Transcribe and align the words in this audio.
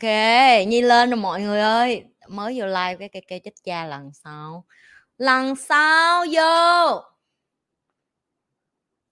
ok, 0.00 0.66
nhi 0.66 0.82
lên 0.82 1.10
rồi 1.10 1.16
mọi 1.16 1.40
người 1.40 1.60
ơi. 1.60 2.04
Mới 2.28 2.60
vô 2.60 2.66
like 2.66 2.96
cái 2.98 3.08
cây 3.08 3.22
cây 3.28 3.40
chết 3.44 3.50
cha 3.64 3.84
lần 3.84 4.10
sau. 4.24 4.64
Lần 5.18 5.56
sau 5.56 6.24
vô. 6.32 7.00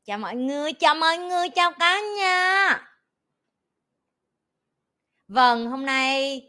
Chào 0.05 0.19
mọi 0.19 0.37
người, 0.37 0.73
chào 0.73 0.95
mọi 0.95 1.19
người, 1.19 1.49
chào 1.49 1.73
cả 1.79 2.01
nhà. 2.19 2.81
Vâng 5.29 5.67
hôm 5.67 5.87
nay 5.87 6.43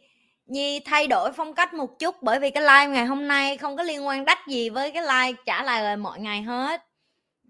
nhi 0.45 0.79
thay 0.85 1.07
đổi 1.07 1.31
phong 1.33 1.53
cách 1.55 1.73
một 1.73 1.99
chút 1.99 2.15
bởi 2.21 2.39
vì 2.39 2.49
cái 2.49 2.63
live 2.63 2.87
ngày 2.87 3.05
hôm 3.05 3.27
nay 3.27 3.57
không 3.57 3.77
có 3.77 3.83
liên 3.83 4.07
quan 4.07 4.25
đắt 4.25 4.37
gì 4.47 4.69
với 4.69 4.91
cái 4.91 5.01
live 5.03 5.41
trả 5.45 5.63
lời 5.63 5.81
lời 5.83 5.97
mọi 5.97 6.19
ngày 6.19 6.41
hết. 6.41 6.81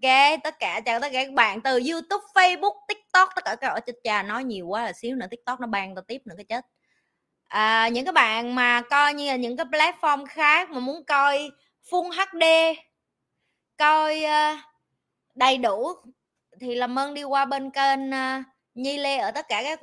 Ok, 0.02 0.40
tất 0.44 0.58
cả, 0.58 0.80
chào 0.86 1.00
tất 1.00 1.08
cả 1.12 1.24
các 1.24 1.32
bạn 1.32 1.60
từ 1.60 1.80
youtube, 1.90 2.24
facebook, 2.34 2.74
tiktok, 2.88 3.28
tất 3.36 3.44
cả 3.44 3.56
các 3.60 3.68
ở 3.68 3.80
trên 3.80 3.96
cha, 4.04 4.22
nói 4.22 4.44
nhiều 4.44 4.66
quá 4.66 4.82
là 4.82 4.92
xíu 4.92 5.16
nữa, 5.16 5.26
tiktok 5.30 5.60
nó 5.60 5.66
ban 5.66 5.94
tao 5.94 6.02
tiếp 6.08 6.22
nữa, 6.24 6.34
cái 6.36 6.44
chết 6.44 6.66
à, 7.50 7.88
những 7.88 8.04
cái 8.04 8.12
bạn 8.12 8.54
mà 8.54 8.82
coi 8.90 9.14
như 9.14 9.26
là 9.26 9.36
những 9.36 9.56
cái 9.56 9.66
platform 9.66 10.26
khác 10.26 10.70
mà 10.70 10.80
muốn 10.80 11.04
coi 11.04 11.50
full 11.90 12.10
hd 12.10 12.44
coi 13.78 14.24
uh, 14.24 14.58
đầy 15.34 15.58
đủ 15.58 15.88
thì 16.60 16.74
làm 16.74 16.98
ơn 16.98 17.14
đi 17.14 17.22
qua 17.22 17.44
bên 17.44 17.70
kênh 17.70 18.10
uh, 18.10 18.44
nhi 18.74 18.98
lê 18.98 19.18
ở 19.18 19.30
tất 19.30 19.48
cả 19.48 19.62
các 19.62 19.80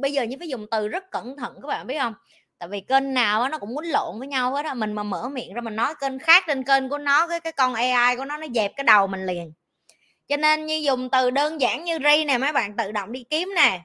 bây 0.00 0.12
giờ 0.12 0.22
như 0.22 0.36
phải 0.38 0.48
dùng 0.48 0.66
từ 0.70 0.88
rất 0.88 1.10
cẩn 1.10 1.36
thận 1.36 1.58
các 1.62 1.68
bạn 1.68 1.86
biết 1.86 1.98
không? 1.98 2.14
Tại 2.58 2.68
vì 2.68 2.80
kênh 2.80 3.14
nào 3.14 3.48
nó 3.48 3.58
cũng 3.58 3.74
muốn 3.74 3.84
lộn 3.84 4.18
với 4.18 4.28
nhau 4.28 4.54
hết 4.54 4.64
á 4.64 4.74
mình 4.74 4.92
mà 4.92 5.02
mở 5.02 5.28
miệng 5.28 5.54
ra 5.54 5.60
mình 5.60 5.76
nói 5.76 5.94
kênh 6.00 6.18
khác 6.18 6.44
trên 6.46 6.64
kênh 6.64 6.88
của 6.88 6.98
nó 6.98 7.28
cái 7.28 7.40
cái 7.40 7.52
con 7.52 7.74
AI 7.74 8.16
của 8.16 8.24
nó 8.24 8.36
nó 8.36 8.46
dẹp 8.54 8.72
cái 8.76 8.84
đầu 8.84 9.06
mình 9.06 9.26
liền. 9.26 9.52
Cho 10.28 10.36
nên 10.36 10.66
như 10.66 10.74
dùng 10.74 11.10
từ 11.10 11.30
đơn 11.30 11.60
giản 11.60 11.84
như 11.84 11.98
ri 11.98 12.24
nè 12.24 12.38
mấy 12.38 12.52
bạn 12.52 12.76
tự 12.76 12.92
động 12.92 13.12
đi 13.12 13.24
kiếm 13.30 13.50
nè 13.56 13.80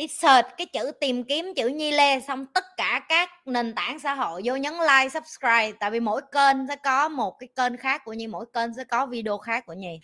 đi 0.00 0.08
search 0.08 0.48
cái 0.56 0.66
chữ 0.66 0.92
tìm 1.00 1.24
kiếm 1.24 1.52
chữ 1.56 1.68
nhi 1.68 1.92
lê 1.92 2.20
xong 2.20 2.46
tất 2.46 2.64
cả 2.76 3.00
các 3.08 3.30
nền 3.46 3.74
tảng 3.74 3.98
xã 3.98 4.14
hội 4.14 4.42
vô 4.44 4.56
nhấn 4.56 4.72
like, 4.72 5.08
subscribe. 5.08 5.72
Tại 5.80 5.90
vì 5.90 6.00
mỗi 6.00 6.22
kênh 6.32 6.68
sẽ 6.68 6.76
có 6.76 7.08
một 7.08 7.36
cái 7.38 7.48
kênh 7.56 7.76
khác 7.76 8.02
của 8.04 8.12
nhi, 8.12 8.26
mỗi 8.26 8.46
kênh 8.52 8.74
sẽ 8.74 8.84
có 8.84 9.06
video 9.06 9.38
khác 9.38 9.66
của 9.66 9.72
nhi. 9.72 10.00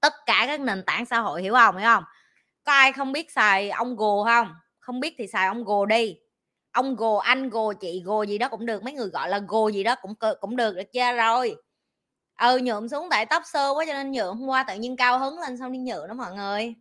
Tất 0.00 0.12
cả 0.26 0.44
các 0.46 0.60
nền 0.60 0.82
tảng 0.86 1.06
xã 1.06 1.18
hội, 1.20 1.42
hiểu 1.42 1.54
không? 1.54 1.76
Hiểu 1.76 1.86
không? 1.86 2.04
Có 2.64 2.72
ai 2.72 2.92
không 2.92 3.12
biết 3.12 3.32
xài 3.32 3.70
ông 3.70 3.96
gồ 3.96 4.24
không? 4.24 4.54
Không 4.78 5.00
biết 5.00 5.14
thì 5.18 5.26
xài 5.26 5.46
ông 5.46 5.64
gồ 5.64 5.86
đi. 5.86 6.16
Ông 6.72 6.96
gồ, 6.96 7.16
anh 7.16 7.50
gồ, 7.50 7.72
chị 7.72 8.02
gồ 8.04 8.22
gì 8.22 8.38
đó 8.38 8.48
cũng 8.48 8.66
được. 8.66 8.82
Mấy 8.82 8.92
người 8.92 9.08
gọi 9.08 9.28
là 9.28 9.38
gồ 9.48 9.68
gì 9.68 9.82
đó 9.82 9.94
cũng 10.02 10.14
cũng 10.40 10.56
được 10.56 10.76
được 10.76 10.92
chưa 10.92 11.12
rồi? 11.12 11.56
Ừ 12.40 12.58
nhuộm 12.62 12.88
xuống 12.88 13.08
tại 13.10 13.26
tóc 13.26 13.42
sơ 13.52 13.74
quá 13.74 13.84
cho 13.86 13.92
nên 13.92 14.12
nhuộm 14.12 14.38
hôm 14.38 14.48
qua 14.48 14.62
tự 14.68 14.74
nhiên 14.74 14.96
cao 14.96 15.18
hứng 15.18 15.38
lên, 15.40 15.58
xong 15.58 15.72
đi 15.72 15.78
nhuộm 15.78 16.08
đó 16.08 16.14
mọi 16.14 16.34
người 16.34 16.74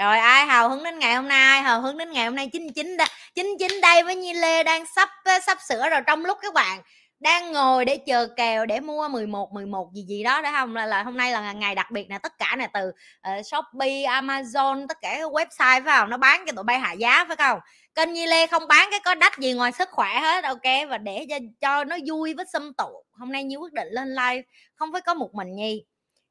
rồi 0.00 0.18
ai 0.18 0.46
hào 0.46 0.68
hứng 0.68 0.84
đến 0.84 0.98
ngày 0.98 1.14
hôm 1.14 1.28
nay? 1.28 1.62
Hào 1.62 1.80
hứng 1.80 1.98
đến 1.98 2.12
ngày 2.12 2.24
hôm 2.24 2.34
nay? 2.36 2.48
99 2.52 2.96
99 3.34 3.80
đây 3.80 4.02
với 4.02 4.16
Nhi 4.16 4.32
Lê 4.32 4.62
đang 4.62 4.84
sắp 4.96 5.08
sắp 5.46 5.58
sửa 5.68 5.88
rồi 5.88 6.00
trong 6.06 6.24
lúc 6.24 6.38
các 6.42 6.54
bạn 6.54 6.80
đang 7.20 7.52
ngồi 7.52 7.84
để 7.84 7.96
chờ 7.96 8.28
kèo 8.36 8.66
để 8.66 8.80
mua 8.80 9.08
11 9.08 9.52
11 9.52 9.92
gì 9.94 10.02
gì 10.02 10.22
đó 10.22 10.42
đấy 10.42 10.52
không? 10.56 10.76
Là, 10.76 10.86
là 10.86 11.02
hôm 11.02 11.16
nay 11.16 11.32
là 11.32 11.52
ngày 11.52 11.74
đặc 11.74 11.90
biệt 11.90 12.08
nè 12.08 12.18
tất 12.18 12.38
cả 12.38 12.56
này 12.56 12.68
từ 12.72 12.88
uh, 12.88 13.46
Shopee 13.46 14.02
Amazon 14.02 14.86
tất 14.86 14.98
cả 15.00 15.16
các 15.18 15.32
website 15.32 15.84
phải 15.84 15.98
không? 15.98 16.10
Nó 16.10 16.16
bán 16.16 16.44
cho 16.46 16.52
tụi 16.52 16.64
bay 16.64 16.78
hạ 16.78 16.92
giá 16.92 17.24
phải 17.28 17.36
không? 17.36 17.60
Kênh 17.94 18.12
Nhi 18.12 18.26
Lê 18.26 18.46
không 18.46 18.68
bán 18.68 18.88
cái 18.90 19.00
có 19.04 19.14
đắt 19.14 19.38
gì 19.38 19.52
ngoài 19.52 19.72
sức 19.72 19.88
khỏe 19.92 20.20
hết 20.20 20.44
ok? 20.44 20.88
Và 20.88 20.98
để 20.98 21.26
cho, 21.28 21.36
cho 21.60 21.84
nó 21.84 21.96
vui 22.06 22.34
với 22.34 22.44
xâm 22.52 22.72
tụ. 22.74 23.04
Hôm 23.12 23.32
nay 23.32 23.44
Nhi 23.44 23.56
quyết 23.56 23.72
định 23.72 23.88
lên 23.90 24.08
live 24.08 24.42
không 24.74 24.92
phải 24.92 25.00
có 25.00 25.14
một 25.14 25.34
mình 25.34 25.54
Nhi. 25.56 25.84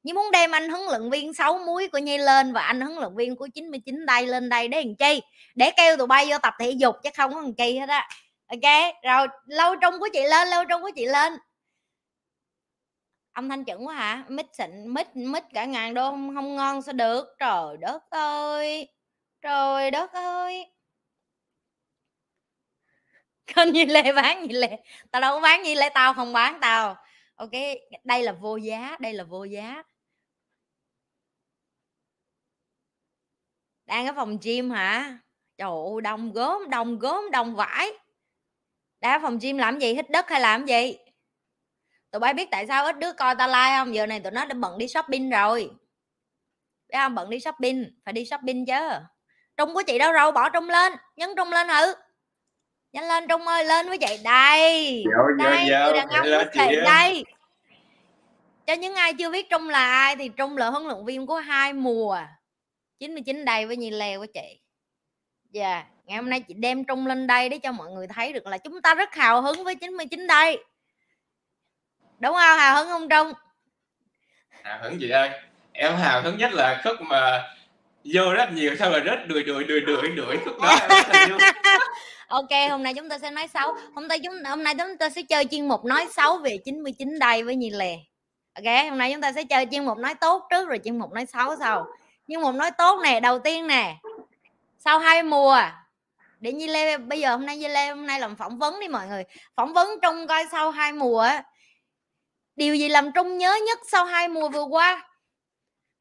Nhi 0.10 0.14
muốn 0.14 0.32
đem 0.32 0.52
anh 0.52 0.70
huấn 0.70 0.82
luyện 0.90 1.10
viên 1.10 1.34
sáu 1.34 1.60
muối 1.66 1.88
của 1.88 1.98
Nhi 1.98 2.18
lên 2.18 2.54
và 2.54 2.62
anh 2.62 2.82
huấn 2.82 2.98
luyện 2.98 3.16
viên 3.16 3.36
của 3.36 3.48
99 3.54 4.06
đây 4.06 4.28
lên 4.28 4.50
đây 4.50 4.68
để 4.68 4.84
làm 4.84 4.96
chi? 4.96 5.22
Để 5.56 5.72
kêu 5.78 5.98
tụi 5.98 6.08
bay 6.08 6.28
vô 6.30 6.38
tập 6.38 6.54
thể 6.60 6.72
dục 6.72 6.96
chứ 7.04 7.10
không 7.18 7.34
có 7.34 7.42
thằng 7.42 7.54
chi 7.54 7.78
hết 7.78 7.90
á. 7.90 8.10
Ok 8.48 8.94
rồi 9.04 9.28
lâu 9.46 9.76
trung 9.76 10.00
của 10.00 10.08
chị 10.14 10.24
lên 10.24 10.48
lâu 10.48 10.66
trung 10.66 10.82
của 10.82 10.92
chị 10.96 11.06
lên. 11.06 11.34
Âm 13.34 13.50
thanh 13.50 13.66
chuẩn 13.66 13.88
quá 13.88 13.94
hả? 13.96 14.24
Mít 14.28 14.46
xịn 14.54 14.94
mít 14.94 15.16
mít 15.16 15.44
cả 15.54 15.66
ngàn 15.66 15.94
đô 15.94 16.12
không, 16.12 16.36
không 16.36 16.56
ngon 16.56 16.82
sao 16.82 16.94
được? 16.94 17.36
Trời 17.40 17.78
đất 17.80 18.10
ơi 18.10 18.88
trời 19.42 19.92
đất 19.92 20.14
ơi. 20.14 20.66
Kênh 23.56 23.74
như 23.74 23.86
lê 23.86 24.14
bán 24.14 24.44
như 24.44 24.60
lê 24.60 24.78
tao 25.12 25.22
đâu 25.22 25.36
có 25.36 25.40
bán 25.42 25.64
như 25.64 25.76
lê 25.76 25.90
tao 25.90 26.14
không 26.14 26.34
bán 26.34 26.60
tao. 26.62 26.96
Ok 27.36 27.52
đây 28.04 28.24
là 28.24 28.32
vô 28.32 28.58
giá 28.58 28.98
đây 29.00 29.14
là 29.14 29.24
vô 29.24 29.44
giá. 29.44 29.84
Đang 33.90 34.08
ở 34.08 34.14
phòng 34.16 34.38
gym 34.42 34.72
hả? 34.72 35.18
Trời 35.58 35.70
ơi 35.70 36.02
đông 36.04 36.34
gớm 36.34 36.70
đông 36.70 37.00
gớm 37.00 37.32
đông 37.32 37.56
vải 37.56 37.92
đá 39.02 39.20
phòng 39.22 39.38
gym 39.42 39.58
làm 39.58 39.80
gì? 39.80 39.94
Hít 39.94 40.10
đất 40.10 40.30
hay 40.30 40.42
làm 40.42 40.66
gì? 40.66 40.98
Tụi 42.12 42.20
bay 42.20 42.34
biết 42.34 42.48
tại 42.52 42.68
sao 42.68 42.86
ít 42.86 43.00
đứa 43.00 43.14
coi 43.14 43.36
ta 43.36 43.48
like 43.48 43.78
không? 43.78 43.96
Giờ 43.96 44.06
này 44.06 44.20
tụi 44.20 44.32
nó 44.32 44.46
đã 44.46 44.54
bận 44.54 44.78
đi 44.78 44.88
shopping 44.88 45.30
rồi. 45.30 45.72
Biết 46.88 46.98
không? 46.98 47.16
Bận 47.16 47.30
đi 47.30 47.40
shopping 47.40 47.86
phải 48.06 48.14
đi 48.14 48.26
shopping 48.26 48.66
chứ. 48.66 48.90
Trung 49.58 49.74
của 49.74 49.84
chị 49.88 49.98
đâu 49.98 50.12
rồi? 50.12 50.32
Bỏ 50.32 50.50
trung 50.50 50.70
lên. 50.70 50.94
Nhấn 51.16 51.30
trung 51.38 51.52
lên 51.52 51.68
thử 51.68 51.94
nhanh 52.92 53.08
lên 53.08 53.28
trung 53.28 53.48
ơi 53.48 53.66
lên 53.66 53.88
với 53.90 53.98
chị. 53.98 54.18
Đây. 54.24 55.04
Đây 55.38 55.66
người 55.66 55.94
đàn 55.94 56.08
ông 56.08 56.26
của 56.26 56.50
chị 56.54 56.76
đây. 56.86 57.26
Cho 58.68 58.74
những 58.74 58.96
ai 58.96 59.14
chưa 59.14 59.32
biết 59.32 59.50
trung 59.50 59.70
là 59.70 59.88
ai 59.88 60.16
thì 60.16 60.30
trung 60.30 60.58
là 60.58 60.70
huấn 60.70 60.84
luyện 60.84 61.06
viên 61.06 61.26
của 61.26 61.36
hai 61.36 61.74
mùa 61.74 62.18
99 63.00 63.46
đây 63.46 63.66
với 63.66 63.78
nhi 63.78 63.90
leo 63.92 64.20
của 64.20 64.26
chị. 64.34 64.60
Dạ 65.52 65.74
yeah. 65.74 65.86
ngày 66.06 66.18
hôm 66.18 66.30
nay 66.30 66.42
chị 66.42 66.54
đem 66.54 66.84
trung 66.84 67.08
lên 67.08 67.28
đây 67.28 67.50
để 67.50 67.58
cho 67.58 67.72
mọi 67.72 67.92
người 67.92 68.08
thấy 68.08 68.34
được 68.34 68.48
là 68.48 68.58
chúng 68.58 68.82
ta 68.82 68.96
rất 68.96 69.16
hào 69.16 69.42
hứng 69.42 69.64
với 69.64 69.76
99 69.76 70.28
đây. 70.28 70.64
Đúng 72.20 72.34
không? 72.34 72.60
Hào 72.60 72.76
hứng 72.76 72.88
không 72.88 73.10
trung? 73.10 73.34
Hào 74.64 74.80
hứng 74.84 74.98
chị 75.00 75.10
ơi 75.10 75.30
em 75.72 75.96
hào 75.96 76.22
hứng 76.22 76.38
nhất 76.38 76.54
là 76.54 76.82
khúc 76.84 76.96
mà 77.02 77.44
vô 78.04 78.34
rất 78.34 78.50
nhiều 78.54 78.76
sao 78.80 78.90
mà 78.90 79.00
rất 79.00 79.20
đuổi 79.28 79.44
đuổi 79.44 79.64
đuổi 79.64 79.80
đuổi 79.80 80.10
đuổi 80.16 80.38
khúc 80.46 80.56
đó. 80.62 80.78
Ok 82.28 82.50
hôm 82.70 82.84
nay 82.84 82.94
chúng 82.94 83.10
ta 83.10 83.20
sẽ 83.20 83.32
nói 83.32 83.48
xấu. 83.48 83.74
Hôm 83.96 84.08
nay 84.08 84.20
chúng 84.24 84.34
hôm 84.44 84.64
nay 84.64 84.76
chúng 84.78 84.98
ta 84.98 85.10
sẽ 85.10 85.22
chơi 85.22 85.46
chuyên 85.46 85.68
mục 85.68 85.86
nói 85.86 86.08
xấu 86.12 86.38
về 86.38 86.58
99 86.66 87.20
đây 87.20 87.44
với 87.44 87.56
nhi 87.56 87.70
lè 87.70 87.98
ok 88.54 88.90
hôm 88.90 88.98
nay 88.98 89.12
chúng 89.14 89.22
ta 89.22 89.32
sẽ 89.32 89.44
chơi 89.44 89.68
chuyên 89.72 89.86
mục 89.86 89.98
nói 89.98 90.16
tốt 90.16 90.48
trước 90.50 90.70
rồi 90.70 90.80
chuyên 90.84 91.00
mục 91.00 91.12
nói 91.12 91.26
xấu 91.26 91.56
sau 91.60 91.86
nhưng 92.30 92.42
mục 92.42 92.56
nói 92.56 92.72
tốt 92.72 93.00
nè 93.04 93.20
đầu 93.20 93.40
tiên 93.40 93.68
nè 93.68 93.96
sau 94.78 95.00
hai 95.00 95.24
mùa 95.24 95.62
để 96.40 96.52
Nhi 96.52 96.68
Lê 96.68 96.98
bây 96.98 97.20
giờ 97.20 97.32
hôm 97.32 97.46
nay 97.46 97.58
Nhi 97.58 97.68
Lê 97.68 97.90
hôm 97.90 98.08
nay 98.08 98.20
làm 98.20 98.36
phỏng 98.36 98.58
vấn 98.58 98.80
đi 98.80 98.88
mọi 98.88 99.08
người. 99.08 99.24
Phỏng 99.56 99.74
vấn 99.74 100.00
Trung 100.02 100.28
coi 100.28 100.46
sau 100.52 100.72
hai 100.72 100.94
mùa 100.94 101.28
điều 102.56 102.76
gì 102.76 102.90
làm 102.90 103.12
Trung 103.12 103.38
nhớ 103.38 103.58
nhất 103.68 103.80
sau 103.92 104.06
hai 104.06 104.28
mùa 104.28 104.50
vừa 104.50 104.64
qua? 104.64 105.10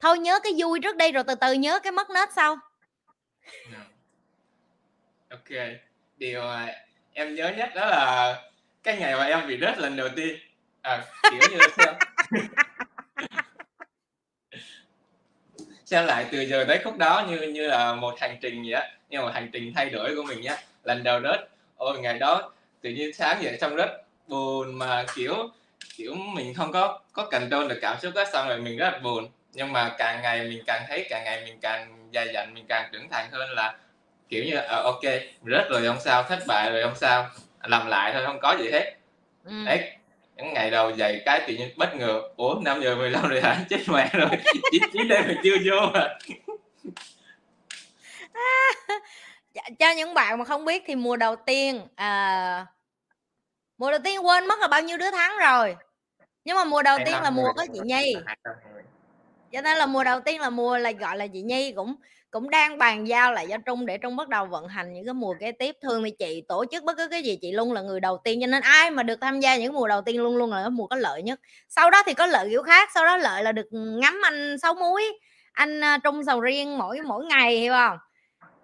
Thôi 0.01 0.19
nhớ 0.19 0.41
cái 0.43 0.53
vui 0.59 0.81
trước 0.81 0.97
đây 0.97 1.13
rồi 1.13 1.25
từ 1.27 1.35
từ 1.35 1.53
nhớ 1.53 1.79
cái 1.79 1.93
mất 1.93 2.11
nết 2.11 2.29
sau. 2.37 2.59
Ok 5.31 5.59
điều 6.17 6.43
em 7.13 7.35
nhớ 7.35 7.53
nhất 7.57 7.71
đó 7.75 7.87
là 7.87 8.37
cái 8.83 8.97
ngày 8.97 9.17
mà 9.17 9.25
em 9.25 9.49
bị 9.49 9.59
rớt 9.61 9.79
lần 9.79 9.97
đầu 9.97 10.09
tiên. 10.17 10.39
À, 10.83 11.05
kiểu 11.31 11.41
như 11.51 11.59
xem 11.77 11.95
xem 15.89 16.07
lại 16.07 16.27
từ 16.33 16.41
giờ 16.41 16.65
tới 16.69 16.79
khúc 16.85 16.97
đó 16.97 17.27
như 17.29 17.41
như 17.41 17.67
là 17.67 17.95
một 17.95 18.21
hành 18.21 18.37
trình 18.41 18.63
vậy 18.63 18.73
á 18.73 18.91
như 19.11 19.21
một 19.21 19.31
hành 19.35 19.51
trình 19.53 19.73
thay 19.75 19.91
đổi 19.91 20.15
của 20.17 20.23
mình 20.23 20.41
nhá 20.41 20.57
lần 20.85 21.03
đầu 21.03 21.21
rớt. 21.21 21.49
Ôi 21.77 21.99
ngày 21.99 22.19
đó 22.19 22.53
tự 22.81 22.91
nhiên 22.91 23.15
sáng 23.15 23.43
dậy 23.43 23.59
xong 23.61 23.77
rất 23.77 24.03
buồn 24.27 24.79
mà 24.79 25.05
kiểu 25.15 25.51
kiểu 25.97 26.15
mình 26.15 26.55
không 26.55 26.73
có 26.73 27.01
có 27.13 27.29
cần 27.31 27.51
control 27.51 27.69
được 27.69 27.79
cảm 27.83 27.97
xúc 28.01 28.13
đó 28.15 28.25
xong 28.33 28.49
rồi 28.49 28.59
mình 28.59 28.77
rất 28.77 28.91
là 28.91 28.99
buồn. 28.99 29.29
Nhưng 29.53 29.73
mà 29.73 29.95
càng 29.99 30.23
ngày 30.23 30.45
mình 30.45 30.63
càng 30.67 30.85
thấy 30.89 31.07
càng 31.11 31.25
ngày 31.25 31.45
mình 31.45 31.59
càng 31.61 32.11
dày 32.15 32.29
dặn 32.35 32.55
mình 32.55 32.65
càng 32.69 32.89
trưởng 32.93 33.09
thành 33.11 33.31
hơn 33.31 33.51
là 33.51 33.77
kiểu 34.29 34.45
như 34.45 34.59
uh, 34.59 34.85
ok 34.85 35.03
rớt 35.47 35.71
rồi 35.71 35.87
không 35.87 36.01
sao 36.01 36.23
thất 36.23 36.39
bại 36.47 36.71
rồi 36.71 36.83
không 36.83 36.97
sao 36.97 37.31
làm 37.63 37.87
lại 37.87 38.13
thôi 38.15 38.23
không 38.27 38.39
có 38.41 38.57
gì 38.61 38.71
hết. 38.71 38.95
Ừ. 39.45 39.53
đấy 39.67 39.98
những 40.39 40.55
ngày 40.55 40.71
đầu 40.71 40.91
dậy 40.91 41.23
cái 41.27 41.45
tự 41.47 41.55
nhiên 41.55 41.71
bất 41.77 41.97
ngờ. 41.97 42.23
Ủa 42.37 42.55
năm 42.65 42.81
giờ 42.83 42.97
15 42.97 43.29
rồi 43.29 43.41
hả? 43.41 43.65
Chết 43.69 43.81
mẹ 43.89 44.11
rồi. 44.13 44.31
Chỉ 44.71 44.81
chỉ 44.93 45.09
đây 45.09 45.23
mình 45.27 45.37
chưa 45.45 45.57
vô 45.65 45.91
mà. 45.95 46.19
Cho 49.79 49.91
những 49.91 50.15
bạn 50.15 50.39
mà 50.39 50.45
không 50.45 50.65
biết 50.65 50.83
thì 50.87 50.95
mùa 50.95 51.17
đầu 51.17 51.37
tiên 51.37 51.87
à, 51.97 52.67
mùa 53.79 53.91
đầu 53.91 54.01
tiên 54.05 54.27
quên 54.27 54.47
mất 54.47 54.59
là 54.61 54.69
bao 54.69 54.83
nhiêu 54.83 54.99
đứa 54.99 55.11
thắng 55.11 55.37
rồi. 55.39 55.77
Nhưng 56.45 56.57
mà 56.57 56.65
mùa 56.65 56.83
đầu 56.83 56.99
tiên 57.07 57.15
là 57.23 57.31
mùa 57.31 57.53
có 57.57 57.67
chị 57.73 57.81
nhi. 57.85 58.15
Cho 59.53 59.61
nên 59.61 59.79
là 59.79 59.87
mùa 59.87 60.05
đầu 60.05 60.21
tiên 60.21 60.41
là 60.41 60.51
mùa 60.51 60.79
là 60.79 60.91
gọi 60.91 61.17
là 61.17 61.27
chị 61.27 61.43
nhi 61.43 61.73
cũng 61.73 61.95
cũng 62.31 62.51
đang 62.51 62.79
bàn 62.79 63.09
giao 63.09 63.33
lại 63.33 63.47
cho 63.51 63.57
trung 63.67 63.87
để 63.87 63.99
trung 63.99 64.17
bắt 64.17 64.29
đầu 64.29 64.47
vận 64.47 64.69
hành 64.69 64.93
những 64.93 65.05
cái 65.05 65.15
mùa 65.15 65.35
kế 65.41 65.53
tiếp. 65.53 65.77
Thường 65.83 66.05
thì 66.05 66.11
chị 66.19 66.43
tổ 66.49 66.65
chức 66.71 66.85
bất 66.85 66.97
cứ 66.97 67.09
cái 67.09 67.23
gì 67.23 67.39
chị 67.43 67.53
luôn 67.53 67.73
là 67.73 67.81
người 67.83 68.01
đầu 68.01 68.19
tiên 68.25 68.39
cho 68.41 68.47
nên 68.47 68.63
ai 68.63 68.91
mà 68.91 69.03
được 69.03 69.19
tham 69.21 69.41
gia 69.41 69.57
những 69.57 69.73
mùa 69.73 69.89
đầu 69.89 70.03
tiên 70.03 70.23
luôn 70.23 70.37
luôn 70.37 70.51
là 70.51 70.63
cái 70.63 70.71
mùa 70.71 70.87
có 70.87 70.97
lợi 70.97 71.23
nhất. 71.23 71.41
Sau 71.69 71.91
đó 71.91 72.03
thì 72.07 72.15
có 72.15 72.27
lợi 72.27 72.49
kiểu 72.51 72.63
khác 72.63 72.89
sau 72.95 73.05
đó 73.05 73.17
lợi 73.17 73.43
là 73.43 73.53
được 73.53 73.67
ngắm 73.73 74.21
anh 74.25 74.59
sáu 74.59 74.75
muối 74.75 75.05
anh 75.53 75.81
uh, 75.81 76.03
Trung 76.05 76.25
sầu 76.27 76.41
riêng 76.41 76.79
mỗi 76.79 77.01
mỗi 77.01 77.25
ngày 77.25 77.57
hiểu 77.57 77.73
không? 77.73 77.99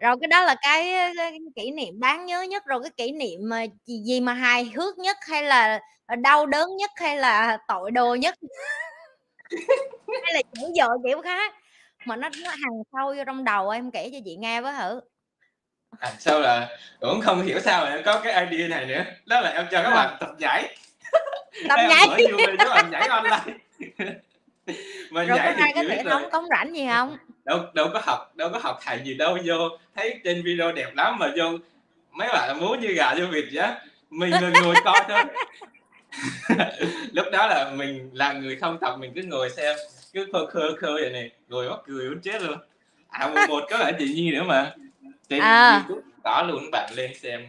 Rồi 0.00 0.16
cái 0.20 0.28
đó 0.28 0.44
là 0.44 0.54
cái, 0.62 0.94
cái 1.16 1.38
kỷ 1.56 1.70
niệm 1.70 2.00
đáng 2.00 2.26
nhớ 2.26 2.42
nhất 2.42 2.64
rồi 2.66 2.80
cái 2.82 2.90
kỷ 2.96 3.12
niệm 3.12 3.40
mà 3.42 3.64
gì, 3.86 4.02
gì 4.04 4.20
mà 4.20 4.32
hài 4.32 4.64
hước 4.64 4.98
nhất 4.98 5.16
hay 5.28 5.42
là 5.42 5.80
đau 6.18 6.46
đớn 6.46 6.76
nhất 6.76 6.90
hay 6.96 7.16
là 7.16 7.58
tội 7.68 7.90
đồ 7.90 8.14
nhất? 8.14 8.34
Hay 10.24 10.34
là 10.34 10.42
chữ 10.52 10.66
dội 10.76 10.98
kiểu 11.04 11.22
khác 11.22 11.54
mà 12.06 12.16
nó 12.16 12.28
nó 12.42 12.50
hằn 12.50 12.82
sâu 12.92 13.14
vô 13.16 13.24
trong 13.26 13.44
đầu 13.44 13.70
em 13.70 13.90
kể 13.90 14.10
cho 14.12 14.18
chị 14.24 14.36
nghe 14.36 14.60
với 14.60 14.74
thử 14.78 15.00
à, 16.00 16.12
sao 16.18 16.40
là 16.40 16.68
cũng 17.00 17.20
không 17.20 17.42
hiểu 17.42 17.60
sao 17.60 17.84
lại 17.84 18.02
có 18.04 18.20
cái 18.24 18.46
idea 18.46 18.68
này 18.68 18.86
nữa. 18.86 19.04
Đó 19.26 19.40
là 19.40 19.50
em 19.50 19.66
cho 19.70 19.82
các 19.82 19.88
à. 19.88 19.94
bạn 19.94 20.16
tập 20.20 20.30
nhảy. 20.38 20.76
Tập 21.68 21.76
nhảy. 21.88 22.08
các 22.58 22.68
bạn 22.68 22.90
nhảy 22.90 23.08
online. 23.08 23.38
Mà 25.10 25.24
rồi 25.24 25.38
nhảy 25.38 25.54
có 25.56 25.62
ai 25.62 25.72
có 25.74 25.82
thể 25.88 26.02
không 26.10 26.30
cống 26.30 26.44
rảnh 26.50 26.74
gì 26.74 26.86
không? 26.88 27.16
Đâu 27.44 27.60
đâu 27.74 27.88
có 27.92 28.00
học 28.04 28.36
đâu 28.36 28.50
có 28.52 28.58
học 28.62 28.78
thầy 28.84 29.00
gì 29.04 29.14
đâu 29.14 29.38
vô 29.44 29.54
thấy 29.96 30.20
trên 30.24 30.42
video 30.44 30.72
đẹp 30.72 30.94
lắm 30.94 31.18
mà 31.18 31.32
vô 31.36 31.44
mấy 32.10 32.28
bạn 32.32 32.60
muốn 32.60 32.80
như 32.80 32.88
gà 32.88 33.14
vô 33.14 33.24
vịt 33.30 33.44
vậy 33.52 33.68
mình 34.10 34.30
người 34.40 34.52
ngồi 34.62 34.74
coi 34.84 35.00
thôi. 35.08 35.22
Lúc 37.12 37.26
đó 37.32 37.46
là 37.46 37.70
mình 37.74 38.10
là 38.12 38.32
người 38.32 38.56
không 38.56 38.78
tập 38.80 38.96
mình 38.98 39.12
cứ 39.14 39.22
ngồi 39.22 39.50
xem 39.50 39.76
cứ 40.14 40.26
khơ 40.32 40.46
khơ 40.46 40.76
khơ 40.78 40.92
vậy 40.92 41.10
này 41.10 41.30
ngồi 41.48 41.70
mắc 41.70 41.78
cười 41.86 42.08
muốn 42.08 42.20
chết 42.20 42.42
luôn. 42.42 42.58
À 43.08 43.26
một, 43.26 43.40
một 43.48 43.64
có 43.70 43.78
lại 43.78 43.92
chị 43.98 44.14
nhi 44.14 44.30
nữa 44.30 44.42
mà. 44.42 44.74
Trên 45.28 45.40
à. 45.40 45.84
youtube 45.88 46.08
có 46.24 46.42
luôn 46.48 46.70
bạn 46.72 46.90
lên 46.94 47.10
xem. 47.14 47.46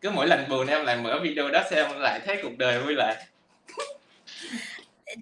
Cứ 0.00 0.10
mỗi 0.10 0.26
lần 0.26 0.48
buồn 0.48 0.66
em 0.66 0.84
lại 0.84 0.96
mở 0.96 1.20
video 1.22 1.50
đó 1.50 1.62
xem 1.70 1.86
lại 1.98 2.20
thấy 2.26 2.38
cuộc 2.42 2.58
đời 2.58 2.80
vui 2.80 2.94
lại. 2.94 3.16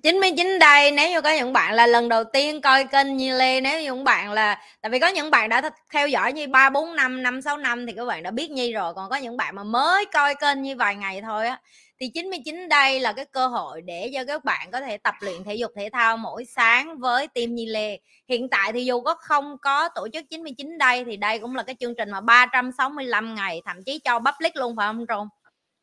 99 0.03 0.59
đây 0.59 0.91
nếu 0.91 1.11
như 1.11 1.21
có 1.21 1.33
những 1.33 1.53
bạn 1.53 1.75
là 1.75 1.87
lần 1.87 2.09
đầu 2.09 2.25
tiên 2.25 2.61
coi 2.61 2.85
kênh 2.85 3.17
như 3.17 3.39
Lê 3.39 3.61
nếu 3.61 3.81
như 3.81 3.85
những 3.85 4.05
bạn 4.05 4.33
là 4.33 4.63
tại 4.81 4.91
vì 4.91 4.99
có 4.99 5.07
những 5.07 5.31
bạn 5.31 5.49
đã 5.49 5.71
theo 5.91 6.09
dõi 6.09 6.33
như 6.33 6.47
3 6.47 6.71
4 6.71 6.97
năm 6.97 7.23
5 7.23 7.43
6 7.43 7.57
năm 7.57 7.87
thì 7.87 7.93
các 7.97 8.05
bạn 8.05 8.23
đã 8.23 8.31
biết 8.31 8.51
Nhi 8.51 8.73
rồi. 8.73 8.95
Còn 8.95 9.11
có 9.11 9.17
những 9.17 9.37
bạn 9.37 9.55
mà 9.55 9.65
mới 9.65 10.05
coi 10.05 10.35
kênh 10.35 10.63
như 10.63 10.77
vài 10.77 10.97
ngày 10.97 11.21
thôi 11.21 11.47
á 11.47 11.61
thì 12.01 12.09
99 12.09 12.69
đây 12.69 13.01
là 13.01 13.13
cái 13.13 13.25
cơ 13.25 13.47
hội 13.47 13.83
để 13.83 14.11
cho 14.15 14.25
các 14.25 14.45
bạn 14.45 14.71
có 14.71 14.81
thể 14.81 14.97
tập 14.97 15.15
luyện 15.21 15.45
thể 15.45 15.55
dục 15.55 15.71
thể 15.77 15.89
thao 15.93 16.17
mỗi 16.17 16.45
sáng 16.45 16.99
với 16.99 17.29
team 17.29 17.55
Nhi 17.55 17.67
Lê. 17.67 17.99
Hiện 18.29 18.49
tại 18.49 18.73
thì 18.73 18.85
dù 18.85 19.01
có 19.01 19.15
không 19.15 19.59
có 19.63 19.89
tổ 19.89 20.09
chức 20.13 20.25
99 20.31 20.79
đây 20.79 21.05
thì 21.05 21.17
đây 21.17 21.39
cũng 21.39 21.57
là 21.57 21.63
cái 21.63 21.77
chương 21.81 21.95
trình 21.95 22.11
mà 22.11 22.21
365 22.21 23.35
ngày 23.35 23.63
thậm 23.65 23.85
chí 23.85 23.99
cho 23.99 24.19
public 24.19 24.57
luôn 24.57 24.77
phải 24.77 24.87
không 24.87 25.07
Trung? 25.07 25.29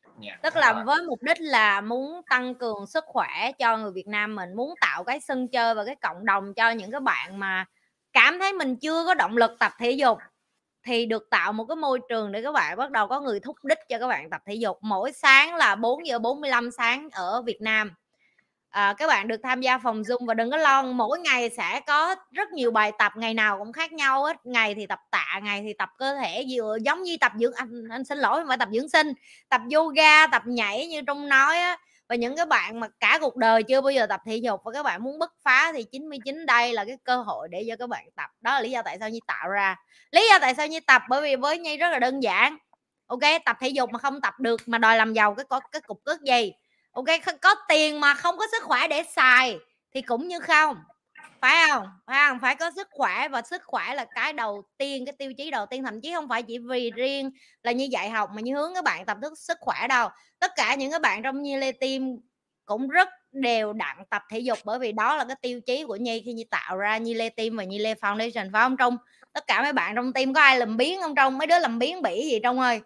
Yeah, 0.04 0.16
dạ, 0.20 0.38
tức 0.42 0.56
là 0.56 0.82
với 0.86 1.02
mục 1.02 1.22
đích 1.22 1.40
là 1.40 1.80
muốn 1.80 2.20
tăng 2.30 2.54
cường 2.54 2.86
sức 2.86 3.04
khỏe 3.06 3.52
cho 3.58 3.76
người 3.76 3.92
Việt 3.92 4.06
Nam 4.06 4.34
mình 4.34 4.54
muốn 4.56 4.74
tạo 4.80 5.04
cái 5.04 5.20
sân 5.20 5.48
chơi 5.48 5.74
và 5.74 5.84
cái 5.84 5.94
cộng 6.02 6.24
đồng 6.24 6.54
cho 6.54 6.70
những 6.70 6.90
cái 6.90 7.00
bạn 7.00 7.38
mà 7.38 7.64
cảm 8.12 8.38
thấy 8.38 8.52
mình 8.52 8.76
chưa 8.76 9.04
có 9.04 9.14
động 9.14 9.36
lực 9.36 9.50
tập 9.58 9.72
thể 9.78 9.90
dục 9.90 10.18
thì 10.84 11.06
được 11.06 11.30
tạo 11.30 11.52
một 11.52 11.64
cái 11.68 11.76
môi 11.76 12.00
trường 12.08 12.32
để 12.32 12.42
các 12.42 12.52
bạn 12.52 12.76
bắt 12.76 12.90
đầu 12.90 13.08
có 13.08 13.20
người 13.20 13.40
thúc 13.40 13.56
đích 13.64 13.78
cho 13.88 13.98
các 13.98 14.08
bạn 14.08 14.30
tập 14.30 14.42
thể 14.46 14.54
dục. 14.54 14.78
Mỗi 14.80 15.12
sáng 15.12 15.54
là 15.54 15.74
4 15.74 16.06
giờ 16.06 16.18
45 16.18 16.70
sáng 16.70 17.08
ở 17.12 17.42
Việt 17.42 17.60
Nam. 17.60 17.92
À, 18.70 18.94
các 18.98 19.06
bạn 19.06 19.28
được 19.28 19.40
tham 19.42 19.60
gia 19.60 19.78
phòng 19.78 20.02
Zoom 20.02 20.26
và 20.26 20.34
đừng 20.34 20.50
có 20.50 20.56
lo 20.56 20.82
mỗi 20.82 21.18
ngày 21.18 21.50
sẽ 21.50 21.80
có 21.86 22.14
rất 22.32 22.52
nhiều 22.52 22.70
bài 22.70 22.92
tập 22.98 23.12
ngày 23.16 23.34
nào 23.34 23.58
cũng 23.58 23.72
khác 23.72 23.92
nhau 23.92 24.24
hết. 24.24 24.36
Ngày 24.46 24.74
thì 24.74 24.86
tập 24.86 25.00
tạ 25.10 25.40
ngày 25.42 25.62
thì 25.62 25.72
tập 25.78 25.88
cơ 25.98 26.14
thể 26.14 26.44
vừa 26.50 26.76
giống 26.82 27.02
như 27.02 27.16
tập 27.20 27.32
dưỡng 27.38 27.54
anh, 27.54 27.88
anh 27.90 28.04
xin 28.04 28.18
lỗi 28.18 28.40
không 28.40 28.48
phải 28.48 28.56
tập 28.56 28.68
dưỡng 28.72 28.88
sinh 28.88 29.12
tập 29.48 29.60
yoga 29.74 30.26
tập 30.26 30.42
nhảy 30.46 30.86
như 30.86 31.02
trong 31.06 31.28
nói 31.28 31.58
á 31.58 31.76
và 32.14 32.18
những 32.18 32.36
cái 32.36 32.46
bạn 32.46 32.80
mà 32.80 32.88
cả 33.00 33.18
cuộc 33.20 33.36
đời 33.36 33.62
chưa 33.62 33.80
bao 33.80 33.90
giờ 33.90 34.06
tập 34.06 34.20
thể 34.26 34.36
dục 34.36 34.60
và 34.64 34.72
các 34.72 34.82
bạn 34.82 35.02
muốn 35.02 35.18
bứt 35.18 35.32
phá 35.44 35.72
thì 35.72 35.82
99 35.82 36.46
đây 36.46 36.72
là 36.72 36.84
cái 36.84 36.96
cơ 37.04 37.16
hội 37.16 37.48
để 37.50 37.64
cho 37.68 37.76
các 37.76 37.88
bạn 37.88 38.04
tập. 38.16 38.30
Đó 38.40 38.54
là 38.54 38.60
lý 38.60 38.70
do 38.70 38.82
tại 38.82 38.96
sao 39.00 39.08
như 39.08 39.18
tạo 39.26 39.48
ra. 39.48 39.76
Lý 40.10 40.28
do 40.30 40.38
tại 40.40 40.54
sao 40.54 40.66
như 40.66 40.80
tập, 40.80 41.02
bởi 41.08 41.22
vì 41.22 41.36
với 41.36 41.58
nhi 41.58 41.76
rất 41.76 41.88
là 41.90 41.98
đơn 41.98 42.22
giản. 42.22 42.56
Ok, 43.06 43.20
tập 43.44 43.56
thể 43.60 43.68
dục 43.68 43.90
mà 43.92 43.98
không 43.98 44.20
tập 44.20 44.34
được 44.40 44.60
mà 44.66 44.78
đòi 44.78 44.96
làm 44.96 45.12
giàu 45.12 45.34
cái 45.34 45.44
có 45.48 45.60
cái 45.60 45.80
cục 45.80 46.04
cước 46.04 46.20
gì? 46.22 46.52
Ok 46.92 47.04
có 47.42 47.54
tiền 47.68 48.00
mà 48.00 48.14
không 48.14 48.38
có 48.38 48.46
sức 48.52 48.62
khỏe 48.62 48.88
để 48.88 49.02
xài 49.02 49.56
thì 49.94 50.02
cũng 50.02 50.28
như 50.28 50.40
không 50.40 50.76
phải 51.40 51.68
không? 51.70 51.86
Phải 52.06 52.28
không? 52.28 52.38
Phải 52.40 52.56
có 52.56 52.70
sức 52.76 52.88
khỏe 52.90 53.28
và 53.28 53.42
sức 53.42 53.62
khỏe 53.64 53.94
là 53.94 54.06
cái 54.14 54.32
đầu 54.32 54.62
tiên 54.78 55.06
cái 55.06 55.14
tiêu 55.18 55.32
chí 55.32 55.50
đầu 55.50 55.66
tiên 55.66 55.82
thậm 55.82 56.00
chí 56.00 56.12
không 56.14 56.28
phải 56.28 56.42
chỉ 56.42 56.58
vì 56.58 56.90
riêng 56.90 57.30
là 57.62 57.72
như 57.72 57.88
dạy 57.90 58.10
học 58.10 58.30
mà 58.34 58.40
như 58.40 58.54
hướng 58.54 58.74
các 58.74 58.84
bạn 58.84 59.06
tập 59.06 59.16
thức 59.22 59.38
sức 59.38 59.58
khỏe 59.60 59.88
đâu. 59.88 60.08
Tất 60.38 60.52
cả 60.56 60.74
những 60.74 60.90
cái 60.90 61.00
bạn 61.00 61.22
trong 61.22 61.42
như 61.42 61.58
lê 61.58 61.72
tim 61.72 62.18
cũng 62.64 62.88
rất 62.88 63.08
đều 63.32 63.72
đặn 63.72 63.96
tập 64.10 64.22
thể 64.30 64.38
dục 64.38 64.58
bởi 64.64 64.78
vì 64.78 64.92
đó 64.92 65.16
là 65.16 65.24
cái 65.24 65.36
tiêu 65.42 65.60
chí 65.60 65.84
của 65.84 65.96
nhi 65.96 66.22
khi 66.24 66.32
nhi 66.32 66.44
tạo 66.50 66.76
ra 66.76 66.98
nhi 66.98 67.14
lê 67.14 67.28
tim 67.28 67.56
và 67.56 67.64
nhi 67.64 67.78
lê 67.78 67.94
foundation. 67.94 68.52
Phải 68.52 68.62
không? 68.62 68.76
Trung 68.76 68.96
tất 69.32 69.46
cả 69.46 69.62
mấy 69.62 69.72
bạn 69.72 69.94
trong 69.96 70.12
tim 70.12 70.34
có 70.34 70.40
ai 70.40 70.58
làm 70.58 70.76
biến 70.76 71.00
không 71.00 71.14
trong? 71.14 71.38
Mấy 71.38 71.46
đứa 71.46 71.58
làm 71.58 71.78
biến 71.78 72.02
bỉ 72.02 72.30
gì 72.30 72.40
trong 72.42 72.60
ơi? 72.60 72.80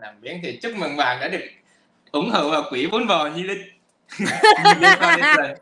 Làm 0.00 0.20
biến 0.20 0.40
thì 0.42 0.58
chúc 0.62 0.72
mừng 0.76 0.96
bạn 0.96 1.20
đã 1.20 1.28
được 1.28 1.44
ủng 2.12 2.30
hộ 2.30 2.50
vào 2.50 2.62
quỹ 2.70 2.86
vốn 2.86 3.06
vò 3.06 3.26
như 3.26 3.42
linh 3.42 3.62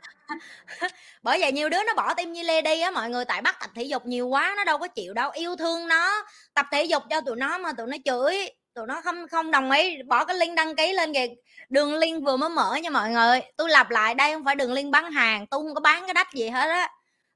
bởi 1.23 1.41
vậy 1.41 1.53
nhiều 1.53 1.69
đứa 1.69 1.83
nó 1.87 1.95
bỏ 1.95 2.15
tim 2.15 2.33
như 2.33 2.43
lê 2.43 2.63
đi 2.63 2.81
á, 2.81 2.91
mọi 2.91 3.11
người 3.11 3.25
tại 3.25 3.43
bắt 3.43 3.57
tập 3.61 3.71
thể 3.75 3.83
dục 3.83 4.07
nhiều 4.07 4.29
quá, 4.29 4.55
nó 4.57 4.65
đâu 4.65 4.79
có 4.79 4.89
chịu 4.89 5.15
đâu, 5.15 5.31
yêu 5.31 5.57
thương 5.57 5.89
nó. 5.89 6.25
Tập 6.55 6.67
thể 6.73 6.85
dục 6.85 7.03
cho 7.11 7.21
tụi 7.21 7.37
nó 7.37 7.59
mà 7.59 7.73
tụi 7.73 7.87
nó 7.87 7.97
chửi, 8.05 8.51
tụi 8.75 8.87
nó 8.87 9.01
không 9.01 9.29
không 9.29 9.51
đồng 9.51 9.71
ý, 9.71 10.03
bỏ 10.03 10.25
cái 10.25 10.37
link 10.37 10.57
đăng 10.57 10.77
ký 10.77 10.93
lên 10.93 11.15
kìa. 11.15 11.27
Đường 11.69 11.95
link 11.95 12.25
vừa 12.25 12.37
mới 12.37 12.49
mở 12.49 12.75
nha 12.75 12.91
mọi 12.91 13.11
người, 13.11 13.41
tôi 13.57 13.71
lặp 13.71 13.91
lại, 13.91 14.15
đây 14.15 14.33
không 14.33 14.45
phải 14.45 14.55
đường 14.55 14.73
link 14.73 14.93
bán 14.93 15.13
hàng, 15.13 15.47
tôi 15.47 15.61
không 15.61 15.75
có 15.75 15.81
bán 15.81 16.03
cái 16.07 16.15
đất 16.15 16.27
gì 16.35 16.49
hết 16.49 16.69
á. 16.69 16.91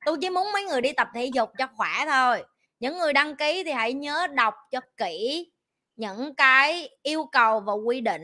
Tôi 0.04 0.16
chỉ 0.20 0.30
muốn 0.30 0.52
mấy 0.52 0.64
người 0.64 0.80
đi 0.80 0.92
tập 0.92 1.08
thể 1.14 1.24
dục 1.34 1.50
cho 1.58 1.66
khỏe 1.76 1.90
thôi. 2.06 2.42
Những 2.80 2.98
người 2.98 3.12
đăng 3.12 3.36
ký 3.36 3.62
thì 3.64 3.72
hãy 3.72 3.92
nhớ 3.92 4.26
đọc 4.26 4.54
cho 4.70 4.80
kỹ 4.96 5.50
những 5.96 6.34
cái 6.34 6.88
yêu 7.02 7.24
cầu 7.32 7.60
và 7.60 7.72
quy 7.72 8.00
định 8.00 8.22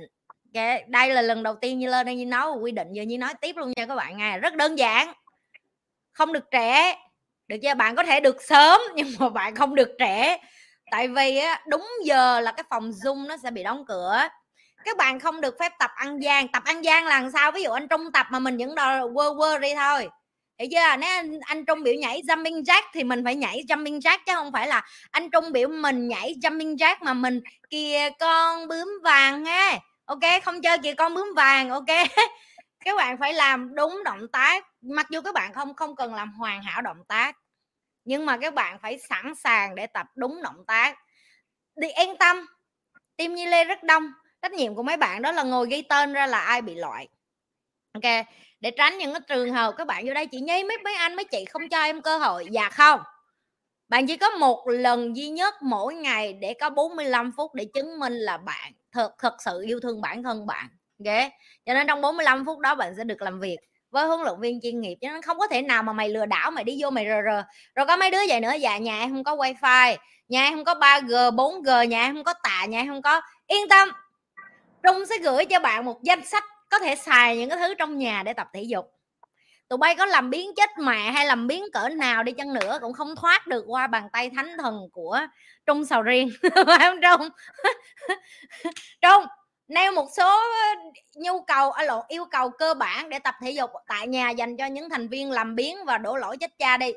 đây 0.87 1.09
là 1.09 1.23
lần 1.23 1.43
đầu 1.43 1.55
tiên 1.55 1.79
như 1.79 1.89
lên 1.89 2.07
đây 2.07 2.17
như 2.17 2.27
nói 2.27 2.51
quy 2.61 2.73
định 2.73 2.89
giờ 2.93 3.03
như 3.03 3.19
nói 3.19 3.35
tiếp 3.41 3.57
luôn 3.57 3.73
nha 3.77 3.87
các 3.87 3.95
bạn 3.95 4.17
nghe 4.17 4.39
rất 4.39 4.55
đơn 4.55 4.79
giản. 4.79 5.13
Không 6.13 6.33
được 6.33 6.51
trẻ 6.51 6.97
được 7.49 7.57
chưa? 7.63 7.75
Bạn 7.75 7.97
có 7.97 8.03
thể 8.03 8.21
được 8.21 8.43
sớm 8.43 8.81
nhưng 8.95 9.09
mà 9.19 9.29
bạn 9.29 9.55
không 9.55 9.75
được 9.75 9.89
trẻ 9.99 10.39
tại 10.91 11.09
vì 11.09 11.37
á, 11.37 11.63
đúng 11.69 11.89
giờ 12.05 12.41
là 12.41 12.53
cái 12.53 12.65
phòng 12.71 12.91
zoom 12.91 13.27
nó 13.27 13.37
sẽ 13.37 13.51
bị 13.51 13.63
đóng 13.63 13.85
cửa. 13.89 14.29
Các 14.85 14.97
bạn 14.97 15.21
không 15.21 15.41
được 15.41 15.57
phép 15.61 15.73
tập 15.79 15.91
ăn 15.95 16.23
gian. 16.23 16.49
Tập 16.49 16.63
ăn 16.65 16.85
gian 16.85 17.05
là 17.05 17.21
làm 17.21 17.31
sao? 17.31 17.51
Ví 17.53 17.63
dụ 17.63 17.71
anh 17.71 17.89
trung 17.89 18.13
tập 18.13 18.27
mà 18.31 18.39
mình 18.39 18.57
vẫn 18.57 18.75
đòi 18.75 19.01
quơ 19.15 19.35
quơ 19.37 19.59
đi 19.59 19.75
thôi. 19.75 20.09
Hiểu 20.59 20.69
chưa? 20.71 20.97
Nếu 20.99 21.11
anh, 21.11 21.41
anh 21.41 21.65
trung 21.65 21.83
biểu 21.83 21.95
nhảy 21.95 22.23
jumping 22.23 22.63
jack 22.63 22.83
thì 22.93 23.05
mình 23.05 23.25
phải 23.25 23.35
nhảy 23.35 23.65
jumping 23.69 24.01
jack 24.01 24.19
chứ 24.27 24.33
không 24.35 24.53
phải 24.53 24.69
là 24.69 24.83
anh 25.11 25.31
trung 25.31 25.53
biểu 25.53 25.69
mình 25.69 26.09
nhảy 26.09 26.35
jumping 26.43 26.77
jack 26.77 26.97
mà 27.01 27.15
mình 27.15 27.41
kìa 27.71 28.11
con 28.19 28.69
bướm 28.69 28.89
vàng 29.03 29.43
nghe 29.43 29.79
ok, 30.05 30.21
không 30.45 30.63
chơi 30.63 30.79
kìa 30.83 30.95
con 30.95 31.15
bướm 31.15 31.33
vàng, 31.37 31.71
ok. 31.71 31.87
Các 32.85 32.97
bạn 32.97 33.19
phải 33.19 33.35
làm 33.35 33.75
đúng 33.75 34.05
động 34.05 34.29
tác. 34.33 34.67
Mặc 34.81 35.07
dù 35.11 35.21
các 35.21 35.35
bạn 35.35 35.53
không 35.53 35.75
không 35.75 35.97
cần 35.97 36.15
làm 36.15 36.33
hoàn 36.33 36.63
hảo 36.63 36.83
động 36.83 37.05
tác, 37.09 37.37
nhưng 38.05 38.27
mà 38.27 38.37
các 38.37 38.55
bạn 38.55 38.79
phải 38.83 38.99
sẵn 38.99 39.35
sàng 39.35 39.75
để 39.75 39.87
tập 39.87 40.07
đúng 40.15 40.43
động 40.43 40.65
tác. 40.67 40.99
Thì 41.83 41.89
yên 41.89 42.17
tâm, 42.19 42.47
team 43.17 43.35
Nhi 43.35 43.47
Lê 43.47 43.65
rất 43.65 43.83
đông. 43.83 44.13
Trách 44.43 44.53
nhiệm 44.53 44.75
của 44.75 44.83
mấy 44.83 44.97
bạn 44.97 45.23
đó 45.23 45.33
là 45.33 45.43
ngồi 45.43 45.67
ghi 45.71 45.83
tên 45.83 46.13
ra 46.13 46.27
là 46.27 46.41
ai 46.41 46.63
bị 46.63 46.75
loại. 46.75 47.09
Ok, 47.93 48.27
để 48.61 48.71
tránh 48.71 48.99
những 48.99 49.13
cái 49.13 49.21
trường 49.29 49.53
hợp 49.53 49.75
các 49.79 49.87
bạn 49.87 50.07
vô 50.07 50.15
đây 50.15 50.27
chị 50.27 50.41
nhi 50.41 50.65
mấy 50.65 50.79
mấy 50.85 50.95
anh, 50.95 51.17
mấy 51.17 51.25
chị 51.25 51.45
không 51.45 51.69
cho 51.69 51.83
em 51.83 52.03
cơ 52.03 52.19
hội. 52.19 52.47
Dạ 52.51 52.71
không. 52.71 53.01
Bạn 53.89 54.07
chỉ 54.07 54.17
có 54.17 54.31
một 54.31 54.69
lần 54.69 55.17
duy 55.17 55.29
nhất 55.29 55.55
mỗi 55.63 55.95
ngày 55.95 56.33
để 56.33 56.55
có 56.61 56.71
45 56.71 57.33
phút 57.37 57.55
để 57.55 57.67
chứng 57.75 57.99
minh 57.99 58.13
là 58.15 58.37
bạn 58.37 58.73
thật 58.95 59.13
thật 59.19 59.35
sự 59.45 59.63
yêu 59.67 59.81
thương 59.81 60.01
bản 60.01 60.23
thân 60.23 60.47
bạn, 60.47 60.69
ok? 61.07 61.15
Cho 61.67 61.75
nên 61.75 61.87
trong 61.87 62.01
45 62.01 62.45
phút 62.45 62.59
đó 62.59 62.75
bạn 62.75 62.95
sẽ 62.97 63.05
được 63.05 63.23
làm 63.23 63.41
việc 63.41 63.57
với 63.91 64.07
huấn 64.07 64.21
luyện 64.21 64.41
viên 64.41 64.61
chuyên 64.61 64.81
nghiệp. 64.81 64.97
Cho 65.01 65.09
nên 65.09 65.23
không 65.23 65.39
có 65.39 65.47
thể 65.47 65.63
nào 65.63 65.83
mà 65.83 65.93
mày 65.93 66.09
lừa 66.09 66.27
đảo, 66.27 66.51
mày 66.51 66.65
đi 66.65 66.79
vô 66.81 66.91
mày 66.91 67.07
rờ 67.09 67.23
rờ. 67.25 67.43
Rồi 67.75 67.87
có 67.87 67.97
mấy 67.97 68.11
đứa 68.11 68.19
vậy 68.29 68.41
nữa 68.41 68.53
dạ 68.61 68.79
nhà 68.79 69.01
em 69.01 69.11
không 69.11 69.25
có 69.25 69.37
wifi, 69.37 69.97
nhà 70.29 70.45
em 70.45 70.55
không 70.55 70.65
có 70.65 70.75
3G 70.75 71.35
4G 71.35 71.85
nhà 71.85 72.03
em 72.03 72.15
không 72.15 72.25
có 72.25 72.35
tạ, 72.43 72.65
nhà 72.69 72.79
em 72.79 72.89
không 72.89 73.03
có, 73.03 73.21
yên 73.47 73.69
tâm. 73.69 73.89
Trung 74.83 75.07
sẽ 75.07 75.19
gửi 75.19 75.45
cho 75.45 75.61
bạn 75.61 75.85
một 75.85 76.03
danh 76.03 76.25
sách 76.25 76.45
có 76.71 76.79
thể 76.79 76.95
xài 76.97 77.37
những 77.37 77.51
cái 77.51 77.59
thứ 77.59 77.75
trong 77.75 77.99
nhà 77.99 78.23
để 78.23 78.33
tập 78.33 78.49
thể 78.53 78.63
dục 78.63 78.93
tụi 79.69 79.77
bay 79.77 79.95
có 79.95 80.07
làm 80.07 80.31
biến 80.31 80.51
chết 80.57 80.71
mẹ 80.79 81.11
hay 81.11 81.27
làm 81.27 81.47
biến 81.47 81.65
cỡ 81.73 81.89
nào 81.89 82.23
đi 82.23 82.33
chăng 82.33 82.55
nữa 82.55 82.79
cũng 82.83 82.93
không 82.93 83.17
thoát 83.17 83.47
được 83.47 83.65
qua 83.67 83.87
bàn 83.87 84.09
tay 84.13 84.31
thánh 84.37 84.57
thần 84.59 84.89
của 84.93 85.21
trung 85.67 85.85
sầu 85.85 86.03
riêng. 86.03 86.31
Phải 86.67 86.79
không 86.79 87.01
trung 87.03 87.29
trung 89.03 89.25
nêu 89.69 89.93
một 89.93 90.09
số 90.17 90.41
nhu 91.15 91.43
cầu 91.43 91.71
à, 91.71 91.83
lộ 91.83 92.05
yêu 92.09 92.25
cầu 92.31 92.51
cơ 92.51 92.75
bản 92.75 93.09
để 93.09 93.19
tập 93.19 93.35
thể 93.43 93.51
dục 93.51 93.71
tại 93.89 94.07
nhà 94.07 94.31
dành 94.31 94.57
cho 94.57 94.67
những 94.67 94.91
thành 94.91 95.09
viên 95.09 95.31
làm 95.31 95.55
biến 95.55 95.85
và 95.85 95.99
đổ 95.99 96.17
lỗi 96.17 96.37
chết 96.37 96.59
cha 96.59 96.77
đi. 96.77 96.93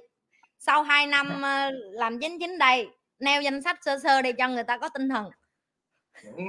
Sau 0.59 0.83
2 0.83 1.07
năm 1.07 1.41
ờ, 1.41 1.71
làm 1.91 2.19
chính 2.19 2.39
chính 2.39 2.57
đây 2.57 2.87
nêu 3.19 3.41
danh 3.41 3.61
sách 3.61 3.79
sơ 3.81 3.99
sơ 4.03 4.21
để 4.21 4.31
cho 4.31 4.47
người 4.47 4.63
ta 4.63 4.77
có 4.77 4.89
tinh 4.89 5.09
thần. 5.09 5.25
Những, 6.23 6.47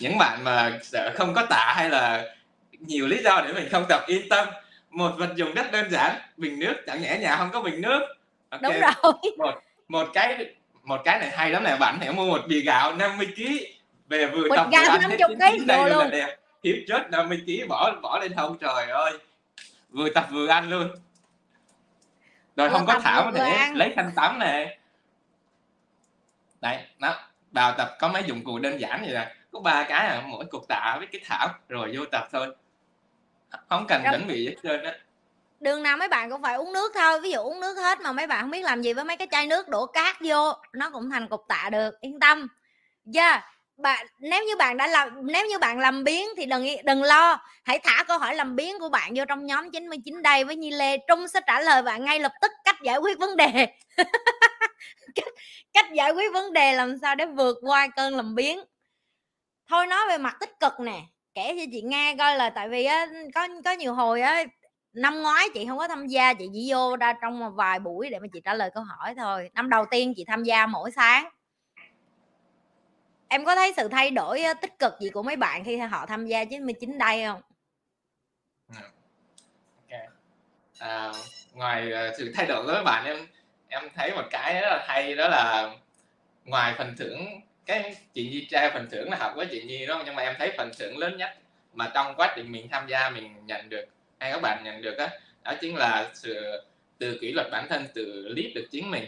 những 0.00 0.18
bạn 0.18 0.44
mà 0.44 0.78
sợ 0.82 1.12
không 1.16 1.34
có 1.34 1.46
tạ 1.50 1.74
hay 1.76 1.90
là 1.90 2.24
nhiều 2.70 3.06
lý 3.06 3.22
do 3.24 3.42
để 3.46 3.52
mình 3.52 3.68
không 3.70 3.86
tập 3.88 4.04
yên 4.06 4.28
tâm 4.28 4.48
một 4.90 5.12
vật 5.18 5.32
dụng 5.36 5.54
rất 5.54 5.72
đơn 5.72 5.90
giản 5.90 6.20
bình 6.36 6.58
nước 6.58 6.74
chẳng 6.86 7.02
nhẽ 7.02 7.18
nhà 7.20 7.36
không 7.36 7.50
có 7.52 7.60
bình 7.60 7.80
nước. 7.80 8.00
Ok. 8.50 8.62
đúng 8.62 8.72
rồi. 8.72 8.92
Một 9.38 9.54
một 9.88 10.08
cái 10.14 10.54
một 10.82 11.00
cái 11.04 11.18
này 11.18 11.30
hay 11.30 11.50
lắm 11.50 11.64
này 11.64 11.76
bạn 11.76 11.98
hãy 12.00 12.12
mua 12.12 12.26
một 12.26 12.40
bì 12.48 12.60
gạo 12.60 12.94
50 12.94 13.26
kg 13.36 13.42
về 14.08 14.26
vừa 14.26 14.48
tập 14.56 14.68
gạo 14.72 14.84
ăn 14.90 15.00
50 15.00 15.18
hết 15.20 15.26
ký 15.28 15.58
chín 15.58 15.66
đây 15.66 15.90
luôn 15.90 15.98
là 15.98 16.08
đẹp. 16.08 16.36
Hiếp 16.64 16.76
chết 16.88 17.10
50 17.10 17.42
kg 17.46 17.68
bỏ 17.68 17.92
bỏ 18.02 18.18
lên 18.18 18.32
hông 18.32 18.58
trời 18.58 18.86
ơi. 18.86 19.18
Vừa 19.90 20.10
tập 20.10 20.26
vừa 20.30 20.48
ăn 20.48 20.70
luôn. 20.70 20.88
Rồi 22.56 22.68
Vừa 22.68 22.78
không 22.78 22.86
có 22.86 23.00
thảo 23.00 23.30
để 23.34 23.50
ăn. 23.50 23.74
lấy 23.76 23.92
khăn 23.96 24.12
tắm 24.16 24.38
nè. 24.38 24.78
Đấy 26.60 26.78
nó 26.98 27.14
vào 27.52 27.72
tập 27.72 27.96
có 28.00 28.08
mấy 28.08 28.22
dụng 28.26 28.44
cụ 28.44 28.58
đơn 28.58 28.80
giản 28.80 29.00
vậy 29.02 29.14
nè. 29.14 29.34
Có 29.52 29.60
ba 29.60 29.82
cái 29.88 30.06
à 30.08 30.22
mỗi 30.26 30.44
cục 30.44 30.68
tạ 30.68 30.96
với 30.98 31.06
cái 31.06 31.20
thảo 31.24 31.48
rồi 31.68 31.92
vô 31.96 32.04
tập 32.04 32.28
thôi 32.32 32.56
không 33.68 33.86
cần 33.88 34.02
chuẩn 34.10 34.26
bị 34.26 34.46
hết 34.48 34.54
trơn 34.62 34.84
á. 34.84 34.94
Đường 35.60 35.82
nào 35.82 35.96
mấy 35.96 36.08
bạn 36.08 36.30
cũng 36.30 36.42
phải 36.42 36.54
uống 36.54 36.72
nước 36.72 36.92
thôi. 36.94 37.20
Ví 37.20 37.30
dụ 37.30 37.38
uống 37.38 37.60
nước 37.60 37.74
hết 37.74 38.00
mà 38.00 38.12
mấy 38.12 38.26
bạn 38.26 38.40
không 38.40 38.50
biết 38.50 38.62
làm 38.62 38.82
gì 38.82 38.92
với 38.92 39.04
mấy 39.04 39.16
cái 39.16 39.28
chai 39.30 39.46
nước 39.46 39.68
đổ 39.68 39.86
cát 39.86 40.16
vô 40.20 40.52
nó 40.72 40.90
cũng 40.90 41.10
thành 41.10 41.28
cục 41.28 41.44
tạ 41.48 41.68
được. 41.72 42.00
Yên 42.00 42.20
tâm. 42.20 42.48
Yeah. 43.14 43.44
bạn 43.76 44.06
nếu 44.20 44.44
như 44.44 44.56
bạn 44.56 44.76
đã 44.76 44.86
làm 44.86 45.26
nếu 45.26 45.46
như 45.46 45.58
bạn 45.58 45.78
làm 45.78 46.04
biến 46.04 46.28
thì 46.36 46.46
đừng 46.46 46.66
đừng 46.84 47.02
lo. 47.02 47.40
Hãy 47.64 47.78
thả 47.78 48.04
câu 48.08 48.18
hỏi 48.18 48.34
làm 48.34 48.56
biến 48.56 48.78
của 48.78 48.88
bạn 48.88 49.12
vô 49.16 49.24
trong 49.28 49.46
nhóm 49.46 49.70
99 49.70 50.22
đây 50.22 50.44
với 50.44 50.56
Nhi 50.56 50.70
Lê. 50.70 50.98
Trung 51.08 51.28
sẽ 51.28 51.40
trả 51.46 51.60
lời 51.60 51.82
bạn 51.82 52.04
ngay 52.04 52.20
lập 52.20 52.32
tức 52.42 52.52
cách 52.64 52.76
giải 52.82 52.98
quyết 52.98 53.18
vấn 53.18 53.36
đề. 53.36 53.66
Cách, 55.14 55.34
cách 55.72 55.86
giải 55.92 56.10
quyết 56.10 56.32
vấn 56.32 56.52
đề 56.52 56.72
làm 56.72 56.98
sao 56.98 57.14
để 57.14 57.26
vượt 57.26 57.56
qua 57.62 57.88
cơn 57.96 58.16
làm 58.16 58.34
biến 58.34 58.60
thôi 59.68 59.86
nói 59.86 60.08
về 60.08 60.18
mặt 60.18 60.36
tích 60.40 60.60
cực 60.60 60.80
nè 60.80 61.00
kể 61.38 61.54
cho 61.56 61.64
chị 61.72 61.82
nghe 61.82 62.14
coi 62.18 62.36
là 62.36 62.50
tại 62.50 62.68
vì 62.68 62.84
á 62.84 63.06
có 63.34 63.48
có 63.64 63.72
nhiều 63.72 63.94
hồi 63.94 64.20
á 64.20 64.44
năm 64.92 65.22
ngoái 65.22 65.48
chị 65.54 65.66
không 65.66 65.78
có 65.78 65.88
tham 65.88 66.06
gia 66.06 66.34
chị 66.34 66.48
chỉ 66.52 66.72
vô 66.72 66.96
ra 66.96 67.12
trong 67.22 67.38
một 67.38 67.50
vài 67.50 67.78
buổi 67.78 68.10
để 68.10 68.18
mà 68.18 68.26
chị 68.32 68.40
trả 68.44 68.54
lời 68.54 68.70
câu 68.74 68.82
hỏi 68.84 69.14
thôi. 69.14 69.50
Năm 69.54 69.70
đầu 69.70 69.84
tiên 69.90 70.12
chị 70.16 70.24
tham 70.24 70.44
gia 70.44 70.66
mỗi 70.66 70.90
sáng. 70.90 71.28
Em 73.28 73.44
có 73.44 73.54
thấy 73.54 73.72
sự 73.76 73.88
thay 73.88 74.10
đổi 74.10 74.42
ờ, 74.42 74.54
tích 74.54 74.78
cực 74.78 74.92
gì 75.00 75.10
của 75.10 75.22
mấy 75.22 75.36
bạn 75.36 75.64
khi 75.64 75.76
họ 75.76 76.06
tham 76.06 76.26
gia 76.26 76.44
99 76.44 76.98
đây 76.98 77.24
không? 77.24 77.40
Dạ. 78.68 78.82
Okay. 79.76 80.08
À, 80.78 81.12
ngoài 81.54 81.92
ờ, 81.92 82.14
sự 82.18 82.32
thay 82.34 82.46
đổi 82.46 82.66
của 82.66 82.72
các 82.72 82.82
bạn 82.82 83.04
em 83.04 83.26
em 83.68 83.82
thấy 83.94 84.10
một 84.14 84.24
cái 84.30 84.54
rất 84.54 84.68
là 84.70 84.84
hay 84.88 85.14
đó 85.14 85.28
là 85.28 85.70
ngoài 86.44 86.74
phần 86.78 86.94
thưởng 86.98 87.40
cái 87.68 87.96
chị 88.14 88.28
Nhi 88.28 88.46
trao 88.50 88.70
phần 88.74 88.88
thưởng 88.90 89.10
là 89.10 89.16
học 89.16 89.32
với 89.36 89.46
chị 89.50 89.62
Nhi 89.62 89.86
đúng 89.86 89.96
không 89.96 90.06
nhưng 90.06 90.14
mà 90.14 90.22
em 90.22 90.34
thấy 90.38 90.52
phần 90.56 90.70
thưởng 90.78 90.98
lớn 90.98 91.16
nhất 91.16 91.30
mà 91.74 91.90
trong 91.94 92.14
quá 92.16 92.32
trình 92.36 92.52
mình 92.52 92.68
tham 92.70 92.86
gia 92.88 93.10
mình 93.10 93.46
nhận 93.46 93.68
được, 93.68 93.84
hay 94.20 94.32
các 94.32 94.42
bạn 94.42 94.64
nhận 94.64 94.82
được 94.82 94.98
á, 94.98 95.08
đó 95.44 95.54
chính 95.60 95.76
là 95.76 96.10
sự, 96.14 96.60
từ 96.98 97.18
kỷ 97.20 97.32
luật 97.32 97.46
bản 97.50 97.66
thân, 97.68 97.86
từ 97.94 98.28
lead 98.36 98.54
được 98.54 98.66
chính 98.70 98.90
mình, 98.90 99.04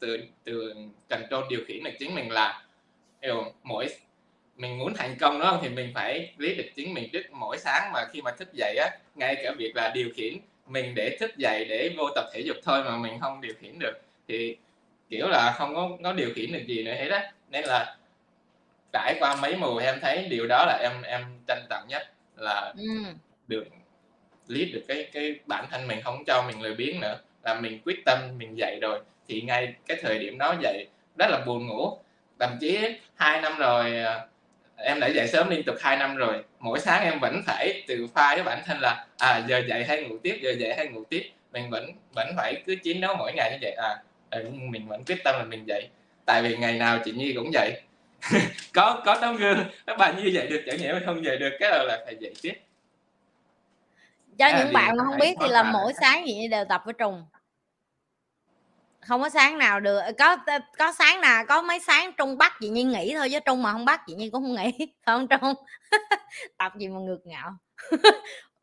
từ 0.00 0.18
từ 0.44 0.74
control 1.10 1.44
điều 1.50 1.60
khiển 1.66 1.84
được 1.84 1.90
chính 1.98 2.14
mình 2.14 2.30
là 2.30 2.62
hiểu 3.22 3.52
mỗi, 3.62 3.86
mình 4.56 4.78
muốn 4.78 4.94
thành 4.94 5.16
công, 5.20 5.38
đúng 5.38 5.48
không? 5.48 5.58
Thì 5.62 5.68
mình 5.68 5.90
phải 5.94 6.34
lý 6.38 6.54
được 6.54 6.68
chính 6.76 6.94
mình 6.94 7.08
trước 7.12 7.22
mỗi 7.32 7.58
sáng 7.58 7.90
mà 7.92 8.00
khi 8.12 8.22
mà 8.22 8.30
thức 8.30 8.48
dậy 8.52 8.76
á, 8.76 8.90
ngay 9.14 9.36
cả 9.44 9.52
việc 9.58 9.76
là 9.76 9.92
điều 9.94 10.08
khiển 10.16 10.34
mình 10.66 10.94
để 10.94 11.16
thức 11.20 11.36
dậy, 11.36 11.64
để 11.68 11.94
vô 11.96 12.04
tập 12.14 12.24
thể 12.34 12.40
dục 12.40 12.56
thôi 12.64 12.84
mà 12.84 12.96
mình 12.96 13.20
không 13.20 13.40
điều 13.40 13.54
khiển 13.60 13.78
được. 13.78 14.02
Thì 14.28 14.56
kiểu 15.10 15.28
là 15.28 15.54
không 15.58 15.74
có 15.74 15.90
có 16.04 16.12
điều 16.12 16.28
khiển 16.34 16.52
được 16.52 16.62
gì 16.66 16.82
nữa 16.82 16.94
hết 16.94 17.08
á 17.08 17.32
nên 17.52 17.64
là 17.64 17.96
trải 18.92 19.16
qua 19.20 19.36
mấy 19.36 19.56
mùa 19.56 19.78
em 19.78 20.00
thấy 20.00 20.26
điều 20.30 20.46
đó 20.46 20.64
là 20.66 20.78
em 20.82 21.02
em 21.02 21.24
trân 21.48 21.58
trọng 21.70 21.84
nhất 21.88 22.02
là 22.36 22.72
ừ. 22.76 22.84
được 23.48 23.64
lead 24.48 24.68
được 24.74 24.82
cái 24.88 25.08
cái 25.12 25.34
bản 25.46 25.64
thân 25.70 25.86
mình 25.86 26.00
không 26.04 26.24
cho 26.26 26.44
mình 26.46 26.62
lười 26.62 26.74
biếng 26.74 27.00
nữa. 27.00 27.18
Là 27.42 27.54
mình 27.54 27.80
quyết 27.84 28.04
tâm 28.04 28.18
mình 28.38 28.58
dậy 28.58 28.78
rồi 28.82 29.00
thì 29.28 29.42
ngay 29.42 29.74
cái 29.86 29.96
thời 30.02 30.18
điểm 30.18 30.38
đó 30.38 30.54
dậy 30.62 30.86
rất 31.18 31.26
là 31.30 31.38
buồn 31.46 31.66
ngủ. 31.66 31.98
Thậm 32.38 32.56
chí 32.60 32.78
hai 33.14 33.40
năm 33.40 33.58
rồi 33.58 33.98
à, 33.98 34.26
em 34.76 35.00
đã 35.00 35.06
dậy 35.06 35.26
sớm 35.28 35.50
liên 35.50 35.62
tục 35.66 35.76
2 35.80 35.96
năm 35.96 36.16
rồi 36.16 36.44
mỗi 36.58 36.80
sáng 36.80 37.04
em 37.04 37.18
vẫn 37.18 37.42
phải 37.46 37.82
tự 37.88 38.06
pha 38.14 38.34
với 38.34 38.44
bản 38.44 38.62
thân 38.66 38.78
là 38.80 39.06
à 39.18 39.44
giờ 39.48 39.62
dậy 39.68 39.84
hay 39.84 40.04
ngủ 40.04 40.18
tiếp 40.22 40.38
giờ 40.42 40.52
dậy 40.58 40.74
hay 40.76 40.88
ngủ 40.88 41.04
tiếp. 41.04 41.30
Mình 41.52 41.70
vẫn 41.70 41.90
vẫn 42.14 42.32
phải 42.36 42.62
cứ 42.66 42.76
chiến 42.82 43.00
đấu 43.00 43.14
mỗi 43.18 43.32
ngày 43.36 43.50
như 43.52 43.58
vậy. 43.62 43.72
À 43.72 43.96
ừ, 44.30 44.50
mình 44.52 44.88
vẫn 44.88 45.04
quyết 45.04 45.24
tâm 45.24 45.38
là 45.38 45.44
mình 45.44 45.64
dậy 45.66 45.88
tại 46.24 46.42
vì 46.42 46.56
ngày 46.56 46.78
nào 46.78 46.98
chị 47.04 47.12
Nhi 47.12 47.32
cũng 47.36 47.52
dậy 47.52 47.80
có 48.74 49.02
có 49.04 49.18
tấm 49.20 49.36
gương. 49.36 49.58
Các 49.86 49.98
bạn 49.98 50.16
như 50.16 50.30
vậy 50.34 50.46
được 50.46 50.62
chẳng 50.66 50.78
mình 50.78 51.02
không 51.06 51.24
dậy 51.24 51.36
được 51.36 51.50
cái 51.60 51.70
là, 51.70 51.84
là 51.84 52.02
phải 52.04 52.16
dậy 52.20 52.34
tiếp. 52.42 52.54
Cho 54.38 54.46
À, 54.46 54.58
những 54.58 54.72
bạn 54.72 54.96
mà 54.96 55.04
không 55.04 55.18
biết 55.18 55.36
thì 55.40 55.48
là 55.48 55.62
mỗi 55.62 55.92
sáng 56.00 56.26
gì 56.26 56.48
đều 56.48 56.64
tập 56.64 56.82
với 56.84 56.94
trùng. 56.94 57.26
Không 59.00 59.22
có 59.22 59.28
sáng 59.28 59.58
nào 59.58 59.80
được. 59.80 60.00
Có 60.18 60.36
có 60.78 60.92
sáng 60.92 61.20
nào 61.20 61.44
có 61.48 61.62
mấy 61.62 61.80
sáng 61.80 62.12
trung 62.12 62.38
bắt 62.38 62.52
chị 62.60 62.68
nhi 62.68 62.82
nghỉ 62.82 63.14
thôi 63.16 63.28
chứ 63.32 63.40
trung 63.40 63.62
mà 63.62 63.72
không 63.72 63.84
bắt 63.84 64.00
chị 64.06 64.14
nhi 64.14 64.30
cũng 64.30 64.42
không 64.42 64.54
nghỉ 64.54 64.86
không 65.06 65.28
trung? 65.28 65.54
Tập 66.58 66.72
gì 66.78 66.88
mà 66.88 67.00
ngược 67.00 67.20
ngạo. 67.24 67.50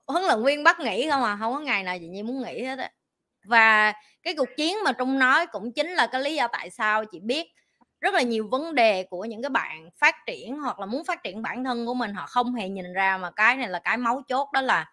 Huấn 0.07 0.23
luyện 0.23 0.43
viên 0.43 0.63
bắt 0.63 0.79
nghỉ 0.79 1.09
không 1.09 1.23
à? 1.23 1.37
Không 1.39 1.53
có 1.53 1.59
ngày 1.59 1.83
nào 1.83 1.97
chị 1.99 2.07
nhi 2.07 2.23
muốn 2.23 2.41
nghỉ 2.41 2.63
hết 2.63 2.79
á 2.79 2.91
và 3.43 3.93
cái 4.23 4.35
cuộc 4.37 4.49
chiến 4.57 4.77
mà 4.83 4.91
trung 4.91 5.19
nói 5.19 5.47
cũng 5.47 5.71
chính 5.73 5.89
là 5.89 6.07
cái 6.07 6.21
lý 6.21 6.35
do 6.35 6.47
tại 6.47 6.69
sao 6.69 7.05
chị 7.05 7.19
biết 7.19 7.47
rất 8.01 8.13
là 8.13 8.21
nhiều 8.21 8.47
vấn 8.51 8.75
đề 8.75 9.03
của 9.03 9.25
những 9.25 9.41
cái 9.41 9.49
bạn 9.49 9.89
phát 9.97 10.15
triển 10.27 10.59
hoặc 10.59 10.79
là 10.79 10.85
muốn 10.85 11.05
phát 11.05 11.23
triển 11.23 11.41
bản 11.41 11.63
thân 11.63 11.85
của 11.85 11.93
mình, 11.93 12.13
họ 12.13 12.25
không 12.27 12.53
hề 12.53 12.69
nhìn 12.69 12.93
ra 12.93 13.17
mà 13.17 13.31
cái 13.31 13.55
này 13.57 13.67
là 13.69 13.79
cái 13.79 13.97
máu 13.97 14.21
chốt, 14.27 14.49
đó 14.53 14.61
là 14.61 14.91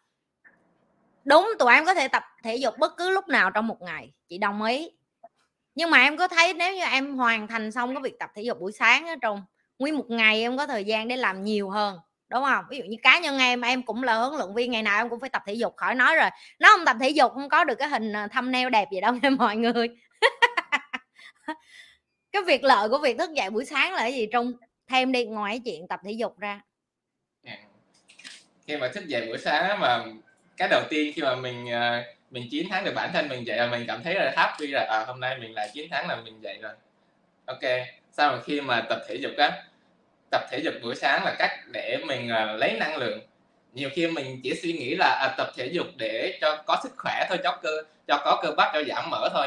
đúng, 1.24 1.52
tụi 1.58 1.74
em 1.74 1.84
có 1.84 1.94
thể 1.94 2.08
tập 2.08 2.22
thể 2.42 2.56
dục 2.56 2.74
bất 2.78 2.96
cứ 2.96 3.10
lúc 3.10 3.28
nào 3.28 3.50
trong 3.50 3.66
một 3.66 3.82
ngày, 3.82 4.12
chị 4.28 4.38
đồng 4.38 4.62
ý. 4.62 4.90
Nhưng 5.74 5.90
mà 5.90 5.98
em 6.02 6.16
có 6.16 6.28
thấy 6.28 6.54
nếu 6.54 6.74
như 6.74 6.84
em 6.84 7.16
hoàn 7.16 7.46
thành 7.46 7.72
xong 7.72 7.94
cái 7.94 8.02
việc 8.02 8.18
tập 8.18 8.30
thể 8.34 8.42
dục 8.42 8.60
buổi 8.60 8.72
sáng 8.72 9.06
ở 9.08 9.14
trong 9.22 9.44
nguyên 9.78 9.96
một 9.96 10.06
ngày 10.10 10.40
em 10.42 10.56
có 10.56 10.66
thời 10.66 10.84
gian 10.84 11.08
để 11.08 11.16
làm 11.16 11.44
nhiều 11.44 11.70
hơn 11.70 11.98
đúng 12.28 12.44
không 12.44 12.64
ví 12.70 12.78
dụ 12.78 12.84
như 12.84 12.96
cá 13.02 13.18
nhân 13.18 13.38
em 13.38 13.60
em 13.60 13.82
cũng 13.82 14.02
là 14.02 14.14
huấn 14.14 14.38
luyện 14.38 14.54
viên 14.54 14.70
ngày 14.70 14.82
nào 14.82 15.00
em 15.00 15.08
cũng 15.08 15.20
phải 15.20 15.30
tập 15.30 15.42
thể 15.46 15.54
dục 15.54 15.74
khỏi 15.76 15.94
nói 15.94 16.16
rồi 16.16 16.30
nó 16.58 16.68
không 16.76 16.86
tập 16.86 16.96
thể 17.00 17.08
dục 17.08 17.32
không 17.34 17.48
có 17.48 17.64
được 17.64 17.74
cái 17.74 17.88
hình 17.88 18.12
ờ, 18.12 18.28
thumbnail 18.28 18.70
đẹp 18.70 18.88
gì 18.92 19.00
đâu 19.00 19.14
nha 19.22 19.30
mọi 19.30 19.56
người. 19.56 19.88
Cái 22.32 22.42
việc 22.42 22.64
lợi 22.64 22.88
của 22.88 22.98
việc 22.98 23.18
thức 23.18 23.30
dậy 23.32 23.50
buổi 23.50 23.64
sáng 23.64 23.92
là 23.92 23.98
cái 23.98 24.14
gì 24.14 24.26
trung? 24.32 24.52
Thêm 24.88 25.12
đi 25.12 25.24
ngoài 25.24 25.52
cái 25.52 25.60
chuyện 25.64 25.88
tập 25.88 26.00
thể 26.04 26.12
dục 26.12 26.38
ra. 26.38 26.60
À, 27.44 27.58
khi 28.66 28.76
mà 28.76 28.88
thức 28.88 29.06
dậy 29.06 29.26
buổi 29.26 29.38
sáng 29.38 29.80
mà 29.80 30.04
cái 30.56 30.68
đầu 30.68 30.82
tiên 30.90 31.12
khi 31.16 31.22
mà 31.22 31.36
mình 31.36 31.66
ờ, 31.70 32.02
mình 32.30 32.48
chiến 32.50 32.68
thắng 32.68 32.84
được 32.84 32.92
bản 32.94 33.10
thân 33.12 33.28
mình 33.28 33.46
dậy 33.46 33.56
là 33.56 33.66
mình 33.66 33.84
cảm 33.86 34.02
thấy 34.02 34.14
là 34.14 34.32
happy 34.36 34.66
là 34.66 34.86
à, 34.90 35.04
hôm 35.06 35.20
nay 35.20 35.38
mình 35.40 35.54
lại 35.54 35.70
chiến 35.74 35.90
thắng 35.90 36.08
là 36.08 36.16
mình 36.16 36.42
dậy 36.42 36.58
rồi. 36.62 36.72
Ok 37.46 37.62
sau 38.12 38.32
mà 38.32 38.42
khi 38.44 38.60
mà 38.60 38.80
tập 38.88 38.98
thể 39.08 39.14
dục 39.14 39.32
á 39.38 39.62
tập 40.30 40.40
thể 40.50 40.58
dục 40.58 40.74
buổi 40.82 40.94
sáng 40.94 41.24
là 41.24 41.34
cách 41.38 41.50
để 41.72 41.98
mình 42.06 42.30
uh, 42.32 42.60
lấy 42.60 42.72
năng 42.72 42.96
lượng. 42.96 43.20
Nhiều 43.72 43.90
khi 43.92 44.06
mình 44.06 44.40
chỉ 44.42 44.54
suy 44.62 44.72
nghĩ 44.72 44.94
là 44.94 45.06
à, 45.06 45.34
tập 45.36 45.52
thể 45.56 45.66
dục 45.66 45.86
để 45.96 46.38
cho 46.40 46.62
có 46.66 46.80
sức 46.82 46.92
khỏe 46.96 47.26
thôi 47.28 47.38
cho 47.44 47.58
cơ 47.62 47.82
cho 48.08 48.22
có 48.24 48.40
cơ 48.42 48.50
bắp 48.56 48.70
cho 48.72 48.82
giảm 48.88 49.10
mỡ 49.10 49.28
thôi. 49.34 49.46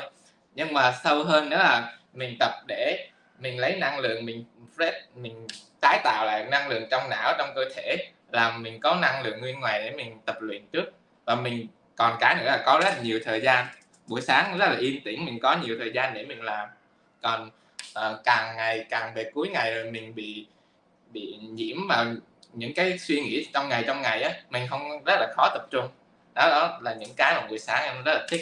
Nhưng 0.55 0.73
mà 0.73 0.93
sâu 1.03 1.23
hơn 1.23 1.49
nữa 1.49 1.57
là 1.57 1.97
mình 2.13 2.35
tập 2.39 2.51
để 2.67 3.07
mình 3.39 3.59
lấy 3.59 3.75
năng 3.75 3.99
lượng 3.99 4.25
mình 4.25 4.45
fresh 4.77 4.99
mình 5.15 5.47
tái 5.81 5.99
tạo 6.03 6.25
lại 6.25 6.45
năng 6.51 6.69
lượng 6.69 6.87
trong 6.91 7.09
não 7.09 7.33
trong 7.37 7.51
cơ 7.55 7.61
thể 7.75 7.97
làm 8.31 8.63
mình 8.63 8.79
có 8.79 8.95
năng 8.95 9.23
lượng 9.23 9.39
nguyên 9.39 9.59
ngoài 9.59 9.81
để 9.83 9.91
mình 9.91 10.19
tập 10.25 10.35
luyện 10.39 10.65
trước. 10.73 10.85
Và 11.25 11.35
mình 11.35 11.67
còn 11.95 12.17
cái 12.19 12.35
nữa 12.35 12.45
là 12.45 12.63
có 12.65 12.79
rất 12.83 12.89
là 12.89 13.01
nhiều 13.01 13.19
thời 13.25 13.41
gian. 13.41 13.65
Buổi 14.07 14.21
sáng 14.21 14.57
rất 14.57 14.69
là 14.69 14.77
yên 14.79 15.03
tĩnh 15.03 15.25
mình 15.25 15.39
có 15.39 15.57
nhiều 15.63 15.75
thời 15.79 15.91
gian 15.93 16.13
để 16.13 16.25
mình 16.25 16.43
làm. 16.43 16.67
Còn 17.21 17.49
uh, 17.99 18.23
càng 18.23 18.57
ngày 18.57 18.85
càng 18.89 19.13
về 19.13 19.31
cuối 19.33 19.49
ngày 19.49 19.73
rồi 19.73 19.91
mình 19.91 20.15
bị 20.15 20.47
bị 21.11 21.37
nhiễm 21.41 21.87
vào 21.87 22.05
những 22.53 22.73
cái 22.73 22.97
suy 22.99 23.21
nghĩ 23.21 23.47
trong 23.53 23.69
ngày 23.69 23.83
trong 23.87 24.01
ngày 24.01 24.21
á, 24.21 24.31
mình 24.49 24.67
không, 24.69 25.03
rất 25.05 25.15
là 25.19 25.33
khó 25.37 25.49
tập 25.53 25.67
trung. 25.71 25.87
Đó 26.35 26.49
đó 26.49 26.79
là 26.81 26.93
những 26.93 27.13
cái 27.17 27.33
mà 27.35 27.47
buổi 27.47 27.59
sáng 27.59 27.83
em 27.83 28.03
rất 28.03 28.13
là 28.13 28.27
thích. 28.29 28.41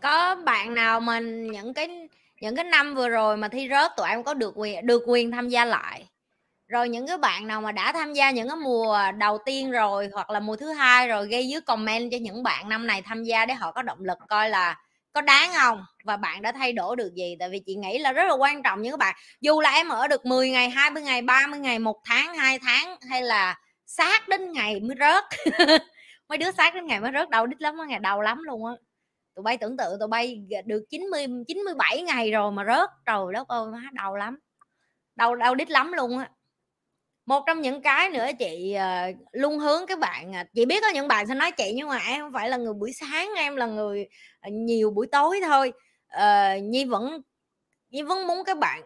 Có 0.00 0.34
bạn 0.34 0.74
nào 0.74 1.00
mình 1.00 1.52
những 1.52 1.74
cái 1.74 2.08
những 2.40 2.56
cái 2.56 2.64
năm 2.64 2.94
vừa 2.94 3.08
rồi 3.08 3.36
mà 3.36 3.48
thi 3.48 3.68
rớt 3.70 3.96
tụi 3.96 4.08
em 4.08 4.24
có 4.24 4.34
được 4.34 4.52
quyền 4.56 4.86
được 4.86 5.02
quyền 5.06 5.30
tham 5.30 5.48
gia 5.48 5.64
lại? 5.64 6.06
Rồi 6.68 6.88
những 6.88 7.06
cái 7.06 7.18
bạn 7.18 7.46
nào 7.46 7.60
mà 7.60 7.72
đã 7.72 7.92
tham 7.92 8.12
gia 8.14 8.30
những 8.30 8.48
cái 8.48 8.56
mùa 8.56 8.98
đầu 9.18 9.38
tiên 9.46 9.70
rồi 9.70 10.08
hoặc 10.12 10.30
là 10.30 10.40
mùa 10.40 10.56
thứ 10.56 10.72
hai 10.72 11.08
rồi, 11.08 11.28
gây 11.28 11.48
dưới 11.48 11.60
comment 11.60 12.12
cho 12.12 12.18
những 12.20 12.42
bạn 12.42 12.68
năm 12.68 12.86
này 12.86 13.02
tham 13.02 13.24
gia 13.24 13.46
để 13.46 13.54
họ 13.54 13.72
có 13.72 13.82
động 13.82 14.04
lực 14.04 14.18
coi 14.28 14.50
là 14.50 14.76
có 15.18 15.22
đáng 15.22 15.50
không? 15.54 15.84
Và 16.04 16.16
bạn 16.16 16.42
đã 16.42 16.52
thay 16.52 16.72
đổi 16.72 16.96
được 16.96 17.14
gì? 17.14 17.36
Tại 17.40 17.48
vì 17.50 17.60
chị 17.66 17.74
nghĩ 17.74 17.98
là 17.98 18.12
rất 18.12 18.24
là 18.28 18.34
quan 18.34 18.62
trọng 18.62 18.82
những 18.82 18.92
các 18.92 18.98
bạn, 18.98 19.16
dù 19.40 19.60
là 19.60 19.70
em 19.70 19.88
ở 19.88 20.08
được 20.08 20.26
10 20.26 20.50
ngày 20.50 20.70
20 20.70 21.02
ngày 21.02 21.22
30 21.22 21.60
ngày, 21.60 21.78
một 21.78 22.00
tháng, 22.04 22.34
hai 22.34 22.58
tháng, 22.58 22.96
hay 23.10 23.22
là 23.22 23.58
sát 23.86 24.28
đến 24.28 24.52
ngày 24.52 24.80
mới 24.80 24.96
rớt. 25.00 25.24
Mấy 26.28 26.38
đứa 26.38 26.50
sát 26.52 26.74
đến 26.74 26.86
ngày 26.86 27.00
mới 27.00 27.10
rớt, 27.14 27.30
đau 27.30 27.46
đít 27.46 27.62
lắm 27.62 27.78
á, 27.78 27.86
ngày 27.86 27.98
đau 27.98 28.20
lắm 28.20 28.42
luôn 28.42 28.66
á. 28.66 28.72
Tụi 29.34 29.42
bay 29.42 29.56
tưởng 29.56 29.76
tượng 29.76 29.98
tụi 30.00 30.08
bay 30.08 30.42
được 30.66 30.84
90 30.90 31.26
97 31.48 32.02
ngày 32.02 32.30
rồi 32.30 32.52
mà 32.52 32.64
rớt. 32.64 32.90
Trời 33.06 33.32
đất 33.32 33.48
ơi, 33.48 33.66
má, 33.72 33.80
đau 33.92 34.16
lắm. 34.16 34.38
Đau 35.16 35.36
đau 35.36 35.54
đít 35.54 35.70
lắm 35.70 35.92
luôn 35.92 36.18
á 36.18 36.30
một 37.28 37.44
trong 37.46 37.60
những 37.60 37.82
cái 37.82 38.10
nữa 38.10 38.26
chị 38.38 38.76
uh, 38.76 39.16
luôn 39.32 39.58
hướng 39.58 39.86
các 39.86 39.98
bạn 39.98 40.30
uh, 40.30 40.46
chị 40.54 40.64
biết 40.64 40.80
có 40.80 40.88
những 40.88 41.08
bạn 41.08 41.26
sẽ 41.26 41.34
nói 41.34 41.52
chị 41.52 41.72
nhưng 41.74 41.88
mà 41.88 41.98
em 41.98 42.20
không 42.20 42.32
phải 42.32 42.48
là 42.48 42.56
người 42.56 42.74
buổi 42.74 42.92
sáng 42.92 43.30
em 43.36 43.56
là 43.56 43.66
người 43.66 44.08
uh, 44.46 44.52
nhiều 44.52 44.90
buổi 44.90 45.06
tối 45.06 45.40
thôi. 45.46 45.72
Uh, 46.16 46.62
nhi 46.62 46.84
vẫn 46.84 47.20
nhi 47.90 48.02
vẫn 48.02 48.26
muốn 48.26 48.44
các 48.44 48.58
bạn 48.58 48.82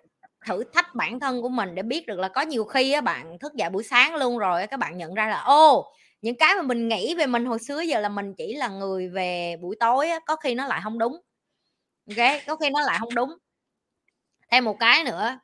thử 0.47 0.65
thách 0.75 0.95
bản 0.95 1.21
thân 1.21 1.43
của 1.43 1.49
mình 1.49 1.75
để 1.75 1.83
biết 1.83 2.07
được 2.07 2.19
là 2.19 2.29
có 2.29 2.41
nhiều 2.41 2.65
khi 2.65 2.93
á 2.93 3.01
bạn 3.01 3.39
thức 3.39 3.55
dậy 3.55 3.71
buổi 3.71 3.83
sáng 3.83 4.15
luôn 4.15 4.39
rồi 4.39 4.67
các 4.67 4.77
bạn 4.77 4.97
nhận 4.97 5.15
ra 5.15 5.29
là 5.29 5.41
ô 5.41 5.93
những 6.23 6.37
cái 6.37 6.55
mà 6.57 6.63
mình 6.63 6.89
nghĩ 6.89 7.15
về 7.15 7.27
mình 7.27 7.45
hồi 7.45 7.59
xưa 7.59 7.81
giờ 7.81 8.01
là 8.01 8.09
mình 8.09 8.35
chỉ 8.39 8.55
là 8.55 8.69
người 8.69 9.09
về 9.09 9.57
buổi 9.61 9.77
tối 9.81 10.11
á, 10.11 10.19
có 10.27 10.37
khi 10.37 10.55
nó 10.55 10.67
lại 10.67 10.81
không 10.85 10.99
đúng. 10.99 11.13
Ok 12.09 12.27
có 12.47 12.57
khi 12.57 12.71
nó 12.71 12.81
lại 12.81 12.97
không 13.01 13.15
đúng. 13.15 13.31
Thêm 14.51 14.65
một 14.65 14.77
cái 14.81 15.05
nữa 15.05 15.39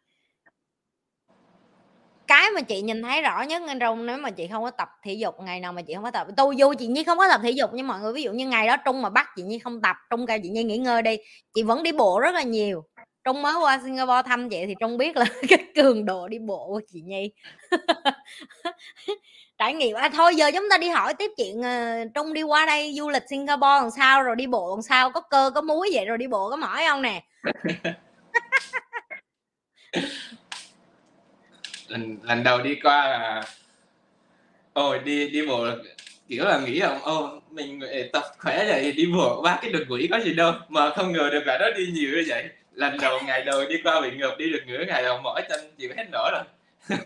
cái 2.28 2.50
mà 2.54 2.60
chị 2.60 2.82
nhìn 2.82 3.02
thấy 3.02 3.22
rõ 3.22 3.42
nhất 3.42 3.62
anh 3.66 3.78
Trung 3.78 4.06
nếu 4.06 4.18
mà 4.18 4.30
chị 4.30 4.48
không 4.52 4.62
có 4.62 4.70
tập 4.70 4.88
thể 5.04 5.12
dục 5.12 5.34
ngày 5.40 5.60
nào 5.60 5.72
mà 5.72 5.82
chị 5.82 5.94
không 5.94 6.04
có 6.04 6.10
tập 6.10 6.26
tôi 6.36 6.54
vô 6.58 6.74
chị 6.74 6.86
Nhi 6.86 7.04
không 7.04 7.18
có 7.18 7.28
tập 7.28 7.40
thể 7.42 7.50
dục 7.50 7.70
nhưng 7.72 7.86
mọi 7.86 8.00
người. 8.00 8.12
Ví 8.12 8.22
dụ 8.22 8.32
như 8.32 8.48
ngày 8.48 8.66
đó 8.66 8.76
Trung 8.84 9.02
mà 9.02 9.10
bắt 9.10 9.28
chị 9.36 9.42
Nhi 9.42 9.58
không 9.58 9.82
tập 9.82 9.96
Trung 10.10 10.26
kêu 10.26 10.38
chị 10.42 10.48
Nhi 10.48 10.64
nghỉ 10.64 10.78
ngơi 10.78 11.02
đi. 11.02 11.16
Chị 11.54 11.62
vẫn 11.62 11.82
đi 11.82 11.92
bộ 11.92 12.20
rất 12.20 12.34
là 12.34 12.42
nhiều. 12.42 12.84
Trung 13.24 13.42
mới 13.42 13.54
qua 13.62 13.80
Singapore 13.84 14.22
thăm 14.26 14.48
chị 14.48 14.66
thì 14.66 14.74
Trung 14.80 14.98
biết 14.98 15.16
là 15.16 15.26
cái 15.48 15.58
cường 15.74 16.04
độ 16.04 16.28
đi 16.28 16.38
bộ 16.38 16.66
của 16.66 16.80
chị 16.92 17.00
Nhi. 17.00 17.32
Trải 19.58 19.74
nghiệm 19.74 19.96
à 19.96 20.08
thôi 20.08 20.36
giờ 20.36 20.50
chúng 20.54 20.66
ta 20.70 20.78
đi 20.78 20.88
hỏi 20.88 21.14
tiếp 21.14 21.30
chuyện 21.36 21.60
uh, 21.60 22.14
Trung 22.14 22.32
đi 22.32 22.42
qua 22.42 22.66
đây 22.66 22.94
du 22.96 23.08
lịch 23.08 23.22
Singapore 23.30 23.80
làm 23.80 23.90
sao 23.90 24.22
rồi 24.22 24.36
đi 24.36 24.46
bộ 24.46 24.76
làm 24.76 24.82
sao 24.82 25.10
có 25.10 25.20
cơ 25.20 25.50
có 25.54 25.60
muối 25.60 25.90
vậy 25.94 26.04
rồi 26.04 26.18
đi 26.18 26.26
bộ 26.26 26.50
có 26.50 26.56
mỏi 26.56 26.84
không 26.88 27.02
nè? 27.02 27.22
lần 31.88 32.18
lần 32.22 32.42
đầu 32.42 32.62
đi 32.62 32.74
qua 32.74 33.08
là 33.08 33.42
ôi 34.72 34.98
đi 35.04 35.28
đi 35.28 35.46
bộ 35.46 35.66
kiểu 36.28 36.44
là 36.44 36.60
nghĩ 36.60 36.80
rằng 36.80 37.02
ô 37.02 37.40
mình 37.50 37.80
tập 38.12 38.24
khỏe 38.38 38.64
vậy 38.68 38.92
đi 38.92 39.06
bộ 39.06 39.42
ba 39.42 39.58
cái 39.62 39.72
đường 39.72 39.86
quỷ 39.88 40.08
có 40.10 40.20
gì 40.20 40.34
đâu 40.34 40.52
mà 40.68 40.90
không 40.90 41.12
ngờ 41.12 41.30
được 41.32 41.42
là 41.46 41.58
nó 41.60 41.70
đi 41.76 41.86
nhiều 41.92 42.10
như 42.10 42.24
vậy. 42.28 42.48
Lần 42.72 42.98
đầu 43.00 43.20
ngày 43.26 43.42
đầu 43.44 43.64
đi 43.68 43.76
qua 43.84 44.00
bị 44.00 44.10
ngợp 44.16 44.38
đi 44.38 44.52
được 44.52 44.62
nửa 44.66 44.84
ngày 44.88 45.02
đầu 45.02 45.20
mỏi 45.22 45.42
chân 45.48 45.60
chịu 45.78 45.90
hết 45.96 46.04
nổi 46.12 46.30
rồi. 46.32 46.42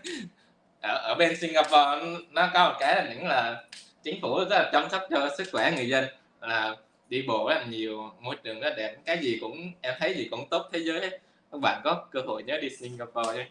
Ở, 0.81 0.95
ở 0.95 1.15
bên 1.15 1.35
Singapore 1.37 2.19
nó 2.31 2.49
có 2.53 2.69
một 2.69 2.75
cái 2.79 2.95
là 2.95 3.13
những 3.13 3.27
là 3.27 3.63
chính 4.03 4.21
phủ 4.21 4.39
rất 4.39 4.49
là 4.49 4.69
chăm 4.73 4.89
sóc 4.89 5.01
cho 5.09 5.29
sức 5.37 5.47
khỏe 5.51 5.71
người 5.75 5.89
dân 5.89 6.05
là 6.41 6.75
đi 7.09 7.21
bộ 7.27 7.49
rất 7.49 7.55
là 7.55 7.65
nhiều 7.65 8.11
môi 8.21 8.35
trường 8.43 8.59
rất 8.59 8.73
đẹp 8.77 8.95
cái 9.05 9.17
gì 9.17 9.37
cũng 9.41 9.71
em 9.81 9.93
thấy 9.99 10.13
gì 10.13 10.27
cũng 10.31 10.49
tốt 10.49 10.69
thế 10.73 10.79
giới. 10.79 11.09
Các 11.51 11.61
bạn 11.61 11.81
có 11.83 12.05
cơ 12.11 12.21
hội 12.27 12.43
nhớ 12.43 12.57
đi 12.61 12.69
Singapore 12.69 13.33
nhé 13.33 13.45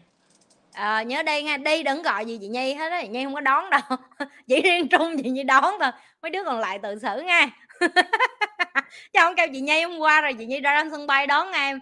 à, 0.73 1.03
nhớ 1.03 1.23
đây 1.23 1.43
nha 1.43 1.57
đi 1.57 1.83
đừng 1.83 2.01
gọi 2.01 2.25
gì 2.25 2.37
chị 2.41 2.47
nhi 2.47 2.73
hết 2.73 2.91
á 2.91 3.01
chị 3.01 3.07
nhi 3.07 3.23
không 3.23 3.33
có 3.33 3.41
đón 3.41 3.69
đâu. 3.69 3.81
Chỉ 4.47 4.61
riêng 4.61 4.89
trung 4.89 5.15
chị 5.23 5.29
nhi 5.29 5.43
đón 5.43 5.73
thôi 5.79 5.91
mấy 6.21 6.29
đứa 6.29 6.43
còn 6.43 6.59
lại 6.59 6.79
tự 6.79 6.99
xử 6.99 7.21
nha. 7.21 7.49
Chứ 9.13 9.19
không 9.19 9.35
kêu 9.35 9.47
chị 9.53 9.61
nhi 9.61 9.81
hôm 9.81 9.99
qua 9.99 10.21
rồi 10.21 10.33
chị 10.33 10.45
nhi 10.45 10.59
ra 10.59 10.83
đến 10.83 10.91
sân 10.91 11.07
bay 11.07 11.27
đón 11.27 11.51
em. 11.51 11.79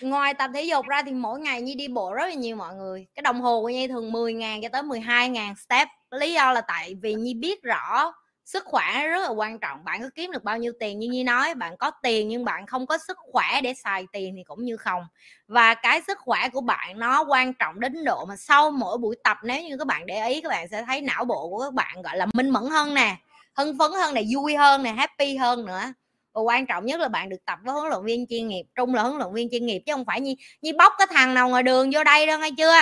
Ngoài 0.00 0.34
tập 0.34 0.50
thể 0.54 0.62
dục 0.62 0.86
ra 0.86 1.02
thì 1.02 1.12
mỗi 1.12 1.40
ngày 1.40 1.62
nhi 1.62 1.74
đi 1.74 1.88
bộ 1.88 2.12
rất 2.12 2.26
là 2.26 2.34
nhiều 2.34 2.56
mọi 2.56 2.74
người. 2.74 3.06
Cái 3.14 3.22
đồng 3.22 3.40
hồ 3.40 3.62
của 3.62 3.68
nhi 3.68 3.88
thường 3.88 4.12
10 4.12 4.32
ngàn 4.32 4.62
cho 4.62 4.68
tới 4.68 4.82
12 4.82 5.28
ngàn 5.28 5.54
step. 5.56 5.88
Lý 6.10 6.32
do 6.32 6.52
là 6.52 6.60
tại 6.60 6.94
vì 7.02 7.14
nhi 7.14 7.34
biết 7.34 7.62
rõ 7.62 8.12
sức 8.48 8.64
khỏe 8.64 9.06
rất 9.08 9.22
là 9.22 9.28
quan 9.28 9.58
trọng. 9.58 9.84
Bạn 9.84 10.02
có 10.02 10.08
kiếm 10.14 10.30
được 10.30 10.44
bao 10.44 10.58
nhiêu 10.58 10.72
tiền 10.80 10.98
như 10.98 11.08
nhi 11.08 11.24
nói, 11.24 11.54
bạn 11.54 11.76
có 11.76 11.90
tiền 12.02 12.28
nhưng 12.28 12.44
bạn 12.44 12.66
không 12.66 12.86
có 12.86 12.98
sức 12.98 13.16
khỏe 13.32 13.60
để 13.62 13.74
xài 13.74 14.06
tiền 14.12 14.34
thì 14.36 14.42
cũng 14.44 14.64
như 14.64 14.76
không. 14.76 15.02
Và 15.48 15.74
cái 15.74 16.02
sức 16.06 16.18
khỏe 16.18 16.48
của 16.48 16.60
bạn 16.60 16.98
nó 16.98 17.24
quan 17.28 17.54
trọng 17.54 17.80
đến 17.80 18.04
độ 18.04 18.24
mà 18.24 18.36
sau 18.36 18.70
mỗi 18.70 18.98
buổi 18.98 19.16
tập, 19.24 19.36
nếu 19.42 19.62
như 19.62 19.76
các 19.76 19.86
bạn 19.86 20.06
để 20.06 20.28
ý, 20.28 20.40
các 20.40 20.48
bạn 20.48 20.68
sẽ 20.68 20.82
thấy 20.86 21.00
não 21.00 21.24
bộ 21.24 21.48
của 21.48 21.62
các 21.62 21.74
bạn, 21.74 22.02
gọi 22.02 22.16
là, 22.16 22.26
minh 22.34 22.50
mẫn 22.50 22.62
hơn 22.70 22.94
nè, 22.94 23.16
hưng 23.54 23.78
phấn 23.78 23.90
hơn 23.92 24.14
nè, 24.14 24.22
vui 24.34 24.56
hơn 24.56 24.82
nè, 24.82 24.92
happy 24.92 25.36
hơn 25.36 25.66
nữa. 25.66 25.82
Và 26.32 26.40
quan 26.40 26.66
trọng 26.66 26.86
nhất 26.86 27.00
là 27.00 27.08
bạn 27.08 27.28
được 27.28 27.44
tập 27.44 27.58
với 27.64 27.74
huấn 27.74 27.88
luyện 27.90 28.04
viên 28.04 28.26
chuyên 28.26 28.48
nghiệp, 28.48 28.64
trung 28.74 28.94
là 28.94 29.02
huấn 29.02 29.18
luyện 29.18 29.34
viên 29.34 29.48
chuyên 29.50 29.66
nghiệp, 29.66 29.82
chứ 29.86 29.92
không 29.92 30.04
phải 30.04 30.20
như 30.20 30.34
như 30.62 30.72
bóc 30.78 30.92
cái 30.98 31.06
thằng 31.10 31.34
nào 31.34 31.48
ngoài 31.48 31.62
đường 31.62 31.90
vô 31.94 32.04
đây 32.04 32.26
đâu, 32.26 32.38
nghe 32.38 32.50
chưa? 32.58 32.74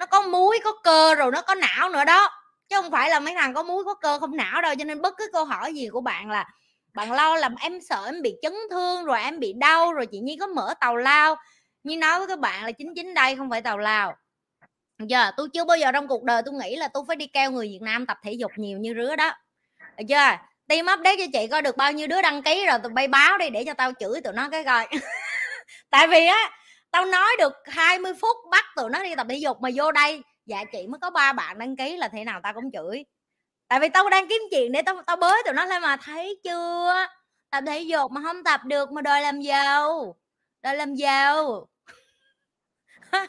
Nó 0.00 0.06
có 0.06 0.20
muối, 0.20 0.58
có 0.64 0.72
cơ 0.84 1.14
rồi, 1.14 1.30
nó 1.32 1.42
có 1.42 1.54
não 1.54 1.88
nữa 1.88 2.04
đó 2.04 2.30
chứ 2.68 2.76
không 2.82 2.90
phải 2.90 3.10
là 3.10 3.20
mấy 3.20 3.34
thằng 3.34 3.54
có 3.54 3.62
muối 3.62 3.84
có 3.84 3.94
cơ 3.94 4.18
không 4.18 4.36
não 4.36 4.62
đâu, 4.62 4.74
cho 4.78 4.84
nên 4.84 5.02
bất 5.02 5.14
cứ 5.16 5.28
câu 5.32 5.44
hỏi 5.44 5.74
gì 5.74 5.88
của 5.88 6.00
bạn 6.00 6.30
là, 6.30 6.46
bạn 6.94 7.12
lo 7.12 7.36
làm 7.36 7.54
em 7.60 7.80
sợ 7.80 8.04
em 8.06 8.22
bị 8.22 8.34
chấn 8.42 8.52
thương, 8.70 9.04
rồi 9.04 9.22
em 9.22 9.40
bị 9.40 9.52
đau, 9.52 9.92
rồi 9.92 10.06
chị 10.06 10.18
nhi 10.18 10.36
có 10.40 10.46
mở 10.46 10.74
tàu 10.80 10.96
lao. 10.96 11.36
Như 11.82 11.96
nói 11.96 12.18
với 12.18 12.28
các 12.28 12.38
bạn 12.38 12.64
là 12.64 12.72
chính 12.72 12.94
chính 12.94 13.14
đây, 13.14 13.36
không 13.36 13.50
phải 13.50 13.62
tàu 13.62 13.78
lao. 13.78 14.16
Giờ 14.98 15.30
tôi 15.36 15.48
chưa 15.54 15.64
bao 15.64 15.76
giờ 15.76 15.92
trong 15.92 16.08
cuộc 16.08 16.24
đời 16.24 16.42
tôi 16.44 16.54
nghĩ 16.54 16.76
là 16.76 16.88
tôi 16.88 17.04
phải 17.06 17.16
đi 17.16 17.26
kêu 17.26 17.50
người 17.50 17.68
Việt 17.68 17.82
Nam 17.82 18.06
tập 18.06 18.18
thể 18.22 18.32
dục 18.32 18.50
nhiều 18.56 18.78
như 18.78 18.94
rứa 18.94 19.16
đó. 19.16 19.32
Được 19.96 20.04
chưa? 20.08 20.36
Team 20.68 20.86
update 20.94 21.16
cho 21.18 21.24
chị 21.32 21.46
coi 21.46 21.62
được 21.62 21.76
bao 21.76 21.92
nhiêu 21.92 22.06
đứa 22.06 22.22
đăng 22.22 22.42
ký 22.42 22.66
rồi 22.66 22.78
tụi 22.82 22.92
bay 22.92 23.08
báo 23.08 23.38
đi 23.38 23.50
để 23.50 23.64
cho 23.64 23.74
tao 23.74 23.92
chửi 24.00 24.20
tụi 24.20 24.32
nó 24.32 24.48
cái 24.48 24.64
coi. 24.64 24.86
Tại 25.90 26.08
vì 26.08 26.26
á, 26.26 26.50
tao 26.90 27.04
nói 27.04 27.30
được 27.38 27.52
20 27.66 28.12
phút 28.20 28.36
bắt 28.50 28.64
tụi 28.76 28.90
nó 28.90 29.02
đi 29.02 29.14
tập 29.16 29.26
thể 29.30 29.36
dục 29.36 29.60
mà 29.60 29.68
vô 29.74 29.92
đây 29.92 30.22
dạ 30.48 30.64
chị 30.72 30.86
mới 30.86 30.98
có 30.98 31.10
ba 31.10 31.32
bạn 31.32 31.58
đăng 31.58 31.76
ký 31.76 31.96
là 31.96 32.08
thế 32.08 32.24
nào 32.24 32.40
tao 32.42 32.52
cũng 32.54 32.70
chửi. 32.72 33.04
Tại 33.68 33.80
vì 33.80 33.88
tao 33.88 34.10
đang 34.10 34.28
kiếm 34.28 34.42
chuyện 34.50 34.72
để 34.72 34.82
tao 34.82 35.02
tao 35.06 35.16
bới 35.16 35.42
tụi 35.44 35.54
nó 35.54 35.64
lên 35.64 35.82
mà, 35.82 35.96
thấy 35.96 36.40
chưa? 36.44 37.06
Tập 37.50 37.64
thể 37.66 37.80
dục 37.80 38.10
mà 38.10 38.20
không 38.22 38.44
tập 38.44 38.60
được 38.64 38.92
mà 38.92 39.02
đòi 39.02 39.22
làm 39.22 39.40
giàu, 39.40 40.16
đòi 40.62 40.76
làm 40.76 40.94
giàu. 40.94 41.68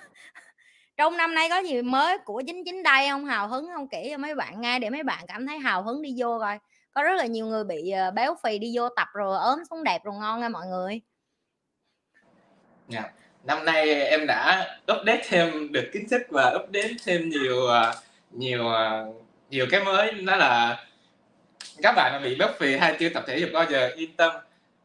Trong 0.98 1.18
năm 1.18 1.36
nay 1.36 1.50
có 1.50 1.58
gì 1.58 1.82
mới 1.82 2.18
của 2.18 2.44
chính 2.48 2.66
chính 2.66 2.84
đây 2.84 3.10
không? 3.10 3.26
Hào 3.26 3.48
hứng 3.48 3.68
không? 3.74 3.88
Kể 3.90 4.08
cho 4.12 4.18
mấy 4.18 4.36
bạn 4.36 4.62
nghe 4.62 4.80
để 4.80 4.90
mấy 4.90 5.04
bạn 5.04 5.26
cảm 5.28 5.48
thấy 5.48 5.60
hào 5.60 5.84
hứng 5.84 6.02
đi 6.02 6.16
vô 6.18 6.40
coi. 6.40 6.60
Có 6.92 7.04
rất 7.04 7.16
là 7.18 7.26
nhiều 7.26 7.46
người 7.46 7.64
bị 7.64 7.90
ờ, 7.90 8.12
béo 8.12 8.36
phì 8.44 8.60
đi 8.60 8.78
vô 8.78 8.90
tập 8.90 9.08
rồi 9.14 9.38
ốm 9.38 9.60
xuống 9.70 9.84
đẹp 9.84 10.04
rồi 10.04 10.16
ngon 10.20 10.42
nha 10.42 10.50
mọi 10.50 10.68
người. 10.68 11.02
Yeah. 12.92 13.14
Năm 13.50 13.66
nay 13.66 14.06
em 14.06 14.28
đã 14.28 14.68
update 14.92 15.22
thêm, 15.30 15.72
được 15.72 15.90
kiến 15.94 16.08
thức 16.10 16.22
và 16.30 16.50
update 16.50 16.94
thêm 17.06 17.30
nhiều 17.30 17.68
à, 17.68 17.94
nhiều 18.32 18.74
à, 18.74 19.04
nhiều 19.50 19.68
cái 19.72 19.84
mới. 19.84 20.12
Đó 20.12 20.36
là 20.36 20.84
các 21.84 21.94
bạn 21.96 22.12
mà 22.14 22.20
bị 22.20 22.36
bất 22.36 22.60
vì 22.60 22.78
hay 22.78 22.96
chưa, 23.00 23.10
tập 23.10 23.24
thể 23.28 23.38
dục 23.38 23.50
bao 23.54 23.66
giờ, 23.70 23.92
yên 23.96 24.16
tâm. 24.16 24.32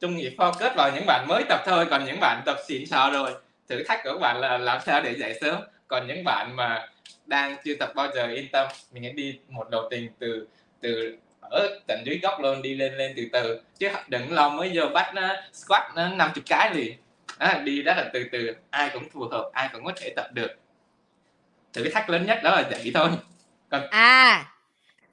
Trung 0.00 0.16
nghiệp 0.16 0.34
focus 0.36 0.74
vào 0.76 0.90
những 0.94 1.06
bạn 1.06 1.28
mới 1.28 1.42
tập 1.48 1.60
thôi, 1.66 1.86
còn 1.90 2.04
những 2.04 2.20
bạn 2.20 2.42
tập 2.46 2.56
xịn 2.68 2.86
sò 2.86 3.10
rồi. 3.10 3.30
Thử 3.68 3.82
thách 3.88 4.00
của 4.04 4.12
các 4.12 4.18
bạn 4.20 4.40
là 4.40 4.58
làm 4.58 4.80
sao 4.86 5.00
để 5.02 5.14
dậy 5.14 5.38
sớm. 5.40 5.56
Còn 5.88 6.06
những 6.06 6.24
bạn 6.24 6.56
mà 6.56 6.88
đang 7.26 7.56
chưa 7.64 7.74
tập 7.74 7.92
bao 7.94 8.08
giờ, 8.14 8.26
yên 8.26 8.48
tâm. 8.52 8.68
Mình 8.92 9.02
hãy 9.02 9.12
đi 9.12 9.38
một 9.48 9.70
đầu 9.70 9.88
tình 9.90 10.08
từ 10.18 10.46
từ 10.80 11.16
ở 11.40 11.80
tận 11.86 12.02
dưới 12.06 12.18
góc 12.22 12.40
luôn 12.40 12.62
đi 12.62 12.74
lên 12.74 12.94
lên 12.94 13.12
từ 13.16 13.22
từ. 13.32 13.60
Chứ 13.78 13.88
đừng 14.08 14.32
lo 14.32 14.48
mới 14.48 14.70
vô 14.74 14.86
bắt 14.94 15.14
nó 15.14 15.28
squat 15.52 15.82
nó 15.94 16.08
năm 16.08 16.30
chục 16.34 16.44
cái 16.48 16.74
liền 16.74 16.94
à, 17.38 17.60
đi 17.64 17.82
rất 17.82 17.94
là 17.96 18.10
từ 18.12 18.24
từ 18.32 18.54
ai 18.70 18.90
cũng 18.92 19.08
phù 19.08 19.20
hợp 19.30 19.50
ai 19.52 19.68
cũng 19.72 19.84
có 19.84 19.92
thể 19.96 20.12
tập 20.16 20.26
được. 20.32 20.50
Thử 21.72 21.88
thách 21.88 22.10
lớn 22.10 22.26
nhất 22.26 22.38
đó 22.42 22.50
là 22.50 22.68
vậy 22.70 22.90
thôi. 22.94 23.08
Còn 23.70 23.82
à 23.90 24.46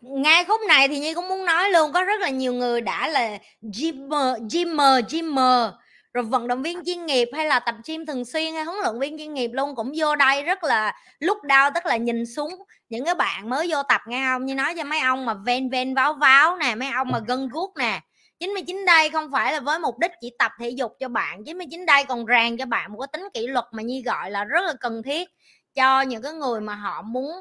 ngay 0.01 0.45
khúc 0.45 0.62
này 0.67 0.88
thì 0.88 0.99
nhi 0.99 1.13
cũng 1.13 1.27
muốn 1.27 1.45
nói 1.45 1.69
luôn 1.69 1.91
có 1.93 2.03
rất 2.03 2.21
là 2.21 2.29
nhiều 2.29 2.53
người 2.53 2.81
đã 2.81 3.07
là 3.07 3.38
gymmer 3.62 4.53
gymmer 4.53 5.05
gymmer 5.10 5.69
rồi 6.13 6.23
vận 6.23 6.47
động 6.47 6.62
viên 6.62 6.86
chuyên 6.86 7.05
nghiệp 7.05 7.29
hay 7.34 7.45
là 7.45 7.60
tập 7.60 7.75
gym 7.88 8.05
thường 8.05 8.25
xuyên 8.25 8.53
hay 8.53 8.63
huấn 8.63 8.77
luyện 8.84 8.99
viên 8.99 9.17
chuyên 9.17 9.34
nghiệp 9.34 9.51
luôn 9.53 9.75
cũng 9.75 9.91
vô 9.97 10.15
đây 10.15 10.43
rất 10.43 10.63
là 10.63 10.95
lúc 11.19 11.43
đau 11.43 11.69
tức 11.75 11.86
là 11.86 11.97
nhìn 11.97 12.25
xuống 12.25 12.49
những 12.89 13.05
cái 13.05 13.15
bạn 13.15 13.49
mới 13.49 13.67
vô 13.69 13.84
tập 13.84 14.01
nghe 14.07 14.25
không? 14.25 14.45
Như 14.45 14.55
nói 14.55 14.73
cho 14.77 14.84
mấy 14.84 14.99
ông 14.99 15.25
mà 15.25 15.34
ven 15.34 15.69
ven 15.69 15.95
váo 15.95 16.13
váo 16.13 16.57
nè 16.57 16.75
mấy 16.75 16.89
ông 16.89 17.07
mà 17.12 17.19
gân 17.27 17.49
guốc 17.49 17.77
nè. 17.77 18.01
99 18.41 18.86
đây 18.86 19.10
không 19.10 19.32
phải 19.32 19.54
là 19.54 19.60
với 19.60 19.80
mục 19.80 19.99
đích 19.99 20.12
chỉ 20.21 20.32
tập 20.39 20.51
thể 20.60 20.69
dục 20.69 20.95
cho 20.99 21.08
bạn. 21.08 21.43
99 21.43 21.86
đây 21.86 22.04
còn 22.04 22.25
rèn 22.27 22.58
cho 22.58 22.65
bạn 22.65 22.93
một 22.93 22.99
cái 22.99 23.08
tính 23.13 23.30
kỷ 23.34 23.47
luật 23.47 23.65
mà 23.71 23.84
như 23.84 24.01
gọi 24.06 24.32
là 24.32 24.43
rất 24.43 24.62
là 24.62 24.73
cần 24.80 25.04
thiết 25.04 25.30
cho 25.75 26.01
những 26.01 26.23
cái 26.23 26.34
người 26.34 26.62
mà 26.62 26.75
họ 26.75 27.01
muốn 27.01 27.32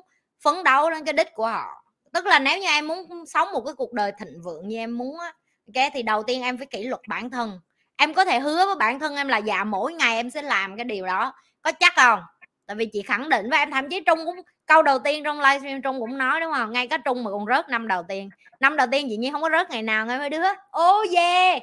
phấn 0.45 0.65
đấu 0.65 0.91
đến 0.91 1.05
cái 1.05 1.13
đích 1.13 1.29
của 1.35 1.47
họ. 1.47 1.85
Tức 2.13 2.27
là 2.27 2.39
nếu 2.39 2.59
như 2.59 2.67
em 2.67 2.87
muốn 2.87 3.27
sống 3.27 3.49
một 3.53 3.63
cái 3.67 3.75
cuộc 3.75 3.93
đời 3.93 4.13
thịnh 4.19 4.41
vượng 4.45 4.69
như 4.69 4.77
em 4.77 4.99
muốn 4.99 5.19
á, 5.19 5.33
ok, 5.75 5.91
thì 5.95 6.03
đầu 6.03 6.23
tiên 6.23 6.43
em 6.43 6.59
phải 6.59 6.67
kỷ 6.67 6.85
luật 6.85 7.01
bản 7.09 7.31
thân. 7.31 7.61
Em 7.97 8.15
có 8.15 8.25
thể 8.25 8.41
hứa 8.41 8.67
với 8.67 8.75
bản 8.75 9.01
thân 9.01 9.17
em 9.17 9.29
là 9.29 9.39
dạ 9.39 9.65
mỗi 9.65 9.93
ngày 9.93 10.17
em 10.17 10.31
sẽ 10.31 10.43
làm 10.43 10.77
cái 10.77 10.85
điều 10.85 11.07
đó. 11.07 11.33
Có 11.63 11.73
chắc 11.73 11.93
không? 11.97 12.21
Tại 12.71 12.75
vì 12.77 12.87
chị 12.87 13.03
khẳng 13.03 13.29
định 13.29 13.51
với 13.51 13.59
em 13.59 13.71
thậm 13.71 13.89
chí 13.89 14.01
trung 14.01 14.19
cũng 14.25 14.41
câu 14.67 14.83
đầu 14.83 14.99
tiên 14.99 15.25
trong 15.25 15.41
livestream 15.41 15.83
trung 15.83 16.01
cũng 16.01 16.19
nói 16.19 16.41
đúng 16.41 16.53
không? 16.53 16.73
Ngay 16.73 16.89
cả 16.89 16.97
trung 16.97 17.25
mà 17.25 17.31
còn 17.31 17.47
rớt 17.47 17.69
năm 17.69 17.89
đầu 17.89 18.03
tiên. 18.09 18.31
Năm 18.61 18.77
đầu 18.77 18.87
tiên 18.93 19.07
chị 19.11 19.17
nhiên 19.17 19.33
không 19.33 19.43
có 19.43 19.51
rớt 19.51 19.71
ngày 19.71 19.83
nào 19.83 20.07
ngay 20.07 20.19
mấy 20.19 20.31
đứa 20.31 20.43
ô 20.71 21.01
oh 21.01 21.15
yeah. 21.15 21.63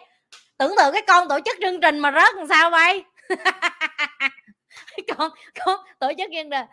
Tưởng 0.58 0.74
tượng 0.78 0.94
cái 0.94 1.02
con 1.08 1.28
tổ 1.28 1.40
chức 1.46 1.58
chương 1.62 1.82
trình 1.82 2.00
mà 2.00 2.12
rớt 2.12 2.36
làm 2.36 2.48
sao 2.48 2.70
vậy? 2.70 3.04
Con 5.18 5.32
con 5.66 5.80
tổ 6.00 6.08
chức 6.18 6.30
chương 6.34 6.50
trình. 6.52 6.66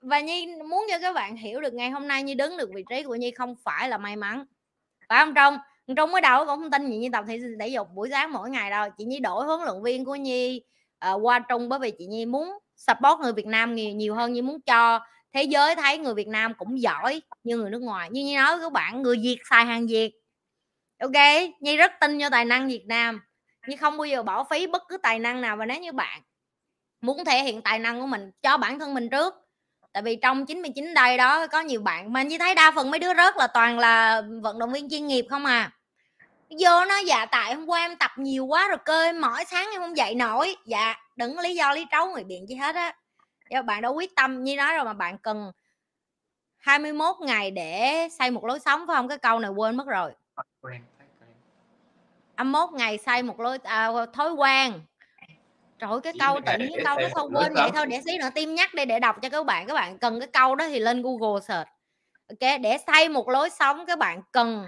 Và 0.00 0.20
nhi 0.20 0.46
muốn 0.68 0.86
cho 0.90 0.98
các 0.98 1.12
bạn 1.12 1.36
hiểu 1.36 1.60
được 1.60 1.74
ngày 1.74 1.90
hôm 1.90 2.08
nay 2.08 2.22
nhi 2.22 2.34
đứng 2.34 2.56
được 2.56 2.70
vị 2.74 2.84
trí 2.90 3.02
của 3.02 3.14
nhi 3.14 3.30
không 3.30 3.54
phải 3.64 3.88
là 3.88 3.98
may 3.98 4.16
mắn. 4.16 4.44
Phải 5.08 5.24
không 5.24 5.34
trong 5.34 5.58
trong 5.96 6.12
mới 6.12 6.20
đầu 6.20 6.46
cũng 6.46 6.60
không 6.60 6.70
tin 6.70 6.90
gì 6.90 6.96
nhi 6.96 7.08
tập 7.12 7.24
thể 7.28 7.40
thể 7.60 7.68
dục 7.68 7.88
buổi 7.94 8.10
sáng 8.10 8.32
mỗi 8.32 8.50
ngày 8.50 8.70
đâu. 8.70 8.88
Chị 8.98 9.04
nhi 9.04 9.20
đổi 9.20 9.44
huấn 9.44 9.60
luyện 9.60 9.82
viên 9.82 10.04
của 10.04 10.14
nhi 10.14 10.62
uh, 11.10 11.22
qua 11.22 11.38
trung 11.38 11.68
bởi 11.68 11.78
vì 11.78 11.90
chị 11.90 12.06
nhi 12.06 12.26
muốn 12.26 12.58
support 12.88 13.20
người 13.20 13.32
việt 13.32 13.46
nam 13.46 13.74
nhiều 13.74 13.94
nhiều 13.94 14.14
hơn 14.14 14.32
như 14.32 14.42
muốn 14.42 14.60
cho 14.60 15.00
thế 15.32 15.42
giới 15.42 15.76
thấy 15.76 15.98
người 15.98 16.14
Việt 16.14 16.28
Nam 16.28 16.54
cũng 16.54 16.80
giỏi 16.80 17.22
như 17.44 17.56
người 17.56 17.70
nước 17.70 17.82
ngoài. 17.82 18.10
Như 18.10 18.24
như 18.24 18.36
nói 18.36 18.58
các 18.60 18.72
bạn, 18.72 19.02
người 19.02 19.16
Việt 19.22 19.38
xài 19.50 19.64
hàng 19.64 19.86
Việt. 19.86 20.12
Ok, 21.00 21.12
Nhi 21.60 21.76
rất 21.76 21.92
tin 22.00 22.20
cho 22.20 22.30
tài 22.30 22.44
năng 22.44 22.68
Việt 22.68 22.84
Nam. 22.86 23.20
Nhưng 23.66 23.78
không 23.78 23.96
bao 23.96 24.04
giờ 24.04 24.22
bỏ 24.22 24.44
phí 24.44 24.66
bất 24.66 24.82
cứ 24.88 24.96
tài 24.96 25.18
năng 25.18 25.40
nào. 25.40 25.56
Và 25.56 25.66
nếu 25.66 25.80
như 25.80 25.92
bạn 25.92 26.22
muốn 27.00 27.24
thể 27.24 27.42
hiện 27.42 27.62
tài 27.62 27.78
năng 27.78 28.00
của 28.00 28.06
mình, 28.06 28.30
cho 28.42 28.56
bản 28.56 28.78
thân 28.78 28.94
mình 28.94 29.10
trước. 29.10 29.34
Tại 29.92 30.02
vì 30.02 30.16
trong 30.16 30.46
99 30.46 30.94
đây 30.94 31.16
đó, 31.16 31.46
có 31.46 31.60
nhiều 31.60 31.80
bạn 31.80 32.12
mà 32.12 32.22
như 32.22 32.38
thấy 32.38 32.54
đa 32.54 32.72
phần 32.76 32.90
mấy 32.90 32.98
đứa 33.00 33.14
rớt 33.14 33.36
là 33.36 33.46
toàn 33.46 33.78
là 33.78 34.22
vận 34.42 34.58
động 34.58 34.72
viên 34.72 34.90
chuyên 34.90 35.06
nghiệp 35.06 35.26
không 35.30 35.44
à. 35.44 35.70
Vô 36.50 36.84
nó 36.88 36.98
dạ 36.98 37.26
tại 37.26 37.54
hôm 37.54 37.66
qua 37.66 37.80
em 37.80 37.96
tập 37.96 38.10
nhiều 38.16 38.46
quá 38.46 38.68
rồi 38.68 38.78
cơ, 38.84 39.02
em 39.02 39.20
mỏi 39.20 39.44
sáng 39.44 39.68
em 39.72 39.80
không 39.80 39.96
dậy 39.96 40.14
nổi. 40.14 40.56
Dạ 40.66 40.94
đừng 41.20 41.38
lý 41.38 41.54
do 41.54 41.72
lý 41.72 41.86
trấu 41.90 42.10
người 42.10 42.24
biện 42.24 42.44
chi 42.48 42.54
hết 42.54 42.74
á. 42.74 42.96
Do 43.50 43.62
bạn 43.62 43.82
đã 43.82 43.88
quyết 43.88 44.16
tâm 44.16 44.44
như 44.44 44.56
nói 44.56 44.74
rồi 44.74 44.84
mà 44.84 44.92
bạn 44.92 45.18
cần 45.18 45.52
21 46.56 47.16
ngày 47.20 47.50
để 47.50 48.08
xây 48.18 48.30
một 48.30 48.44
lối 48.44 48.60
sống 48.60 48.84
phải 48.86 48.96
không? 48.96 49.08
Cái 49.08 49.18
câu 49.18 49.38
này 49.38 49.50
quên 49.50 49.76
mất 49.76 49.86
rồi. 49.86 50.12
21 52.36 52.70
ngày 52.72 52.98
xây 52.98 53.22
một 53.22 53.40
lối 53.40 53.58
à, 53.62 53.90
thói 54.12 54.32
quen. 54.32 54.72
Trời 55.78 55.90
ơi, 55.90 56.00
cái 56.02 56.12
câu 56.20 56.40
tự 56.46 56.52
nhiên 56.58 56.78
câu 56.84 56.98
nó 57.00 57.08
không 57.14 57.36
quên 57.36 57.54
vậy 57.54 57.70
thôi. 57.74 57.86
Để 57.86 58.00
xí 58.04 58.18
nữa 58.18 58.28
tim 58.34 58.54
nhắc 58.54 58.74
đây 58.74 58.86
để 58.86 59.00
đọc 59.00 59.16
cho 59.22 59.28
các 59.28 59.46
bạn. 59.46 59.66
Các 59.66 59.74
bạn 59.74 59.98
cần 59.98 60.20
cái 60.20 60.28
câu 60.32 60.54
đó 60.54 60.68
thì 60.68 60.78
lên 60.78 61.02
google 61.02 61.40
search. 61.40 61.68
Ok 62.28 62.60
để 62.60 62.78
xây 62.86 63.08
một 63.08 63.28
lối 63.28 63.50
sống 63.50 63.86
các 63.86 63.98
bạn 63.98 64.22
cần 64.32 64.66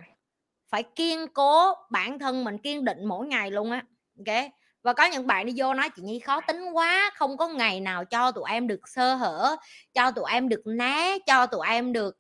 phải 0.69 0.83
kiên 0.83 1.29
cố 1.29 1.75
bản 1.91 2.19
thân 2.19 2.45
mình 2.45 2.59
kiên 2.59 2.85
định 2.85 3.05
mỗi 3.05 3.27
ngày 3.27 3.51
luôn 3.51 3.71
á. 3.71 3.85
Ok 4.19 4.53
và 4.83 4.92
có 4.92 5.05
những 5.05 5.27
bạn 5.27 5.47
đi 5.47 5.53
vô 5.57 5.75
nói 5.75 5.88
chị 5.97 6.03
nhi 6.03 6.18
khó 6.18 6.40
tính 6.40 6.71
quá 6.73 7.11
không 7.14 7.37
có 7.37 7.49
ngày 7.49 7.81
nào 7.81 8.05
cho 8.05 8.33
tụi 8.33 8.45
em 8.51 8.66
được 8.66 8.88
sơ 8.88 9.14
hở 9.14 9.57
cho 9.95 10.11
tụi 10.11 10.25
em 10.33 10.49
được 10.49 10.62
né 10.64 11.18
cho 11.27 11.47
tụi 11.47 11.66
em 11.68 11.92
được 11.92 12.16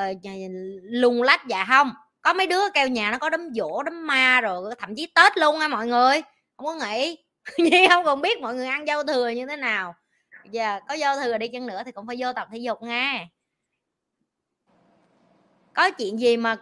uh, 0.00 0.10
uh, 0.10 0.18
lùng 0.82 1.22
lách 1.22 1.46
dạ 1.48 1.64
không. 1.68 1.92
Có 2.22 2.32
mấy 2.32 2.46
đứa 2.46 2.70
kêu 2.74 2.88
nhà 2.88 3.10
nó 3.10 3.18
có 3.18 3.30
đấm 3.30 3.54
dỗ 3.54 3.82
đấm 3.82 4.06
ma 4.06 4.40
rồi 4.40 4.74
thậm 4.78 4.94
chí 4.96 5.06
tết 5.14 5.38
luôn 5.38 5.60
á 5.60 5.68
mọi 5.68 5.86
người 5.86 6.22
không 6.56 6.66
có 6.66 6.74
nghĩ 6.74 7.18
nhi 7.58 7.86
không 7.88 8.04
còn 8.04 8.20
biết 8.20 8.40
mọi 8.40 8.54
người 8.54 8.66
ăn 8.66 8.86
dâu 8.86 9.04
thừa 9.04 9.28
như 9.28 9.46
thế 9.46 9.56
nào. 9.56 9.94
Giờ 10.50 10.62
yeah, 10.62 10.82
có 10.88 10.96
dâu 10.96 11.16
thừa 11.16 11.38
đi 11.38 11.48
chăng 11.48 11.66
nữa 11.66 11.82
thì 11.84 11.92
cũng 11.92 12.06
phải 12.06 12.16
vô 12.18 12.32
tập 12.32 12.48
thể 12.52 12.58
dục 12.58 12.82
nha. 12.82 13.26
Có 15.74 15.90
chuyện 15.90 16.20
gì 16.20 16.36
mà 16.36 16.56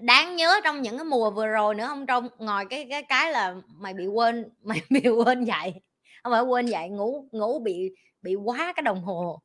đáng 0.00 0.36
nhớ 0.36 0.60
trong 0.64 0.82
những 0.82 0.98
cái 0.98 1.04
mùa 1.04 1.30
vừa 1.30 1.46
rồi 1.46 1.74
nữa 1.74 1.86
không? 1.86 2.06
Trong 2.06 2.28
ngoài 2.38 2.64
cái 2.70 2.86
cái 2.90 3.02
cái 3.02 3.32
là 3.32 3.54
mày 3.66 3.94
bị 3.94 4.06
quên, 4.06 4.48
mày 4.62 4.82
bị 4.90 5.08
quên 5.08 5.44
dậy, 5.44 5.74
không 6.22 6.32
phải 6.32 6.42
quên 6.42 6.66
dậy, 6.66 6.88
ngủ 6.88 7.28
ngủ 7.32 7.58
bị 7.58 7.90
bị 8.22 8.34
quá 8.34 8.72
cái 8.76 8.82
đồng 8.82 9.02
hồ. 9.02 9.40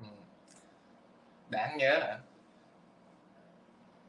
Ừ. 0.00 0.06
Đáng 1.50 1.76
nhớ 1.76 1.98
hả? 2.00 2.18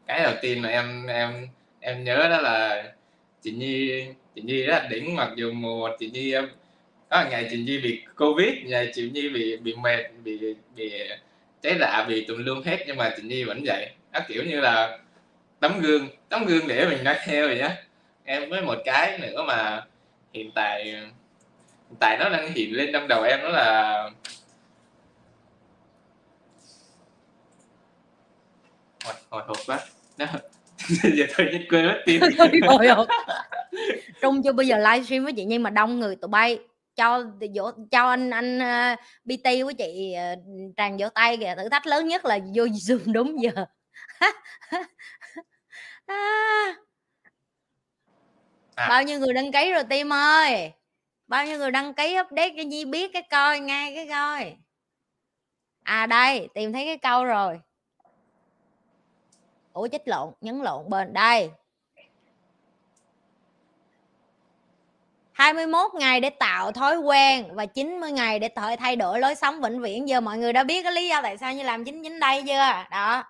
Cái 0.08 0.24
đầu 0.24 0.34
tiên 0.42 0.62
mà 0.62 0.70
em 0.70 1.08
em 1.08 1.48
em 1.80 2.04
nhớ 2.04 2.28
đó 2.30 2.42
là 2.42 2.84
chị 3.42 3.52
nhi 3.52 4.06
chị 4.36 4.42
nhi 4.42 4.64
rất 4.64 4.84
là 4.84 4.88
đỉnh, 4.90 5.16
mặc 5.16 5.32
dù 5.36 5.52
mùa 5.52 5.90
chị 6.00 6.10
nhi 6.10 6.34
có 7.10 7.26
ngày 7.30 7.48
chị 7.52 7.58
nhi 7.64 7.80
bị 7.80 8.04
covid, 8.18 8.54
ngày 8.66 8.92
chị 8.94 9.10
nhi 9.14 9.30
bị 9.30 9.58
bị 9.58 9.76
mệt, 9.76 10.04
bị 10.24 10.56
bị 10.76 10.94
cháy 11.62 11.78
rạ, 11.80 12.06
bị 12.10 12.26
tùm 12.26 12.46
lum 12.46 12.62
hết, 12.64 12.78
nhưng 12.88 12.98
mà 12.98 13.14
chị 13.18 13.24
nhi 13.24 13.44
vẫn 13.44 13.66
dậy 13.66 13.90
nó 14.16 14.22
kiểu 14.28 14.44
như 14.44 14.60
là 14.60 14.98
tấm 15.60 15.82
gương 15.82 16.10
tấm 16.30 16.46
gương 16.46 16.68
để 16.68 16.88
mình 16.88 17.04
nói 17.04 17.16
theo 17.26 17.48
vậy 17.48 17.60
á. 17.60 17.76
Em 18.24 18.50
với 18.50 18.62
một 18.62 18.78
cái 18.86 19.18
nữa 19.18 19.44
mà 19.48 19.86
hiện 20.34 20.52
tại 20.56 20.86
hiện 21.90 21.98
tại 22.00 22.18
nó 22.20 22.30
đang 22.30 22.54
hiện 22.54 22.74
lên 22.74 22.90
trong 22.94 23.08
đầu 23.08 23.24
em 23.24 23.40
đó 23.42 23.50
là 23.50 23.94
hồi 29.06 29.14
hồi 29.30 29.44
hộp 29.48 29.58
quá 29.68 29.80
đó. 30.18 30.26
Giờ 31.04 31.26
thôi 31.36 31.50
nhất 31.52 31.62
quên 31.70 31.86
mất 31.86 32.02
tim 32.06 32.22
hồi 32.68 32.88
hộp. 32.88 33.08
Trung 34.22 34.44
cho 34.44 34.54
bây 34.54 34.68
giờ 34.68 34.78
livestream 34.78 35.24
với 35.24 35.34
chị 35.34 35.46
nhưng 35.46 35.64
mà 35.64 35.70
đông 35.70 36.00
người 36.00 36.16
tụi 36.16 36.30
bay. 36.30 36.60
Cho 36.96 37.24
vỗ 37.56 37.72
cho 37.92 38.10
anh 38.10 38.30
anh 38.30 38.60
uh, 38.60 39.00
BT 39.26 39.50
của 39.64 39.72
chị 39.78 40.16
uh, 40.34 40.40
tràn 40.78 40.98
vỗ 40.98 41.10
tay 41.10 41.38
kìa. 41.38 41.56
Thử 41.58 41.70
thách 41.70 41.88
lớn 41.88 42.08
nhất 42.08 42.26
là 42.26 42.40
vô 42.56 42.64
zoom 42.64 43.00
đúng 43.14 43.42
giờ. 43.42 43.66
à. 46.06 46.76
bao 48.76 49.04
nhiêu 49.04 49.20
người 49.20 49.34
đăng 49.34 49.52
ký 49.52 49.72
rồi 49.72 49.84
tim 49.90 50.14
ơi? 50.14 50.72
Bao 51.28 51.46
nhiêu 51.46 51.58
người 51.58 51.72
đăng 51.72 51.94
ký 51.94 52.18
update 52.20 52.54
cho 52.58 52.64
nhi 52.64 52.86
biết 52.86 53.14
cái 53.14 53.22
coi 53.32 53.60
ngay 53.60 53.96
cái 53.96 54.08
coi? 54.10 54.56
À 55.84 56.06
đây 56.06 56.50
tìm 56.54 56.74
thấy 56.74 56.86
cái 56.86 56.98
câu 56.98 57.26
rồi. 57.26 57.60
Ủa 59.74 59.88
chết 59.88 60.08
lộn 60.08 60.34
nhấn 60.42 60.62
lộn 60.62 60.90
bên 60.90 61.14
đây. 61.14 61.52
21 65.36 65.94
ngày 65.94 66.20
để 66.20 66.30
tạo 66.30 66.72
thói 66.72 66.98
quen 66.98 67.56
và 67.56 67.66
90 67.66 68.12
ngày 68.12 68.40
để 68.40 68.50
thay 68.80 68.96
đổi 68.96 69.20
lối 69.20 69.36
sống 69.36 69.62
vĩnh 69.62 69.82
viễn. 69.82 70.10
Giờ 70.10 70.22
mọi 70.22 70.38
người 70.38 70.54
đã 70.54 70.64
biết 70.64 70.84
cái 70.84 70.92
lý 70.92 71.08
do 71.08 71.22
tại 71.22 71.38
sao 71.38 71.54
như 71.54 71.64
làm 71.64 71.86
chính 71.86 72.04
chính 72.04 72.20
đây 72.20 72.44
chưa? 72.48 72.86
Đó 72.92 73.24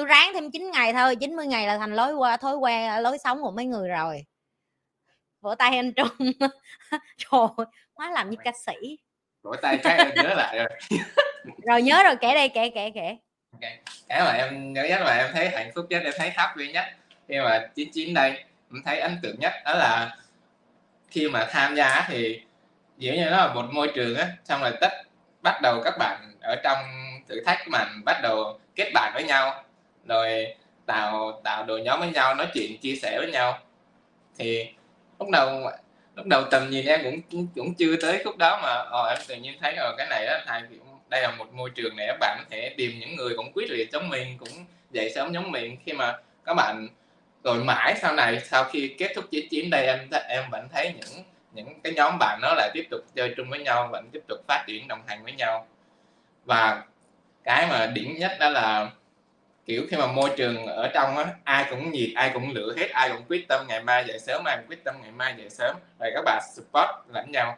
tôi 0.00 0.06
ráng 0.06 0.30
thêm 0.34 0.50
9 0.50 0.70
ngày 0.70 0.92
thôi 0.92 1.16
90 1.16 1.46
ngày 1.46 1.66
là 1.66 1.78
thành 1.78 1.94
lối 1.94 2.14
qua 2.14 2.36
thói 2.36 2.56
quen 2.56 3.02
lối 3.02 3.18
sống 3.18 3.42
của 3.42 3.50
mấy 3.50 3.64
người 3.64 3.88
rồi. 3.88 4.24
Vỗ 5.40 5.54
tay 5.54 5.76
anh 5.76 5.92
trung. 5.92 6.08
Trời 7.16 7.66
quá 7.94 8.10
làm 8.10 8.30
như 8.30 8.36
ca 8.44 8.52
sĩ. 8.66 8.98
Vỗ 9.42 9.56
tay 9.62 9.78
cái 9.82 10.12
nhớ 10.16 10.34
lại 10.34 10.58
rồi. 10.58 10.68
Rồi 11.66 11.82
nhớ 11.82 12.02
rồi 12.02 12.16
kể 12.20 12.34
đây 12.34 12.48
kể 12.48 12.70
kể 12.74 12.90
kể. 12.94 13.16
Okay. 13.52 13.78
cái 14.08 14.20
mà 14.20 14.30
em 14.30 14.72
nhớ 14.72 14.84
nhất 14.84 15.00
mà 15.04 15.16
em 15.16 15.30
thấy 15.32 15.48
hạnh 15.48 15.70
phúc 15.74 15.86
nhất 15.90 16.02
em 16.04 16.14
thấy 16.18 16.30
happy 16.30 16.72
nhất. 16.72 16.84
Khi 17.28 17.38
mà 17.38 17.68
99 17.74 18.14
đây 18.14 18.30
em 18.72 18.82
thấy 18.84 19.00
ấn 19.00 19.18
tượng 19.22 19.40
nhất 19.40 19.52
đó 19.64 19.74
là 19.74 20.16
khi 21.10 21.28
mà 21.28 21.46
tham 21.50 21.76
gia 21.76 22.06
thì 22.08 22.42
dường 22.98 23.16
như 23.16 23.24
nó 23.24 23.36
là 23.36 23.54
một 23.54 23.66
môi 23.72 23.92
trường 23.94 24.16
á 24.16 24.28
xong 24.44 24.60
rồi 24.60 24.72
tất 24.80 24.92
bắt 25.42 25.60
đầu 25.62 25.80
các 25.84 25.94
bạn 25.98 26.32
ở 26.42 26.56
trong 26.64 26.78
thử 27.28 27.42
thách 27.46 27.68
mà 27.68 27.86
bắt 28.04 28.20
đầu 28.22 28.58
kết 28.76 28.90
bạn 28.94 29.12
với 29.14 29.24
nhau 29.24 29.64
rồi 30.08 30.54
tạo 30.86 31.40
tạo 31.44 31.64
đội 31.64 31.80
nhóm 31.80 32.00
với 32.00 32.10
nhau 32.10 32.34
nói 32.34 32.46
chuyện 32.54 32.78
chia 32.78 32.94
sẻ 32.94 33.18
với 33.18 33.30
nhau. 33.30 33.58
Thì 34.38 34.66
lúc 35.18 35.28
đầu 35.30 35.70
lúc 36.16 36.26
đầu 36.26 36.42
tầm 36.50 36.70
nhìn 36.70 36.86
em 36.86 37.22
cũng 37.30 37.46
cũng 37.54 37.74
chưa 37.74 37.96
tới 38.02 38.22
khúc 38.24 38.36
đó 38.36 38.60
mà 38.62 38.68
ờ, 38.68 39.08
em 39.08 39.18
tự 39.28 39.34
nhiên 39.34 39.54
thấy 39.60 39.74
ở 39.74 39.84
ờ, 39.84 39.94
cái 39.98 40.06
này 40.10 40.26
đó 40.26 40.38
thay 40.46 40.62
đây 41.08 41.22
là 41.22 41.30
một 41.30 41.52
môi 41.52 41.70
trường 41.74 41.96
này 41.96 42.06
các 42.06 42.16
bạn 42.20 42.36
có 42.38 42.44
thể 42.50 42.74
tìm 42.76 42.98
những 43.00 43.16
người 43.16 43.34
cũng 43.36 43.52
quyết 43.54 43.70
liệt 43.70 43.92
giống 43.92 44.08
mình 44.08 44.38
cũng 44.38 44.48
dậy 44.90 45.12
sớm 45.14 45.32
giống 45.32 45.52
mình. 45.52 45.76
Khi 45.84 45.92
mà 45.92 46.18
các 46.44 46.54
bạn 46.54 46.88
rồi 47.44 47.64
mãi 47.64 47.94
sau 48.02 48.14
này 48.14 48.40
sau 48.40 48.64
khi 48.64 48.94
kết 48.98 49.12
thúc 49.14 49.24
chiến 49.30 49.48
chiến 49.50 49.70
đây 49.70 49.86
em 49.86 50.08
em 50.28 50.44
vẫn 50.50 50.68
thấy 50.72 50.94
những 50.96 51.24
những 51.52 51.80
cái 51.80 51.92
nhóm 51.92 52.16
bạn 52.18 52.38
nó 52.42 52.54
lại 52.54 52.70
tiếp 52.74 52.86
tục 52.90 53.00
chơi 53.14 53.34
chung 53.36 53.50
với 53.50 53.58
nhau 53.58 53.88
vẫn 53.92 54.08
tiếp 54.12 54.20
tục 54.28 54.38
phát 54.48 54.64
triển 54.66 54.88
đồng 54.88 55.02
hành 55.06 55.24
với 55.24 55.32
nhau. 55.32 55.66
Và 56.44 56.82
cái 57.44 57.66
mà 57.70 57.86
điểm 57.86 58.16
nhất 58.18 58.36
đó 58.40 58.48
là 58.48 58.90
kiểu 59.70 59.86
khi 59.90 59.96
mà 59.96 60.06
môi 60.06 60.30
trường 60.36 60.66
ở 60.66 60.90
trong 60.94 61.16
á 61.16 61.24
ai 61.44 61.64
cũng 61.70 61.92
nhiệt 61.92 62.10
ai 62.14 62.30
cũng 62.34 62.50
lửa 62.50 62.74
hết 62.76 62.90
ai 62.90 63.08
cũng 63.08 63.22
quyết 63.28 63.48
tâm 63.48 63.66
ngày 63.68 63.82
mai 63.82 64.04
dậy 64.06 64.18
sớm 64.18 64.44
ai 64.44 64.56
cũng 64.56 64.66
quyết 64.68 64.84
tâm 64.84 64.94
ngày 65.02 65.10
mai 65.10 65.34
dậy 65.38 65.50
sớm. 65.50 65.76
Rồi 66.00 66.10
các 66.14 66.22
bạn 66.24 66.42
support 66.56 66.90
lẫn 67.14 67.32
nhau. 67.32 67.56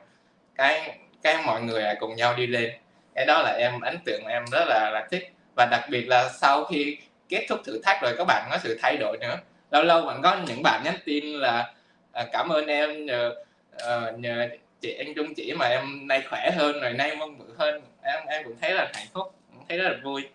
Cái 0.56 0.98
cái 1.22 1.42
mọi 1.46 1.62
người 1.62 1.82
à 1.82 1.94
cùng 2.00 2.16
nhau 2.16 2.34
đi 2.36 2.46
lên. 2.46 2.70
Cái 3.14 3.26
đó 3.26 3.42
là 3.42 3.56
em 3.58 3.80
ấn 3.80 3.98
tượng 4.04 4.26
em 4.26 4.44
rất 4.52 4.64
là 4.68 4.90
là 4.90 5.06
thích. 5.10 5.32
Và 5.56 5.66
đặc 5.70 5.84
biệt 5.90 6.08
là 6.08 6.28
sau 6.28 6.64
khi 6.64 6.96
kết 7.28 7.46
thúc 7.48 7.60
thử 7.64 7.80
thách 7.84 8.02
rồi 8.02 8.14
các 8.18 8.24
bạn 8.24 8.48
có 8.50 8.58
sự 8.62 8.78
thay 8.82 8.96
đổi 8.96 9.18
nữa. 9.20 9.36
Lâu 9.70 9.82
lâu 9.82 10.02
vẫn 10.02 10.22
có 10.22 10.36
những 10.46 10.62
bạn 10.62 10.82
nhắn 10.84 10.94
tin 11.04 11.24
là 11.24 11.72
à, 12.12 12.24
cảm 12.32 12.48
ơn 12.48 12.66
em 12.66 13.06
nhờ 13.06 13.34
uh, 13.74 14.18
nhờ 14.18 14.48
chị 14.80 14.94
anh 14.98 15.14
Trung 15.14 15.34
chỉ 15.34 15.54
mà 15.54 15.66
em 15.66 16.08
nay 16.08 16.22
khỏe 16.30 16.50
hơn 16.56 16.80
rồi 16.80 16.92
nay 16.92 17.16
mong 17.16 17.38
bự 17.38 17.54
hơn. 17.58 17.82
Em 18.02 18.26
em 18.26 18.44
cũng 18.44 18.56
thấy 18.60 18.74
là 18.74 18.90
hạnh 18.94 19.06
phúc 19.12 19.34
cũng 19.54 19.64
thấy 19.68 19.78
rất 19.78 19.88
là 19.88 19.96
vui 20.02 20.28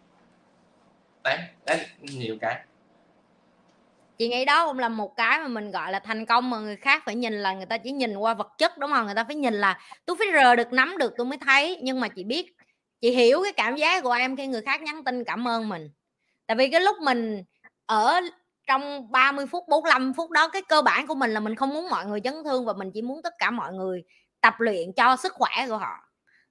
đấy 1.29 1.39
đấy, 1.65 1.85
nhiều 2.01 2.37
cái. 2.41 2.59
Chị 4.17 4.27
nghĩ 4.27 4.45
đó 4.45 4.67
cũng 4.67 4.79
là 4.79 4.89
một 4.89 5.15
cái 5.15 5.39
mà 5.39 5.47
mình, 5.47 5.71
gọi 5.71 5.91
là, 5.91 5.99
thành 5.99 6.25
công 6.25 6.49
mà 6.49 6.57
người 6.57 6.75
khác 6.75 7.03
phải 7.05 7.15
nhìn 7.15 7.33
là 7.33 7.53
người 7.53 7.65
ta 7.65 7.77
chỉ 7.77 7.91
nhìn 7.91 8.17
qua 8.17 8.33
vật 8.33 8.47
chất, 8.57 8.77
đúng 8.77 8.91
không? 8.91 9.05
Người 9.05 9.15
ta 9.15 9.23
phải 9.23 9.35
nhìn 9.35 9.53
là 9.53 9.79
tôi 10.05 10.17
phải 10.19 10.27
rờ 10.33 10.55
được, 10.55 10.73
nắm 10.73 10.97
được, 10.97 11.13
tôi 11.17 11.25
mới 11.25 11.37
thấy. 11.37 11.79
Nhưng 11.83 11.99
mà 11.99 12.07
chị 12.07 12.23
biết, 12.23 12.55
chị 13.01 13.11
hiểu 13.11 13.43
cái 13.43 13.53
cảm 13.53 13.75
giác 13.75 14.03
của 14.03 14.11
em 14.11 14.35
khi 14.35 14.47
người 14.47 14.61
khác 14.61 14.81
nhắn 14.81 15.03
tin 15.03 15.23
cảm 15.23 15.47
ơn 15.47 15.69
mình. 15.69 15.89
Tại 16.47 16.57
vì 16.57 16.69
cái 16.69 16.81
lúc 16.81 16.97
mình 17.01 17.43
ở 17.85 18.21
trong 18.67 19.11
30 19.11 19.45
phút 19.47 19.63
45 19.67 20.13
phút 20.13 20.31
đó, 20.31 20.47
cái 20.47 20.61
cơ 20.61 20.81
bản 20.81 21.07
của 21.07 21.15
mình 21.15 21.31
là 21.31 21.39
mình 21.39 21.55
không 21.55 21.69
muốn 21.73 21.89
mọi 21.89 22.05
người 22.05 22.19
chấn 22.19 22.33
thương 22.43 22.65
và 22.65 22.73
mình 22.73 22.91
chỉ 22.93 23.01
muốn 23.01 23.21
tất 23.23 23.33
cả 23.39 23.51
mọi 23.51 23.73
người 23.73 24.03
tập 24.41 24.53
luyện 24.59 24.93
cho 24.93 25.15
sức 25.15 25.33
khỏe 25.33 25.67
của 25.67 25.77
họ 25.77 26.06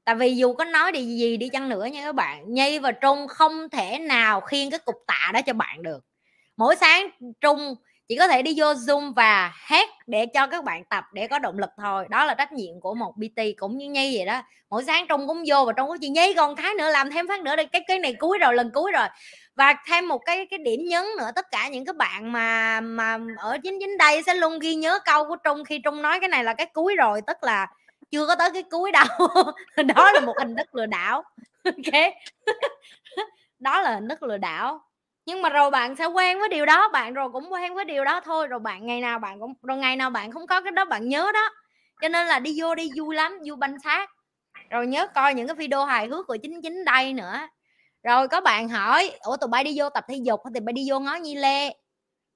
tại 0.07 0.15
vì 0.15 0.37
dù 0.37 0.53
có 0.53 0.65
nói 0.65 0.93
đi 0.93 1.05
gì 1.05 1.37
đi 1.37 1.49
chăng 1.49 1.69
nữa 1.69 1.85
nha 1.85 2.03
các 2.05 2.15
bạn, 2.15 2.55
nhi 2.55 2.79
và 2.79 2.93
trung 2.93 3.29
không 3.29 3.69
thể 3.69 3.99
nào 3.99 4.41
khiêng 4.41 4.71
cái 4.71 4.79
cục 4.79 4.97
tạ 5.07 5.31
đó 5.35 5.41
cho 5.47 5.53
bạn 5.53 5.83
được. 5.83 6.05
Mỗi 6.57 6.77
sáng 6.77 7.09
trung 7.41 7.75
chỉ 8.09 8.17
có 8.17 8.29
thể 8.29 8.43
đi 8.43 8.55
vô 8.57 8.73
zoom 8.73 9.13
và 9.15 9.53
hát 9.55 9.89
để 10.07 10.27
cho 10.27 10.47
các 10.47 10.65
bạn 10.65 10.85
tập 10.85 11.05
để 11.13 11.27
có 11.27 11.39
động 11.39 11.59
lực 11.59 11.71
thôi. 11.77 12.07
Đó 12.11 12.25
là 12.25 12.35
trách 12.35 12.53
nhiệm 12.53 12.81
của 12.81 12.95
một 12.95 13.13
bt 13.17 13.43
cũng 13.57 13.77
như 13.77 13.91
nhi 13.91 14.17
vậy 14.17 14.27
đó. 14.27 14.43
Mỗi 14.71 14.85
sáng 14.85 15.07
trung 15.09 15.27
cũng 15.27 15.43
vô 15.47 15.65
và 15.65 15.73
trung 15.73 15.89
có 15.89 15.97
chị 16.01 16.09
nhi 16.09 16.35
còn 16.35 16.57
thái 16.57 16.75
nữa, 16.75 16.91
làm 16.91 17.11
thêm 17.11 17.29
phát 17.29 17.41
nữa 17.41 17.57
đây 17.57 17.67
cái 17.67 17.83
cái 17.89 17.99
này 17.99 18.15
cuối 18.19 18.39
rồi, 18.39 18.55
lần 18.55 18.71
cuối 18.75 18.93
rồi. 18.93 19.07
Và 19.57 19.75
thêm 19.89 20.09
một 20.09 20.19
cái 20.19 20.47
cái 20.51 20.59
điểm 20.59 20.81
nhấn 20.89 21.05
nữa, 21.19 21.31
tất 21.35 21.47
cả 21.51 21.69
những 21.69 21.85
cái 21.85 21.93
bạn 21.93 22.33
mà 22.33 22.81
mà 22.81 23.19
ở 23.39 23.59
chính 23.63 23.79
chính 23.81 23.99
đây 23.99 24.23
sẽ 24.23 24.35
luôn 24.35 24.59
ghi 24.59 24.75
nhớ 24.75 24.99
câu 25.05 25.25
của 25.29 25.37
trung 25.37 25.65
khi 25.65 25.79
trung 25.79 26.03
nói 26.03 26.21
cái 26.21 26.29
này 26.29 26.45
là 26.45 26.55
cái 26.55 26.67
cuối 26.67 26.97
rồi, 26.97 27.21
tức 27.27 27.37
là 27.43 27.67
chưa 28.11 28.27
có 28.27 28.35
tới 28.35 28.51
cái 28.51 28.63
cuối 28.63 28.93
đâu. 28.93 29.07
Đó 29.95 30.13
là 30.13 30.21
một 30.21 30.35
hình 30.39 30.57
thức 30.57 30.75
lừa 30.75 30.87
đảo. 30.87 31.23
Ok. 31.65 32.15
Đó 33.59 33.81
là 33.81 33.95
hình 33.95 34.09
thức 34.09 34.23
lừa 34.23 34.37
đảo. 34.37 34.81
Nhưng 35.27 35.43
mà 35.43 35.49
rồi 35.49 35.71
bạn 35.71 35.97
sẽ 35.97 36.07
quen 36.07 36.39
với 36.39 36.49
điều 36.49 36.67
đó, 36.67 36.89
bạn 36.89 37.15
rồi 37.15 37.29
cũng 37.33 37.53
quen 37.53 37.75
với 37.75 37.85
điều 37.85 38.05
đó 38.05 38.21
thôi. 38.21 38.49
Rồi 38.49 38.61
bạn 38.61 38.87
ngày 38.87 39.01
nào 39.01 39.19
bạn 39.19 39.41
cũng, 39.41 39.55
rồi 39.63 39.77
ngày 39.77 39.97
nào 39.97 40.11
bạn 40.11 40.33
không 40.33 40.47
có 40.47 40.61
cái 40.61 40.73
đó, 40.73 40.85
bạn 40.85 41.09
nhớ 41.09 41.31
đó. 41.35 41.51
Cho 42.01 42.09
nên 42.09 42.27
là 42.27 42.39
đi 42.39 42.61
vô 42.61 42.75
đi, 42.75 42.91
vui 42.97 43.15
lắm, 43.15 43.39
vui 43.47 43.57
banh 43.57 43.81
xác 43.85 44.11
rồi 44.71 44.87
nhớ 44.87 45.07
coi 45.15 45.35
những 45.35 45.47
cái 45.47 45.55
video 45.55 45.85
hài 45.85 46.07
hước 46.07 46.27
của 46.27 46.37
chính 46.43 46.63
chính 46.63 46.85
đây 46.85 47.13
nữa. 47.13 47.49
Rồi 48.03 48.29
có 48.29 48.41
bạn 48.41 48.69
hỏi, 48.69 49.13
ủa, 49.21 49.37
tụi 49.37 49.49
bay 49.49 49.65
đi 49.65 49.75
vô 49.77 49.91
tập 49.91 50.05
thể 50.09 50.17
dục 50.17 50.41
thì 50.55 50.61
bay 50.61 50.73
đi 50.73 50.91
vô 50.91 51.01
ngó 51.01 51.15
nhi 51.15 51.35
lê? 51.35 51.75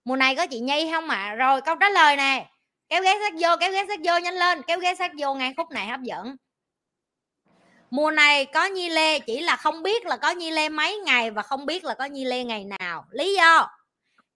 Mùa 0.05 0.17
này 0.17 0.37
có 0.37 0.47
chị 0.47 0.61
nhi 0.61 0.91
không 0.93 1.09
ạ? 1.09 1.17
À? 1.17 1.35
rồi 1.35 1.61
câu 1.61 1.77
trả 1.81 1.89
lời 1.91 2.17
nè 2.17 2.51
kéo 2.91 3.03
ghé 3.03 3.19
sát 3.21 3.33
vô 3.41 3.57
kéo 3.61 3.73
ghé 3.73 3.85
sát 3.89 4.01
vô 4.05 4.19
nhanh 4.19 4.35
lên. 4.35 4.63
Kéo 4.63 4.79
ghé 4.79 4.95
sát 4.95 5.11
vô 5.19 5.35
ngay 5.35 5.55
khúc 5.57 5.71
này 5.71 5.87
hấp 5.87 6.01
dẫn. 6.03 6.37
Mùa 7.91 8.11
này 8.11 8.45
có 8.45 8.65
nhi 8.65 8.89
lê 8.89 9.19
chỉ 9.19 9.41
là 9.41 9.57
không 9.57 9.83
biết 9.83 10.07
là 10.07 10.17
có 10.17 10.31
nhi 10.31 10.51
lê 10.51 10.69
mấy 10.69 10.99
ngày 10.99 11.31
và 11.31 11.43
không 11.43 11.67
biết 11.67 11.85
là 11.85 11.95
có 11.95 12.05
nhi 12.05 12.25
lê 12.25 12.45
ngày 12.45 12.65
nào. 12.65 13.05
Lý 13.11 13.35
do? 13.35 13.69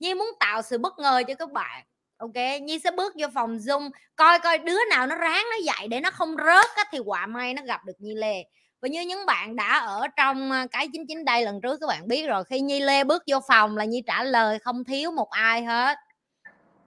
Nhi 0.01 0.15
muốn 0.15 0.29
tạo 0.41 0.63
sự 0.63 0.79
bất 0.79 0.99
ngờ 0.99 1.23
cho 1.29 1.35
các 1.35 1.53
bạn. 1.53 1.85
Ok 2.17 2.35
nhi 2.63 2.79
sẽ 2.79 2.91
bước 2.91 3.15
vô 3.19 3.27
phòng 3.35 3.57
zoom 3.57 3.91
coi 4.17 4.41
coi 4.41 4.59
đứa 4.59 4.79
nào 4.91 5.07
nó 5.07 5.17
ráng 5.17 5.45
nó 5.51 5.57
dạy 5.65 5.89
để 5.89 6.01
nó 6.01 6.11
không 6.11 6.37
rớt 6.37 6.67
á, 6.77 6.85
thì 6.93 6.99
quả 6.99 7.27
may 7.27 7.55
nó 7.55 7.63
gặp 7.63 7.85
được 7.85 7.97
nhi 7.99 8.15
lê. 8.15 8.45
Và 8.83 8.89
như 8.89 9.01
những 9.01 9.27
bạn 9.27 9.57
đã 9.57 9.79
ở 9.79 10.07
trong 10.17 10.51
à, 10.53 10.67
cái 10.71 10.89
chính 10.93 11.05
chính 11.09 11.25
đây 11.25 11.45
lần 11.45 11.61
trước 11.61 11.77
các 11.81 11.87
bạn 11.87 12.09
biết 12.09 12.27
rồi 12.27 12.45
khi 12.45 12.61
nhi 12.61 12.81
lê 12.81 13.05
bước 13.05 13.23
vô 13.27 13.41
phòng 13.49 13.77
là 13.77 13.85
nhi 13.85 14.03
trả 14.07 14.23
lời 14.25 14.59
không 14.59 14.85
thiếu 14.85 15.11
một 15.11 15.31
ai 15.31 15.65
hết 15.65 15.99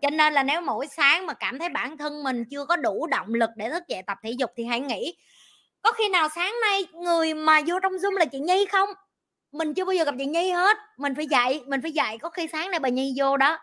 cho 0.02 0.10
nên 0.10 0.34
là 0.34 0.44
nếu 0.44 0.62
mỗi 0.62 0.88
sáng 0.88 1.26
mà 1.26 1.34
cảm 1.34 1.60
thấy 1.60 1.70
bản 1.70 1.98
thân 1.98 2.24
mình 2.24 2.46
chưa 2.52 2.66
có 2.66 2.76
đủ 2.76 3.08
động 3.08 3.34
lực 3.34 3.50
để 3.56 3.70
thức 3.70 3.84
dậy 3.88 4.02
tập 4.08 4.18
thể 4.24 4.32
dục 4.32 4.52
thì 4.56 4.66
hãy 4.66 4.80
nghĩ 4.80 5.14
có 5.88 5.92
khi 5.92 6.10
nào 6.10 6.30
sáng 6.36 6.56
nay 6.62 6.86
người 6.94 7.34
mà 7.34 7.62
vô 7.68 7.80
trong 7.80 7.94
zoom 7.94 8.12
là 8.12 8.26
chị 8.26 8.40
nhi 8.40 8.66
không? 8.72 8.90
Mình 9.52 9.74
chưa 9.74 9.86
bao 9.86 9.94
giờ 9.94 10.04
gặp 10.04 10.16
chị 10.18 10.26
nhi 10.26 10.52
hết. 10.52 10.78
Mình 10.98 11.16
phải 11.16 11.28
dạy, 11.28 11.62
mình 11.68 11.82
phải 11.82 11.92
dạy. 11.92 12.18
Có 12.18 12.30
khi 12.30 12.48
sáng 12.52 12.72
nay 12.72 12.80
bà 12.80 12.90
nhi 12.90 13.14
vô 13.18 13.38
đó. 13.38 13.58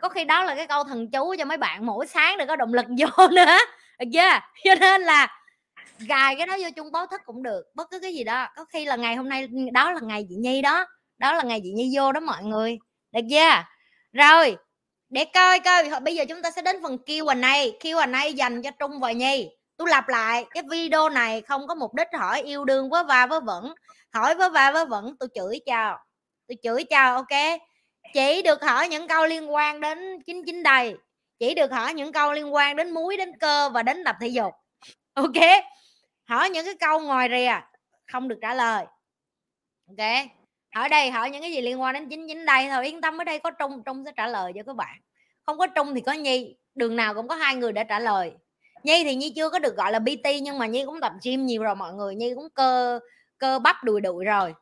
Có 0.00 0.08
khi 0.08 0.24
đó 0.24 0.44
là 0.44 0.54
cái 0.54 0.66
câu 0.66 0.84
thần 0.84 1.10
chú 1.10 1.34
cho 1.38 1.44
mấy 1.44 1.56
bạn 1.56 1.86
mỗi 1.86 2.06
sáng 2.06 2.38
để 2.38 2.46
có 2.46 2.56
động 2.56 2.74
lực 2.74 2.86
vô 2.98 3.28
nữa. 3.28 3.58
Được 3.98 4.06
chưa? 4.12 4.38
Cho 4.64 4.74
nên 4.80 5.02
là 5.02 5.40
gài 5.98 6.36
cái 6.36 6.46
đó 6.46 6.56
vô 6.60 6.68
chung 6.76 6.92
báo 6.92 7.06
thức 7.06 7.20
cũng 7.24 7.42
được, 7.42 7.62
bất 7.74 7.90
cứ 7.90 7.98
cái 8.00 8.14
gì 8.14 8.24
đó. 8.24 8.46
Có 8.56 8.64
khi 8.64 8.84
là 8.84 8.96
ngày 8.96 9.16
hôm 9.16 9.28
nay, 9.28 9.48
đó 9.72 9.92
là 9.92 10.00
ngày 10.02 10.26
chị 10.28 10.34
nhi 10.34 10.62
đó. 10.62 10.86
Đó 11.18 11.32
là 11.32 11.42
ngày 11.42 11.60
chị 11.62 11.70
nhi 11.70 11.92
vô 11.96 12.12
đó 12.12 12.20
mọi 12.20 12.44
người. 12.44 12.78
Được 13.12 13.20
chưa? 13.30 13.62
Rồi 14.12 14.56
để 15.08 15.24
coi 15.24 15.60
coi. 15.60 16.00
Bây 16.00 16.14
giờ 16.14 16.24
chúng 16.28 16.42
ta 16.42 16.50
sẽ 16.50 16.62
đến 16.62 16.76
phần 16.82 16.98
Q&A 17.06 17.64
Q&A 17.80 18.24
dành 18.24 18.62
cho 18.62 18.70
Trung 18.70 19.00
và 19.00 19.12
Nhi. 19.12 19.50
Tôi 19.76 19.88
lặp 19.88 20.08
lại, 20.08 20.44
cái 20.50 20.62
video 20.70 21.08
này 21.08 21.40
không 21.40 21.66
có 21.66 21.74
mục 21.74 21.94
đích 21.94 22.08
hỏi 22.12 22.42
yêu 22.42 22.64
đương 22.64 22.90
với 22.90 23.04
va 23.04 23.26
với 23.26 23.40
vẫn 23.40 23.74
hỏi 24.12 24.34
với 24.34 24.50
va 24.50 24.70
với 24.72 24.86
vẫn 24.86 25.16
tôi 25.18 25.28
chửi 25.34 25.60
chào 25.66 25.98
tôi 26.48 26.56
chửi 26.62 26.84
chào 26.84 27.14
ok? 27.14 27.60
Chỉ 28.14 28.42
được 28.42 28.62
hỏi 28.62 28.88
những 28.88 29.08
câu 29.08 29.26
liên 29.26 29.54
quan 29.54 29.80
đến 29.80 30.22
chính 30.26 30.44
chính 30.46 30.62
đầy 30.62 30.96
chỉ 31.38 31.54
được 31.54 31.72
hỏi 31.72 31.94
những 31.94 32.12
câu 32.12 32.32
liên 32.32 32.54
quan 32.54 32.76
đến 32.76 32.90
muối, 32.90 33.16
đến 33.16 33.38
cơ 33.40 33.68
và 33.68 33.82
đến 33.82 34.04
tập 34.04 34.16
thể 34.20 34.28
dục. 34.28 34.54
Ok? 35.14 35.64
Hỏi 36.28 36.50
những 36.50 36.64
cái 36.64 36.74
câu 36.80 37.00
ngoài 37.00 37.28
rìa, 37.30 37.60
không 38.12 38.28
được 38.28 38.38
trả 38.42 38.54
lời. 38.54 38.84
Ok? 39.88 40.28
Hỏi 40.78 40.88
đây 40.88 41.10
hỏi 41.10 41.30
những 41.30 41.42
cái 41.42 41.52
gì 41.52 41.60
liên 41.60 41.80
quan 41.80 41.94
đến 41.94 42.08
chính 42.08 42.28
chính 42.28 42.44
đây 42.44 42.68
thôi. 42.70 42.86
Yên 42.86 43.00
tâm 43.00 43.20
ở 43.20 43.24
đây 43.24 43.38
có 43.38 43.50
trung 43.50 43.82
trung 43.86 44.04
sẽ 44.04 44.12
trả 44.16 44.26
lời 44.26 44.52
cho 44.54 44.62
các 44.66 44.76
bạn. 44.76 45.00
Không 45.46 45.58
có 45.58 45.66
trung 45.66 45.94
thì 45.94 46.00
có 46.00 46.12
nhi. 46.12 46.56
Đường 46.74 46.96
nào 46.96 47.14
cũng 47.14 47.28
có 47.28 47.34
hai 47.34 47.54
người 47.54 47.72
để 47.72 47.84
trả 47.84 47.98
lời. 47.98 48.32
Nhi 48.82 49.04
thì 49.04 49.14
nhi 49.14 49.32
chưa 49.36 49.50
có 49.50 49.58
được 49.58 49.76
gọi 49.76 49.92
là 49.92 49.98
bt 49.98 50.26
nhưng 50.42 50.58
mà 50.58 50.66
nhi 50.66 50.84
cũng 50.84 51.00
tập 51.00 51.12
gym 51.24 51.46
nhiều 51.46 51.62
rồi 51.62 51.74
mọi 51.74 51.92
người. 51.92 52.14
Nhi 52.14 52.32
cũng 52.34 52.48
cơ 52.54 53.00
cơ 53.38 53.58
bắp 53.58 53.84
đùi 53.84 54.00
đùi 54.00 54.24
rồi. 54.24 54.54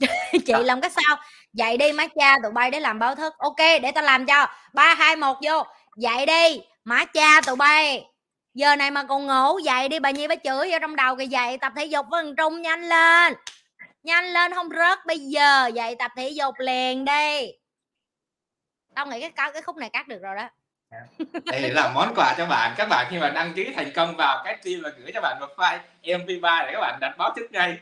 Chị 0.32 0.52
làm 0.64 0.80
cái 0.80 0.90
sao? 0.90 1.16
Dậy 1.52 1.76
đi 1.76 1.92
má 1.92 2.06
cha 2.16 2.36
tụi 2.42 2.52
bay 2.52 2.70
để 2.70 2.80
làm 2.80 2.98
báo 2.98 3.14
thức. 3.14 3.34
Ok 3.38 3.58
để 3.82 3.92
tao 3.94 4.04
làm 4.04 4.26
cho. 4.26 4.46
Ba 4.72 4.94
hai 4.94 5.16
một 5.16 5.36
vô. 5.46 5.62
Dậy 5.96 6.26
đi 6.26 6.60
má 6.84 7.04
cha 7.04 7.40
tụi 7.40 7.56
bay 7.56 8.04
giờ 8.58 8.76
này 8.76 8.90
mà 8.90 9.04
còn 9.04 9.26
ngủ 9.26 9.58
dậy 9.58 9.88
đi 9.88 9.98
bà 9.98 10.10
nhi 10.10 10.28
bà 10.28 10.34
chửi 10.44 10.70
vô 10.70 10.78
trong 10.80 10.96
đầu 10.96 11.16
cái 11.16 11.28
dậy 11.28 11.58
tập 11.58 11.72
thể 11.76 11.84
dục 11.84 12.06
với 12.10 12.24
thằng 12.24 12.36
trung 12.36 12.62
nhanh 12.62 12.88
lên. 12.88 13.34
Nhanh 14.02 14.24
lên 14.32 14.54
không 14.54 14.68
rớt 14.68 15.06
bây 15.06 15.18
giờ 15.18 15.70
dậy 15.74 15.96
tập 15.98 16.10
thể 16.16 16.28
dục 16.28 16.54
liền 16.58 17.04
đi. 17.04 17.52
Tao 18.94 19.06
nghĩ 19.06 19.20
cái 19.20 19.50
cái 19.52 19.62
khúc 19.62 19.76
này 19.76 19.90
cắt 19.90 20.08
được 20.08 20.18
rồi 20.22 20.36
đó. 20.36 20.48
Đây 21.44 21.70
là 21.70 21.92
món 21.94 22.12
quà 22.16 22.34
cho 22.38 22.46
bạn. 22.46 22.74
Các 22.76 22.88
bạn 22.88 23.06
khi 23.10 23.18
mà 23.18 23.30
đăng 23.30 23.52
ký 23.54 23.72
thành 23.76 23.90
công 23.94 24.16
vào 24.16 24.42
cái 24.44 24.56
team 24.64 24.80
và 24.82 24.90
gửi 24.98 25.12
cho 25.14 25.20
bạn 25.20 25.40
một 25.40 25.48
file 25.56 25.78
mp3 26.02 26.66
để 26.66 26.72
các 26.72 26.80
bạn 26.80 26.98
đặt 27.00 27.14
báo 27.18 27.32
thức 27.36 27.52
ngay. 27.52 27.78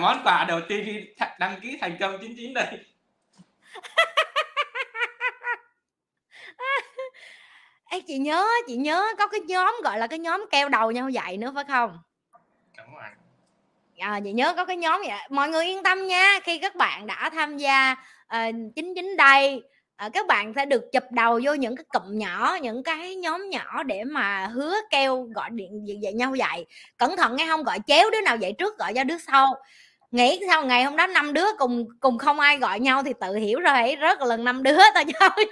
Món 0.00 0.20
quà 0.24 0.44
đầu 0.48 0.60
tiên 0.68 0.82
khi 0.86 1.06
đăng 1.38 1.60
ký 1.60 1.78
thành 1.80 1.96
công 2.00 2.18
99 2.18 2.54
đây 2.54 2.66
Ê, 7.90 8.00
chị 8.00 8.18
nhớ 8.18 8.46
chị 8.66 8.76
nhớ 8.76 9.06
có 9.18 9.26
cái 9.26 9.40
nhóm 9.40 9.76
gọi 9.84 9.98
là 9.98 10.06
cái 10.06 10.18
nhóm 10.18 10.44
keo 10.50 10.68
đầu 10.68 10.90
nhau 10.90 11.08
dạy 11.08 11.36
nữa 11.36 11.52
phải 11.54 11.64
không? 11.68 11.98
Đúng 12.78 12.94
rồi. 12.94 13.10
À, 13.98 14.20
chị 14.24 14.32
nhớ 14.32 14.54
có 14.56 14.64
cái 14.64 14.76
nhóm 14.76 15.00
vậy. 15.06 15.18
Mọi 15.30 15.48
người 15.48 15.64
yên 15.64 15.82
tâm 15.82 16.06
nha 16.06 16.40
khi 16.42 16.58
các 16.58 16.74
bạn 16.76 17.06
đã 17.06 17.30
tham 17.30 17.56
gia 17.56 17.96
uh, 18.36 18.54
chính 18.76 18.94
chính 18.94 19.16
đây 19.16 19.62
uh, 20.06 20.12
các 20.12 20.26
bạn 20.26 20.52
sẽ 20.56 20.64
được 20.64 20.92
chụp 20.92 21.02
đầu 21.10 21.40
vô 21.44 21.54
những 21.54 21.76
cái 21.76 21.84
cụm 21.84 22.18
nhỏ 22.18 22.56
những 22.62 22.82
cái 22.82 23.14
nhóm 23.14 23.50
nhỏ 23.50 23.82
để 23.82 24.04
mà 24.04 24.46
hứa 24.46 24.74
keo 24.90 25.22
gọi 25.34 25.50
điện 25.50 25.84
dạy 26.02 26.12
nhau 26.12 26.34
dạy. 26.34 26.66
Cẩn 26.96 27.16
thận 27.16 27.36
nghe 27.36 27.46
không? 27.46 27.64
Gọi 27.64 27.78
chéo 27.86 28.10
đứa 28.10 28.20
nào 28.20 28.36
dạy 28.36 28.52
trước 28.52 28.78
gọi 28.78 28.94
cho 28.94 29.04
đứa 29.04 29.18
sau. 29.18 29.46
Nghĩ 30.10 30.40
sao 30.48 30.64
ngày 30.64 30.84
hôm 30.84 30.96
đó 30.96 31.06
năm 31.06 31.32
đứa 31.32 31.46
cùng 31.58 31.86
cùng 32.00 32.18
không 32.18 32.40
ai 32.40 32.58
gọi 32.58 32.80
nhau 32.80 33.02
thì 33.02 33.12
tự 33.20 33.34
hiểu 33.34 33.60
rồi 33.60 33.96
rớt 34.00 34.18
lần 34.20 34.44
năm 34.44 34.62
đứa 34.62 34.78
tao 34.94 35.04
chơi 35.04 35.46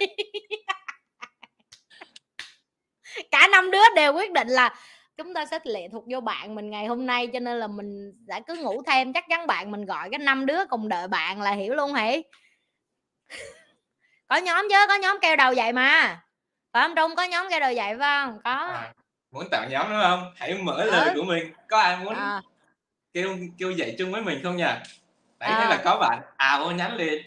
cả 3.31 3.47
năm 3.51 3.71
đứa 3.71 3.83
đều 3.95 4.13
quyết 4.13 4.31
định 4.31 4.47
là 4.47 4.75
chúng 5.17 5.33
ta 5.33 5.45
sẽ 5.45 5.59
lệ 5.63 5.87
thuộc 5.91 6.03
vô 6.07 6.21
bạn 6.21 6.55
mình 6.55 6.69
ngày 6.69 6.85
hôm 6.85 7.05
nay 7.05 7.27
cho 7.33 7.39
nên 7.39 7.59
là 7.59 7.67
mình 7.67 8.13
đã 8.25 8.39
cứ 8.47 8.55
ngủ 8.55 8.83
thêm 8.87 9.13
chắc 9.13 9.25
chắn 9.29 9.47
bạn 9.47 9.71
mình 9.71 9.85
gọi 9.85 10.09
cái 10.09 10.19
năm 10.19 10.45
đứa 10.45 10.65
cùng 10.65 10.89
đợi 10.89 11.07
bạn 11.07 11.41
là 11.41 11.51
hiểu 11.51 11.73
luôn 11.73 11.93
hỉ 11.93 12.23
có 14.27 14.35
nhóm 14.35 14.67
chứ 14.69 14.75
có 14.87 14.95
nhóm 14.95 15.17
kêu 15.21 15.35
đầu 15.35 15.53
vậy 15.55 15.73
mà. 15.73 16.21
Phải 16.73 16.83
không 16.83 16.95
trung? 16.95 17.15
Có 17.15 17.23
nhóm 17.23 17.47
kêu 17.49 17.59
đầu 17.59 17.73
vậy 17.75 17.95
phải 17.99 18.25
không? 18.25 18.39
Có. 18.43 18.51
À, 18.51 18.93
muốn 19.31 19.49
tạo 19.51 19.65
nhóm 19.69 19.89
đúng 19.89 19.99
không? 20.01 20.33
Hãy 20.35 20.53
mở 20.53 20.73
ừ. 20.73 20.91
lời 20.91 21.13
của 21.15 21.23
mình. 21.23 21.53
Có 21.69 21.77
ai 21.77 21.97
muốn 21.97 22.13
à. 22.15 22.41
kêu 23.13 23.37
kêu 23.57 23.71
dậy 23.71 23.95
chung 23.99 24.11
với 24.11 24.21
mình 24.21 24.39
không 24.43 24.57
nhỉ? 24.57 24.63
Đấy 25.39 25.49
à. 25.49 25.69
là 25.69 25.81
có 25.83 25.97
bạn 25.99 26.21
à 26.37 26.55
ô 26.55 26.71
nhắn 26.71 26.95
liền 26.95 27.23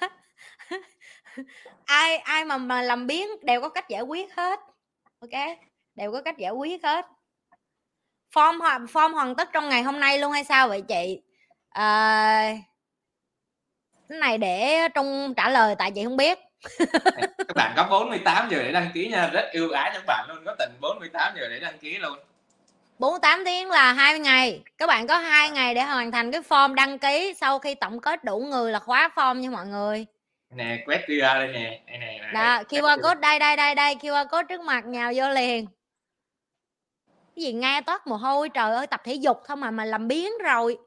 ai 1.86 2.16
ai 2.16 2.44
mà 2.44 2.58
mà 2.58 2.82
làm 2.82 3.06
biến 3.06 3.28
đều 3.42 3.60
có 3.60 3.68
cách 3.68 3.88
giải 3.88 4.02
quyết 4.02 4.34
hết. 4.34 4.60
Ok? 5.20 5.58
Đều 5.94 6.12
có 6.12 6.22
cách 6.22 6.38
giải 6.38 6.52
quyết 6.52 6.84
hết. 6.84 7.06
Form 8.34 8.58
hoàn 8.58 8.84
form 8.84 9.12
hoàn 9.12 9.34
tất 9.34 9.48
trong 9.52 9.68
ngày 9.68 9.82
hôm 9.82 10.00
nay 10.00 10.18
luôn 10.18 10.32
hay 10.32 10.44
sao 10.44 10.68
vậy 10.68 10.82
chị? 10.82 11.20
À, 11.68 12.52
cái 14.08 14.18
này 14.18 14.38
để 14.38 14.88
trung 14.94 15.34
trả 15.36 15.48
lời 15.48 15.74
tại 15.78 15.90
chị 15.90 16.04
không 16.04 16.16
biết. 16.16 16.38
Các 17.48 17.54
bạn 17.54 17.72
có 17.76 17.86
48 17.90 18.48
giờ 18.50 18.58
để 18.62 18.72
đăng 18.72 18.90
ký 18.94 19.08
nha. 19.08 19.30
Rất 19.32 19.48
yêu 19.52 19.70
ái 19.70 19.90
các 19.94 20.02
bạn 20.06 20.26
luôn. 20.28 20.38
Có 20.46 20.54
tận 20.58 20.72
48 20.80 21.34
giờ 21.36 21.48
để 21.48 21.60
đăng 21.60 21.78
ký 21.78 21.98
luôn. 21.98 22.18
48 22.98 23.44
tiếng 23.44 23.70
là 23.70 23.92
20 23.92 24.18
ngày. 24.18 24.62
Các 24.78 24.86
bạn 24.86 25.06
có 25.06 25.18
hai 25.18 25.50
ngày 25.50 25.74
để 25.74 25.82
hoàn 25.82 26.10
thành 26.10 26.32
cái 26.32 26.40
form 26.40 26.74
đăng 26.74 26.98
ký 26.98 27.34
sau 27.40 27.58
khi 27.58 27.74
tổng 27.74 28.00
kết 28.00 28.24
đủ 28.24 28.38
người 28.38 28.72
là 28.72 28.78
khóa 28.78 29.10
form 29.14 29.34
nha 29.34 29.50
mọi 29.50 29.66
người 29.66 30.06
nè 30.54 30.82
quét 30.86 31.04
QR 31.06 31.34
đây 31.34 31.48
nè. 31.52 31.82
Đây 31.86 31.98
nè 31.98 32.30
đó 32.34 32.62
QR 32.62 33.02
code 33.02 33.20
đây 33.20 33.38
đây 33.38 33.56
đây 33.56 33.74
đây 33.74 33.94
QR 33.94 34.28
code 34.28 34.46
trước 34.48 34.60
mặt 34.60 34.84
nhào 34.86 35.12
vô 35.16 35.28
liền. 35.28 35.66
Cái 37.06 37.44
gì 37.44 37.52
nghe 37.52 37.80
toát 37.80 38.06
mồ 38.06 38.16
hôi 38.16 38.48
trời 38.48 38.74
ơi 38.74 38.86
tập 38.86 39.00
thể 39.04 39.14
dục 39.14 39.42
thôi 39.46 39.56
mà 39.56 39.70
mà 39.70 39.84
làm 39.84 40.08
biến 40.08 40.32
rồi. 40.44 40.78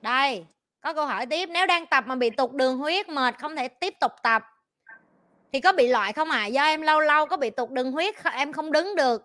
Đây 0.00 0.44
có 0.80 0.92
câu 0.92 1.06
hỏi 1.06 1.26
tiếp 1.26 1.48
nếu 1.52 1.66
đang 1.66 1.86
tập 1.86 2.04
mà 2.06 2.14
bị 2.14 2.30
tụt 2.30 2.52
đường 2.52 2.78
huyết 2.78 3.08
mệt 3.08 3.38
không 3.38 3.56
thể 3.56 3.68
tiếp 3.68 3.94
tục 4.00 4.12
tập 4.22 4.42
thì 5.52 5.60
có 5.60 5.72
bị 5.72 5.88
loại 5.88 6.12
không 6.12 6.30
à 6.30 6.46
do 6.46 6.64
em 6.64 6.82
lâu 6.82 7.00
lâu 7.00 7.26
có 7.26 7.36
bị 7.36 7.50
tụt 7.50 7.70
đường 7.70 7.92
huyết 7.92 8.14
em 8.32 8.52
không 8.52 8.72
đứng 8.72 8.96
được. 8.96 9.22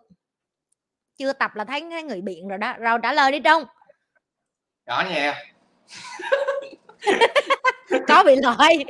Chưa 1.17 1.34
tập 1.34 1.56
là 1.56 1.65
thấy, 1.65 1.82
thấy 1.82 2.04
người 2.04 2.21
biện 2.21 2.48
rồi 2.48 2.58
đó. 2.58 2.74
Rồi 2.80 3.00
trả 3.04 3.13
lời 3.13 3.32
đi 3.32 3.39
trung. 3.39 3.63
Rõ 4.86 5.04
nha 5.10 5.43
có 8.08 8.24
bị 8.24 8.36
loại. 8.36 8.86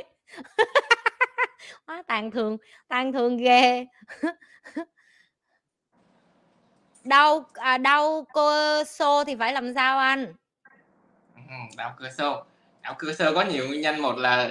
Quá 1.86 2.02
tàn 2.06 2.30
thương 2.30 2.56
tàn 2.88 3.12
thương 3.12 3.36
ghê. 3.36 3.86
Đau 7.04 7.44
à, 7.54 7.78
đau 7.78 8.26
cơ 8.34 8.84
xô 8.86 9.24
thì 9.24 9.36
phải 9.38 9.52
làm 9.52 9.74
sao 9.74 9.98
anh? 9.98 10.34
Ừ, 11.34 11.54
đau 11.76 11.94
cơ 11.98 12.10
xô. 12.10 12.44
Đau 12.82 12.94
cơ 12.98 13.12
xô 13.12 13.34
có 13.34 13.42
nhiều 13.42 13.68
nguyên 13.68 13.80
nhân. 13.80 14.02
Một 14.02 14.18
là 14.18 14.50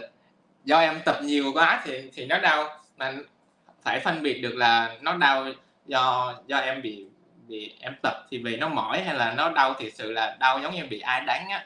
do 0.64 0.80
em 0.80 1.02
tập 1.06 1.20
nhiều 1.22 1.52
quá 1.54 1.82
thì 1.86 2.12
thì 2.14 2.26
nó 2.26 2.40
đau. 2.40 2.80
Mà 2.98 3.14
phải 3.82 4.00
phân 4.00 4.24
biệt 4.24 4.42
được 4.42 4.56
là 4.56 4.96
nó 5.02 5.18
đau 5.18 5.46
do 5.86 6.36
do 6.48 6.58
em 6.58 6.82
bị 6.82 7.08
bị 7.48 7.76
em 7.80 7.96
tập 8.04 8.26
thì 8.30 8.42
vì 8.44 8.58
nó 8.58 8.68
mỏi 8.68 9.04
hay 9.04 9.16
là 9.16 9.34
nó 9.34 9.50
đau 9.50 9.74
thì 9.80 9.92
sự 9.92 10.12
là 10.12 10.38
đau 10.40 10.60
giống 10.60 10.76
như 10.76 10.86
bị 10.90 11.00
ai 11.00 11.22
đánh 11.22 11.50
á 11.50 11.66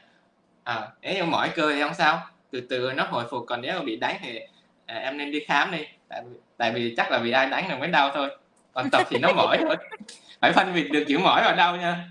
à, 0.69 0.87
nếu 1.01 1.15
em 1.15 1.31
mỏi 1.31 1.49
cơ 1.55 1.73
thì 1.73 1.81
không 1.81 1.93
sao. 1.93 2.21
Từ 2.51 2.61
từ 2.69 2.91
nó 2.95 3.03
hồi 3.03 3.25
phục 3.29 3.43
còn 3.47 3.61
nếu 3.61 3.73
mà 3.73 3.83
bị 3.83 3.95
đánh 3.95 4.15
thì 4.21 4.39
à, 4.85 4.95
em 4.95 5.17
nên 5.17 5.31
đi 5.31 5.39
khám 5.47 5.71
đi. 5.71 5.85
Tại, 6.09 6.23
tại 6.57 6.71
vì 6.71 6.93
chắc 6.97 7.11
là 7.11 7.19
bị 7.19 7.31
ai 7.31 7.49
đánh 7.49 7.69
là 7.69 7.77
mới 7.77 7.87
đau 7.87 8.11
thôi. 8.13 8.37
Còn 8.73 8.89
tập 8.89 9.07
thì 9.09 9.19
nó 9.19 9.33
mỏi 9.33 9.57
thôi. 9.61 9.75
Phải 10.41 10.53
phân 10.53 10.73
biệt 10.73 10.91
được 10.91 11.03
kiểu 11.07 11.19
mỏi 11.19 11.41
và 11.45 11.51
đau 11.51 11.75
nha. 11.75 12.07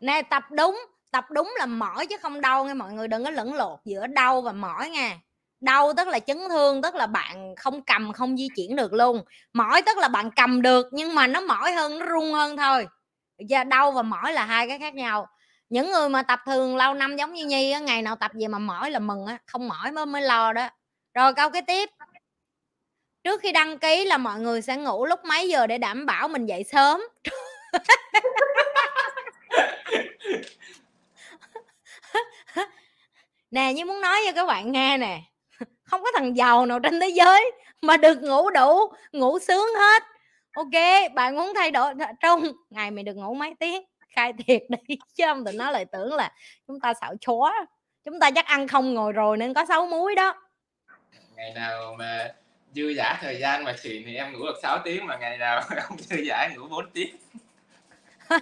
Nè 0.00 0.22
tập 0.30 0.42
đúng. 0.50 0.80
Tập 1.10 1.24
đúng 1.30 1.54
là 1.58 1.66
mỏi 1.66 2.06
chứ 2.06 2.16
không 2.22 2.40
đau 2.40 2.64
nghe 2.64 2.74
mọi 2.74 2.92
người. 2.92 3.08
Đừng 3.08 3.24
có 3.24 3.30
lẫn 3.30 3.54
lộn 3.54 3.78
giữa 3.84 4.06
đau 4.06 4.40
và 4.40 4.52
mỏi 4.52 4.90
nha. 4.90 5.18
Đau 5.60 5.92
tức 5.96 6.08
là 6.08 6.18
chấn 6.18 6.38
thương 6.48 6.82
tức 6.82 6.94
là 6.94 7.06
bạn 7.06 7.54
không 7.56 7.82
cầm 7.82 8.12
không 8.12 8.36
di 8.36 8.48
chuyển 8.56 8.76
được 8.76 8.92
luôn. 8.92 9.24
Mỏi 9.52 9.82
tức 9.82 9.98
là 9.98 10.08
bạn 10.08 10.30
cầm 10.30 10.62
được 10.62 10.86
nhưng 10.92 11.14
mà 11.14 11.26
nó 11.26 11.40
mỏi 11.40 11.72
hơn 11.72 11.98
nó 11.98 12.06
rung 12.06 12.32
hơn 12.32 12.56
thôi. 12.56 12.86
Và 13.48 13.64
đau 13.64 13.92
và 13.92 14.02
mỏi 14.02 14.32
là 14.32 14.44
hai 14.44 14.68
cái 14.68 14.78
khác 14.78 14.94
nhau 14.94 15.26
những 15.68 15.90
người 15.90 16.08
mà 16.08 16.22
tập 16.22 16.40
thường 16.46 16.76
lâu 16.76 16.94
năm 16.94 17.16
giống 17.16 17.32
như 17.32 17.46
nhi 17.46 17.70
á, 17.70 17.80
ngày 17.80 18.02
nào 18.02 18.16
tập 18.16 18.30
gì 18.34 18.48
mà 18.48 18.58
mỏi 18.58 18.90
là 18.90 18.98
mừng 18.98 19.26
á 19.26 19.38
không 19.46 19.68
mỏi 19.68 19.92
mới 19.92 20.06
mới 20.06 20.22
lo 20.22 20.52
đó. 20.52 20.68
Rồi 21.14 21.34
câu 21.34 21.50
cái 21.50 21.62
tiếp. 21.62 21.90
Trước 23.24 23.40
khi 23.40 23.52
đăng 23.52 23.78
ký 23.78 24.04
là 24.04 24.18
mọi 24.18 24.40
người 24.40 24.62
sẽ 24.62 24.76
ngủ 24.76 25.06
lúc 25.06 25.24
mấy 25.24 25.48
giờ 25.48 25.66
để 25.66 25.78
đảm 25.78 26.06
bảo 26.06 26.28
mình 26.28 26.46
dậy 26.46 26.64
sớm? 26.64 27.00
Nè 33.50 33.72
như 33.72 33.84
muốn 33.84 34.00
nói 34.00 34.20
cho 34.26 34.32
các 34.32 34.46
bạn 34.46 34.72
nghe 34.72 34.98
nè. 34.98 35.20
Không 35.84 36.02
có 36.02 36.10
thằng 36.14 36.36
giàu 36.36 36.66
nào 36.66 36.80
trên 36.80 37.00
thế 37.00 37.08
giới 37.08 37.52
mà 37.82 37.96
được 37.96 38.22
ngủ 38.22 38.50
đủ 38.50 38.92
ngủ 39.12 39.38
sướng 39.38 39.68
hết. 39.78 40.02
Ok 40.52 40.70
bạn 41.14 41.36
muốn 41.36 41.52
thay 41.54 41.70
đổi 41.70 41.94
trong 42.20 42.44
ngày 42.70 42.90
mày 42.90 43.04
được 43.04 43.16
ngủ 43.16 43.34
mấy 43.34 43.54
tiếng? 43.60 43.82
Khai 44.08 44.32
thiệt 44.32 44.62
đi 44.68 44.96
chứ 45.14 45.24
không 45.26 45.44
tụi 45.44 45.54
nó 45.54 45.70
lại 45.70 45.84
tưởng 45.84 46.14
là 46.14 46.32
chúng 46.66 46.80
ta 46.80 46.94
xạo 46.94 47.14
chó 47.20 47.52
chúng 48.04 48.20
ta 48.20 48.30
chắc 48.30 48.46
ăn 48.46 48.68
không 48.68 48.94
ngồi 48.94 49.12
rồi 49.12 49.36
nên 49.36 49.54
có 49.54 49.64
xấu 49.64 49.86
muối 49.86 50.14
đó. 50.14 50.34
Ngày 51.36 51.52
nào 51.54 51.94
mà 51.98 52.28
dư 52.74 52.88
giả 52.88 53.18
thời 53.20 53.40
gian 53.40 53.64
mà 53.64 53.76
xỉn 53.76 54.02
thì 54.06 54.14
em 54.14 54.32
ngủ 54.32 54.38
được 54.38 54.58
6 54.62 54.78
tiếng 54.84 55.06
mà 55.06 55.16
ngày 55.16 55.38
nào 55.38 55.62
không 55.82 55.98
dư 55.98 56.16
giả 56.16 56.48
ngủ 56.56 56.68
4 56.68 56.90
tiếng. 56.90 57.16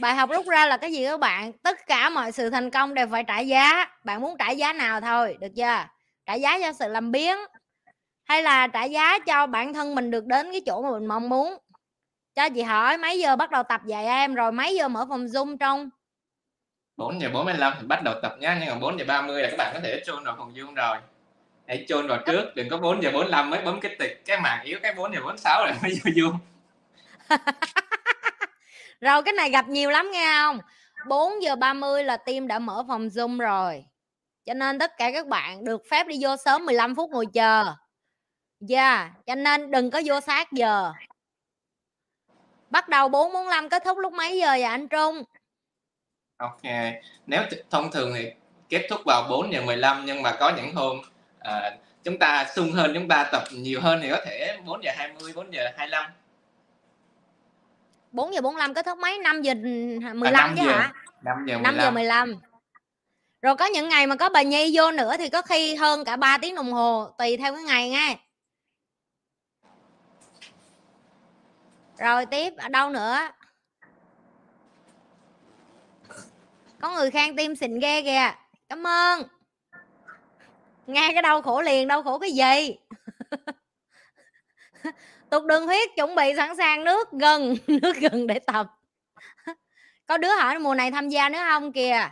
Bài 0.00 0.14
học 0.14 0.30
rút 0.30 0.46
ra 0.46 0.66
là 0.66 0.76
cái 0.76 0.92
gì 0.92 1.04
các 1.04 1.20
bạn? 1.20 1.52
Tất 1.52 1.86
cả 1.86 2.10
mọi 2.10 2.32
sự 2.32 2.50
thành 2.50 2.70
công 2.70 2.94
đều 2.94 3.06
phải 3.10 3.24
trả 3.24 3.40
giá. 3.40 3.86
Bạn 4.04 4.20
muốn 4.20 4.36
trả 4.38 4.50
giá 4.50 4.72
nào 4.72 5.00
thôi 5.00 5.36
được 5.40 5.52
chưa? 5.56 5.84
Trả 6.26 6.34
giá 6.34 6.58
cho 6.62 6.72
sự 6.72 6.88
làm 6.88 7.12
biếng 7.12 7.38
hay 8.24 8.42
là 8.42 8.66
trả 8.66 8.84
giá 8.84 9.18
cho 9.18 9.46
bản 9.46 9.74
thân 9.74 9.94
mình 9.94 10.10
được 10.10 10.26
đến 10.26 10.52
cái 10.52 10.60
chỗ 10.66 10.82
mà 10.82 10.90
mình 10.90 11.06
mong 11.06 11.28
muốn 11.28 11.56
cho 12.38 12.48
chị 12.54 12.62
hỏi 12.62 12.98
mấy 12.98 13.18
giờ 13.18 13.36
bắt 13.36 13.50
đầu 13.50 13.62
tập 13.62 13.80
dạy 13.86 14.04
em? 14.06 14.34
Rồi 14.34 14.52
mấy 14.52 14.74
giờ 14.74 14.88
mở 14.88 15.06
phòng 15.08 15.24
zoom 15.24 15.56
trong? 15.56 15.90
4 16.96 17.20
giờ 17.20 17.28
45 17.32 17.72
thì 17.80 17.86
bắt 17.86 18.02
đầu 18.04 18.14
tập 18.22 18.36
nhá 18.38 18.56
nhưng 18.60 18.68
mà 18.68 18.74
4 18.80 18.98
giờ 18.98 19.04
30 19.08 19.42
là 19.42 19.48
các 19.50 19.56
bạn 19.56 19.70
có 19.74 19.80
thể 19.82 20.02
chôn 20.06 20.24
vào 20.24 20.34
phòng 20.38 20.54
zoom 20.54 20.74
rồi. 20.74 20.96
Hãy 21.68 21.84
chôn 21.88 22.08
vào 22.08 22.18
trước 22.26 22.44
đừng 22.54 22.68
có 22.68 22.76
4 22.76 23.02
giờ 23.02 23.10
45 23.12 23.50
mới 23.50 23.62
bấm 23.62 23.80
cái 23.80 23.96
tịch 23.98 24.22
cái 24.26 24.40
màn 24.40 24.64
yếu 24.64 24.78
cái 24.82 24.94
4 24.94 25.14
giờ 25.14 25.20
46 25.20 25.66
là 25.66 25.74
mới 25.82 26.00
vô 26.04 26.10
zoom. 26.10 26.36
Rồi 29.00 29.22
cái 29.22 29.32
này 29.32 29.50
gặp 29.50 29.68
nhiều 29.68 29.90
lắm 29.90 30.10
nghe 30.12 30.32
không? 30.42 30.58
4 31.08 31.42
giờ 31.42 31.56
30 31.56 32.04
là 32.04 32.16
team 32.16 32.48
đã 32.48 32.58
mở 32.58 32.84
phòng 32.88 33.06
zoom 33.08 33.38
rồi. 33.38 33.84
Cho 34.46 34.54
nên 34.54 34.78
tất 34.78 34.92
cả 34.98 35.10
các 35.12 35.26
bạn 35.26 35.64
được 35.64 35.82
phép 35.90 36.06
đi 36.06 36.16
vô 36.20 36.36
sớm 36.36 36.66
15 36.66 36.94
phút 36.94 37.10
ngồi 37.10 37.26
chờ. 37.26 37.64
Yeah 38.68 39.10
cho 39.26 39.34
nên 39.34 39.70
đừng 39.70 39.90
có 39.90 40.00
vô 40.04 40.20
sát 40.20 40.52
giờ 40.52 40.92
bắt 42.70 42.88
đầu 42.88 43.08
445 43.08 43.68
kết 43.68 43.82
thúc 43.84 43.98
lúc 43.98 44.12
mấy 44.12 44.38
giờ 44.38 44.48
vậy 44.48 44.62
anh 44.62 44.88
Trung? 44.88 45.22
Ok 46.36 46.62
nếu 47.26 47.42
thông 47.70 47.90
thường 47.90 48.12
thì 48.14 48.30
kết 48.68 48.86
thúc 48.90 49.00
vào 49.06 49.26
4 49.30 49.52
giờ 49.52 49.62
15 49.62 50.02
nhưng 50.06 50.22
mà 50.22 50.36
có 50.40 50.52
những 50.56 50.74
hôm 50.74 51.00
à, 51.40 51.76
chúng 52.04 52.18
ta 52.18 52.46
sung 52.56 52.72
hơn 52.72 52.90
chúng 52.94 53.08
ta 53.08 53.28
tập 53.32 53.42
nhiều 53.52 53.80
hơn 53.80 54.00
thì 54.02 54.10
có 54.10 54.18
thể 54.26 54.58
4 54.66 54.84
giờ 54.84 54.90
20 54.96 55.32
4 55.36 55.54
giờ 55.54 55.62
25 55.76 56.10
4 58.12 58.34
giờ 58.34 58.40
45 58.40 58.74
kết 58.74 58.86
thúc 58.86 58.98
mấy? 58.98 59.18
5 59.18 59.42
giờ 59.42 59.54
15 59.54 60.24
à, 60.24 60.30
5 60.30 60.54
chứ 60.56 60.62
giờ, 60.66 60.72
hả 60.72 60.92
5 61.22 61.46
giờ 61.46 61.54
15. 61.54 61.62
5 61.62 61.76
giờ 61.78 61.90
15 61.90 62.34
rồi 63.42 63.56
có 63.56 63.66
những 63.66 63.88
ngày 63.88 64.06
mà 64.06 64.16
có 64.16 64.28
bà 64.28 64.42
Nhi 64.42 64.70
vô 64.74 64.90
nữa 64.90 65.16
thì 65.18 65.28
có 65.28 65.42
khi 65.42 65.74
hơn 65.74 66.04
cả 66.04 66.16
3 66.16 66.38
tiếng 66.38 66.54
đồng 66.54 66.72
hồ 66.72 67.10
tùy 67.18 67.36
theo 67.36 67.54
cái 67.54 67.62
ngày 67.62 67.90
nghe 67.90 68.16
rồi 71.98 72.26
tiếp 72.26 72.52
ở 72.56 72.68
đâu 72.68 72.90
nữa? 72.90 73.18
Có 76.80 76.94
người 76.94 77.10
khen 77.10 77.36
tim 77.36 77.56
xịn 77.56 77.78
ghê 77.78 78.02
kìa. 78.02 78.32
Cảm 78.68 78.86
ơn. 78.86 79.22
Nghe 80.86 81.10
cái 81.12 81.22
đau 81.22 81.42
khổ 81.42 81.62
liền 81.62 81.88
đau 81.88 82.02
khổ 82.02 82.18
cái 82.18 82.30
gì? 82.32 82.76
Tục 85.30 85.44
đường 85.44 85.66
huyết 85.66 85.88
chuẩn 85.96 86.14
bị 86.14 86.32
sẵn 86.36 86.56
sàng 86.56 86.84
nước 86.84 87.12
gần 87.12 87.54
nước 87.66 87.96
gần 87.96 88.26
để 88.26 88.38
tập. 88.38 88.66
Có 90.06 90.18
đứa 90.18 90.34
hỏi 90.40 90.58
mùa 90.58 90.74
này 90.74 90.90
tham 90.90 91.08
gia 91.08 91.28
nữa 91.28 91.38
không 91.48 91.72
kìa? 91.72 92.08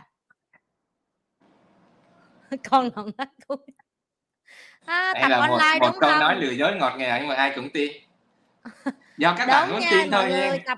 Con 2.69 2.89
lòng 2.95 3.11
nói 3.17 3.27
cuối 3.47 3.57
à, 4.85 5.13
tập 5.21 5.31
online 5.39 5.79
một, 5.79 5.85
một 5.85 5.91
đúng 5.91 5.99
câu 6.01 6.09
không? 6.09 6.19
nói 6.19 6.35
lừa 6.35 6.51
dối 6.51 6.75
ngọt 6.75 6.95
ngào 6.97 7.19
nhưng 7.19 7.27
mà 7.27 7.35
ai 7.35 7.51
cũng 7.55 7.69
tin 7.69 7.91
do 9.17 9.35
các 9.37 9.45
bạn 9.45 9.71
muốn 9.71 9.81
tin 9.91 10.11
thôi 10.11 10.29
nha 10.29 10.57
tập 10.65 10.77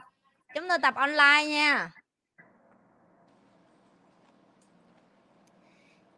chúng 0.56 0.70
tôi 0.70 0.78
tập 0.82 0.96
online 0.96 1.46
nha. 1.46 1.90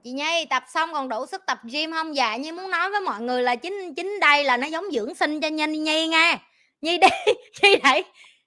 Chị 0.04 0.12
nhi 0.12 0.46
tập 0.50 0.64
xong 0.74 0.94
còn 0.94 1.10
đủ 1.10 1.26
sức 1.26 1.42
tập 1.48 1.60
gym 1.64 1.92
không? 1.92 2.16
Dạ 2.16 2.36
như 2.36 2.54
muốn 2.54 2.72
nói 2.72 2.90
với 2.90 3.02
mọi 3.02 3.22
người 3.22 3.44
là 3.44 3.56
chính 3.56 3.94
chính 3.96 4.20
đây 4.22 4.44
là 4.44 4.58
nó 4.58 4.68
giống 4.68 4.86
dưỡng 4.92 5.16
sinh 5.16 5.42
cho 5.42 5.48
nhi 5.48 5.66
nhi 5.66 6.08
nghe. 6.08 6.38
Nhi 6.82 6.98
đi 6.98 7.08
nhi 7.64 7.76
đẩy 7.84 8.04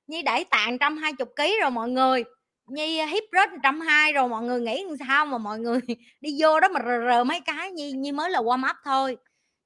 nhi 0.06 0.22
đẩy 0.22 0.44
tạng 0.44 0.78
trăm 0.78 0.96
hai 0.96 1.12
chục 1.12 1.28
ký 1.36 1.58
rồi 1.60 1.70
mọi 1.70 1.88
người. 1.88 2.24
Nhi 2.66 3.02
hip 3.02 3.24
rớt 3.32 3.48
trăm 3.62 3.80
hai 3.80 4.12
rồi 4.12 4.28
mọi 4.28 4.42
người 4.42 4.60
nghĩ 4.60 4.84
sao 5.08 5.26
mà 5.26 5.38
mọi 5.38 5.58
người 5.58 5.80
đi 6.20 6.36
vô 6.38 6.60
đó 6.60 6.68
mà 6.68 6.80
rờ, 6.84 7.06
rờ 7.10 7.24
mấy 7.24 7.40
cái 7.40 7.70
nhi 7.70 7.92
nhi 7.92 8.12
mới 8.12 8.30
là 8.30 8.40
warm 8.40 8.70
up 8.70 8.76
thôi 8.84 9.16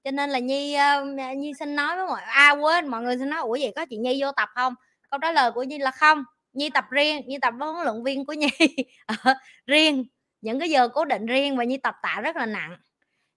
cho 0.08 0.12
nên 0.12 0.30
là 0.30 0.38
nhi 0.38 0.76
uh, 1.00 1.36
nhi 1.36 1.52
xin 1.58 1.76
nói 1.76 1.96
với 1.96 2.06
mọi 2.06 2.20
à 2.22 2.50
quên 2.50 2.88
mọi 2.88 3.02
người 3.02 3.18
xin 3.18 3.30
nói 3.30 3.40
ủa 3.40 3.56
vậy 3.60 3.72
có 3.76 3.86
chị 3.90 3.96
nhi 3.96 4.22
vô 4.22 4.32
tập 4.32 4.48
không? 4.54 4.74
Câu 5.10 5.20
trả 5.22 5.32
lời 5.32 5.52
của 5.52 5.62
nhi 5.62 5.78
là 5.78 5.90
không. 5.90 6.24
Nhi 6.52 6.70
tập 6.70 6.84
riêng 6.90 7.22
nhi 7.26 7.38
tập 7.42 7.54
với 7.58 7.72
huấn 7.72 7.86
luyện 7.86 8.04
viên 8.04 8.26
của 8.26 8.32
nhi. 8.32 8.48
Ờ, 9.06 9.34
riêng 9.66 10.04
những 10.40 10.60
cái 10.60 10.70
giờ 10.70 10.88
cố 10.88 11.04
định 11.04 11.26
riêng 11.26 11.56
và 11.56 11.64
nhi 11.64 11.76
tập 11.76 11.94
tạ 12.02 12.20
rất 12.22 12.36
là 12.36 12.46
nặng. 12.46 12.76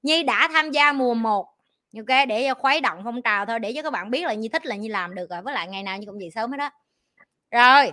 Nhi 0.04 0.24
đã 0.24 0.50
tham 0.54 0.72
gia 0.72 0.94
mùa 0.94 1.14
1 1.14 1.48
ok 1.98 2.28
để 2.28 2.46
cho 2.48 2.54
khuấy 2.54 2.82
động 2.82 3.02
phong 3.04 3.22
trào 3.22 3.46
thôi 3.46 3.60
để 3.60 3.74
cho 3.76 3.82
các 3.82 3.94
bạn 3.94 4.12
biết 4.12 4.24
là 4.26 4.34
nhi 4.34 4.50
thích 4.50 4.66
là 4.66 4.76
nhi 4.76 4.90
làm 4.90 5.16
được 5.16 5.30
rồi 5.30 5.42
với 5.42 5.54
lại 5.54 5.68
ngày 5.68 5.84
nào 5.84 5.98
nhi 5.98 6.06
cũng 6.06 6.22
dậy 6.22 6.32
sớm 6.36 6.52
hết 6.52 6.58
đó 6.58 6.70
rồi. 7.52 7.92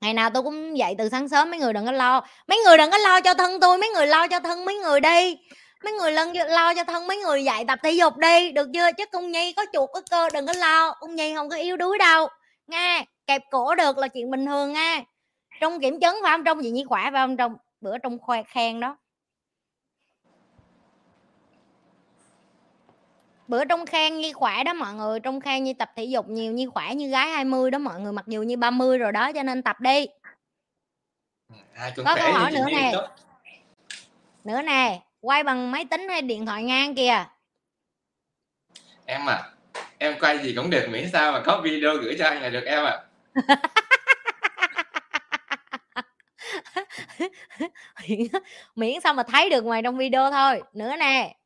Ngày 0.00 0.14
nào 0.14 0.30
tôi 0.30 0.42
cũng 0.42 0.78
dậy 0.78 0.94
từ 0.98 1.08
sáng 1.08 1.28
sớm 1.28 1.50
mấy 1.50 1.60
người 1.60 1.72
đừng 1.72 1.86
có 1.86 1.92
lo 1.92 2.26
mấy 2.46 2.58
người 2.66 2.78
đừng 2.78 2.90
có 2.90 2.98
lo 2.98 3.20
cho 3.20 3.34
thân 3.34 3.60
tôi 3.60 3.78
mấy 3.78 3.88
người 3.88 4.06
lo 4.06 4.28
cho 4.28 4.40
thân 4.40 4.64
mấy 4.64 4.76
người 4.76 5.00
đi 5.00 5.36
mấy 5.84 5.92
người 5.92 6.12
lân 6.12 6.32
lo 6.32 6.74
cho 6.74 6.84
thân 6.84 7.06
mấy 7.06 7.16
người 7.16 7.44
dạy 7.44 7.64
tập 7.64 7.78
thể 7.82 7.90
dục 7.90 8.16
đi 8.16 8.52
được 8.52 8.68
chưa? 8.74 8.92
Chứ 8.92 9.04
con 9.12 9.32
nhi 9.32 9.52
có 9.52 9.64
chuột 9.72 9.90
có 9.92 10.00
cơ 10.10 10.28
đừng 10.32 10.46
có 10.46 10.52
lo. 10.52 10.94
Con 11.00 11.14
nhi 11.14 11.34
không 11.34 11.48
có 11.48 11.56
yếu 11.56 11.76
đuối 11.76 11.98
đâu. 11.98 12.28
Nghe 12.66 13.06
kẹp 13.26 13.42
cổ 13.50 13.74
được 13.74 13.98
là 13.98 14.08
chuyện 14.08 14.30
bình 14.30 14.46
thường 14.46 14.72
nghe 14.72 15.04
trong 15.60 15.80
kiểm 15.80 16.00
chứng 16.00 16.16
phải 16.22 16.32
không? 16.32 16.44
Trong 16.44 16.62
gì 16.62 16.70
nhi 16.70 16.84
khỏe 16.88 17.02
phải 17.02 17.12
không? 17.12 17.36
Trong 17.36 17.56
bữa 17.80 17.98
trong 17.98 18.18
khoe 18.18 18.42
khen 18.42 18.80
đó. 18.80 18.96
Bữa 23.48 23.64
trong 23.64 23.86
khen 23.86 24.20
như 24.20 24.32
khỏe 24.32 24.64
đó 24.64 24.72
mọi 24.72 24.94
người 24.94 25.20
trong 25.20 25.40
khen 25.40 25.64
như 25.64 25.72
tập 25.78 25.90
thể 25.96 26.04
dục 26.04 26.28
nhiều 26.28 26.52
như 26.52 26.70
khỏe 26.70 26.94
như 26.94 27.08
gái 27.08 27.28
20 27.28 27.70
đó 27.70 27.78
mọi 27.78 28.00
người 28.00 28.12
mặc 28.12 28.24
dù 28.26 28.42
như 28.42 28.56
30 28.56 28.98
rồi 28.98 29.12
đó 29.12 29.32
cho 29.32 29.42
nên 29.42 29.62
tập 29.62 29.80
đi. 29.80 30.06
À, 31.74 31.90
có 31.96 32.16
câu 32.18 32.32
hỏi 32.32 32.52
nữa 32.52 32.66
nè. 32.70 32.92
nữa 34.44 34.62
nè 34.62 35.02
quay 35.24 35.42
bằng 35.42 35.70
máy 35.70 35.84
tính 35.84 36.08
hay 36.08 36.22
điện 36.22 36.46
thoại 36.46 36.62
ngang 36.62 36.94
kìa. 36.94 37.24
Em 39.06 39.28
à 39.28 39.42
em 39.98 40.14
quay 40.20 40.38
gì 40.38 40.54
cũng 40.56 40.70
được 40.70 40.86
miễn 40.90 41.10
sao 41.12 41.32
mà 41.32 41.42
có 41.46 41.60
video 41.64 41.96
gửi 41.96 42.16
cho 42.18 42.24
anh 42.24 42.42
là 42.42 42.48
được 42.48 42.64
em 42.64 42.84
à 42.84 42.98
miễn, 48.74 49.00
sao 49.00 49.14
mà 49.14 49.22
thấy 49.22 49.50
được 49.50 49.64
ngoài 49.64 49.82
trong 49.82 49.96
video 49.96 50.30
thôi. 50.30 50.62
Nữa 50.72 50.96
nè 50.98 51.36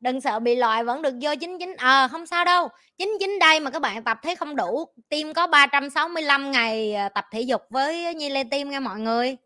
đừng 0.00 0.20
sợ 0.20 0.40
bị 0.40 0.54
loại 0.54 0.84
vẫn 0.84 1.02
được 1.02 1.14
vô 1.20 1.30
99 1.40 1.76
ờ 1.78 2.04
à, 2.04 2.08
không 2.08 2.26
sao 2.26 2.44
đâu. 2.44 2.68
99 2.98 3.38
đây 3.38 3.60
mà 3.60 3.70
các 3.70 3.82
bạn 3.82 4.04
tập 4.04 4.18
thấy 4.22 4.36
không 4.36 4.56
đủ 4.56 4.84
team 5.08 5.32
có 5.32 5.46
365 5.46 6.50
ngày 6.50 6.94
à, 6.94 7.08
tập 7.08 7.26
thể 7.32 7.40
dục 7.40 7.62
với 7.70 8.14
Nhi 8.14 8.28
Lê 8.28 8.44
Team 8.44 8.70
nha 8.70 8.80
mọi 8.80 8.98
người 8.98 9.36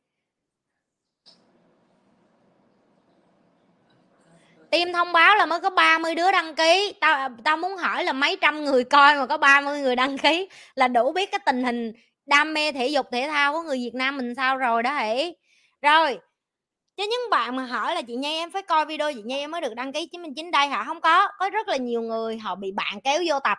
tim 4.74 4.92
thông 4.92 5.12
báo 5.12 5.36
là 5.36 5.46
mới 5.46 5.60
có 5.60 5.70
30 5.70 6.14
đứa 6.14 6.30
đăng 6.32 6.54
ký. 6.54 6.94
Tao 7.00 7.28
tao 7.44 7.56
muốn 7.56 7.76
hỏi 7.76 8.04
là 8.04 8.12
mấy 8.12 8.38
trăm 8.40 8.64
người 8.64 8.84
coi 8.84 9.16
mà 9.16 9.26
có 9.26 9.38
30 9.38 9.80
người 9.80 9.96
đăng 9.96 10.18
ký 10.18 10.48
là 10.74 10.88
đủ 10.88 11.12
biết 11.12 11.30
cái 11.32 11.38
tình 11.46 11.64
hình 11.64 11.92
đam 12.26 12.54
mê 12.54 12.72
thể 12.72 12.88
dục, 12.88 13.06
thể 13.12 13.28
thao 13.28 13.52
của 13.52 13.62
người 13.62 13.76
Việt 13.76 13.94
Nam 13.94 14.16
mình 14.16 14.34
sao 14.34 14.56
rồi 14.56 14.82
đó 14.82 14.98
hỉ 14.98 15.34
rồi 15.82 16.18
chứ 16.96 17.04
những 17.10 17.30
bạn 17.30 17.56
mà 17.56 17.64
hỏi 17.64 17.94
là 17.94 18.02
chị 18.02 18.16
Nhi 18.16 18.34
em 18.34 18.50
phải 18.50 18.62
coi 18.62 18.86
video 18.86 19.12
chị 19.12 19.22
Nhi 19.24 19.38
em 19.38 19.50
mới 19.50 19.60
được 19.60 19.74
đăng 19.74 19.92
ký 19.92 20.08
99 20.12 20.50
đây 20.50 20.66
hả 20.66 20.84
không 20.84 21.00
có. 21.00 21.28
Có 21.38 21.50
rất 21.50 21.68
là 21.68 21.76
nhiều 21.76 22.02
người 22.02 22.38
họ 22.38 22.54
bị 22.54 22.72
bạn 22.72 23.00
kéo 23.04 23.22
vô 23.28 23.40
tập. 23.40 23.58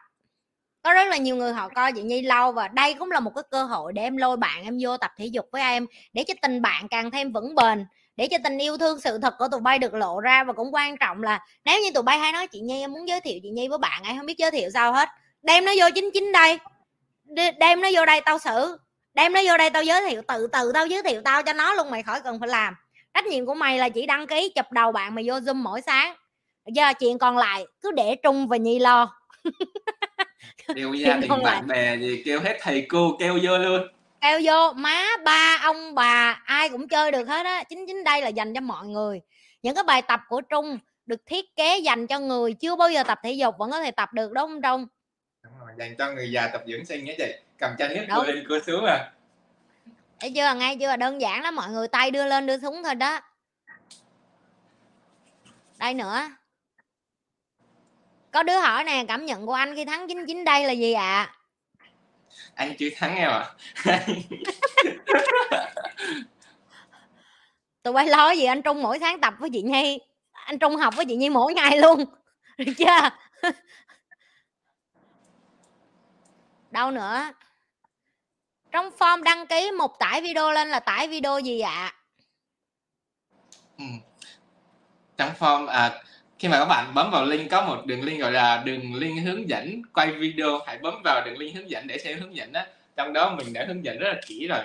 Có 0.84 0.94
rất 0.94 1.08
là 1.08 1.18
nhiều 1.18 1.36
người 1.36 1.54
họ 1.54 1.70
coi 1.70 1.94
chị 1.94 2.02
Nhi 2.02 2.22
lâu 2.22 2.52
và 2.52 2.68
đây 2.68 2.94
cũng 2.94 3.12
là 3.12 3.20
một 3.20 3.32
cái 3.36 3.44
cơ 3.52 3.64
hội 3.64 3.94
để 3.94 4.02
em 4.02 4.18
lôi 4.18 4.38
bạn 4.38 4.64
em 4.64 4.78
vô 4.82 4.98
tập 4.98 5.12
thể 5.18 5.26
dục 5.26 5.46
với 5.52 5.62
em, 5.62 5.86
để 6.14 6.24
cho 6.28 6.34
tình 6.42 6.62
bạn 6.62 6.88
càng 6.88 7.12
thêm 7.12 7.32
vững 7.32 7.56
bền 7.56 7.86
để 8.18 8.28
cho 8.32 8.38
tình 8.44 8.58
yêu 8.58 8.78
thương 8.78 9.00
sự 9.00 9.18
thật 9.22 9.34
của 9.38 9.48
tụi 9.52 9.62
bay 9.62 9.80
được 9.80 9.94
lộ 9.94 10.20
ra 10.20 10.44
và 10.44 10.54
cũng 10.54 10.74
quan 10.74 10.98
trọng 10.98 11.24
là 11.24 11.40
nếu 11.66 11.82
như 11.82 11.92
tụi 11.94 12.04
bay 12.04 12.20
hay 12.20 12.32
nói 12.32 12.48
chị 12.48 12.60
Nhi 12.60 12.82
em 12.82 12.92
muốn 12.92 13.08
giới 13.08 13.22
thiệu 13.22 13.40
chị 13.44 13.50
Nhi 13.50 13.68
với 13.68 13.78
bạn 13.78 14.04
em 14.04 14.18
không 14.18 14.26
biết 14.26 14.38
giới 14.38 14.52
thiệu 14.52 14.70
sao 14.74 14.94
hết. 14.94 15.10
Đem 15.44 15.66
nó 15.66 15.72
vô 15.78 15.86
99 15.96 16.32
đây. 16.32 16.60
Đem 17.60 17.82
nó 17.82 17.90
vô 17.94 18.06
đây 18.06 18.22
tao 18.22 18.40
xử. 18.40 18.78
Đem 19.14 19.34
nó 19.34 19.42
vô 19.46 19.58
đây 19.58 19.70
tao 19.70 19.84
giới 19.84 20.10
thiệu 20.10 20.22
từ 20.28 20.48
từ 20.48 20.72
tao 20.74 20.88
giới 20.88 21.04
thiệu 21.04 21.22
tao 21.22 21.44
cho 21.44 21.54
nó 21.54 21.74
luôn 21.74 21.92
mày 21.92 22.04
khỏi 22.04 22.22
cần 22.22 22.40
phải 22.40 22.50
làm. 22.50 22.74
Trách 23.14 23.26
nhiệm 23.26 23.46
của 23.46 23.54
mày 23.54 23.78
là 23.78 23.90
chỉ 23.90 24.06
đăng 24.06 24.28
ký 24.28 24.52
chụp 24.56 24.72
đầu 24.72 24.92
bạn 24.92 25.16
mày 25.16 25.24
vô 25.28 25.34
zoom 25.34 25.56
mỗi 25.56 25.82
sáng. 25.82 26.16
Giờ 26.66 26.94
chuyện 26.94 27.18
còn 27.18 27.38
lại 27.38 27.66
cứ 27.82 27.92
để 27.92 28.16
trung 28.24 28.48
và 28.48 28.58
nhi 28.58 28.80
lo. 28.80 29.16
Kêu 30.76 30.94
gia 30.94 31.16
đình 31.16 31.32
bạn 31.44 31.68
bè 31.68 31.98
gì 31.98 32.22
kêu 32.26 32.40
hết 32.40 32.58
thầy 32.62 32.86
cô 32.90 33.18
kêu 33.20 33.40
vô 33.44 33.58
luôn 33.58 33.88
kêu 34.26 34.40
vô 34.44 34.74
má 34.74 35.04
ba 35.24 35.60
ông 35.62 35.96
bà 35.96 36.42
ai 36.46 36.70
cũng 36.70 36.88
chơi 36.88 37.12
được 37.12 37.28
hết 37.28 37.46
á. 37.46 37.64
Chính 37.64 37.88
chính 37.88 38.04
đây 38.04 38.22
là 38.22 38.28
dành 38.28 38.54
cho 38.54 38.62
mọi 38.62 38.88
người. 38.88 39.22
Những 39.62 39.76
cái 39.76 39.84
bài 39.84 40.02
tập 40.02 40.22
của 40.30 40.42
trung 40.42 40.80
được 41.06 41.26
thiết 41.26 41.56
kế 41.56 41.78
dành 41.78 42.08
cho 42.08 42.20
người 42.20 42.54
chưa 42.54 42.76
bao 42.76 42.90
giờ 42.92 43.04
tập 43.04 43.20
thể 43.24 43.32
dục 43.32 43.56
vẫn 43.58 43.72
có 43.72 43.82
thể 43.82 43.92
tập 43.92 44.14
được 44.14 44.32
đúng 44.34 44.48
không 44.48 44.62
trung? 44.62 44.88
Dành 45.78 45.96
cho 45.98 46.12
người 46.12 46.32
già 46.32 46.48
tập 46.48 46.64
dưỡng 46.68 46.86
sinh 46.86 47.06
nhé 47.06 47.16
chị. 47.18 47.34
Cầm 47.58 47.72
chân 47.78 47.92
hết 47.92 48.08
cua 48.16 48.24
lên 48.24 48.46
cua 48.50 48.60
xuống 48.66 48.86
à. 48.86 49.12
Thấy 50.20 50.32
chưa 50.36 50.56
ngay 50.56 50.78
chưa? 50.80 50.96
Đơn 50.96 51.22
giản 51.22 51.44
lắm 51.44 51.56
mọi 51.56 51.70
người 51.70 51.88
tay 51.88 52.12
đưa 52.12 52.26
lên 52.26 52.46
đưa 52.46 52.60
xuống 52.60 52.84
thôi 52.84 52.96
đó. 52.96 53.20
Đây 55.78 55.94
nữa. 55.94 56.30
Có 58.32 58.44
đứa 58.44 58.60
hỏi 58.60 58.84
nè 58.84 59.06
cảm 59.08 59.26
nhận 59.26 59.46
của 59.46 59.54
anh 59.54 59.76
khi 59.76 59.86
thắng 59.86 60.08
99 60.08 60.46
đây 60.46 60.66
là 60.66 60.72
gì 60.72 60.94
ạ? 60.94 61.04
à? 61.04 61.36
Anh 62.56 62.76
chưa 62.80 62.90
thắng 62.96 63.16
em 63.16 63.30
ạ. 63.30 63.54
À? 63.84 64.06
tụi 67.84 67.94
bay 67.94 68.08
lo 68.08 68.32
gì? 68.32 68.46
Anh 68.46 68.62
trung 68.62 68.82
mỗi 68.82 69.00
sáng 69.00 69.22
tập 69.22 69.34
với 69.40 69.50
chị 69.54 69.62
nhi. 69.62 70.00
Anh 70.32 70.60
trung 70.60 70.76
học 70.76 70.94
với 70.96 71.06
chị 71.06 71.16
nhi 71.16 71.30
mỗi 71.30 71.54
ngày 71.54 71.78
luôn. 71.78 72.06
Được 72.58 72.74
chưa? 72.78 73.10
Đâu 76.72 76.92
nữa? 76.92 77.32
Trong 78.72 78.90
form 79.00 79.24
đăng 79.24 79.48
ký 79.48 79.72
một 79.72 80.00
tải 80.00 80.22
video 80.22 80.52
lên 80.52 80.70
là 80.70 80.80
tải 80.80 81.08
video 81.08 81.40
gì 81.40 81.60
ạ? 81.60 81.94
Ừ. 83.78 83.86
trong 85.18 85.32
form 85.40 85.68
à, 85.68 86.04
khi 86.40 86.48
mà 86.48 86.60
các 86.60 86.66
bạn 86.66 86.94
bấm 86.94 87.12
vào 87.12 87.26
link 87.26 87.52
có 87.52 87.66
một 87.66 87.86
đường 87.86 88.04
link 88.04 88.22
gọi 88.22 88.32
là 88.32 88.64
đường 88.66 88.96
link 88.96 89.26
hướng 89.26 89.50
dẫn 89.50 89.82
quay 89.94 90.12
video 90.12 90.60
hãy 90.68 90.78
bấm 90.78 91.02
vào 91.04 91.22
đường 91.26 91.38
link 91.38 91.56
hướng 91.56 91.70
dẫn 91.70 91.88
để 91.88 91.98
xem 91.98 92.20
hướng 92.20 92.36
dẫn 92.36 92.52
đó 92.52 92.62
trong 92.96 93.14
đó 93.14 93.36
mình 93.38 93.54
đã 93.54 93.66
hướng 93.68 93.86
dẫn 93.86 94.00
rất 94.00 94.08
là 94.08 94.22
kỹ 94.28 94.48
rồi. 94.48 94.64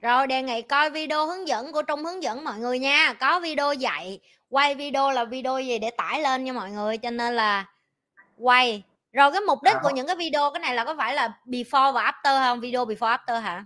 Rồi 0.00 0.26
đề 0.26 0.42
nghị 0.42 0.62
coi 0.62 0.90
video 0.90 1.26
hướng 1.26 1.48
dẫn 1.48 1.72
của 1.72 1.82
Trung 1.82 2.04
hướng 2.04 2.22
dẫn 2.22 2.44
mọi 2.44 2.58
người 2.58 2.78
nha. 2.78 3.14
Có 3.20 3.40
video 3.40 3.72
dạy 3.72 4.20
quay 4.50 4.74
video 4.74 5.10
là 5.10 5.24
video 5.24 5.58
gì 5.58 5.78
để 5.78 5.90
tải 5.90 6.20
lên 6.20 6.44
nha 6.44 6.52
mọi 6.52 6.70
người 6.70 6.96
cho 6.96 7.10
nên 7.10 7.36
là 7.36 7.64
quay. 8.38 8.82
Rồi 9.12 9.32
cái 9.32 9.40
mục 9.40 9.62
đích 9.62 9.74
à, 9.74 9.80
của 9.82 9.90
những 9.90 10.06
cái 10.06 10.16
video 10.16 10.50
cái 10.50 10.60
này 10.60 10.74
là 10.74 10.84
có 10.84 10.94
phải 10.98 11.14
là 11.14 11.32
before 11.46 11.92
và 11.92 12.12
after 12.12 12.44
không? 12.44 12.60
Video 12.60 12.84
before 12.84 13.16
after 13.18 13.40
hả. 13.40 13.64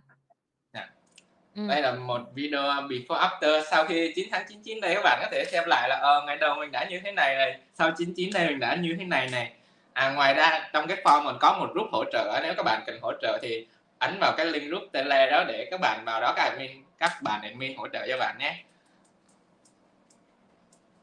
Ừ. 1.56 1.62
đây 1.68 1.82
là 1.82 1.92
một 1.92 2.20
video 2.34 2.62
before 2.62 3.28
after. 3.28 3.62
Sau 3.70 3.84
khi 3.84 4.12
9 4.16 4.28
tháng 4.32 4.44
99 4.48 4.80
đây 4.80 4.94
các 4.94 5.02
bạn 5.04 5.18
có 5.22 5.28
thể 5.32 5.44
xem 5.52 5.64
lại 5.66 5.88
là 5.88 5.96
ờ, 5.96 6.22
ngày 6.26 6.36
đầu 6.36 6.54
mình 6.54 6.70
đã 6.72 6.86
như 6.90 7.00
thế 7.04 7.12
này 7.12 7.34
này 7.34 7.58
sau 7.74 7.90
99 7.98 8.30
đây 8.34 8.48
mình 8.48 8.60
đã 8.60 8.74
như 8.74 8.96
thế 8.98 9.04
này 9.04 9.28
này. 9.32 9.52
À, 9.92 10.10
ngoài 10.10 10.34
ra 10.34 10.68
trong 10.72 10.86
cái 10.86 10.96
form 11.04 11.24
mình 11.24 11.36
có 11.40 11.58
một 11.58 11.72
group 11.74 11.88
hỗ 11.92 12.04
trợ. 12.12 12.40
Nếu 12.42 12.54
các 12.56 12.62
bạn 12.62 12.82
cần 12.86 12.98
hỗ 13.02 13.12
trợ 13.22 13.38
thì 13.42 13.66
ấn 13.98 14.18
vào 14.20 14.32
cái 14.36 14.46
link 14.46 14.64
group 14.64 14.82
tele 14.92 15.30
đó 15.30 15.44
để 15.48 15.68
các 15.70 15.80
bạn 15.80 16.02
vào 16.04 16.20
đó 16.20 16.32
các 16.36 16.42
admin 16.42 16.70
các 16.98 17.22
bạn 17.22 17.42
admin 17.42 17.76
hỗ 17.76 17.88
trợ 17.88 18.06
cho 18.08 18.16
bạn 18.18 18.36
nhé. 18.38 18.54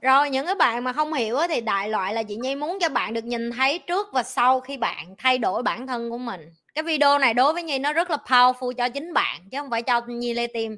Rồi 0.02 0.30
những 0.30 0.46
cái 0.46 0.56
bạn 0.56 0.84
mà 0.84 0.94
không 0.94 1.14
hiểu 1.14 1.38
thì 1.50 1.62
đại 1.62 1.90
loại 1.90 2.14
là 2.14 2.24
chị 2.24 2.36
Nhi 2.36 2.56
muốn 2.56 2.78
cho 2.82 2.90
bạn 2.90 3.14
được 3.14 3.24
nhìn 3.24 3.52
thấy 3.52 3.80
trước 3.80 4.08
và 4.14 4.24
sau 4.24 4.60
khi 4.60 4.78
bạn 4.78 5.16
thay 5.18 5.38
đổi 5.38 5.64
bản 5.64 5.88
thân 5.88 6.10
của 6.10 6.18
mình 6.18 6.54
cái 6.76 6.84
video 6.84 7.20
này 7.20 7.34
đối 7.34 7.54
với 7.54 7.64
Nhi 7.64 7.80
nó 7.80 7.94
rất 7.94 8.10
là 8.10 8.18
powerful 8.26 8.74
cho 8.74 8.90
chính 8.90 9.14
bạn, 9.14 9.42
chứ 9.52 9.58
không 9.58 9.70
phải 9.70 9.82
cho 9.82 10.02
Nhi 10.08 10.34
Lê 10.34 10.48
Tim 10.48 10.78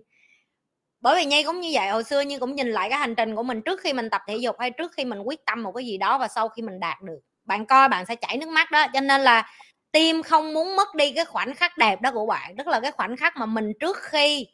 bởi 1.02 1.16
vì 1.16 1.26
Nhi 1.26 1.44
cũng 1.44 1.60
như 1.62 1.70
vậy, 1.74 1.88
hồi 1.90 2.04
xưa 2.04 2.22
Nhi 2.22 2.38
cũng 2.40 2.56
nhìn 2.56 2.68
lại 2.72 2.90
cái 2.90 3.00
hành 3.00 3.16
trình 3.16 3.36
của 3.36 3.44
mình 3.44 3.62
trước 3.62 3.80
khi 3.82 3.94
mình 3.94 4.10
tập 4.10 4.22
thể 4.28 4.38
dục 4.38 4.56
hay 4.60 4.72
trước 4.72 4.92
khi 4.98 5.06
mình 5.06 5.20
quyết 5.20 5.46
tâm 5.46 5.64
một 5.64 5.72
cái 5.72 5.86
gì 5.86 5.98
đó 5.98 6.18
và 6.18 6.28
sau 6.28 6.50
khi 6.50 6.62
mình 6.62 6.80
đạt 6.80 7.02
được. 7.02 7.20
Bạn 7.46 7.66
coi 7.66 7.90
bạn 7.90 8.06
sẽ 8.06 8.16
chảy 8.16 8.38
nước 8.38 8.50
mắt 8.50 8.72
đó, 8.72 8.86
cho 8.94 9.02
nên 9.02 9.22
là 9.22 9.50
tim 9.92 10.24
không 10.24 10.54
muốn 10.54 10.76
mất 10.76 10.96
đi 10.96 11.12
cái 11.12 11.26
khoảnh 11.26 11.56
khắc 11.56 11.78
đẹp 11.78 12.02
đó 12.02 12.12
của 12.12 12.26
bạn, 12.26 12.56
tức 12.58 12.68
là 12.68 12.80
cái 12.80 12.92
khoảnh 12.92 13.18
khắc 13.18 13.38
mà 13.38 13.46
mình 13.46 13.72
trước 13.80 13.98
khi 14.02 14.48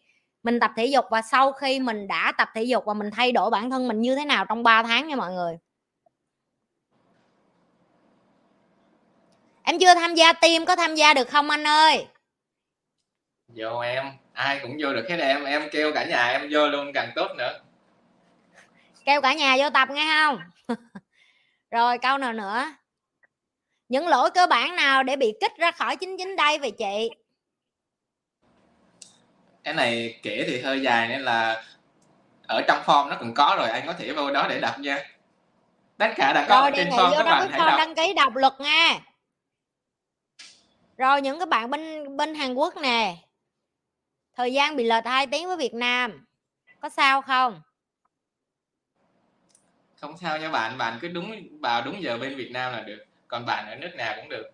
mình 0.44 0.60
tập 0.60 0.72
thể 0.78 0.86
dục 0.86 1.06
và 1.12 1.22
sau 1.22 1.52
khi 1.52 1.80
mình 1.80 2.08
đã 2.08 2.34
tập 2.38 2.50
thể 2.56 2.64
dục 2.64 2.84
và 2.86 2.94
mình 2.94 3.10
thay 3.12 3.32
đổi 3.32 3.50
bản 3.50 3.70
thân 3.70 3.88
mình 3.88 4.02
như 4.02 4.16
thế 4.16 4.26
nào 4.26 4.46
trong 4.50 4.64
3 4.64 4.84
tháng 4.84 5.08
nha 5.08 5.16
mọi 5.16 5.32
người. 5.34 5.58
Em 9.64 9.80
chưa 9.80 9.96
tham 9.96 10.16
gia 10.16 10.34
team 10.34 10.66
có 10.66 10.76
tham 10.76 10.96
gia 10.96 11.14
được 11.14 11.30
không 11.30 11.50
anh 11.50 11.68
ơi? 11.68 12.06
Vô 13.48 13.80
em 13.80 14.12
ai 14.34 14.60
cũng 14.62 14.78
vô 14.80 14.94
được 14.94 15.06
hết 15.10 15.18
em. 15.20 15.44
Em 15.44 15.70
kêu 15.72 15.92
cả 15.94 16.06
nhà 16.06 16.28
em 16.28 16.48
vô 16.52 16.68
luôn 16.68 16.94
càng 16.94 17.12
tốt 17.16 17.28
nữa. 17.38 17.60
Kêu 19.06 19.22
cả 19.22 19.34
nhà 19.34 19.56
vô 19.60 19.70
tập 19.70 19.90
nghe 19.92 20.06
không? 20.08 20.40
Rồi 21.72 21.98
câu 21.98 22.18
nào 22.18 22.34
nữa? 22.34 22.66
Những 23.90 24.08
lỗi 24.08 24.30
cơ 24.32 24.48
bản 24.48 24.76
nào 24.76 25.04
để 25.04 25.16
bị 25.16 25.34
kích 25.42 25.52
ra 25.58 25.72
khỏi 25.72 25.96
chính 25.96 26.18
chính 26.18 26.36
đây 26.36 26.60
về 26.60 26.72
chị? 26.72 27.10
Cái 29.64 29.74
này 29.74 30.20
kể 30.24 30.44
thì 30.48 30.62
hơi 30.62 30.82
dài 30.82 31.08
nên 31.08 31.22
là 31.22 31.64
ở 32.48 32.62
trong 32.68 32.84
form 32.86 33.10
nó 33.10 33.18
còn 33.20 33.34
có 33.34 33.56
rồi 33.60 33.70
anh 33.70 33.84
có 33.88 33.94
thể 33.94 34.14
vô 34.14 34.32
đó 34.32 34.48
để 34.50 34.60
đọc 34.60 34.80
nha. 34.80 34.98
Tất 35.98 36.10
cả 36.16 36.34
đã 36.34 36.46
có 36.50 36.62
rồi, 36.62 36.72
trên 36.76 36.90
form 36.90 37.18
các 37.18 37.24
bạn 37.24 37.50
hãy 37.52 37.60
đọc. 37.60 37.78
đăng 37.78 37.96
ký 37.96 38.14
đọc 38.14 38.36
luật 38.36 38.54
nha 38.60 39.00
rồi 41.02 41.22
những 41.22 41.40
cái 41.40 41.46
bạn 41.46 41.70
bên 41.70 42.18
bên 42.18 42.36
Hàn 42.36 42.54
Quốc 42.54 42.78
nè 42.78 43.18
thời 44.36 44.54
gian 44.54 44.76
bị 44.76 44.84
lệch 44.84 45.06
hai 45.06 45.28
tiếng 45.28 45.48
với 45.48 45.58
Việt 45.58 45.74
Nam 45.74 46.26
có 46.80 46.90
sao 46.90 47.22
không? 47.22 47.62
Không 49.96 50.18
sao 50.18 50.38
nha 50.38 50.50
bạn 50.50 50.78
bạn 50.78 50.98
cứ 51.02 51.08
đúng 51.08 51.32
vào 51.62 51.82
đúng 51.82 52.04
giờ 52.04 52.18
bên 52.18 52.36
Việt 52.36 52.52
Nam 52.52 52.74
là 52.74 52.82
được 52.82 53.06
còn 53.28 53.46
bạn 53.46 53.66
ở 53.68 53.76
nước 53.76 53.96
nào 53.98 54.14
cũng 54.18 54.30
được. 54.30 54.52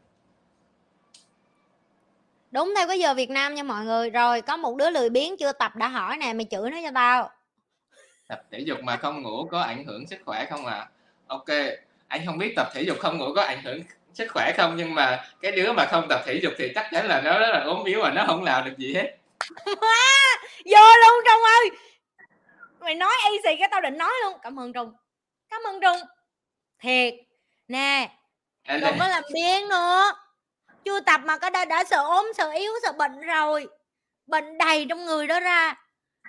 Đúng 2.52 2.74
theo 2.76 2.88
cái 2.88 3.00
giờ 3.00 3.14
Việt 3.14 3.30
Nam 3.30 3.56
nha 3.56 3.64
mọi 3.64 3.86
người 3.86 4.10
rồi 4.10 4.42
có 4.42 4.58
một 4.58 4.76
đứa 4.76 4.90
lười 4.90 5.10
biếng 5.10 5.38
chưa 5.38 5.52
tập 5.52 5.76
đã 5.76 5.88
hỏi 5.88 6.18
nè 6.18 6.34
mày 6.34 6.46
chửi 6.52 6.72
nó 6.72 6.78
cho 6.84 6.92
tao. 6.94 7.30
Tập 8.28 8.44
thể 8.52 8.60
dục 8.60 8.78
mà 8.84 8.98
không 8.98 9.22
ngủ 9.22 9.48
có 9.52 9.62
ảnh 9.62 9.86
hưởng 9.86 10.08
sức 10.08 10.20
khỏe 10.26 10.46
không 10.50 10.66
à 10.66 10.90
ok 11.28 11.48
anh 12.08 12.26
không 12.26 12.38
biết 12.38 12.54
tập 12.56 12.68
thể 12.74 12.82
dục 12.82 12.98
không 13.00 13.18
ngủ 13.18 13.34
có 13.36 13.42
ảnh 13.42 13.64
hưởng 13.64 13.82
sức 14.18 14.28
khỏe 14.32 14.54
không 14.58 14.76
nhưng 14.78 14.96
mà 14.96 15.26
cái 15.42 15.52
đứa 15.52 15.74
mà 15.74 15.86
không 15.86 16.08
tập 16.10 16.22
thể 16.26 16.40
dục 16.44 16.54
thì 16.58 16.72
chắc 16.76 16.88
chắn 16.92 17.08
là 17.08 17.22
nó 17.22 17.40
rất 17.40 17.50
là 17.52 17.64
ốm 17.66 17.84
yếu 17.84 18.02
và 18.02 18.12
nó 18.12 18.24
không 18.28 18.44
làm 18.44 18.66
được 18.66 18.78
gì 18.78 18.94
hết. 18.94 19.18
Vô 20.66 20.88
luôn 21.04 21.24
trung 21.26 21.44
ơi. 21.44 21.70
Mày 22.80 22.96
nói 22.96 23.14
easy 23.24 23.60
cái 23.60 23.68
tao 23.72 23.82
định 23.82 23.98
nói 23.98 24.12
luôn. 24.24 24.34
Cảm 24.44 24.60
ơn 24.60 24.74
trung. 24.74 24.94
Cảm 25.50 25.62
ơn 25.64 25.82
trung. 25.82 25.98
Thiệt. 26.80 27.14
Nè 27.68 28.10
đừng 28.68 29.00
có 29.00 29.08
làm 29.08 29.24
biếng 29.34 29.70
nữa. 29.70 30.12
Chưa 30.86 31.00
tập 31.00 31.22
mà 31.24 31.38
cái 31.38 31.52
đã, 31.52 31.66
đã 31.66 31.84
sợ 31.84 32.04
ốm 32.04 32.32
sợ 32.38 32.52
yếu 32.52 32.74
sợ 32.84 32.92
bệnh 32.92 33.22
rồi. 33.22 33.68
Bệnh 34.28 34.58
đầy 34.58 34.86
trong 34.90 35.06
người 35.06 35.28
đó 35.28 35.40
ra 35.40 35.76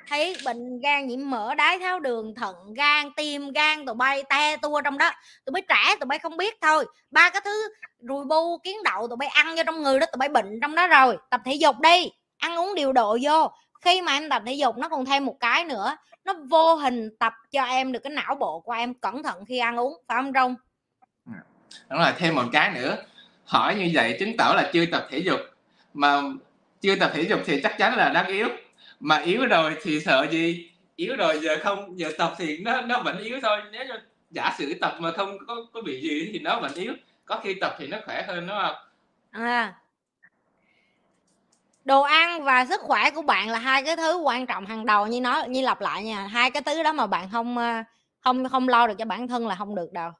thấy 0.09 0.37
bệnh 0.45 0.81
gan 0.81 1.07
nhiễm 1.07 1.31
mỡ 1.31 1.55
đái 1.55 1.79
tháo 1.79 2.01
đường, 2.01 2.35
thận 2.35 2.57
gan, 2.77 3.13
tim 3.17 3.53
gan 3.53 3.87
tụi 3.87 3.95
bay 3.95 4.23
te 4.29 4.57
tua 4.57 4.81
trong 4.81 4.99
đó. 4.99 5.11
Tụi 5.45 5.53
bay 5.53 5.63
trẻ 5.69 5.97
tụi 6.01 6.07
bay 6.07 6.19
không 6.19 6.37
biết 6.37 6.55
thôi. 6.61 6.87
Ba 7.11 7.31
cái 7.31 7.43
thứ 7.45 7.69
rùi 7.99 8.25
bu 8.25 8.59
kiến 8.59 8.77
đậu 8.85 9.09
tụi 9.09 9.17
bay 9.17 9.29
ăn 9.29 9.57
vô 9.57 9.63
trong 9.67 9.83
người 9.83 10.01
đó, 10.01 10.07
tụi 10.07 10.19
bay 10.19 10.29
bệnh 10.29 10.59
trong 10.63 10.75
đó 10.75 10.87
rồi. 10.87 11.17
Tập 11.31 11.41
thể 11.45 11.55
dục 11.55 11.77
đi, 11.81 12.11
ăn 12.39 12.57
uống 12.57 12.75
điều 12.75 12.93
độ 12.93 13.19
vô. 13.23 13.51
Khi 13.81 14.03
mà 14.03 14.13
em 14.13 14.29
tập 14.31 14.43
thể 14.47 14.53
dục, 14.53 14.79
nó 14.79 14.89
còn 14.89 15.05
thêm 15.05 15.25
một 15.25 15.37
cái 15.41 15.65
nữa, 15.65 15.97
nó 16.25 16.35
vô 16.51 16.75
hình 16.75 17.11
tập 17.19 17.33
cho 17.53 17.65
em 17.65 17.93
được 17.93 18.01
cái 18.03 18.13
não 18.13 18.35
bộ 18.35 18.61
của 18.61 18.73
em 18.73 18.95
cẩn 18.95 19.23
thận 19.23 19.45
khi 19.45 19.59
ăn 19.59 19.77
uống, 19.77 20.03
phải 20.09 20.17
không 20.17 20.33
rong 20.35 20.55
ừ. 21.27 21.33
đúng 21.91 21.99
rồi, 21.99 22.13
thêm 22.19 22.35
một 22.35 22.45
cái 22.53 22.71
nữa. 22.71 22.97
Hỏi 23.45 23.75
như 23.75 23.91
vậy, 23.95 24.17
chứng 24.21 24.37
tỏ 24.37 24.53
là 24.57 24.71
chưa 24.73 24.87
tập 24.87 25.07
thể 25.11 25.19
dục. 25.19 25.41
Mà 25.95 26.21
chưa 26.81 26.97
tập 26.97 27.11
thể 27.15 27.23
dục 27.23 27.41
thì 27.47 27.61
chắc 27.63 27.79
chắn 27.79 27.97
là 27.97 28.09
đang 28.09 28.27
yếu 28.27 28.49
mà 29.01 29.17
yếu 29.17 29.47
rồi 29.47 29.77
thì 29.83 30.01
sợ 30.01 30.27
gì? 30.31 30.71
Yếu 30.97 31.17
rồi 31.17 31.41
giờ 31.43 31.59
không 31.63 31.99
giờ 31.99 32.13
tập 32.19 32.35
thì 32.39 32.59
nó 32.59 32.81
nó 32.81 33.03
vẫn 33.03 33.19
yếu 33.19 33.39
thôi. 33.43 33.59
Nếu 33.73 33.85
như 33.85 33.95
giả 34.31 34.55
sử 34.59 34.75
tập 34.81 34.97
mà 34.99 35.13
không 35.13 35.39
có 35.47 35.67
có 35.73 35.81
bị 35.83 36.01
gì 36.01 36.31
thì 36.33 36.39
nó 36.39 36.61
vẫn 36.61 36.75
yếu. 36.75 36.93
Có 37.25 37.41
khi 37.45 37.55
tập 37.55 37.77
thì 37.79 37.87
nó 37.87 37.99
khỏe 38.07 38.23
hơn 38.23 38.47
đúng 38.47 38.57
không? 38.63 38.77
À. 39.31 39.75
Đồ 41.85 42.03
ăn 42.03 42.45
và 42.45 42.67
sức 42.67 42.81
khỏe 42.81 43.11
của 43.11 43.23
bạn 43.23 43.49
là 43.49 43.59
hai 43.59 43.83
cái 43.83 43.97
thứ 43.97 44.17
quan 44.17 44.47
trọng 44.47 44.67
hàng 44.67 44.87
đầu. 44.87 45.07
Như 45.07 45.21
nói 45.21 45.49
như 45.49 45.63
lặp 45.63 45.81
lại 45.81 46.05
nha 46.05 46.27
hai 46.27 46.51
cái 46.51 46.63
thứ 46.63 46.83
đó 46.83 46.93
mà 46.93 47.07
bạn 47.07 47.29
không 47.33 47.59
ờ, 47.59 47.83
không 48.21 48.49
không 48.49 48.69
lo 48.69 48.87
được 48.87 48.95
cho 48.99 49.05
bản 49.05 49.29
thân 49.29 49.47
là 49.47 49.55
không 49.55 49.75
được 49.75 49.93
đâu. 49.93 50.11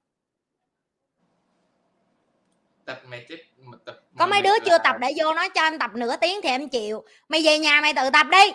Tập 2.85 3.01
mày 3.09 3.27
chết 3.29 3.45
tập 3.85 4.01
có 4.19 4.27
mấy 4.27 4.43
đứa 4.43 4.59
chưa 4.65 4.79
tập 4.79 4.97
để 5.01 5.13
vô 5.17 5.35
nói 5.35 5.49
cho 5.55 5.63
em 5.63 5.79
tập 5.79 5.91
nửa 5.95 6.17
tiếng 6.17 6.41
thì 6.43 6.49
em 6.49 6.69
chịu. 6.69 7.05
Mày 7.29 7.43
về 7.45 7.59
nhà 7.59 7.81
mày 7.81 7.95
tự 7.95 8.11
tập 8.13 8.27
đi 8.31 8.53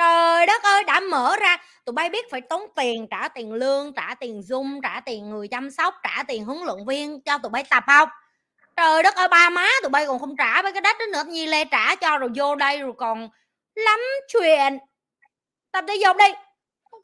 trời 0.00 0.46
đất 0.46 0.62
ơi 0.62 0.84
đã 0.84 1.00
mở 1.00 1.36
ra. 1.40 1.56
Tụi 1.84 1.92
bay 1.92 2.10
biết 2.10 2.30
phải 2.30 2.40
tốn 2.40 2.62
tiền 2.76 3.06
trả 3.10 3.28
tiền 3.28 3.52
lương 3.52 3.92
trả 3.92 4.14
tiền 4.14 4.40
zoom 4.40 4.80
trả 4.82 5.00
tiền 5.00 5.30
người 5.30 5.48
chăm 5.48 5.70
sóc 5.70 5.94
trả 6.02 6.22
tiền 6.22 6.44
huấn 6.44 6.58
luyện 6.58 6.86
viên 6.86 7.20
cho 7.20 7.38
tụi 7.38 7.50
bay 7.50 7.64
tập 7.70 7.84
không? 7.86 8.08
Trời 8.76 9.02
đất 9.02 9.14
ơi 9.14 9.28
ba 9.28 9.50
má 9.50 9.66
tụi 9.82 9.90
bay 9.90 10.06
còn 10.06 10.18
không 10.18 10.36
trả 10.36 10.62
mấy 10.62 10.72
cái 10.72 10.80
đất 10.80 10.96
đó 10.98 11.06
nữa. 11.12 11.30
Nhi 11.30 11.46
lê 11.46 11.64
trả 11.64 11.94
cho 11.96 12.18
rồi 12.18 12.30
vô 12.36 12.54
đây 12.54 12.78
rồi 12.78 12.92
còn 12.98 13.28
lắm 13.74 14.00
chuyện. 14.28 14.78
Tập 15.72 15.84
thể 15.88 15.94
dục 16.04 16.16
đi. 16.16 16.32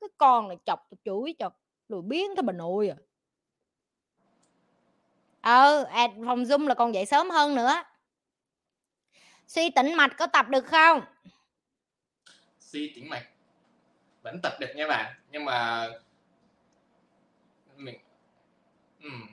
Cái 0.01 0.09
con 0.19 0.49
này 0.49 0.57
chọc 0.67 0.81
tôi 0.91 0.99
chửi 1.05 1.35
chọc 1.39 1.53
rồi 1.89 2.03
biến 2.05 2.37
thôi 2.37 2.43
bà 2.43 2.53
nội 2.53 2.89
à. 2.89 2.97
Ờ 5.41 5.85
à, 5.85 6.09
phòng 6.27 6.45
zoom 6.45 6.67
là 6.67 6.75
còn 6.75 6.95
dậy 6.95 7.07
sớm 7.07 7.31
hơn 7.31 7.55
nữa. 7.55 7.83
Suy 9.47 9.71
tĩnh 9.71 9.95
mạch 9.95 10.17
có 10.19 10.27
tập 10.27 10.49
được 10.49 10.67
không? 10.67 11.01
Suy 12.77 12.93
tĩnh 12.95 13.09
mạch 13.09 13.27
vẫn 14.23 14.41
tập 14.43 14.53
được 14.61 14.73
nha 14.75 14.87
bạn 14.87 15.15
nhưng 15.31 15.45
mà 15.45 15.89
mình 17.77 17.99
uhm. 19.07 19.27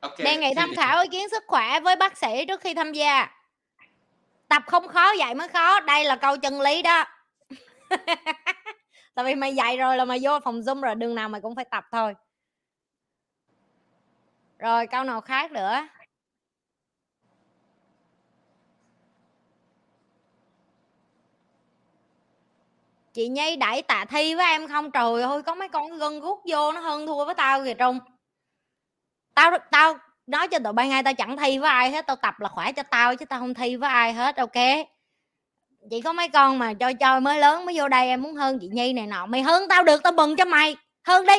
okay. 0.00 0.24
đề 0.24 0.36
nghị 0.36 0.54
tham 0.56 0.70
khảo 0.76 1.02
ý 1.02 1.08
kiến 1.08 1.28
sức 1.28 1.44
khỏe 1.46 1.80
với 1.80 1.96
bác 1.96 2.16
sĩ 2.16 2.44
trước 2.48 2.60
khi 2.60 2.74
tham 2.74 2.92
gia 2.92 3.28
tập 4.48 4.62
không 4.66 4.88
khó 4.88 5.12
dạy 5.12 5.34
mới 5.34 5.48
khó 5.48 5.80
đây 5.80 6.04
là 6.04 6.16
câu 6.16 6.36
chân 6.36 6.60
lý 6.60 6.82
đó 6.82 7.04
tại 9.14 9.24
vì 9.24 9.34
mày 9.34 9.54
dạy 9.54 9.76
rồi 9.76 9.96
là 9.96 10.04
mày 10.04 10.18
vô 10.22 10.40
phòng 10.44 10.60
zoom 10.60 10.80
rồi 10.80 10.94
đường 10.94 11.14
nào 11.14 11.28
mày 11.28 11.40
cũng 11.40 11.54
phải 11.54 11.64
tập 11.70 11.84
thôi 11.92 12.14
rồi 14.58 14.86
câu 14.86 15.04
nào 15.04 15.20
khác 15.20 15.52
nữa 15.52 15.88
chị 23.14 23.28
nhi 23.28 23.56
đẩy 23.56 23.82
tạ 23.82 24.04
thi 24.04 24.34
với 24.34 24.46
em 24.46 24.68
không? 24.68 24.90
Trời 24.90 25.22
ơi, 25.22 25.42
có 25.42 25.54
mấy 25.54 25.68
con 25.68 25.98
gân 25.98 26.20
gút 26.20 26.38
vô 26.50 26.72
nó 26.72 26.80
hơn 26.80 27.06
thua 27.06 27.24
với 27.24 27.34
tao 27.34 27.64
kìa 27.64 27.74
trung. 27.74 27.98
Tao 29.34 29.58
tao 29.70 29.98
nói 30.26 30.48
cho 30.48 30.58
tụi 30.58 30.72
bay 30.72 30.88
ngay 30.88 31.02
tao 31.02 31.14
chẳng 31.14 31.36
thi 31.36 31.58
với 31.58 31.70
ai 31.70 31.90
hết, 31.90 32.06
tao 32.06 32.16
tập 32.16 32.40
là 32.40 32.48
khỏe 32.48 32.72
cho 32.72 32.82
tao 32.82 33.16
chứ 33.16 33.24
tao 33.24 33.40
không 33.40 33.54
thi 33.54 33.76
với 33.76 33.90
ai 33.90 34.12
hết, 34.12 34.36
ok? 34.36 34.86
Chỉ 35.90 36.00
có 36.00 36.12
mấy 36.12 36.28
con 36.28 36.58
mà 36.58 36.74
chơi 36.74 36.94
chơi 36.94 37.20
mới 37.20 37.38
lớn 37.38 37.66
mới 37.66 37.78
vô 37.78 37.88
đây 37.88 38.08
em 38.08 38.22
muốn 38.22 38.34
hơn 38.34 38.58
chị 38.60 38.68
nhi 38.68 38.92
này 38.92 39.06
nọ. 39.06 39.26
Mày 39.26 39.42
hơn 39.42 39.68
tao 39.68 39.84
được, 39.84 40.02
tao 40.02 40.12
mừng 40.12 40.36
cho 40.36 40.44
mày. 40.44 40.76
Hơn 41.06 41.26
đi. 41.26 41.34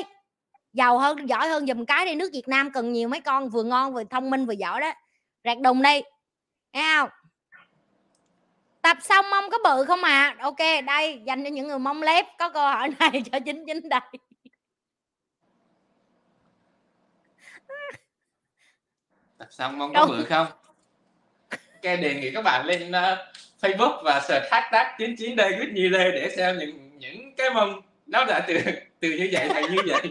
Giàu 0.73 0.99
hơn, 0.99 1.29
giỏi 1.29 1.47
hơn 1.49 1.67
dùm 1.67 1.85
cái 1.85 2.05
đi, 2.05 2.15
nước 2.15 2.29
việt 2.33 2.47
nam 2.47 2.71
cần 2.71 2.93
nhiều 2.93 3.07
mấy 3.07 3.21
con 3.21 3.49
vừa 3.49 3.63
ngon, 3.63 3.93
vừa 3.93 4.03
thông 4.03 4.29
minh, 4.29 4.45
vừa 4.45 4.53
giỏi 4.53 4.81
đó. 4.81 4.91
Rạc 5.43 5.59
đùng 5.59 5.81
đi. 5.81 6.01
Nghe 6.73 6.95
không? 6.97 7.09
Tập 8.85 8.97
xong 9.01 9.29
mông 9.29 9.49
có 9.49 9.57
bự 9.63 9.85
không 9.85 10.03
à 10.03 10.35
ok 10.39 10.57
đây 10.85 11.21
dành 11.25 11.43
cho 11.43 11.49
những 11.49 11.67
người 11.67 11.79
mông 11.79 12.03
lép 12.03 12.25
có 12.39 12.49
câu 12.49 12.63
hỏi 12.63 12.89
này 12.99 13.23
cho 13.31 13.39
chính 13.45 13.63
chính 13.67 13.89
đây. 13.89 14.01
Tập 19.37 19.47
xong 19.51 19.77
mông 19.77 19.93
có 19.93 20.05
bự 20.05 20.25
không? 20.29 20.47
Ok 21.49 21.83
đề 21.83 22.13
nghị 22.21 22.31
các 22.31 22.41
bạn 22.41 22.65
lên 22.65 22.89
uh, 22.89 23.19
facebook 23.61 24.03
và 24.03 24.19
search 24.19 24.45
hashtag 24.51 24.95
chín 24.97 25.15
chín 25.17 25.35
đây 25.35 25.55
quyết 25.59 25.69
nhi 25.73 25.89
lê 25.89 26.11
để 26.11 26.33
xem 26.37 26.57
những 26.57 26.99
những 26.99 27.35
cái 27.35 27.49
mông 27.49 27.81
nó 28.05 28.25
đã 28.25 28.45
từ 28.47 28.57
từ 28.99 29.09
như 29.09 29.29
vậy 29.31 29.49
thành 29.53 29.75
như 29.75 29.81
vậy. 29.87 30.09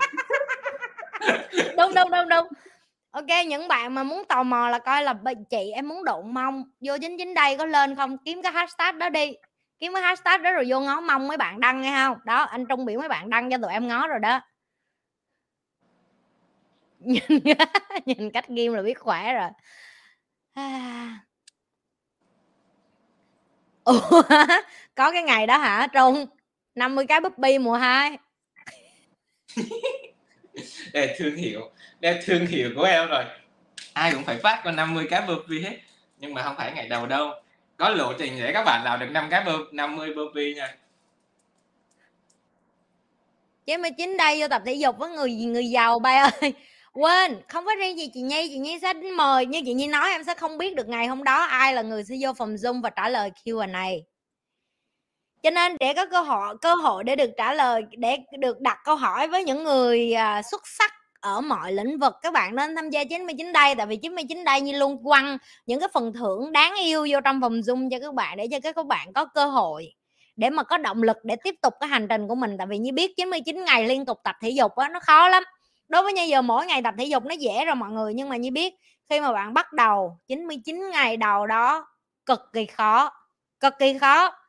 Đúng 1.77 1.95
đúng 1.95 2.11
đúng 2.11 2.29
đúng 2.29 2.49
ok 3.15 3.47
những 3.47 3.69
bạn 3.69 3.95
mà 3.95 4.03
muốn 4.03 4.25
tò 4.29 4.43
mò 4.43 4.69
là 4.69 4.79
coi 4.79 5.03
là 5.03 5.15
chị 5.51 5.71
em 5.71 5.89
muốn 5.89 6.05
đụng 6.05 6.35
mông 6.35 6.65
vô 6.81 6.99
chính 7.01 7.19
chính 7.19 7.35
đây 7.35 7.57
có 7.59 7.65
lên 7.65 7.97
không? 7.97 8.19
Kiếm 8.19 8.43
cái 8.43 8.53
hashtag 8.53 8.99
đó 8.99 9.09
đi. 9.09 9.33
Kiếm 9.79 9.93
cái 9.95 10.03
hashtag 10.03 10.43
đó 10.43 10.53
rồi 10.53 10.65
vô 10.69 10.81
ngó 10.81 11.01
mông 11.01 11.29
mấy 11.29 11.37
bạn 11.37 11.61
đăng 11.61 11.83
nghe 11.83 11.93
không? 11.93 12.19
Đó 12.25 12.43
anh 12.43 12.67
trung 12.67 12.85
biểu 12.85 13.01
mấy 13.01 13.09
bạn 13.09 13.31
đăng 13.31 13.51
cho 13.51 13.59
tụi 13.63 13.73
em 13.73 13.89
ngó 13.89 14.07
rồi 14.07 14.19
đó. 14.19 14.41
Nhìn 17.01 17.23
nhìn 18.07 18.31
cách 18.31 18.49
ghim 18.49 18.73
là 18.73 18.83
biết 18.83 18.99
khỏe 18.99 19.35
rồi. 19.35 19.51
À. 20.55 21.19
Ủa, 23.85 24.23
có 24.95 25.13
cái 25.13 25.23
ngày 25.23 25.47
đó 25.47 25.59
hả 25.59 25.87
trung? 25.93 26.27
50 26.75 27.07
cái 27.07 27.21
puppy 27.21 27.59
mùa 27.59 27.77
2 27.77 28.19
đây 30.93 31.07
là 31.07 31.15
thương 31.19 31.37
hiệu. 31.37 31.71
Đây 32.01 32.15
là 32.15 32.21
thương 32.25 32.47
hiệu 32.47 32.71
của 32.77 32.83
em 32.83 33.09
rồi. 33.09 33.25
Ai 33.93 34.13
cũng 34.13 34.25
phải 34.25 34.37
phát 34.37 34.61
con 34.65 34.77
50 34.77 35.07
cái 35.11 35.23
burpee 35.27 35.71
hết. 35.71 35.79
Nhưng 36.19 36.35
mà 36.35 36.43
không 36.43 36.55
phải 36.57 36.73
ngày 36.73 36.89
đầu 36.89 37.07
đâu. 37.07 37.31
Có 37.77 37.89
lộ 37.89 38.13
trình 38.19 38.33
để 38.39 38.53
các 38.53 38.65
bạn 38.65 38.85
làm 38.85 39.01
được 39.01 39.11
5 39.11 39.29
cá 39.31 39.41
burpee 39.41 39.73
50 39.73 40.15
burpee 40.15 40.55
nha. 40.55 40.77
Chứ 43.67 43.77
mà 43.79 43.89
chính 43.91 44.17
đây 44.17 44.41
vô 44.41 44.49
tập 44.49 44.63
thể 44.67 44.73
dục 44.75 44.99
với 44.99 45.11
người 45.11 45.33
người 45.33 45.71
giàu 45.71 45.99
bay 45.99 46.17
ơi. 46.17 46.53
Quên, 46.93 47.37
không 47.49 47.65
có 47.65 47.75
riêng 47.79 47.99
gì 47.99 48.11
chị 48.15 48.21
nhi. 48.21 48.49
Chị 48.49 48.59
nhi 48.59 48.79
sẽ 48.83 48.93
mời, 48.93 49.47
như 49.47 49.63
chị 49.65 49.75
nhi 49.75 49.87
nói, 49.87 50.11
em 50.11 50.25
sẽ 50.25 50.35
không 50.35 50.59
biết 50.59 50.75
được 50.75 50.89
ngày 50.89 51.07
hôm 51.07 51.25
đó 51.25 51.43
ai 51.43 51.75
là 51.75 51.83
người 51.83 52.05
sẽ 52.05 52.15
vô 52.21 52.33
phòng 52.33 52.55
zoom 52.55 52.83
và 52.83 52.91
trả 52.91 53.09
lời 53.09 53.31
Q&A 53.45 53.89
cho 55.45 55.51
nên 55.51 55.77
để 55.81 55.95
có 55.95 56.07
cơ 56.07 56.21
hội 56.21 56.57
cơ 56.61 56.75
hội 56.75 57.05
để 57.05 57.17
được 57.17 57.31
trả 57.37 57.53
lời, 57.53 57.83
để 57.99 58.19
được 58.39 58.61
đặt 58.61 58.79
câu 58.85 58.97
hỏi 58.97 59.29
với 59.29 59.45
những 59.45 59.65
người 59.65 60.13
à, 60.13 60.43
xuất 60.43 60.63
sắc 60.67 60.93
ở 61.21 61.41
mọi 61.41 61.73
lĩnh 61.73 61.99
vực, 61.99 62.15
các 62.23 62.33
bạn 62.33 62.57
nên 62.57 62.77
tham 62.77 62.91
gia 62.91 63.05
99 63.05 63.53
đây 63.53 63.75
tại 63.75 63.87
vì 63.87 63.97
99 63.97 64.45
đây 64.45 64.61
như 64.61 64.73
luôn 64.79 65.05
quăng 65.05 65.39
những 65.67 65.81
cái 65.81 65.89
phần 65.95 66.13
thưởng 66.13 66.53
đáng 66.53 66.75
yêu 66.75 67.07
vô 67.11 67.21
trong 67.25 67.41
vòng 67.41 67.53
zoom 67.53 67.91
cho 67.91 67.99
các 68.01 68.15
bạn, 68.15 68.37
để 68.37 68.49
cho 68.51 68.73
các 68.73 68.87
bạn 68.87 69.13
có 69.13 69.25
cơ 69.25 69.47
hội 69.47 69.95
để 70.37 70.51
mà 70.51 70.63
có 70.63 70.79
động 70.79 71.03
lực 71.03 71.17
để 71.25 71.37
tiếp 71.45 71.55
tục 71.63 71.75
cái 71.81 71.89
hành 71.89 72.09
trình 72.09 72.29
của 72.29 72.35
mình. 72.35 72.59
Tại 72.59 72.67
vì 72.67 72.79
như 72.79 72.93
biết 72.93 73.13
99 73.17 73.65
ngày 73.65 73.87
liên 73.87 74.05
tục 74.07 74.19
tập 74.25 74.37
thể 74.41 74.51
dục 74.51 74.77
á, 74.77 74.89
nó 74.89 75.01
khó 75.01 75.29
lắm. 75.29 75.43
Đối 75.89 76.03
với 76.03 76.13
như 76.13 76.23
giờ 76.23 76.43
mỗi 76.43 76.67
ngày 76.67 76.83
tập 76.83 76.95
thể 76.99 77.05
dục 77.05 77.25
nó 77.25 77.35
dễ 77.35 77.65
rồi 77.65 77.75
mọi 77.75 77.91
người, 77.91 78.15
nhưng 78.15 78.29
mà 78.29 78.37
như 78.37 78.51
biết 78.51 78.75
khi 79.09 79.21
mà 79.21 79.33
bạn 79.33 79.55
bắt 79.55 79.73
đầu 79.73 80.19
99 80.27 80.91
ngày 80.91 81.17
đầu 81.17 81.47
đó 81.47 81.87
cực 82.27 82.41
kỳ 82.53 82.67
khó, 82.67 83.11
cực 83.61 83.75
kỳ 83.79 83.99
khó 83.99 84.44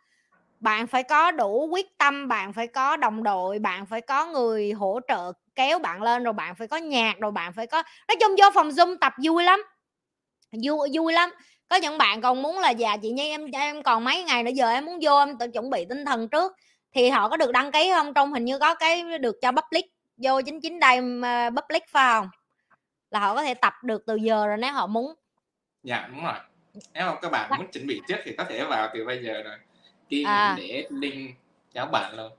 bạn 0.66 0.88
phải 0.88 1.03
có 1.03 1.32
đủ 1.32 1.68
quyết 1.72 1.97
tâm 1.97 2.28
bạn 2.28 2.53
phải 2.53 2.68
có 2.68 2.97
đồng 2.97 3.24
đội 3.24 3.59
bạn 3.59 3.86
phải 3.86 4.01
có 4.01 4.26
người 4.26 4.72
hỗ 4.72 4.99
trợ 5.07 5.32
kéo 5.55 5.80
bạn 5.80 6.01
lên 6.01 6.24
rồi 6.24 6.34
bạn 6.34 6.55
phải 6.55 6.68
có 6.68 6.78
nhạc 6.78 7.20
rồi 7.20 7.32
bạn 7.32 7.53
phải 7.53 7.68
có 7.68 7.84
nói 8.07 8.16
chung 8.20 8.36
vô 8.41 8.49
phòng 8.53 8.70
zoom 8.70 8.97
tập 9.01 9.13
vui 9.24 9.43
lắm 9.43 9.63
vui 10.63 10.89
vui 10.93 11.13
lắm. 11.13 11.30
Có 11.70 11.76
những 11.76 11.97
bạn 11.97 12.22
còn 12.22 12.41
muốn 12.41 12.59
là 12.59 12.70
già 12.70 12.97
chị 12.97 13.09
nhi 13.09 13.30
em 13.30 13.51
em 13.51 13.84
còn 13.84 14.03
mấy 14.03 14.24
ngày 14.24 14.43
nữa 14.43 14.51
giờ 14.53 14.70
em 14.70 14.86
muốn 14.86 14.99
vô 15.01 15.18
em 15.18 15.38
tự 15.38 15.47
chuẩn 15.47 15.70
bị 15.70 15.86
tinh 15.89 16.05
thần 16.05 16.30
trước. 16.30 16.55
Thì 16.93 17.09
họ 17.09 17.30
có 17.30 17.38
được 17.38 17.51
đăng 17.51 17.72
ký 17.72 17.91
không? 17.93 18.13
Trong 18.13 18.34
hình 18.34 18.45
như 18.45 18.59
có 18.59 18.76
cái 18.76 19.03
được 19.20 19.36
cho 19.41 19.51
public 19.51 19.86
vô 20.18 20.41
chính 20.41 20.61
chính 20.61 20.80
đây 20.80 21.01
public 21.49 21.84
phải 21.89 22.13
không? 22.13 22.30
Là 23.11 23.20
họ 23.20 23.36
có 23.36 23.43
thể 23.43 23.53
tập 23.53 23.74
được 23.84 24.03
từ 24.07 24.16
giờ 24.16 24.47
rồi 24.47 24.57
nếu 24.57 24.74
họ 24.74 24.88
muốn. 24.88 25.13
Dạ 25.84 26.07
đúng 26.11 26.24
rồi. 26.24 26.39
Nếu 26.93 27.05
mà 27.05 27.16
các 27.22 27.32
bạn 27.32 27.51
muốn 27.57 27.68
chuẩn 27.72 27.88
bị 27.88 28.01
trước 28.07 28.18
thì 28.24 28.36
có 28.38 28.43
thể 28.43 28.63
vào 28.63 28.89
từ 28.93 29.05
bây 29.05 29.24
giờ 29.24 29.41
rồi 29.43 29.55
Kim 30.10 30.28
à. 30.28 30.56
để 30.58 30.88
link 30.89 31.36
cho 31.74 31.82
các 31.82 31.91
bạn 31.91 32.16
luôn 32.16 32.32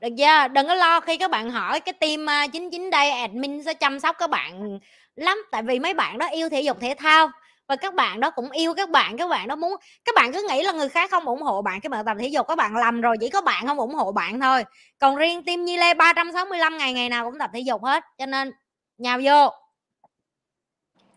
được 0.00 0.08
chưa? 0.18 0.48
Đừng 0.48 0.66
có 0.66 0.74
lo 0.74 1.00
khi 1.00 1.16
các 1.16 1.30
bạn 1.30 1.50
hỏi 1.50 1.80
cái 1.80 1.92
team 1.92 2.50
99 2.52 2.90
đây 2.90 3.10
admin 3.10 3.62
sẽ 3.62 3.74
chăm 3.74 4.00
sóc 4.00 4.16
các 4.18 4.30
bạn 4.30 4.78
lắm. 5.16 5.38
Tại 5.50 5.62
vì 5.62 5.78
mấy 5.78 5.94
bạn 5.94 6.18
đó 6.18 6.26
yêu 6.26 6.48
thể 6.48 6.60
dục 6.60 6.80
thể 6.80 6.94
thao. 6.98 7.30
Và 7.68 7.76
các 7.76 7.94
bạn 7.94 8.20
đó 8.20 8.30
cũng 8.30 8.50
yêu 8.50 8.74
các 8.74 8.90
bạn 8.90 9.16
các 9.16 9.28
bạn 9.28 9.48
đó 9.48 9.56
muốn 9.56 9.76
các 10.04 10.14
bạn 10.14 10.32
cứ 10.32 10.46
nghĩ 10.48 10.62
là 10.62 10.72
người 10.72 10.88
khác 10.88 11.10
không 11.10 11.24
ủng 11.24 11.42
hộ 11.42 11.62
bạn 11.62 11.80
cái 11.80 11.90
bạn 11.90 12.04
tập 12.04 12.16
thể 12.20 12.26
dục 12.28 12.48
các 12.48 12.58
bạn 12.58 12.76
lầm 12.76 13.00
rồi 13.00 13.16
chỉ 13.20 13.28
có 13.28 13.40
bạn 13.40 13.66
không 13.66 13.78
ủng 13.78 13.94
hộ 13.94 14.12
bạn 14.12 14.40
thôi. 14.40 14.64
Còn 14.98 15.16
riêng 15.16 15.44
team 15.44 15.64
Nhi 15.64 15.76
Lê 15.76 15.94
365 15.94 16.78
ngày 16.78 16.92
ngày 16.92 17.08
nào 17.08 17.24
cũng 17.24 17.38
tập 17.38 17.50
thể 17.54 17.60
dục 17.60 17.84
hết. 17.84 18.04
Cho 18.18 18.26
nên 18.26 18.52
nhào 18.98 19.20
vô. 19.24 19.50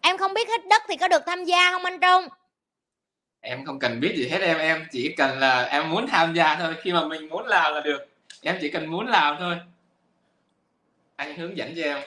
Em 0.02 0.18
không 0.18 0.34
biết 0.34 0.50
hít 0.50 0.68
đất 0.68 0.82
thì 0.88 0.96
có 0.96 1.08
được 1.08 1.24
tham 1.26 1.46
gia 1.46 1.72
không 1.72 1.86
anh 1.86 2.00
Trung 2.00 2.28
em 3.46 3.66
không 3.66 3.80
cần 3.80 4.00
biết 4.00 4.14
gì 4.18 4.28
hết 4.28 4.42
em 4.42 4.58
em 4.58 4.86
chỉ 4.92 5.14
cần 5.18 5.40
là 5.40 5.64
em 5.64 5.90
muốn 5.90 6.08
tham 6.08 6.34
gia 6.34 6.56
thôi. 6.56 6.76
Khi 6.82 6.94
mà 6.94 7.08
mình 7.08 7.30
muốn 7.30 7.48
làm 7.48 7.74
là 7.74 7.82
được. 7.82 8.08
Em 8.42 8.58
chỉ 8.62 8.70
cần 8.70 8.92
muốn 8.92 9.08
làm 9.08 9.36
thôi. 9.40 9.56
Anh 11.16 11.38
hướng 11.38 11.58
dẫn 11.58 11.74
cho 11.76 11.82
em. 11.82 11.98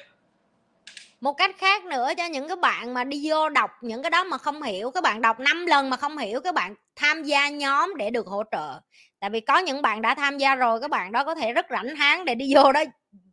Một 1.20 1.32
cách 1.32 1.51
khác 1.59 1.84
nữa 1.84 2.09
cho 2.16 2.24
những 2.24 2.49
cái 2.49 2.57
bạn 2.57 2.95
mà 2.95 3.05
đi 3.05 3.30
vô 3.30 3.49
đọc 3.49 3.70
những 3.80 4.03
cái 4.03 4.11
đó 4.11 4.24
mà 4.24 4.39
không 4.39 4.62
hiểu. 4.62 4.91
Các 4.91 5.03
bạn 5.03 5.22
đọc 5.22 5.41
5 5.41 5.66
lần 5.66 5.91
mà 5.91 5.97
không 5.97 6.18
hiểu, 6.18 6.41
các 6.41 6.55
bạn 6.55 6.74
tham 6.97 7.22
gia 7.22 7.49
nhóm 7.49 7.95
để 7.97 8.11
được 8.11 8.26
hỗ 8.26 8.43
trợ. 8.53 8.80
Tại 9.20 9.30
vì 9.30 9.41
có 9.41 9.59
những 9.59 9.82
bạn 9.82 10.03
đã 10.03 10.14
tham 10.14 10.39
gia 10.39 10.55
rồi, 10.55 10.80
các 10.80 10.91
bạn 10.91 11.12
đó 11.12 11.24
có 11.24 11.34
thể 11.34 11.53
rất 11.53 11.66
rảnh 11.70 11.97
háng 11.97 12.24
để 12.24 12.34
đi 12.34 12.55
vô 12.55 12.72
đó 12.72 12.84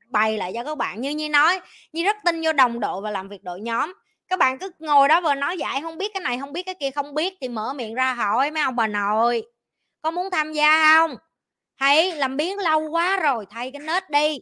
bày 0.09 0.37
lại 0.37 0.51
cho 0.55 0.63
các 0.63 0.77
bạn. 0.77 1.01
Như 1.01 1.09
như 1.09 1.29
nói 1.29 1.59
như 1.93 2.03
rất 2.03 2.15
tin 2.25 2.41
vô 2.41 2.53
đồng 2.53 2.79
đội 2.79 3.01
và 3.01 3.11
làm 3.11 3.29
việc 3.29 3.43
đội 3.43 3.61
nhóm 3.61 3.93
các 4.27 4.39
bạn 4.39 4.59
cứ 4.59 4.71
ngồi 4.79 5.07
đó 5.07 5.21
vừa 5.21 5.35
nói 5.35 5.57
dạy 5.57 5.81
không 5.81 5.97
biết 5.97 6.11
cái 6.13 6.21
này, 6.21 6.39
không 6.39 6.53
biết 6.53 6.63
cái 6.63 6.75
kia, 6.75 6.91
không 6.91 7.13
biết. 7.13 7.33
Thì 7.41 7.47
mở 7.47 7.73
miệng 7.73 7.95
ra 7.95 8.13
hỏi 8.13 8.51
mấy 8.51 8.63
ông 8.63 8.75
bà 8.75 8.87
nội, 8.87 9.43
có 10.01 10.11
muốn 10.11 10.31
tham 10.31 10.53
gia 10.53 10.97
không? 10.97 11.15
Thầy, 11.79 12.15
làm 12.15 12.37
biến 12.37 12.57
lâu 12.57 12.89
quá 12.89 13.19
rồi 13.19 13.45
thay 13.49 13.71
cái 13.71 13.79
nết 13.79 14.09
đi. 14.09 14.39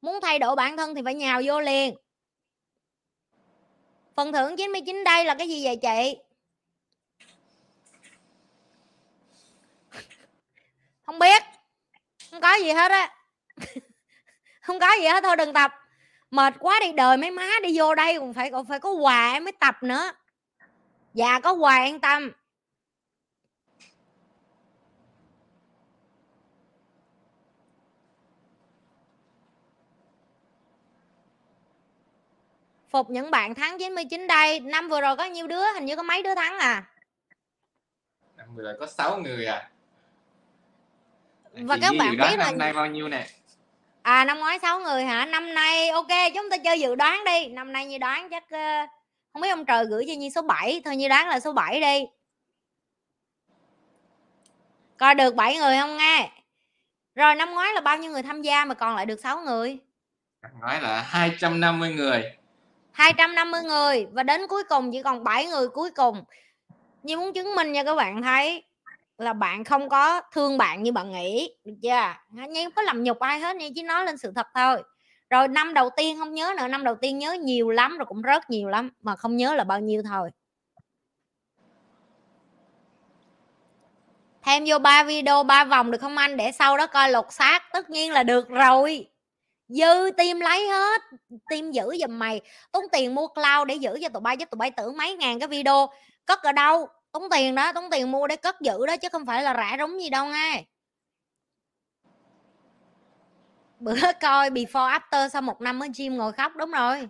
Muốn 0.00 0.20
thay 0.22 0.38
đổi 0.38 0.56
bản 0.56 0.76
thân 0.76 0.94
thì 0.94 1.02
phải 1.04 1.14
nhào 1.14 1.40
vô 1.44 1.60
liền. 1.60 1.94
Phần 4.16 4.32
thưởng 4.32 4.56
99 4.56 5.04
đây 5.04 5.24
là 5.24 5.34
cái 5.34 5.48
gì 5.48 5.64
vậy 5.64 5.76
chị? 5.76 6.16
Không 11.06 11.18
biết. 11.18 11.42
Không 12.30 12.40
có 12.40 12.54
gì 12.54 12.72
hết 12.72 12.90
á. 12.90 13.16
Không 14.60 14.78
có 14.80 14.92
gì 15.00 15.06
hết, 15.06 15.22
thôi 15.22 15.36
đừng 15.36 15.52
tập 15.52 15.83
mệt 16.34 16.54
quá 16.60 16.78
đi 16.80 16.92
đời 16.92 17.16
mấy 17.16 17.30
má 17.30 17.48
đi 17.62 17.78
vô 17.78 17.94
đây 17.94 18.18
còn 18.18 18.34
phải 18.34 18.50
còn 18.50 18.66
phải 18.66 18.80
có 18.80 18.90
quà 18.90 19.32
em 19.32 19.44
mới 19.44 19.52
tập 19.52 19.82
nữa. 19.82 20.12
Dạ 21.14 21.40
có 21.40 21.52
quà 21.52 21.84
yên 21.84 22.00
tâm. 22.00 22.32
Phục 32.90 33.10
những 33.10 33.30
bạn 33.30 33.54
thắng 33.54 33.78
99 33.78 34.26
đây 34.26 34.60
năm 34.60 34.88
vừa 34.88 35.00
rồi 35.00 35.16
có 35.16 35.24
nhiêu 35.24 35.46
đứa? 35.46 35.72
Hình 35.74 35.84
như 35.84 35.96
có 35.96 36.02
mấy 36.02 36.22
đứa 36.22 36.34
thắng 36.34 36.58
à? 36.58 36.84
Năm 38.36 38.54
vừa 38.54 38.62
rồi 38.62 38.74
có 38.80 38.86
6 38.86 39.18
người 39.18 39.46
à. 39.46 39.70
Và 41.52 41.76
Chị 41.76 41.80
các 41.80 41.94
bạn 41.98 42.10
biết 42.10 42.36
là 42.38 42.44
năm 42.44 42.58
nay 42.58 42.72
bao 42.72 42.86
nhiêu 42.86 43.08
nè 43.08 43.26
à 44.04 44.24
năm 44.24 44.38
ngoái 44.38 44.58
6 44.58 44.80
người 44.80 45.04
hả? 45.04 45.26
Năm 45.26 45.54
nay 45.54 45.88
ok 45.88 46.08
chúng 46.34 46.50
ta 46.50 46.56
chơi 46.56 46.80
dự 46.80 46.94
đoán 46.94 47.24
đi. 47.24 47.46
Năm 47.48 47.72
nay 47.72 47.86
như 47.86 47.98
đoán 47.98 48.28
chắc 48.30 48.44
uh, 48.44 48.90
không 49.32 49.42
biết 49.42 49.48
ông 49.48 49.64
trời 49.64 49.84
gửi 49.84 50.04
cho 50.08 50.12
như 50.12 50.30
số 50.30 50.42
7 50.42 50.82
thôi 50.84 50.96
như 50.96 51.08
đoán 51.08 51.28
là 51.28 51.40
số 51.40 51.52
7 51.52 51.80
đi. 51.80 52.06
Coi 54.96 55.14
được 55.14 55.34
7 55.34 55.56
người 55.56 55.76
không 55.80 55.96
nghe? 55.96 56.30
Rồi 57.14 57.34
năm 57.34 57.54
ngoái 57.54 57.72
là 57.74 57.80
bao 57.80 57.98
nhiêu 57.98 58.12
người 58.12 58.22
tham 58.22 58.42
gia 58.42 58.64
mà 58.64 58.74
còn 58.74 58.96
lại 58.96 59.06
được 59.06 59.20
6 59.20 59.40
người? 59.40 59.78
Năm 60.42 60.52
ngoái 60.60 60.80
là 60.80 61.02
250 61.02 61.94
người. 61.94 62.22
250 62.92 63.62
người. 63.62 64.06
Và 64.12 64.22
đến 64.22 64.46
cuối 64.48 64.64
cùng 64.68 64.92
chỉ 64.92 65.02
còn 65.02 65.24
7 65.24 65.46
người 65.46 65.68
cuối 65.68 65.90
cùng. 65.90 66.24
Như 67.02 67.16
muốn 67.16 67.32
chứng 67.32 67.54
minh 67.54 67.74
cho 67.74 67.84
các 67.84 67.94
bạn 67.94 68.22
thấy 68.22 68.64
là 69.18 69.32
bạn 69.32 69.64
không 69.64 69.88
có 69.88 70.20
thương 70.32 70.58
bạn 70.58 70.82
như 70.82 70.92
bạn 70.92 71.12
nghĩ 71.12 71.56
được 71.64 71.74
chưa 71.82 72.14
nhi 72.48 72.64
không 72.64 72.72
có 72.76 72.82
làm 72.82 73.02
nhục 73.02 73.18
ai 73.18 73.40
hết 73.40 73.56
nha, 73.56 73.68
chỉ 73.74 73.82
nói 73.82 74.04
lên 74.04 74.18
sự 74.18 74.32
thật 74.36 74.46
thôi. 74.54 74.82
Rồi 75.30 75.48
năm 75.48 75.74
đầu 75.74 75.90
tiên 75.96 76.18
không 76.18 76.34
nhớ 76.34 76.54
nữa, 76.58 76.68
năm 76.68 76.84
đầu 76.84 76.94
tiên 76.94 77.18
nhớ 77.18 77.32
nhiều 77.32 77.70
lắm, 77.70 77.98
rồi 77.98 78.06
cũng 78.06 78.22
rất 78.22 78.50
nhiều 78.50 78.68
lắm, 78.68 78.90
mà 79.00 79.16
không 79.16 79.36
nhớ 79.36 79.54
là 79.54 79.64
bao 79.64 79.80
nhiêu 79.80 80.02
thôi. 80.02 80.30
Thêm 84.42 84.64
vô 84.66 84.78
ba 84.78 85.04
video, 85.04 85.42
ba 85.42 85.64
vòng 85.64 85.90
được 85.90 86.00
không 86.00 86.16
anh? 86.16 86.36
Để 86.36 86.52
sau 86.52 86.76
đó 86.76 86.86
coi 86.86 87.10
lột 87.10 87.32
xác, 87.32 87.62
tất 87.72 87.90
nhiên 87.90 88.12
là 88.12 88.22
được 88.22 88.48
rồi. 88.48 89.06
Dư 89.68 90.10
tim 90.16 90.40
lấy 90.40 90.68
hết, 90.68 91.02
tim 91.50 91.72
giữ 91.72 91.96
giùm 92.00 92.18
mày. 92.18 92.40
Tốn 92.72 92.84
tiền 92.92 93.14
mua 93.14 93.26
cloud 93.26 93.68
để 93.68 93.74
giữ 93.74 93.98
cho 94.02 94.08
tụi 94.08 94.20
bay, 94.20 94.36
chứ 94.36 94.44
tụi 94.44 94.56
bay 94.56 94.70
tưởng 94.70 94.96
mấy 94.96 95.16
ngàn 95.16 95.38
cái 95.38 95.48
video 95.48 95.88
cất 96.26 96.42
ở 96.42 96.52
đâu? 96.52 96.88
Tốn 97.14 97.30
tiền 97.30 97.54
đó, 97.54 97.72
tốn 97.72 97.90
tiền 97.90 98.10
mua 98.10 98.26
để 98.26 98.36
cất 98.36 98.60
giữ 98.60 98.86
đó 98.86 98.96
chứ 98.96 99.08
không 99.12 99.26
phải 99.26 99.42
là 99.42 99.52
rã 99.54 99.76
rúng 99.78 100.00
gì 100.00 100.10
đâu 100.10 100.26
nghe. 100.26 100.64
Bữa 103.80 103.94
coi 104.20 104.50
before 104.50 104.98
after 104.98 105.28
sau 105.28 105.42
một 105.42 105.60
năm 105.60 105.80
ở 105.80 105.86
gym 105.96 106.16
ngồi 106.16 106.32
khóc, 106.32 106.56
đúng 106.56 106.70
rồi. 106.70 107.08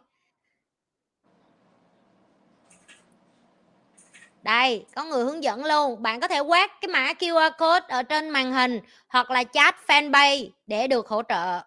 Đây, 4.43 4.87
có 4.95 5.05
người 5.05 5.25
hướng 5.25 5.43
dẫn 5.43 5.65
luôn. 5.65 6.03
Bạn 6.03 6.21
có 6.21 6.29
thể 6.29 6.39
quét 6.41 6.71
cái 6.81 6.89
mã 6.89 7.13
QR 7.13 7.51
code 7.59 7.87
ở 7.89 8.03
trên 8.03 8.31
màn 8.31 8.53
hình 8.53 8.81
hoặc 9.09 9.31
là 9.31 9.45
chat 9.45 9.77
fanpage 9.87 10.51
để 10.67 10.87
được 10.87 11.09
hỗ 11.09 11.23
trợ. 11.29 11.61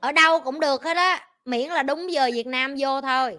Ở 0.00 0.12
đâu 0.12 0.40
cũng 0.40 0.60
được 0.60 0.84
hết 0.84 0.96
á, 0.96 1.28
miễn 1.44 1.70
là 1.70 1.82
đúng 1.82 2.12
giờ 2.12 2.30
Việt 2.32 2.46
Nam 2.46 2.74
vô 2.78 3.00
thôi 3.00 3.38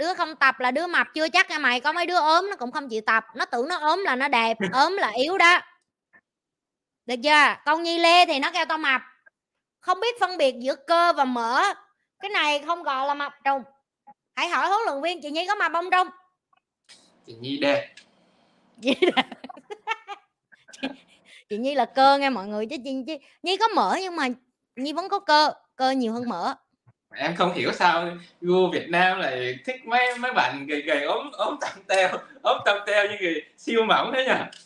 đứa 0.00 0.14
không 0.14 0.36
tập 0.36 0.60
là 0.60 0.70
đứa 0.70 0.86
mập 0.86 1.06
chưa 1.14 1.28
chắc 1.28 1.50
nha 1.50 1.58
mày 1.58 1.80
có 1.80 1.92
mấy 1.92 2.06
đứa 2.06 2.16
ốm 2.16 2.50
nó 2.50 2.56
cũng 2.56 2.72
không 2.72 2.88
chịu 2.88 3.00
tập 3.06 3.24
nó 3.34 3.44
tưởng 3.44 3.68
nó 3.68 3.76
ốm 3.76 4.02
là 4.04 4.16
nó 4.16 4.28
đẹp 4.28 4.56
ốm 4.72 4.96
là 4.96 5.08
yếu 5.10 5.38
đó. 5.38 5.60
Được 7.06 7.14
chưa? 7.24 7.54
Con 7.64 7.82
nhi 7.82 7.98
lê 7.98 8.26
thì 8.26 8.38
nó 8.38 8.50
kêu 8.50 8.64
tao 8.68 8.78
mập. 8.78 9.00
Không 9.80 10.00
biết 10.00 10.20
phân 10.20 10.36
biệt 10.36 10.54
giữa 10.58 10.74
cơ 10.74 11.12
và 11.12 11.24
mỡ 11.24 11.62
cái 12.20 12.30
này 12.30 12.62
không 12.66 12.82
gọi 12.82 13.06
là 13.06 13.14
mập 13.14 13.32
trùng. 13.44 13.62
Hãy 14.34 14.48
hỏi 14.48 14.68
huấn 14.68 14.80
luyện 14.86 15.02
viên 15.02 15.22
chị 15.22 15.30
nhi 15.30 15.46
có 15.46 15.54
mập 15.54 15.72
không 15.72 15.90
trung? 15.90 16.08
Chị 17.26 17.34
nhi 17.40 17.58
đê 17.58 17.88
chị 21.48 21.58
nhi 21.58 21.74
là 21.74 21.84
cơ 21.84 22.18
nghe 22.18 22.30
mọi 22.30 22.46
người 22.46 22.66
chứ 22.66 22.76
chị, 22.84 23.02
chị 23.06 23.18
nhi 23.42 23.56
có 23.56 23.68
mỡ 23.68 23.96
nhưng 24.00 24.16
mà 24.16 24.28
nhi 24.76 24.92
vẫn 24.92 25.08
có 25.08 25.18
cơ 25.18 25.52
cơ 25.76 25.90
nhiều 25.90 26.12
hơn 26.12 26.28
mỡ 26.28 26.54
em 27.14 27.36
không 27.36 27.54
hiểu 27.54 27.72
sao 27.72 28.08
gu 28.40 28.70
Việt 28.70 28.88
Nam 28.88 29.18
lại 29.18 29.58
thích 29.64 29.86
mấy 29.86 30.18
mấy 30.18 30.32
bạn 30.32 30.66
gầy 30.66 30.82
gầy 30.82 31.02
ốm 31.02 31.30
ốm 31.32 31.56
tăm 31.60 31.72
teo 31.88 32.08
ốm 32.42 32.60
tăm 32.64 32.76
teo 32.86 33.06
như 33.06 33.16
người 33.20 33.42
siêu 33.56 33.84
mỏng 33.84 34.12
thế 34.14 34.24
nhỉ? 34.24 34.60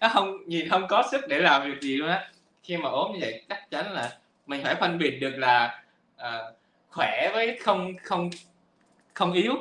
Nó 0.00 0.08
không 0.08 0.38
nhìn 0.46 0.68
không 0.68 0.86
có 0.88 1.04
sức 1.10 1.28
để 1.28 1.38
làm 1.38 1.70
việc 1.70 1.80
gì 1.80 1.96
luôn 1.96 2.08
á. 2.08 2.28
Khi 2.62 2.76
mà 2.76 2.88
ốm 2.88 3.12
như 3.12 3.18
vậy 3.20 3.42
chắc 3.48 3.70
chắn 3.70 3.92
là 3.92 4.12
mình 4.46 4.64
phải 4.64 4.74
phân 4.74 4.98
biệt 4.98 5.10
được 5.10 5.38
là 5.38 5.82
uh, 6.20 6.56
khỏe 6.88 7.30
với 7.32 7.58
không 7.62 7.94
không 8.02 8.30
không 9.14 9.32
yếu. 9.32 9.54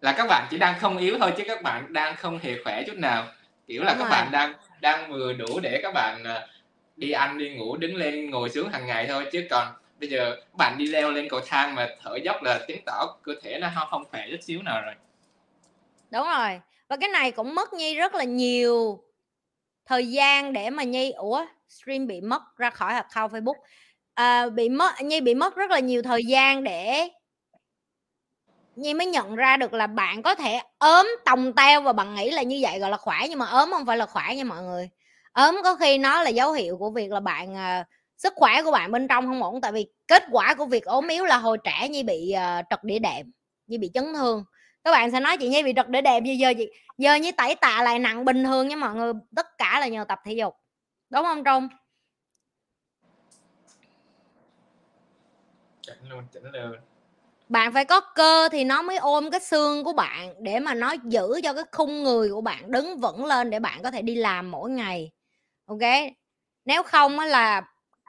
Là 0.00 0.12
các 0.12 0.26
bạn 0.28 0.46
chỉ 0.50 0.58
đang 0.58 0.78
không 0.78 0.98
yếu 0.98 1.18
thôi 1.18 1.32
chứ 1.36 1.44
các 1.46 1.62
bạn 1.62 1.92
đang 1.92 2.16
không 2.16 2.38
hề 2.42 2.62
khỏe 2.64 2.82
chút 2.86 2.96
nào. 2.96 3.26
Kiểu 3.66 3.84
là 3.84 3.92
Đúng 3.92 3.98
các 3.98 4.04
rồi. 4.04 4.10
bạn 4.10 4.28
đang 4.32 4.54
đang 4.80 5.10
vừa 5.10 5.32
đủ 5.32 5.60
để 5.60 5.80
các 5.82 5.94
bạn 5.94 6.22
uh, 6.22 6.50
đi 6.96 7.10
ăn 7.10 7.38
đi 7.38 7.50
ngủ 7.50 7.76
đứng 7.76 7.96
lên 7.96 8.30
ngồi 8.30 8.50
xuống 8.50 8.68
hàng 8.68 8.86
ngày 8.86 9.06
thôi. 9.06 9.26
Chứ 9.32 9.46
còn 9.50 9.66
bây 10.02 10.10
giờ 10.10 10.36
bạn 10.52 10.78
đi 10.78 10.86
leo 10.86 11.10
lên 11.10 11.28
cầu 11.28 11.40
thang 11.46 11.74
mà 11.74 11.88
thở 12.02 12.16
dốc 12.24 12.42
là 12.42 12.60
chứng 12.68 12.84
tỏ 12.86 13.16
cơ 13.22 13.32
thể 13.42 13.58
nó 13.58 13.68
không, 13.74 13.88
không 13.90 14.04
khỏe 14.10 14.26
chút 14.30 14.36
xíu 14.42 14.62
nào 14.62 14.82
rồi. 14.82 14.94
Đúng 16.10 16.26
rồi. 16.26 16.60
Và 16.88 16.96
cái 16.96 17.08
này 17.08 17.30
cũng 17.30 17.54
mất 17.54 17.72
nhi 17.72 17.94
rất 17.94 18.14
là 18.14 18.24
nhiều 18.24 19.04
thời 19.86 20.10
gian 20.10 20.52
để 20.52 20.70
mà 20.70 20.82
nhi 20.82 21.12
ủa 21.12 21.44
stream 21.68 22.06
bị 22.06 22.20
mất 22.20 22.42
ra 22.56 22.70
khỏi 22.70 22.94
account 22.94 23.32
facebook. 23.32 23.54
À, 24.14 24.48
bị 24.48 24.68
mất 24.68 25.02
nhi 25.02 25.20
bị 25.20 25.34
mất 25.34 25.56
rất 25.56 25.70
là 25.70 25.78
nhiều 25.78 26.02
thời 26.02 26.24
gian 26.24 26.64
để 26.64 27.08
nhi 28.76 28.94
mới 28.94 29.06
nhận 29.06 29.36
ra 29.36 29.56
được 29.56 29.72
là 29.72 29.86
bạn 29.86 30.22
có 30.22 30.34
thể 30.34 30.60
ốm 30.78 31.08
tòng 31.24 31.52
teo 31.52 31.82
và 31.82 31.92
bạn 31.92 32.14
nghĩ 32.14 32.30
là 32.30 32.42
như 32.42 32.58
vậy 32.62 32.78
gọi 32.78 32.90
là 32.90 32.96
khỏe 32.96 33.18
nhưng 33.28 33.38
mà 33.38 33.46
ốm 33.46 33.70
không 33.70 33.86
phải 33.86 33.96
là 33.96 34.06
khỏe 34.06 34.34
nha 34.36 34.44
mọi 34.44 34.62
người. 34.62 34.90
Ốm 35.32 35.60
có 35.64 35.74
khi 35.74 35.98
nó 35.98 36.22
là 36.22 36.30
dấu 36.30 36.52
hiệu 36.52 36.76
của 36.76 36.90
việc 36.90 37.10
là 37.10 37.20
bạn 37.20 37.52
uh, 37.52 37.86
sức 38.22 38.32
khỏe 38.36 38.62
của 38.62 38.70
bạn 38.70 38.92
bên 38.92 39.08
trong 39.08 39.26
không 39.26 39.42
ổn? 39.42 39.60
Tại 39.60 39.72
vì 39.72 39.86
kết 40.08 40.22
quả 40.30 40.54
của 40.54 40.66
việc 40.66 40.84
ốm 40.84 41.08
yếu 41.08 41.24
là 41.24 41.36
hồi 41.36 41.58
trẻ 41.64 41.88
như 41.88 42.02
bị 42.04 42.34
uh, 42.34 42.64
trật 42.70 42.84
đĩa 42.84 42.98
đệm 42.98 43.32
như 43.66 43.78
bị 43.78 43.90
chấn 43.94 44.14
thương. 44.14 44.44
Các 44.84 44.90
bạn 44.92 45.10
sẽ 45.10 45.20
nói 45.20 45.36
chị 45.36 45.48
như 45.48 45.62
bị 45.64 45.72
trật 45.76 45.88
đĩa 45.88 46.00
đệm 46.00 46.24
như 46.24 46.32
giờ 46.32 46.52
chị 46.58 46.70
giờ 46.98 47.14
như 47.14 47.32
tẩy 47.32 47.54
tạ 47.54 47.82
lại 47.82 47.98
nặng 47.98 48.24
bình 48.24 48.44
thường 48.44 48.68
nha 48.68 48.76
mọi 48.76 48.94
người 48.94 49.12
tất 49.36 49.58
cả 49.58 49.80
là 49.80 49.88
nhờ 49.88 50.04
tập 50.08 50.20
thể 50.24 50.32
dục 50.32 50.54
đúng 51.10 51.24
không 51.24 51.44
trung? 51.44 51.68
Chỉnh 55.82 56.08
luôn 56.08 56.24
chỉnh 56.32 56.44
luôn. 56.52 56.76
Bạn 57.48 57.72
phải 57.72 57.84
có 57.84 58.00
cơ 58.00 58.48
thì 58.52 58.64
nó 58.64 58.82
mới 58.82 58.96
ôm 58.96 59.30
cái 59.30 59.40
xương 59.40 59.84
của 59.84 59.92
bạn 59.92 60.34
để 60.38 60.60
mà 60.60 60.74
nó 60.74 60.94
giữ 61.04 61.40
cho 61.42 61.52
cái 61.52 61.64
khung 61.72 62.02
người 62.02 62.30
của 62.30 62.40
bạn 62.40 62.70
đứng 62.70 62.96
vững 62.96 63.24
lên 63.24 63.50
để 63.50 63.58
bạn 63.58 63.82
có 63.82 63.90
thể 63.90 64.02
đi 64.02 64.14
làm 64.14 64.50
mỗi 64.50 64.70
ngày 64.70 65.10
ok? 65.66 65.90
Nếu 66.64 66.82
không 66.82 67.18
là 67.18 67.62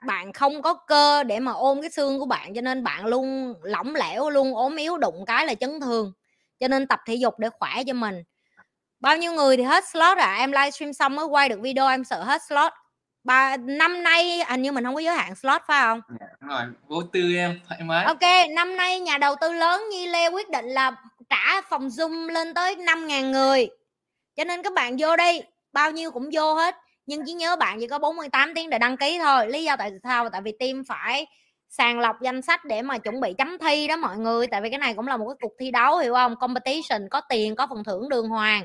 bạn 0.06 0.34
không 0.34 0.62
có 0.62 0.74
cơ 0.74 1.24
để 1.24 1.39
mà 1.39 1.51
ôm 1.51 1.82
cái 1.82 1.89
xương 1.91 2.20
của 2.20 2.26
bạn 2.26 2.54
cho 2.56 2.62
nên 2.62 2.84
bạn 2.84 3.06
luôn 3.06 3.54
lỏng 3.64 3.95
lẻo 3.95 4.30
luôn 4.30 4.56
ốm 4.56 4.76
yếu 4.76 4.97
đụng 4.97 5.26
cái 5.26 5.45
là 5.45 5.56
chấn 5.56 5.80
thương. 5.80 6.14
Cho 6.60 6.68
nên 6.68 6.88
tập 6.88 6.99
thể 7.06 7.16
dục 7.16 7.39
để 7.39 7.49
khỏe 7.49 7.72
cho 7.88 7.93
mình. 7.93 8.24
Bao 8.99 9.18
nhiêu 9.18 9.34
người 9.34 9.58
thì 9.58 9.64
hết 9.64 9.84
slot 9.88 10.18
à? 10.18 10.36
Em 10.39 10.51
livestream 10.51 10.93
xong 10.93 11.16
mới 11.16 11.26
quay 11.26 11.49
được 11.49 11.60
video 11.62 11.88
em 11.88 12.04
sợ 12.04 12.24
hết 12.24 12.41
slot. 12.49 12.72
Ba 13.24 13.58
năm 13.58 14.04
nay 14.04 14.43
hình 14.49 14.62
như 14.62 14.72
mình 14.72 14.84
không 14.84 14.95
có 14.95 14.99
giới 14.99 15.16
hạn 15.16 15.36
slot 15.36 15.62
phải 15.68 15.82
không? 15.82 16.01
Dạ, 16.20 16.26
đúng 16.39 16.49
rồi. 16.49 16.62
Vô 16.88 17.01
tư 17.14 17.36
em 17.36 17.60
thoải 17.68 17.82
mái. 17.84 18.06
Ok 18.06 18.49
năm 18.56 18.78
nay 18.78 18.99
nhà 18.99 19.18
đầu 19.18 19.36
tư 19.41 19.54
lớn 19.54 19.84
như 19.91 20.06
lê 20.06 20.30
quyết 20.30 20.49
định 20.49 20.66
là 20.66 20.95
trả 21.30 21.62
phòng 21.70 21.88
zoom 21.88 22.28
lên 22.28 22.54
tới 22.54 22.76
5.000 22.76 23.32
người. 23.32 23.70
Cho 24.36 24.43
nên 24.43 24.64
các 24.64 24.74
bạn 24.74 24.95
vô 24.99 25.16
đi 25.16 25.41
bao 25.74 25.91
nhiêu 25.91 26.12
cũng 26.12 26.30
vô 26.34 26.54
hết 26.54 26.76
nhưng 27.06 27.24
chỉ 27.26 27.34
nhớ 27.34 27.56
bạn 27.56 27.80
chỉ 27.80 27.88
có 27.88 27.99
48 27.99 28.54
tiếng 28.56 28.70
để 28.70 28.80
đăng 28.80 28.97
ký 28.97 29.20
thôi. 29.20 29.47
Lý 29.49 29.64
do 29.64 29.76
tại 29.76 29.91
sao? 30.04 30.30
Tại 30.30 30.41
vì 30.41 30.51
team 30.60 30.84
phải 30.88 31.28
sàng 31.70 31.99
lọc 31.99 32.22
danh 32.22 32.41
sách 32.41 32.66
để 32.66 32.82
mà 32.82 32.97
chuẩn 32.97 33.22
bị 33.22 33.34
chấm 33.38 33.58
thi 33.58 33.88
đó 33.88 33.97
mọi 33.97 34.18
người. 34.18 34.47
Tại 34.47 34.62
vì 34.62 34.70
cái 34.70 34.80
này 34.80 34.93
cũng 34.93 35.08
là 35.08 35.18
một 35.18 35.26
cái 35.28 35.36
cuộc 35.41 35.54
thi 35.60 35.72
đấu 35.72 35.97
hiểu 35.97 36.14
không? 36.14 36.36
Competition 36.36 37.10
có 37.12 37.22
tiền 37.30 37.56
có 37.56 37.68
phần 37.68 37.84
thưởng 37.84 38.10
đường 38.10 38.30
hoàng. 38.30 38.64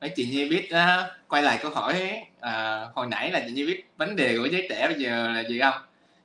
Đấy, 0.00 0.10
chị 0.16 0.28
Nhi 0.30 0.48
biết 0.48 0.68
uh, 0.72 1.28
quay 1.28 1.42
lại 1.42 1.58
câu 1.62 1.70
hỏi 1.70 2.22
uh, 2.38 2.94
hồi 2.94 3.06
nãy 3.06 3.30
là 3.30 3.40
chị 3.46 3.52
Nhi 3.52 3.66
biết 3.66 3.84
vấn 3.96 4.16
đề 4.16 4.36
của 4.38 4.44
giới 4.44 4.66
trẻ 4.70 4.88
bây 4.88 4.98
giờ 4.98 5.28
là 5.28 5.44
gì 5.48 5.60
không? 5.60 5.74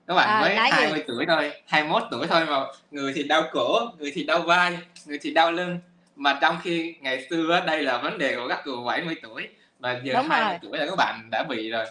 Các 0.07 0.13
bạn 0.13 0.29
à, 0.29 0.41
mới 0.41 0.55
20 0.55 0.99
gì? 0.99 1.03
tuổi 1.07 1.25
thôi 1.27 1.51
21 1.65 2.03
tuổi 2.11 2.27
thôi 2.27 2.45
mà 2.45 2.65
người 2.91 3.13
thì 3.15 3.23
đau 3.23 3.43
cổ 3.51 3.79
người 3.99 4.11
thì 4.13 4.23
đau 4.23 4.41
vai 4.41 4.77
người 5.05 5.19
thì 5.21 5.33
đau 5.33 5.51
lưng 5.51 5.79
mà 6.15 6.37
trong 6.41 6.57
khi 6.63 6.95
ngày 7.01 7.27
xưa 7.29 7.63
đây 7.67 7.83
là 7.83 7.97
vấn 7.97 8.17
đề 8.17 8.35
của 8.35 8.47
các 8.47 8.61
cụ 8.65 8.83
70 8.83 9.15
tuổi 9.21 9.47
và 9.79 9.99
giờ 10.03 10.13
Đúng 10.13 10.29
20 10.29 10.49
rồi. 10.49 10.59
tuổi 10.61 10.79
là 10.79 10.85
các 10.85 10.95
bạn 10.97 11.27
đã 11.31 11.43
bị 11.43 11.69
rồi. 11.69 11.85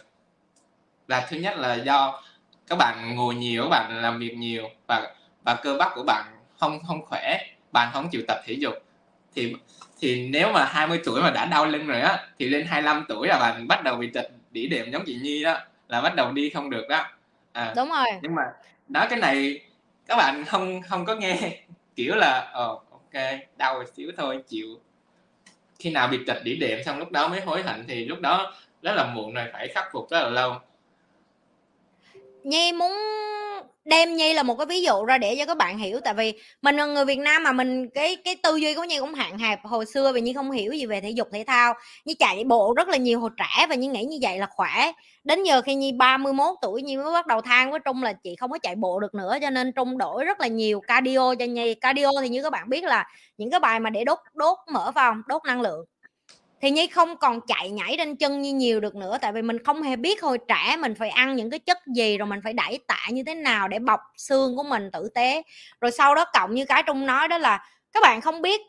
Là 1.09 1.27
thứ 1.31 1.37
nhất 1.37 1.59
là 1.59 1.75
do 1.75 2.23
các 2.67 2.79
bạn 2.79 3.15
ngồi 3.17 3.35
nhiều 3.35 3.63
các 3.63 3.69
bạn 3.69 4.03
làm 4.03 4.19
việc 4.19 4.35
nhiều 4.37 4.69
và 4.89 5.15
và 5.45 5.55
cơ 5.55 5.77
bắp 5.79 5.93
của 5.95 6.03
bạn 6.07 6.25
không 6.59 6.79
không 6.87 7.07
khỏe 7.07 7.39
bạn 7.73 7.91
không 7.93 8.09
chịu 8.11 8.23
tập 8.29 8.39
thể 8.47 8.53
dục. 8.53 8.75
Thì 9.35 9.55
thì 10.01 10.29
nếu 10.29 10.53
mà 10.53 10.65
20 10.65 11.01
tuổi 11.05 11.23
mà 11.23 11.31
đã 11.31 11.45
đau 11.45 11.67
lưng 11.67 11.87
rồi 11.87 12.01
á 12.01 12.27
thì 12.39 12.49
lên 12.49 12.67
25 12.67 13.05
tuổi 13.09 13.29
là 13.29 13.39
bạn 13.39 13.69
bắt 13.69 13.85
đầu 13.85 13.97
bị 13.97 14.11
trật 14.15 14.31
đỉ 14.51 14.67
điểm 14.67 14.91
giống 14.91 15.03
chị 15.07 15.19
Nhi 15.23 15.43
đó 15.45 15.59
là 15.89 16.01
bắt 16.01 16.15
đầu 16.17 16.33
đi 16.33 16.51
không 16.51 16.71
được 16.71 16.89
đó. 16.89 17.07
À, 17.53 17.73
đúng 17.77 17.89
rồi. 17.91 18.07
nhưng 18.23 18.35
mà 18.35 18.43
nói 18.89 19.07
cái 19.11 19.19
này 19.19 19.61
các 20.07 20.17
bạn 20.17 20.45
không 20.45 20.83
không 20.83 21.05
có 21.05 21.15
nghe 21.15 21.59
kiểu 21.97 22.15
là 22.15 22.51
ờ 22.53 22.79
ok, 23.15 23.39
đau 23.57 23.75
một 23.75 23.85
xíu 23.95 24.13
thôi, 24.17 24.43
chịu. 24.49 24.69
Khi 25.79 25.91
nào 25.91 26.09
bị 26.09 26.19
trật 26.27 26.37
đỉ 26.45 26.57
điểm 26.57 26.79
xong 26.85 26.99
lúc 26.99 27.11
đó 27.11 27.29
mới 27.29 27.41
hối 27.41 27.63
hận 27.63 27.85
thì 27.89 28.05
lúc 28.05 28.21
đó 28.21 28.55
rất 28.83 28.93
là 28.95 29.13
muộn 29.15 29.35
rồi, 29.35 29.47
phải 29.53 29.69
khắc 29.69 29.89
phục 29.93 30.11
rất 30.11 30.21
là 30.23 30.29
lâu. 30.29 30.55
Nhi 32.45 32.73
muốn 32.73 32.93
đem 33.85 34.15
nhi 34.17 34.33
là 34.35 34.43
một 34.43 34.55
cái 34.57 34.67
ví 34.67 34.83
dụ 34.83 35.05
ra 35.05 35.19
để 35.19 35.37
cho 35.39 35.47
các 35.47 35.57
bạn 35.57 35.79
hiểu. 35.79 36.01
Tại 36.05 36.15
vì 36.15 36.33
mình 36.63 36.77
là 36.77 36.87
người 36.87 37.05
việt 37.05 37.19
nam 37.19 37.43
mà 37.43 37.53
mình, 37.53 37.89
cái 37.95 38.17
cái 38.25 38.37
tư 38.43 38.57
duy 38.57 38.75
của 38.75 38.85
nhi 38.85 38.99
cũng 38.99 39.15
hạn 39.15 39.39
hẹp. 39.39 39.65
Hồi 39.65 39.87
xưa 39.87 40.13
vì 40.13 40.21
nhi 40.21 40.33
không 40.33 40.51
hiểu 40.51 40.73
gì 40.73 40.87
về 40.87 41.01
thể 41.01 41.11
dục, 41.11 41.29
thể 41.33 41.45
thao. 41.47 41.75
Nhi 42.05 42.15
chạy 42.15 42.45
bộ 42.45 42.75
rất 42.77 42.89
là 42.89 42.97
nhiều, 42.97 43.21
hồi 43.21 43.31
trẻ 43.37 43.67
và 43.69 43.75
nhi 43.75 43.87
nghĩ 43.87 44.05
như 44.05 44.19
vậy 44.23 44.39
là 44.39 44.47
khỏe. 44.51 44.93
Đến 45.25 45.45
giờ 45.45 45.63
khi 45.63 45.75
nhi 45.75 45.93
31 45.93 46.57
tuổi, 46.63 46.83
nhi 46.83 46.97
mới 46.97 47.13
bắt 47.13 47.27
đầu 47.27 47.41
than 47.41 47.71
với 47.71 47.81
trung 47.85 48.03
là 48.03 48.13
chị 48.13 48.37
không 48.37 48.51
có 48.51 48.59
chạy 48.59 48.75
bộ 48.75 49.01
được 49.01 49.15
nữa, 49.15 49.39
cho 49.43 49.51
nên 49.51 49.73
trung 49.73 49.99
đổi 49.99 50.25
rất 50.25 50.41
là 50.41 50.47
nhiều 50.47 50.81
cardio 50.81 51.35
cho 51.35 51.45
nhi. 51.45 51.75
Cardio 51.75 52.11
thì 52.23 52.29
như 52.29 52.43
các 52.43 52.51
bạn 52.53 52.69
biết 52.69 52.85
là 52.85 53.09
những 53.39 53.51
cái 53.51 53.61
bài 53.61 53.81
mà 53.81 53.91
để 53.91 54.05
đốt 54.05 54.19
đốt 54.35 54.59
mỡ 54.73 54.91
vào 54.91 55.15
đốt 55.27 55.43
năng 55.45 55.61
lượng 55.61 55.85
thì 56.65 56.71
nhi 56.71 56.87
không 56.87 57.17
còn 57.17 57.41
chạy 57.47 57.71
nhảy 57.71 57.95
trên 57.99 58.17
chân 58.17 58.43
như 58.43 58.55
nhiều 58.55 58.81
được 58.81 58.95
nữa, 58.95 59.19
tại 59.21 59.33
vì 59.33 59.43
mình 59.43 59.65
không 59.65 59.83
hề 59.83 59.97
biết 59.97 60.23
hồi 60.23 60.39
trẻ 60.49 60.77
mình 60.81 60.95
phải 60.95 61.11
ăn 61.11 61.37
những 61.37 61.51
cái 61.51 61.59
chất 61.59 61.79
gì, 61.97 62.19
rồi 62.19 62.27
mình 62.27 62.41
phải 62.45 62.53
đẩy 62.53 62.79
tạ 62.87 63.07
như 63.11 63.23
thế 63.27 63.35
nào 63.35 63.69
để 63.69 63.79
bọc 63.79 64.01
xương 64.17 64.57
của 64.57 64.63
mình 64.63 64.91
tử 64.93 65.09
tế. 65.15 65.43
Rồi 65.81 65.91
sau 65.91 66.15
đó 66.15 66.25
cộng 66.33 66.55
như 66.55 66.65
cái 66.65 66.83
trung 66.87 67.07
nói 67.07 67.29
đó 67.29 67.39
là, 67.39 67.65
các 67.93 68.03
bạn 68.03 68.21
không 68.21 68.43
biết 68.43 68.61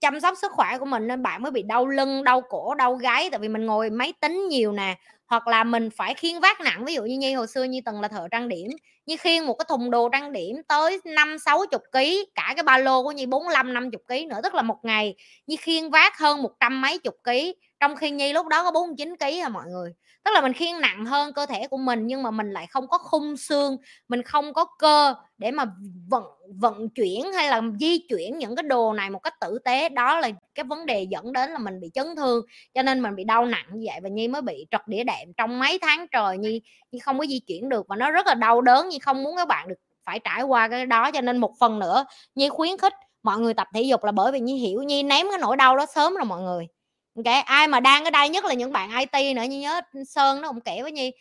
chăm 0.00 0.20
sóc 0.20 0.34
sức 0.42 0.52
khỏe 0.52 0.78
của 0.78 0.84
mình 0.84 1.06
nên 1.06 1.22
bạn 1.22 1.42
mới 1.42 1.52
bị 1.52 1.62
đau 1.62 1.86
lưng, 1.86 2.24
đau 2.24 2.40
cổ, 2.40 2.74
đau 2.74 2.94
gáy, 2.94 3.28
tại 3.30 3.40
vì 3.40 3.48
mình 3.48 3.66
ngồi 3.66 3.90
máy 3.90 4.12
tính 4.20 4.48
nhiều 4.48 4.72
nè 4.72 4.94
hoặc 5.32 5.48
là 5.48 5.64
mình 5.64 5.90
phải 5.96 6.14
khiêng 6.14 6.40
vác 6.40 6.60
nặng, 6.60 6.84
ví 6.84 6.94
dụ 6.94 7.02
như 7.04 7.18
nhi 7.18 7.34
hồi 7.34 7.46
xưa 7.46 7.64
như 7.64 7.80
từng 7.86 8.00
là 8.00 8.08
thợ 8.08 8.28
trang 8.30 8.48
điểm, 8.48 8.70
như 9.06 9.16
khiêng 9.16 9.46
một 9.46 9.54
cái 9.54 9.66
thùng 9.68 9.90
đồ 9.90 10.08
trang 10.08 10.32
điểm 10.32 10.56
tới 10.68 11.00
năm, 11.04 11.38
sáu 11.38 11.60
chục 11.70 11.82
ký, 11.92 12.26
cả 12.34 12.52
cái 12.56 12.62
ba 12.62 12.78
lô 12.78 13.02
của 13.02 13.12
nhi, 13.12 13.26
bốn 13.26 13.44
năm 13.54 13.74
năm 13.74 13.90
chục 13.90 14.02
ký 14.08 14.26
nữa, 14.26 14.40
tức 14.42 14.54
là 14.54 14.62
một 14.62 14.76
ngày 14.82 15.14
như 15.46 15.56
khiêng 15.60 15.90
vác 15.90 16.18
hơn 16.18 16.42
một 16.42 16.52
trăm 16.60 16.80
mấy 16.80 16.98
chục 16.98 17.14
ký, 17.24 17.54
trong 17.80 17.96
khi 17.96 18.10
nhi 18.10 18.32
lúc 18.32 18.46
đó 18.46 18.64
có 18.64 18.70
49 18.72 19.16
ký 19.20 19.38
à 19.40 19.48
mọi 19.48 19.64
người 19.68 19.92
tức 20.24 20.30
là 20.34 20.40
mình 20.40 20.52
khiêng 20.52 20.80
nặng 20.80 21.06
hơn 21.06 21.32
cơ 21.32 21.46
thể 21.46 21.68
của 21.68 21.76
mình 21.76 22.06
nhưng 22.06 22.22
mà 22.22 22.30
mình 22.30 22.50
lại 22.52 22.66
không 22.66 22.88
có 22.88 22.98
khung 22.98 23.36
xương, 23.36 23.76
mình 24.08 24.22
không 24.22 24.54
có 24.54 24.64
cơ 24.78 25.14
để 25.38 25.50
mà 25.50 25.64
vận 26.08 26.24
vận 26.60 26.88
chuyển 26.88 27.32
hay 27.32 27.48
là 27.48 27.60
di 27.80 27.98
chuyển 28.08 28.38
những 28.38 28.56
cái 28.56 28.62
đồ 28.62 28.92
này 28.92 29.10
một 29.10 29.18
cách 29.18 29.34
tử 29.40 29.58
tế. 29.64 29.88
Đó 29.88 30.20
là 30.20 30.30
cái 30.54 30.64
vấn 30.64 30.86
đề 30.86 31.02
dẫn 31.02 31.32
đến 31.32 31.50
là 31.50 31.58
mình 31.58 31.80
bị 31.80 31.90
chấn 31.94 32.06
thương, 32.16 32.46
cho 32.74 32.82
nên 32.82 33.02
mình 33.02 33.16
bị 33.16 33.24
đau 33.24 33.46
nặng 33.46 33.66
như 33.72 33.86
vậy 33.90 34.00
và 34.02 34.08
nhi 34.08 34.28
mới 34.28 34.42
bị 34.42 34.66
trật 34.70 34.80
đĩa 34.88 35.04
đệm 35.04 35.32
trong 35.36 35.58
mấy 35.58 35.78
tháng 35.82 36.06
trời. 36.12 36.38
Nhi 36.38 36.60
nhi 36.92 36.98
không 36.98 37.18
có 37.18 37.26
di 37.26 37.40
chuyển 37.46 37.68
được 37.68 37.86
và 37.88 37.96
nó 37.96 38.10
rất 38.10 38.26
là 38.26 38.34
đau 38.34 38.60
đớn. 38.60 38.88
Nhi 38.88 38.98
không 38.98 39.22
muốn 39.22 39.36
các 39.36 39.48
bạn 39.48 39.68
được 39.68 39.74
phải 40.04 40.18
trải 40.18 40.42
qua 40.42 40.68
cái 40.68 40.86
đó, 40.86 41.10
cho 41.10 41.20
nên 41.20 41.38
một 41.38 41.52
phần 41.60 41.78
nữa 41.78 42.04
nhi 42.34 42.48
khuyến 42.48 42.78
khích 42.78 42.94
mọi 43.22 43.38
người 43.38 43.54
tập 43.54 43.66
thể 43.74 43.82
dục 43.82 44.04
là 44.04 44.12
bởi 44.12 44.32
vì 44.32 44.40
nhi 44.40 44.58
hiểu 44.58 44.82
nhi 44.82 45.02
ném 45.02 45.26
cái 45.30 45.38
nỗi 45.38 45.56
đau 45.56 45.76
đó 45.76 45.86
sớm 45.94 46.14
rồi 46.14 46.24
mọi 46.24 46.42
người 46.42 46.66
ok 47.14 47.44
ai 47.46 47.68
mà 47.68 47.80
đang 47.80 48.04
ở 48.04 48.10
đây 48.10 48.28
nhất 48.28 48.44
là 48.44 48.54
những 48.54 48.72
bạn 48.72 48.90
IT 48.98 49.36
nữa, 49.36 49.42
như 49.42 49.60
nhớ 49.60 49.80
Sơn 50.06 50.40
nó 50.40 50.48
cũng 50.48 50.60
kể 50.60 50.82
với 50.82 50.92
Nhi. 50.92 51.12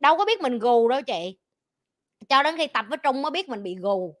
Đâu 0.00 0.16
có 0.16 0.24
biết 0.24 0.40
mình 0.40 0.58
gù 0.58 0.88
đâu 0.88 1.02
chị. 1.02 1.38
Cho 2.28 2.42
đến 2.42 2.56
khi 2.56 2.66
tập 2.66 2.86
với 2.88 2.98
Trung 2.98 3.22
mới 3.22 3.30
biết 3.30 3.48
mình 3.48 3.62
bị 3.62 3.76
gù. 3.80 4.14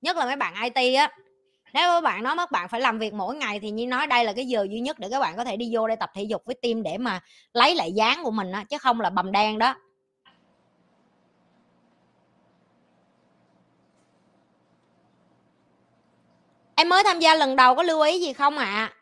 Nhất 0.00 0.16
là 0.16 0.24
mấy 0.24 0.36
bạn 0.36 0.54
IT 0.74 0.96
á. 0.96 1.10
Nếu 1.74 1.88
các 1.88 2.00
bạn 2.00 2.22
nói 2.22 2.36
các 2.36 2.50
bạn 2.50 2.68
phải 2.68 2.80
làm 2.80 2.98
việc 2.98 3.14
mỗi 3.14 3.36
ngày 3.36 3.60
thì 3.60 3.70
như 3.70 3.86
nói 3.86 4.06
đây 4.06 4.24
là 4.24 4.32
cái 4.32 4.46
giờ 4.46 4.66
duy 4.70 4.80
nhất 4.80 4.98
để 4.98 5.08
các 5.10 5.20
bạn 5.20 5.36
có 5.36 5.44
thể 5.44 5.56
đi 5.56 5.70
vô 5.72 5.88
đây 5.88 5.96
tập 5.96 6.10
thể 6.14 6.22
dục 6.22 6.42
với 6.44 6.54
team 6.62 6.82
để 6.82 6.98
mà 6.98 7.20
lấy 7.52 7.74
lại 7.74 7.92
dáng 7.92 8.20
của 8.24 8.30
mình 8.30 8.52
á, 8.52 8.64
chứ 8.68 8.78
không 8.78 9.00
là 9.00 9.10
bầm 9.10 9.32
đen 9.32 9.58
đó. 9.58 9.74
Em 16.74 16.88
mới 16.88 17.04
tham 17.04 17.20
gia 17.20 17.34
lần 17.34 17.56
đầu 17.56 17.74
có 17.74 17.82
lưu 17.82 18.00
ý 18.00 18.20
gì 18.20 18.32
không 18.32 18.58
ạ? 18.58 18.66
à? 18.66 19.01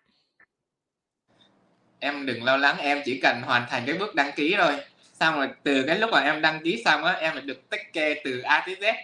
Em 2.01 2.27
đừng 2.27 2.45
lo 2.45 2.57
lắng, 2.57 2.77
em 2.79 3.03
chỉ 3.05 3.21
cần 3.23 3.43
hoàn 3.43 3.67
thành 3.71 3.83
cái 3.87 3.99
bước 3.99 4.15
đăng 4.15 4.33
ký 4.37 4.55
thôi. 4.59 4.73
Xong 5.21 5.37
rồi 5.37 5.49
từ 5.63 5.85
cái 5.87 5.99
lúc 5.99 6.11
mà 6.13 6.21
em 6.21 6.43
đăng 6.43 6.61
ký 6.65 6.83
xong 6.85 7.05
á, 7.05 7.13
em 7.13 7.47
được 7.47 7.71
tích 7.71 7.93
kê 7.93 8.21
từ 8.25 8.41
A 8.41 8.63
tới 8.67 8.77
Z. 8.81 8.95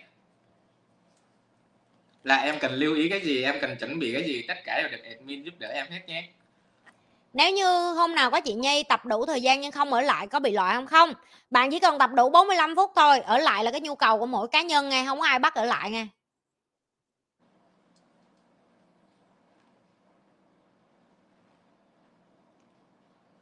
Là 2.24 2.36
em 2.36 2.58
cần 2.58 2.72
lưu 2.72 2.94
ý 2.94 3.08
cái 3.08 3.20
gì, 3.20 3.42
em 3.42 3.54
cần 3.60 3.76
chuẩn 3.76 3.98
bị 3.98 4.12
cái 4.12 4.22
gì, 4.22 4.44
tất 4.48 4.64
cả 4.64 4.82
đều 4.82 4.90
được 4.90 5.04
admin 5.04 5.42
giúp 5.42 5.54
đỡ 5.58 5.68
em 5.68 5.86
hết 5.90 6.00
nhé. 6.06 6.24
Nếu 7.32 7.50
như 7.50 7.92
hôm 7.92 8.14
nào 8.14 8.30
có 8.30 8.40
chị 8.40 8.54
Nhi 8.54 8.82
tập 8.82 9.06
đủ 9.06 9.26
thời 9.26 9.42
gian 9.42 9.60
nhưng 9.60 9.72
không 9.72 9.92
ở 9.92 10.00
lại, 10.00 10.26
có 10.26 10.40
bị 10.40 10.52
loại 10.52 10.74
không? 10.74 10.86
Không. 10.86 11.12
Bạn 11.50 11.70
chỉ 11.70 11.78
cần 11.78 11.98
tập 11.98 12.10
đủ 12.14 12.30
45 12.30 12.76
phút 12.76 12.92
thôi, 12.96 13.18
ở 13.18 13.38
lại 13.38 13.64
là 13.64 13.70
cái 13.70 13.80
nhu 13.80 13.94
cầu 13.94 14.18
của 14.18 14.26
mỗi 14.26 14.48
cá 14.48 14.62
nhân 14.62 14.88
nghe, 14.88 15.04
không 15.06 15.20
có 15.20 15.26
ai 15.26 15.38
bắt 15.38 15.54
ở 15.54 15.64
lại 15.64 15.90
nghe. 15.90 16.06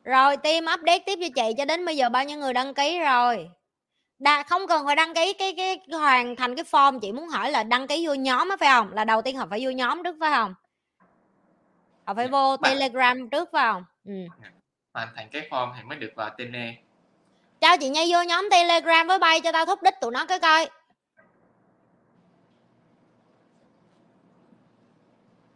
Rồi 0.05 0.37
team 0.37 0.65
update 0.75 0.99
tiếp 0.99 1.19
cho 1.21 1.29
chị 1.35 1.55
cho 1.59 1.65
đến 1.65 1.85
bây 1.85 1.97
giờ 1.97 2.09
bao 2.09 2.25
nhiêu 2.25 2.39
người 2.39 2.53
đăng 2.53 2.75
ký 2.75 2.99
rồi? 2.99 3.49
Đà, 4.19 4.43
không 4.43 4.67
cần 4.67 4.87
phải 4.87 4.97
đăng 4.97 5.15
ký 5.15 5.33
cái, 5.33 5.55
cái 5.57 5.81
hoàn 5.93 6.37
thành 6.37 6.57
cái 6.57 6.65
form 6.65 7.01
chị 7.01 7.13
muốn 7.13 7.29
hỏi 7.29 7.51
là 7.51 7.63
đăng 7.63 7.87
ký 7.87 8.07
vô 8.07 8.15
nhóm 8.15 8.49
á 8.49 8.57
phải 8.61 8.69
không? 8.69 8.93
Là 8.93 9.05
đầu 9.05 9.23
tiên 9.23 9.37
họ 9.37 9.47
phải 9.51 9.65
vô 9.65 9.71
nhóm 9.71 10.03
trước 10.05 10.17
phải 10.21 10.31
không? 10.35 10.55
Họ 12.05 12.15
phải 12.15 12.29
vô 12.29 12.57
Bạn... 12.57 12.73
Telegram 12.73 13.31
trước 13.31 13.49
phải 13.53 13.73
không? 13.73 13.85
Ừ. 14.05 14.13
Hoàn 14.95 15.09
thành 15.17 15.29
cái 15.33 15.49
form 15.51 15.73
thì 15.77 15.83
mới 15.83 15.99
được 15.99 16.13
vào 16.17 16.31
tele. 16.39 16.75
Cho 17.61 17.77
chị 17.77 17.89
Nhi 17.89 18.13
vô 18.13 18.23
nhóm 18.23 18.49
Telegram 18.51 19.07
với 19.07 19.19
bay 19.19 19.41
cho 19.41 19.53
tao 19.53 19.67
thúc 19.67 19.83
đích 19.83 19.95
tụi 20.01 20.13
nó 20.13 20.27
cái 20.27 20.41
coi. 20.41 20.69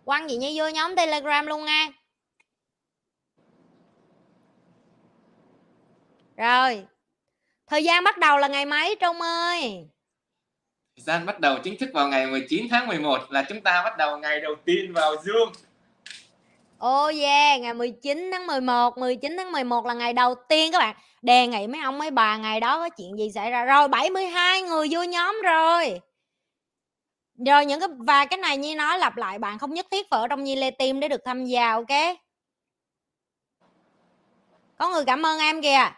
Quăng 0.05 0.29
chị 0.29 0.37
Nhi 0.37 0.61
vô 0.61 0.69
nhóm 0.69 0.97
Telegram 0.97 1.47
luôn 1.47 1.65
nha. 1.65 1.89
Rồi. 6.39 6.87
Thời 7.67 7.85
gian 7.85 8.05
bắt 8.05 8.19
đầu 8.19 8.39
là 8.39 8.49
ngày 8.49 8.67
mấy 8.67 8.97
Trung 9.01 9.21
ơi? 9.21 9.89
Thời 10.97 11.03
gian 11.05 11.27
bắt 11.27 11.41
đầu 11.41 11.59
chính 11.65 11.79
thức 11.79 11.91
vào 11.95 12.09
ngày 12.09 12.27
19 12.27 12.67
tháng 12.71 12.87
11 12.87 13.19
là 13.31 13.45
chúng 13.49 13.61
ta 13.61 13.83
bắt 13.85 13.97
đầu 13.97 14.19
ngày 14.19 14.41
đầu 14.41 14.55
tiên 14.65 14.93
vào 14.93 15.15
Zoom. 15.15 15.53
Oh 16.87 17.15
yeah, 17.21 17.61
ngày 17.61 17.75
19 17.75 18.31
tháng 18.33 18.47
11, 18.47 18.99
19 18.99 19.37
tháng 19.37 19.53
11 19.53 19.87
là 19.87 19.95
ngày 19.95 20.13
đầu 20.13 20.35
tiên 20.49 20.73
các 20.73 20.79
bạn. 20.79 20.97
Đề 21.23 21.47
nghị 21.47 21.67
mấy 21.67 21.81
ông 21.81 21.99
mấy 21.99 22.11
bà 22.11 22.37
ngày 22.37 22.61
đó 22.61 22.79
có 22.79 22.89
chuyện 22.89 23.19
gì 23.19 23.31
xảy 23.35 23.51
ra 23.51 23.65
rồi 23.65 23.89
72 23.89 24.63
người 24.63 24.89
vô 24.91 25.03
nhóm 25.03 25.41
rồi. 25.45 26.01
Rồi 27.47 27.67
những 27.67 27.81
cái 27.81 27.89
và 27.99 28.25
cái 28.25 28.39
này 28.39 28.57
như 28.57 28.77
nói 28.77 28.99
lặp 28.99 29.17
lại 29.17 29.39
bạn 29.39 29.59
không 29.59 29.75
nhất 29.75 29.87
thiết 29.91 30.07
phải 30.11 30.21
ở 30.21 30.29
trong 30.29 30.45
Nhi 30.45 30.57
Lê 30.57 30.71
Team 30.71 31.01
để 31.01 31.09
được 31.09 31.21
tham 31.25 31.45
gia 31.45 31.73
ok? 31.73 32.19
Có 34.79 34.89
người 34.89 35.05
cảm 35.05 35.27
ơn 35.27 35.39
em 35.39 35.63
kìa 35.63 35.91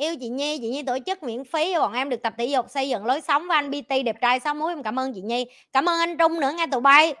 yêu 0.00 0.16
chị 0.20 0.28
Nhi 0.28 0.58
chị 0.58 0.68
Nhi 0.68 0.82
tổ 0.82 0.98
chức 1.06 1.22
miễn 1.22 1.44
phí 1.44 1.74
bọn 1.74 1.92
em 1.92 2.08
được 2.08 2.22
tập 2.22 2.34
thể 2.38 2.46
dục, 2.46 2.66
xây 2.68 2.88
dựng 2.88 3.04
lối 3.04 3.20
sống 3.20 3.46
và 3.48 3.54
anh 3.54 3.70
BT 3.70 3.88
đẹp 4.04 4.16
trai 4.20 4.40
sáu 4.40 4.54
múi. 4.54 4.72
em 4.72 4.82
cảm 4.82 4.98
ơn 4.98 5.12
chị 5.14 5.20
Nhi 5.20 5.46
cảm 5.72 5.88
ơn 5.88 6.00
anh 6.00 6.18
Trung 6.18 6.40
nữa, 6.40 6.52
nghe 6.56 6.66
tụi 6.66 6.80
bay 6.80 7.14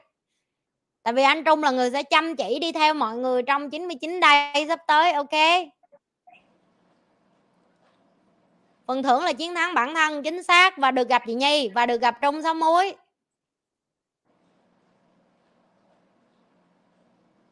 tại 1.02 1.14
vì 1.14 1.22
anh 1.22 1.44
Trung 1.44 1.62
là 1.62 1.70
người 1.70 1.90
sẽ 1.90 2.02
chăm 2.02 2.36
chỉ 2.36 2.58
đi 2.58 2.72
theo 2.72 2.94
mọi 2.94 3.16
người 3.16 3.42
trong 3.42 3.70
99 3.70 4.20
đây 4.20 4.66
sắp 4.68 4.80
tới, 4.86 5.12
ok 5.12 5.30
phần 8.86 9.02
thưởng 9.02 9.24
là 9.24 9.32
chiến 9.32 9.54
thắng 9.54 9.74
bản 9.74 9.94
thân, 9.94 10.22
chính 10.22 10.42
xác, 10.42 10.78
và 10.78 10.90
được 10.90 11.08
gặp 11.08 11.22
chị 11.26 11.34
Nhi, 11.34 11.70
và 11.74 11.86
được 11.86 12.00
gặp 12.00 12.18
Trung 12.22 12.42
sáu 12.42 12.54
múi. 12.54 12.94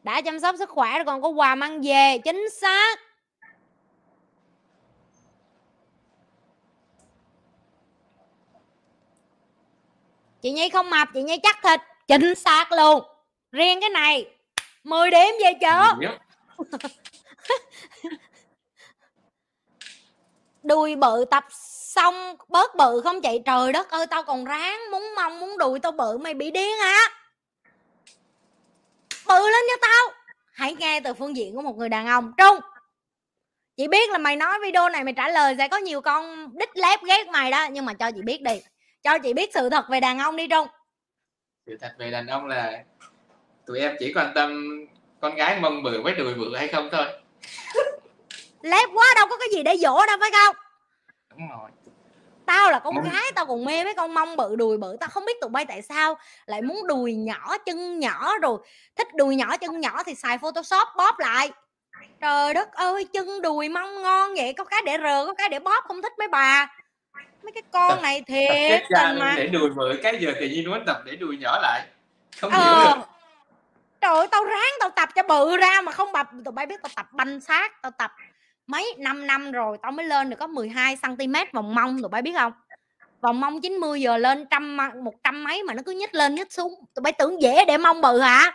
đã 0.03 0.21
chăm 0.21 0.39
sóc 0.39 0.55
sức 0.59 0.69
khỏe 0.69 0.95
rồi 0.95 1.05
còn 1.05 1.21
có 1.21 1.29
quà 1.29 1.55
mang 1.55 1.81
về, 1.81 2.17
chính 2.17 2.49
xác 2.61 2.99
chị 10.41 10.51
nhi 10.51 10.69
không 10.69 10.89
mập 10.89 11.07
chị 11.13 11.23
nhi 11.23 11.39
chắc 11.43 11.59
thịt. 11.63 11.79
Chính 12.07 12.35
xác 12.35 12.71
luôn. 12.71 13.03
Riêng 13.51 13.81
cái 13.81 13.89
này 13.89 14.25
10 14.83 15.11
điểm 15.11 15.35
về 15.43 15.53
chớ 15.61 15.93
đùi 20.63 20.95
bự 20.95 21.25
tập 21.31 21.45
xong 21.93 22.35
bớt 22.47 22.75
bự 22.75 23.01
không 23.03 23.21
chị? 23.21 23.41
Trời 23.45 23.73
đất 23.73 23.89
ơi 23.89 24.07
tao 24.07 24.23
còn 24.23 24.45
ráng 24.45 24.91
muốn 24.91 25.15
mong 25.15 25.39
muốn 25.39 25.57
đùi 25.57 25.79
tao 25.79 25.91
bự 25.91 26.17
mày 26.17 26.33
bị 26.33 26.51
điên 26.51 26.77
hả? 26.77 26.99
Bự 29.27 29.35
lên 29.35 29.63
cho 29.69 29.77
tao. 29.81 30.15
Hãy 30.53 30.75
nghe 30.79 30.99
từ 30.99 31.13
phương 31.13 31.35
diện 31.35 31.55
của 31.55 31.61
một 31.61 31.77
người 31.77 31.89
đàn 31.89 32.07
ông. 32.07 32.33
Trung 32.37 32.59
chị 33.79 33.87
biết 33.87 34.09
là 34.09 34.17
mày 34.17 34.35
nói 34.35 34.59
video 34.61 34.89
này 34.89 35.03
mày 35.03 35.13
trả 35.17 35.29
lời 35.29 35.55
sẽ 35.57 35.67
có 35.67 35.77
nhiều 35.77 36.01
con 36.01 36.49
đích 36.57 36.77
lép 36.77 37.03
ghét 37.03 37.27
mày 37.27 37.51
đó 37.51 37.67
nhưng 37.71 37.85
mà 37.85 37.93
cho 37.93 38.11
chị 38.11 38.21
biết 38.21 38.41
đi 38.41 38.61
cho 39.03 39.17
chị 39.17 39.33
biết 39.33 39.53
sự 39.53 39.69
thật 39.69 39.85
về 39.89 39.99
đàn 39.99 40.19
ông 40.19 40.35
đi 40.35 40.47
trung. 40.47 40.67
Sự 41.65 41.77
thật 41.81 41.95
về 41.97 42.11
đàn 42.11 42.27
ông 42.27 42.47
là 42.47 42.83
tụi 43.65 43.79
em 43.79 43.95
chỉ 43.99 44.13
quan 44.15 44.31
tâm 44.35 44.79
con 45.21 45.35
gái 45.35 45.59
mông 45.59 45.83
bự 45.83 46.01
với 46.01 46.15
đùi 46.15 46.33
bự 46.33 46.55
hay 46.55 46.67
không 46.67 46.89
thôi. 46.91 47.05
Lép 48.61 48.89
quá 48.93 49.05
đâu 49.15 49.27
có 49.29 49.37
cái 49.37 49.47
gì 49.51 49.63
để 49.63 49.77
dỗ 49.77 50.05
đâu 50.07 50.17
phải 50.19 50.29
không? 50.31 50.55
Đúng 51.29 51.49
rồi. 51.49 51.69
Tao 52.45 52.71
là 52.71 52.79
con 52.79 52.95
mông... 52.95 53.09
gái 53.11 53.31
tao 53.35 53.45
còn 53.45 53.65
mê 53.65 53.83
mấy 53.83 53.93
con 53.93 54.13
mông 54.13 54.35
bự 54.35 54.55
đùi 54.55 54.77
bự. 54.77 54.97
Tao 54.99 55.09
không 55.09 55.25
biết 55.25 55.41
tụi 55.41 55.49
bay 55.49 55.65
tại 55.65 55.81
sao 55.81 56.17
lại 56.45 56.61
muốn 56.61 56.87
đùi 56.87 57.15
nhỏ 57.15 57.57
chân 57.57 57.99
nhỏ 57.99 58.37
rồi. 58.41 58.57
Thích 58.95 59.07
đùi 59.15 59.35
nhỏ 59.35 59.57
chân 59.57 59.79
nhỏ 59.79 60.03
thì 60.03 60.15
xài 60.15 60.37
photoshop 60.37 60.87
bóp 60.97 61.19
lại. 61.19 61.51
Trời 62.21 62.53
đất 62.53 62.73
ơi 62.73 63.07
chân 63.13 63.41
đùi 63.41 63.69
mông 63.69 64.01
ngon 64.01 64.33
vậy 64.35 64.53
có 64.53 64.63
cái 64.63 64.81
để 64.85 64.97
rờ 64.97 65.25
có 65.25 65.33
cái 65.33 65.49
để 65.49 65.59
bóp 65.59 65.83
không 65.87 66.01
thích 66.01 66.13
mấy 66.19 66.27
bà 66.27 66.75
mấy 67.43 67.51
cái 67.51 67.63
con 67.71 68.01
này 68.01 68.21
thiệt 68.27 68.81
tình 68.89 69.19
mà. 69.19 69.33
để 69.37 69.47
đùi 69.47 69.69
bự 69.69 69.99
cái 70.03 70.17
giờ 70.19 70.33
tự 70.39 70.47
nhiên 70.47 70.69
muốn 70.69 70.85
tập 70.85 71.01
để 71.05 71.15
đùi 71.15 71.37
nhỏ 71.37 71.59
lại. 71.61 71.87
Không 72.41 72.51
ờ. 72.51 72.83
hiểu 72.83 72.95
được. 72.95 73.01
Trời 74.01 74.15
ơi 74.15 74.27
tao 74.31 74.43
ráng 74.43 74.73
tao 74.79 74.89
tập 74.89 75.09
cho 75.15 75.23
bự 75.23 75.57
ra 75.57 75.81
mà 75.81 75.91
không 75.91 76.11
bập 76.11 76.27
tụi 76.45 76.51
bay 76.51 76.65
biết 76.65 76.81
tao 76.81 76.89
tập 76.95 77.05
banh 77.11 77.39
sát 77.39 77.81
tao 77.81 77.91
tập 77.91 78.11
mấy 78.67 78.95
năm 78.97 79.27
năm 79.27 79.51
rồi 79.51 79.77
tao 79.81 79.91
mới 79.91 80.05
lên 80.05 80.29
được 80.29 80.35
có 80.39 80.47
12 80.47 80.97
cm 81.01 81.33
vòng 81.53 81.75
mông 81.75 82.01
tụi 82.01 82.09
bay 82.09 82.21
biết 82.21 82.33
không? 82.35 82.53
Vòng 83.21 83.39
mông 83.39 83.61
90 83.61 84.01
giờ 84.01 84.17
lên 84.17 84.45
trăm 84.51 84.77
một 85.03 85.13
trăm 85.23 85.43
mấy 85.43 85.63
mà 85.63 85.73
nó 85.73 85.81
cứ 85.85 85.91
nhích 85.91 86.15
lên 86.15 86.35
nhích 86.35 86.53
xuống. 86.53 86.73
Tụi 86.95 87.01
bay 87.01 87.13
tưởng 87.13 87.41
dễ 87.41 87.65
để 87.65 87.77
mông 87.77 88.01
bự 88.01 88.19
hả? 88.19 88.51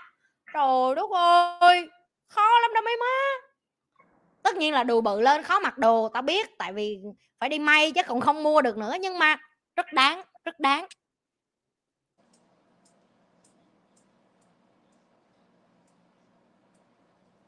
Trời 0.54 0.94
đất 0.96 1.10
ơi 1.60 1.88
khó 2.28 2.60
lắm 2.62 2.70
đó 2.74 2.80
mấy 2.80 2.96
má 2.96 3.43
tất 4.44 4.56
nhiên 4.56 4.72
là 4.72 4.84
đồ 4.84 5.00
bự 5.00 5.20
lên 5.20 5.42
khó 5.42 5.60
mặc 5.60 5.78
đồ 5.78 6.08
tao 6.08 6.22
biết 6.22 6.58
tại 6.58 6.72
vì 6.72 6.98
phải 7.40 7.48
đi 7.48 7.58
may 7.58 7.92
chứ 7.92 8.00
còn 8.06 8.20
không 8.20 8.42
mua 8.42 8.62
được 8.62 8.76
nữa 8.76 8.94
nhưng 9.00 9.18
mà 9.18 9.36
rất 9.76 9.86
đáng 9.92 10.22
rất 10.44 10.60
đáng. 10.60 10.86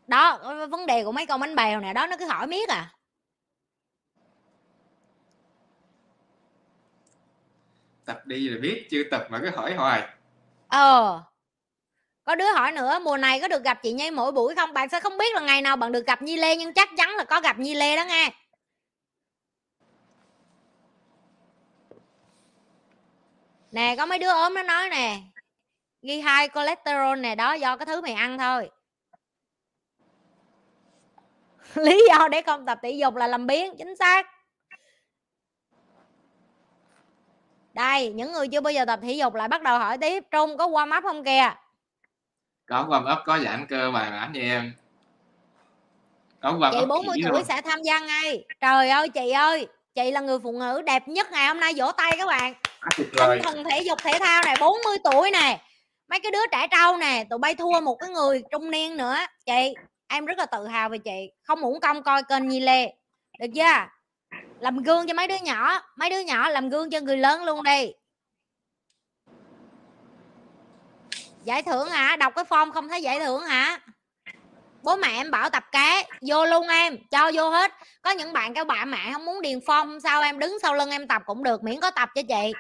Đó 0.07 0.39
vấn 0.71 0.87
đề 0.87 1.05
của 1.05 1.13
mấy 1.13 1.27
con 1.27 1.41
bánh 1.41 1.57
bèo 1.57 1.81
nè 1.81 1.93
đó 1.93 2.07
nó 2.07 2.17
cứ 2.19 2.27
hỏi 2.27 2.47
miết 2.47 2.69
à. 2.69 2.93
Tập 8.05 8.27
đi 8.27 8.49
rồi 8.49 8.61
biết 8.61 8.87
chưa 8.91 9.03
tập 9.11 9.27
mà 9.31 9.39
cứ 9.43 9.51
hỏi 9.51 9.75
hoài. 9.75 10.09
Ờ 10.69 11.23
có 12.27 12.35
đứa 12.35 12.53
hỏi 12.53 12.73
nữa, 12.73 12.99
mùa 13.03 13.17
này 13.17 13.41
có 13.41 13.49
được 13.49 13.65
gặp 13.65 13.79
chị 13.83 13.93
Nhi 13.93 14.11
mỗi 14.11 14.33
buổi 14.33 14.55
không? 14.55 14.73
Bạn 14.73 14.89
sẽ 14.89 15.01
không 15.01 15.19
biết 15.19 15.35
là 15.35 15.41
ngày 15.41 15.63
nào 15.63 15.77
bạn 15.77 15.93
được 15.93 16.07
gặp 16.07 16.23
Nhi 16.23 16.37
Lê, 16.37 16.57
nhưng 16.57 16.73
chắc 16.73 16.89
chắn 16.97 17.17
là 17.17 17.25
có 17.25 17.41
gặp 17.41 17.59
Nhi 17.59 17.75
Lê 17.75 17.97
đó 17.97 18.05
nghe. 18.05 18.31
Nè, 23.73 23.95
có 23.99 24.07
mấy 24.07 24.19
đứa 24.19 24.29
ốm 24.29 24.55
nó 24.55 24.63
nói 24.63 24.89
nè, 24.89 25.19
ghi 26.03 26.21
hai 26.21 26.49
cholesterol 26.55 27.19
nè, 27.19 27.35
đó 27.35 27.53
do 27.53 27.77
cái 27.77 27.87
thứ 27.87 28.01
mày 28.01 28.13
ăn 28.13 28.39
thôi. 28.39 28.71
Lý 31.75 32.03
do 32.09 32.29
để 32.29 32.43
không 32.43 32.67
tập 32.67 32.79
thể 32.83 32.91
dục 32.91 33.15
là 33.15 33.27
làm 33.27 33.47
biến, 33.47 33.75
chính 33.79 33.97
xác. 33.97 34.27
Đây, 37.73 38.13
những 38.13 38.33
người 38.33 38.49
chưa 38.49 38.61
bao 38.61 38.73
giờ 38.73 38.85
tập 38.85 38.99
thể 39.03 39.13
dục 39.13 39.35
lại 39.35 39.49
bắt 39.49 39.63
đầu 39.63 39.79
hỏi 39.79 39.99
tiếp, 39.99 40.25
trung 40.31 40.57
có 40.57 40.69
warm 40.69 40.99
up 40.99 41.05
không 41.05 41.25
kìa? 41.25 41.55
Có 42.67 42.87
warm 42.89 43.13
up 43.13 43.19
có 43.25 43.39
giãn 43.39 43.67
cơ 43.69 43.91
bài 43.91 44.11
bản 44.11 44.33
như 44.33 44.41
em. 44.41 44.73
Có 46.41 46.53
warm 46.53 46.73
chị 46.73 46.87
40 46.87 47.17
tuổi 47.29 47.45
sẽ 47.45 47.61
tham 47.63 47.83
gia 47.83 47.99
ngay. 47.99 48.45
Trời 48.61 48.89
ơi 48.89 49.09
chị 49.09 49.31
ơi 49.31 49.67
chị 49.95 50.11
là 50.11 50.21
người 50.21 50.39
phụ 50.39 50.53
nữ 50.53 50.83
đẹp 50.83 51.09
nhất 51.09 51.33
ngày 51.33 51.47
hôm 51.47 51.61
nay 51.61 51.73
vỗ 51.77 51.93
tay 51.93 52.13
các 52.19 52.27
bạn. 52.27 52.55
Tinh 52.97 53.43
thần 53.43 53.65
thể 53.65 53.81
dục 53.81 53.99
thể 54.03 54.19
thao 54.21 54.43
này 54.43 54.57
40 54.61 54.97
tuổi 55.05 55.31
nè. 55.31 55.61
Mấy 56.09 56.21
cái 56.21 56.33
đứa 56.33 56.47
trẻ 56.53 56.67
trâu 56.71 56.97
nè 56.97 57.25
tụi 57.31 57.39
bay 57.39 57.55
thua 57.55 57.81
một 57.81 57.95
cái 57.95 58.11
người 58.11 58.43
trung 58.51 58.71
niên 58.71 58.97
nữa. 58.97 59.17
Chị 59.47 59.75
em 60.09 60.25
rất 60.25 60.39
là 60.39 60.47
tự 60.47 60.67
hào 60.67 60.89
về 60.89 60.99
chị. 60.99 61.31
Không 61.43 61.61
uổng 61.61 61.81
công 61.81 62.03
coi 62.03 62.23
kênh 62.23 62.49
nhi 62.49 62.61
lê. 62.61 62.93
Được 63.39 63.47
chưa? 63.55 63.87
Làm 64.61 64.83
gương 64.83 65.07
cho 65.07 65.15
mấy 65.15 65.29
đứa 65.29 65.39
nhỏ 65.43 65.83
mấy 65.97 66.11
đứa 66.11 66.21
nhỏ 66.21 66.49
làm 66.49 66.69
gương 66.69 66.91
cho 66.91 67.01
người 67.01 67.17
lớn 67.17 67.45
luôn 67.45 67.63
đi 67.63 67.93
giải 71.47 71.63
thưởng 71.63 71.89
hả? 71.89 72.17
Đọc 72.17 72.33
cái 72.37 72.45
form 72.45 72.73
không 72.73 72.89
thấy 72.89 73.03
giải 73.03 73.21
thưởng 73.21 73.43
hả? 73.43 73.81
Bố 74.83 74.97
mẹ 74.97 75.09
em 75.09 75.31
bảo 75.31 75.51
tập 75.51 75.65
cá 75.73 76.03
vô 76.29 76.47
luôn 76.47 76.69
em 76.69 76.97
cho 77.11 77.31
vô 77.35 77.51
hết. 77.51 77.73
Có 78.03 78.11
những 78.11 78.33
bạn 78.33 78.55
các 78.55 78.67
bạn 78.67 78.91
mẹ 78.91 79.13
không 79.13 79.25
muốn 79.25 79.43
điền 79.43 79.59
form 79.59 80.01
sao 80.01 80.23
em 80.23 80.39
đứng 80.39 80.59
sau 80.63 80.75
lưng 80.75 80.91
em 80.91 81.09
tập 81.09 81.23
cũng 81.27 81.43
được 81.43 81.63
miễn 81.65 81.81
có 81.81 81.91
tập 81.91 82.09
cho 82.15 82.23
chị. 82.29 82.53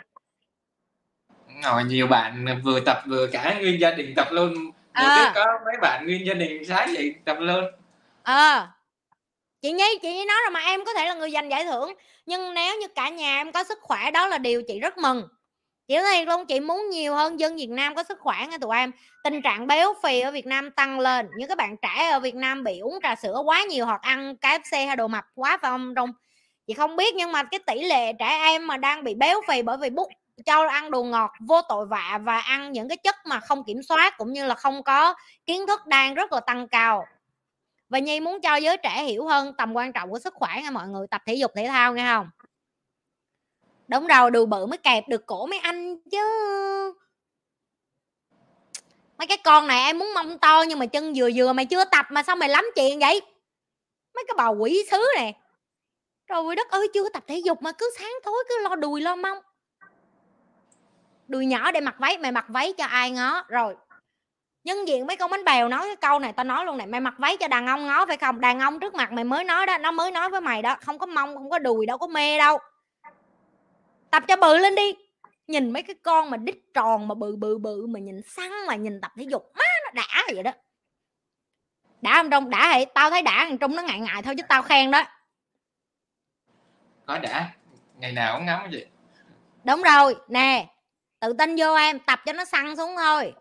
Ngồi 1.63 1.85
nhiều 1.85 2.07
bạn 2.07 2.47
vừa 2.65 2.81
tập 2.81 3.03
vừa 3.07 3.27
cả 3.27 3.57
nguyên 3.61 3.81
gia 3.81 3.91
đình 3.91 4.15
tập 4.17 4.29
luôn. 4.31 4.55
À. 4.93 5.33
có 5.35 5.45
mấy 5.65 5.75
bạn 5.83 6.05
nguyên 6.05 6.27
gia 6.27 6.35
đình 6.35 6.65
sáng 6.65 6.91
vậy 6.95 7.15
tập 7.25 7.37
luôn. 7.41 7.65
Ờ. 8.23 8.35
À. 8.35 8.69
chị 9.63 9.73
nhi 9.73 9.99
chị 10.03 10.13
nhi 10.13 10.25
nói 10.25 10.37
rồi 10.45 10.51
mà 10.51 10.61
em 10.61 10.85
có 10.85 10.95
thể 10.95 11.07
là 11.07 11.15
người 11.15 11.31
giành 11.31 11.51
giải 11.51 11.65
thưởng. 11.65 11.95
Nhưng 12.27 12.55
nếu 12.55 12.81
như 12.81 12.87
cả 12.95 13.09
nhà 13.09 13.37
em 13.37 13.53
có 13.53 13.65
sức 13.65 13.79
khỏe 13.83 14.11
đó 14.11 14.27
là 14.27 14.39
điều 14.39 14.63
chị 14.69 14.81
rất 14.81 14.99
mừng 14.99 15.29
chị 15.89 15.97
nói 15.97 16.25
luôn, 16.27 16.47
chị 16.47 16.61
muốn 16.61 16.91
nhiều 16.91 17.15
hơn 17.15 17.41
dân 17.41 17.57
Việt 17.57 17.71
Nam 17.71 17.95
có 17.95 18.03
sức 18.03 18.19
khỏe 18.21 18.47
nha 18.51 18.59
tụi 18.59 18.77
em. 18.77 18.93
Tình 19.25 19.43
trạng 19.43 19.67
béo 19.67 19.95
phì 20.03 20.21
ở 20.21 20.31
Việt 20.31 20.47
Nam 20.47 20.71
tăng 20.71 21.01
lên, 21.01 21.29
những 21.37 21.49
các 21.49 21.59
bạn 21.59 21.77
trẻ 21.83 22.11
ở 22.11 22.21
Việt 22.21 22.35
Nam 22.35 22.65
bị 22.65 22.79
uống 22.79 22.99
trà 23.03 23.15
sữa 23.15 23.43
quá 23.45 23.63
nhiều 23.63 23.87
hoặc 23.87 24.03
ăn 24.03 24.37
KFC 24.41 24.87
hay 24.87 24.97
đồ 24.97 25.09
mập 25.09 25.25
quá 25.35 25.59
phải 25.63 25.71
không 25.71 25.95
trong 25.95 26.13
chị 26.67 26.75
không 26.75 26.97
biết 26.97 27.15
nhưng 27.15 27.33
mà 27.33 27.43
cái 27.43 27.61
tỷ 27.67 27.85
lệ 27.85 28.13
trẻ 28.13 28.27
em 28.29 28.67
mà 28.67 28.77
đang 28.77 29.05
bị 29.05 29.15
béo 29.15 29.41
phì 29.49 29.63
bởi 29.63 29.77
vì 29.77 29.91
bút 29.91 30.09
cho 30.47 30.67
ăn 30.67 30.91
đồ 30.91 31.05
ngọt 31.05 31.31
vô 31.41 31.63
tội 31.69 31.87
vạ 31.87 32.19
và 32.23 32.39
ăn 32.39 32.73
những 32.73 32.89
cái 32.89 32.97
chất 32.97 33.15
mà 33.27 33.41
không 33.41 33.65
kiểm 33.65 33.83
soát 33.83 34.15
cũng 34.19 34.33
như 34.33 34.47
là 34.47 34.55
không 34.55 34.83
có 34.83 35.15
kiến 35.47 35.67
thức 35.67 35.87
đang 35.87 36.15
rất 36.15 36.33
là 36.33 36.41
tăng 36.41 36.69
cao. 36.69 37.05
Và 37.89 37.99
nhi 37.99 38.21
muốn 38.21 38.41
cho 38.43 38.57
giới 38.57 38.77
trẻ 38.77 39.05
hiểu 39.05 39.27
hơn 39.27 39.53
tầm 39.59 39.77
quan 39.77 39.93
trọng 39.93 40.11
của 40.11 40.19
sức 40.19 40.35
khỏe 40.35 40.51
nha 40.63 40.71
mọi 40.71 40.89
người, 40.89 41.07
tập 41.11 41.23
thể 41.27 41.35
dục 41.35 41.53
thể 41.57 41.69
thao 41.69 41.95
nghe 41.95 42.05
không? 42.07 42.31
Đúng 43.89 44.07
rồi 44.07 44.31
đùi 44.31 44.47
bự 44.47 44.67
mới 44.67 44.79
kẹp 44.79 45.09
được 45.09 45.27
cổ 45.27 45.47
mấy 45.47 45.59
anh 45.59 45.97
chứ. 46.11 46.19
Mấy 49.19 49.27
cái 49.27 49.39
con 49.45 49.67
này 49.67 49.81
em 49.85 49.99
muốn 49.99 50.15
mông 50.15 50.39
to 50.39 50.63
nhưng 50.69 50.79
mà 50.79 50.87
chân 50.87 51.13
vừa 51.17 51.31
vừa 51.35 51.53
mày 51.53 51.67
chưa 51.67 51.85
tập 51.85 52.07
mà 52.11 52.23
sao 52.23 52.37
mày 52.37 52.49
lắm 52.49 52.65
chuyện 52.75 52.99
vậy? 52.99 53.21
Mấy 54.15 54.25
cái 54.29 54.35
bà 54.37 54.47
quỷ 54.47 54.85
sứ 54.91 55.05
này. 55.17 55.35
Rồi 56.27 56.57
đất 56.57 56.71
ơi, 56.71 56.89
chưa 56.95 57.09
tập 57.09 57.23
thể 57.27 57.39
dục 57.39 57.63
mà 57.63 57.73
cứ 57.73 57.91
sáng 57.99 58.13
tối 58.25 58.45
cứ 58.49 58.59
lo 58.63 58.77
đùi 58.77 59.01
lo 59.01 59.17
mông. 59.17 59.39
Đùi 61.29 61.47
nhỏ 61.47 61.73
để 61.73 61.81
mặc 61.81 61.95
váy, 61.99 62.19
mày 62.19 62.33
mặc 62.33 62.45
váy 62.49 62.73
cho 62.73 62.85
ai 62.85 63.11
ngó. 63.11 63.45
Rồi, 63.49 63.77
nhân 64.65 64.89
diện 64.89 65.07
mấy 65.07 65.17
con 65.17 65.31
bánh 65.31 65.45
bèo 65.45 65.69
nói 65.69 65.87
cái 65.87 65.97
câu 65.97 66.19
này, 66.19 66.33
tao 66.33 66.45
nói 66.45 66.65
luôn 66.65 66.79
này, 66.79 66.87
mày 66.87 67.01
mặc 67.01 67.15
váy 67.19 67.37
cho 67.37 67.49
đàn 67.49 67.67
ông 67.67 67.87
ngó 67.87 68.07
phải 68.07 68.17
không? 68.17 68.41
Đàn 68.41 68.61
ông 68.61 68.81
trước 68.81 68.95
mặt 68.95 69.13
mày 69.13 69.25
mới 69.25 69.45
nói 69.45 69.67
đó, 69.67 69.79
nó 69.79 69.91
mới 69.91 70.11
nói 70.11 70.31
với 70.31 70.41
mày 70.41 70.63
đó, 70.63 70.77
không 70.85 70.99
có 70.99 71.07
mông, 71.07 71.35
không 71.35 71.51
có 71.51 71.59
đùi, 71.59 71.87
đâu 71.87 71.99
có 71.99 72.07
mê 72.07 72.39
đâu 72.39 72.59
tập 74.11 74.23
cho 74.29 74.37
bự 74.37 74.59
lên 74.59 74.75
đi. 74.75 74.95
Nhìn 75.47 75.73
mấy 75.73 75.83
cái 75.83 75.97
con 76.03 76.31
mà 76.31 76.37
đít 76.37 76.57
tròn 76.75 77.09
mà 77.09 77.15
bự 77.15 77.37
bự 77.37 77.59
bự 77.59 77.87
mà 77.87 78.01
nhìn 78.01 78.23
săn 78.23 78.51
mà 78.67 78.75
nhìn 78.75 79.01
tập 79.01 79.13
thể 79.17 79.25
dục 79.25 79.53
má 79.55 79.65
nó 79.85 79.91
đã 79.95 80.23
vậy 80.35 80.43
đó. 80.43 80.53
Đã 82.01 82.15
không 82.15 82.31
trong 82.31 82.51
đã 82.51 82.67
hay 82.67 82.87
tao 82.87 83.11
thấy 83.11 83.23
đã 83.23 83.45
thằng 83.49 83.59
trung 83.59 83.77
nó 83.77 83.83
ngại 83.83 84.01
ngại 84.01 84.23
thôi 84.23 84.35
chứ 84.37 84.43
tao 84.49 84.63
khen 84.63 84.91
đó. 84.91 85.03
Có 87.07 87.19
đã. 87.19 87.51
Ngày 87.99 88.13
nào 88.13 88.37
cũng 88.37 88.47
ngắm 88.47 88.69
vậy. 88.73 88.87
Đúng 89.65 89.83
rồi. 89.83 90.17
Nè 90.29 90.67
tự 91.21 91.33
tin 91.33 91.57
vô 91.59 91.75
em 91.75 91.99
tập 91.99 92.21
cho 92.27 92.33
nó 92.33 92.45
săn 92.45 92.77
xuống 92.77 92.97
thôi. 92.97 93.33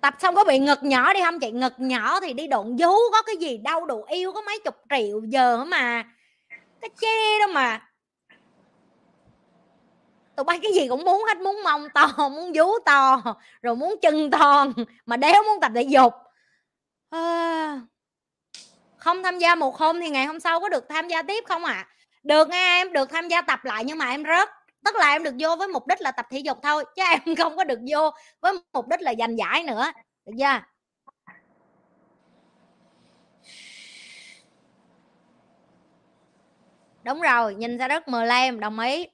Tập 0.00 0.14
xong 0.18 0.34
có 0.34 0.44
bị 0.44 0.58
ngực 0.58 0.82
nhỏ 0.82 1.12
đi 1.12 1.20
không 1.24 1.40
chị? 1.40 1.50
Ngực 1.50 1.74
nhỏ 1.78 2.20
thì 2.20 2.32
đi 2.32 2.46
độn 2.46 2.76
vú 2.76 2.92
có 3.12 3.22
cái 3.22 3.36
gì 3.36 3.58
đâu 3.58 3.86
đủ 3.86 4.04
yêu 4.08 4.32
có 4.32 4.40
mấy 4.40 4.60
chục 4.64 4.74
triệu 4.90 5.20
giờ 5.24 5.64
mà. 5.64 6.04
Cái 6.80 6.90
chê 7.00 7.38
đâu 7.38 7.48
mà 7.52 7.88
tụi 10.36 10.44
bay 10.44 10.58
cái 10.62 10.72
gì 10.72 10.88
cũng 10.88 11.04
muốn 11.04 11.24
hết 11.28 11.38
muốn 11.38 11.62
mông 11.64 11.88
to 11.94 12.08
muốn 12.28 12.52
vú 12.52 12.78
to 12.84 13.22
rồi 13.62 13.76
muốn 13.76 13.94
chân 14.02 14.30
to 14.30 14.66
mà 15.06 15.16
đéo 15.16 15.42
muốn 15.42 15.60
tập 15.60 15.72
thể 15.74 15.82
dục. 15.82 16.12
À, 17.10 17.80
không 18.96 19.22
tham 19.22 19.38
gia 19.38 19.54
một 19.54 19.76
hôm 19.76 20.00
thì 20.00 20.10
ngày 20.10 20.26
hôm 20.26 20.40
sau 20.40 20.60
có 20.60 20.68
được 20.68 20.88
tham 20.88 21.08
gia 21.08 21.22
tiếp 21.22 21.44
không 21.48 21.64
ạ? 21.64 21.74
À? 21.74 21.88
được 22.26 22.48
nghe 22.48 22.80
em 22.80 22.92
được 22.92 23.10
tham 23.10 23.28
gia 23.28 23.42
tập 23.42 23.64
lại 23.64 23.84
nhưng 23.84 23.98
mà 23.98 24.10
em 24.10 24.24
rớt. 24.24 24.48
Tức 24.84 24.96
là 24.96 25.10
em 25.10 25.22
được 25.22 25.34
vô 25.38 25.56
với 25.56 25.68
mục 25.68 25.86
đích 25.86 26.00
là 26.00 26.10
tập 26.10 26.26
thể 26.30 26.38
dục 26.38 26.58
thôi 26.62 26.84
chứ 26.96 27.02
em 27.10 27.34
không 27.36 27.56
có 27.56 27.64
được 27.64 27.78
vô 27.90 28.10
với 28.40 28.52
mục 28.72 28.88
đích 28.88 29.00
là 29.00 29.14
giành 29.18 29.38
giải 29.38 29.62
nữa. 29.62 29.84
Được 30.26 30.32
chưa? 30.38 30.60
Đúng 37.02 37.20
rồi 37.20 37.54
nhìn 37.54 37.78
ra 37.78 37.88
rất 37.88 38.08
mờ 38.08 38.24
lem 38.24 38.60
đồng 38.60 38.78
ý. 38.78 39.06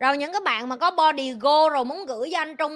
Rồi 0.00 0.18
những 0.18 0.32
cái 0.32 0.40
bạn 0.44 0.68
mà 0.68 0.76
có 0.76 0.90
body 0.90 1.32
go 1.40 1.70
rồi 1.70 1.84
muốn 1.84 2.06
gửi 2.06 2.30
cho 2.32 2.38
anh 2.38 2.56
trung 2.56 2.72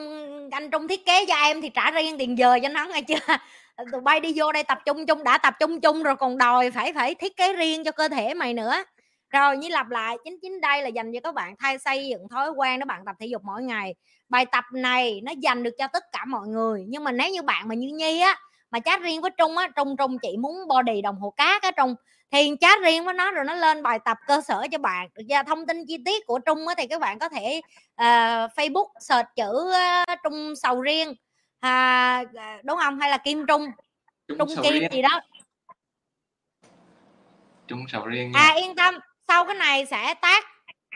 anh 0.53 0.71
trung 0.71 0.89
thiết 0.89 1.07
kế 1.07 1.27
cho 1.27 1.35
em 1.35 1.61
thì 1.63 1.69
trả 1.75 1.91
riêng 1.91 2.19
tiền 2.19 2.39
giờ 2.39 2.59
cho 2.63 2.69
nó, 2.69 2.85
nghe 2.85 3.03
chưa? 3.03 3.15
Tụi 3.93 4.01
bay 4.01 4.21
đi 4.21 4.33
vô 4.37 4.53
đây 4.53 4.63
tập 4.65 4.79
trung 4.87 5.07
chung, 5.07 5.25
đã 5.25 5.39
tập 5.39 5.55
trung 5.61 5.81
chung 5.81 6.03
rồi 6.03 6.17
còn 6.17 6.39
đòi 6.39 6.71
phải 6.71 6.93
phải 6.93 7.15
thiết 7.15 7.37
kế 7.37 7.53
riêng 7.53 7.85
cho 7.85 7.93
cơ 7.93 8.09
thể 8.09 8.35
mày 8.35 8.55
nữa. 8.55 8.75
Rồi 9.31 9.57
như 9.57 9.69
lặp 9.69 9.91
lại, 9.91 10.17
chính 10.25 10.39
chính 10.43 10.61
đây 10.61 10.83
là 10.83 10.89
dành 10.89 11.13
cho 11.13 11.21
các 11.21 11.35
bạn 11.35 11.55
thay 11.59 11.79
xây 11.79 12.09
dựng 12.09 12.29
thói 12.31 12.51
quen 12.51 12.81
đó, 12.81 12.85
bạn 12.85 13.03
tập 13.07 13.17
thể 13.21 13.27
dục 13.27 13.43
mỗi 13.45 13.63
ngày. 13.63 13.95
Bài 14.29 14.47
tập 14.47 14.65
này 14.73 15.21
nó 15.25 15.33
dành 15.39 15.63
được 15.63 15.75
cho 15.79 15.89
tất 15.93 16.05
cả 16.13 16.25
mọi 16.25 16.49
người, 16.49 16.85
nhưng 16.89 17.05
mà 17.05 17.13
nếu 17.13 17.31
như 17.31 17.43
bạn 17.43 17.69
mà 17.69 17.75
như 17.75 17.89
nhi 17.89 18.21
á, 18.21 18.37
mà 18.71 18.81
chat 18.81 19.01
riêng 19.03 19.21
với 19.21 19.31
trung 19.39 19.57
á, 19.57 19.69
trung 19.77 19.97
trung 19.97 20.19
chị 20.19 20.37
muốn 20.37 20.55
body 20.69 21.03
đồng 21.03 21.17
hồ 21.17 21.31
cát 21.31 21.63
á, 21.63 21.71
trung 21.71 21.95
thì 22.35 22.51
chat 22.61 22.83
riêng 22.83 23.05
với 23.05 23.15
nó 23.15 23.31
rồi 23.31 23.45
nó 23.45 23.55
lên 23.55 23.83
bài 23.83 23.99
tập 24.05 24.19
cơ 24.27 24.41
sở 24.41 24.67
cho 24.73 24.79
bạn. 24.79 25.09
Được 25.15 25.23
chưa 25.29 25.43
thông 25.47 25.67
tin 25.67 25.87
chi 25.87 25.99
tiết 26.05 26.27
của 26.27 26.39
trung 26.39 26.69
á 26.69 26.75
thì 26.79 26.87
các 26.87 27.01
bạn 27.01 27.19
có 27.19 27.29
thể 27.29 27.61
uh, 28.01 28.51
facebook 28.57 28.89
search 29.01 29.29
chữ 29.37 29.73
uh, 30.13 30.19
trung 30.25 30.55
sầu 30.63 30.81
riêng 30.81 31.15
à, 31.61 32.25
đúng 32.63 32.79
không? 32.79 33.01
Hay 33.01 33.11
là 33.11 33.19
kim 33.19 33.47
trung? 33.47 33.67
Trung, 34.29 34.39
trung 34.39 34.49
kim 34.63 34.73
riêng. 34.73 34.93
gì 34.93 35.03
đó. 35.03 35.21
Trung 37.69 37.85
sầu 37.89 38.07
riêng 38.07 38.33
nha. 38.33 38.41
à 38.41 38.55
yên 38.55 38.77
tâm 38.77 38.99
sau 39.29 39.45
cái 39.45 39.55
này 39.55 39.87
sẽ 39.87 40.15
tác 40.15 40.45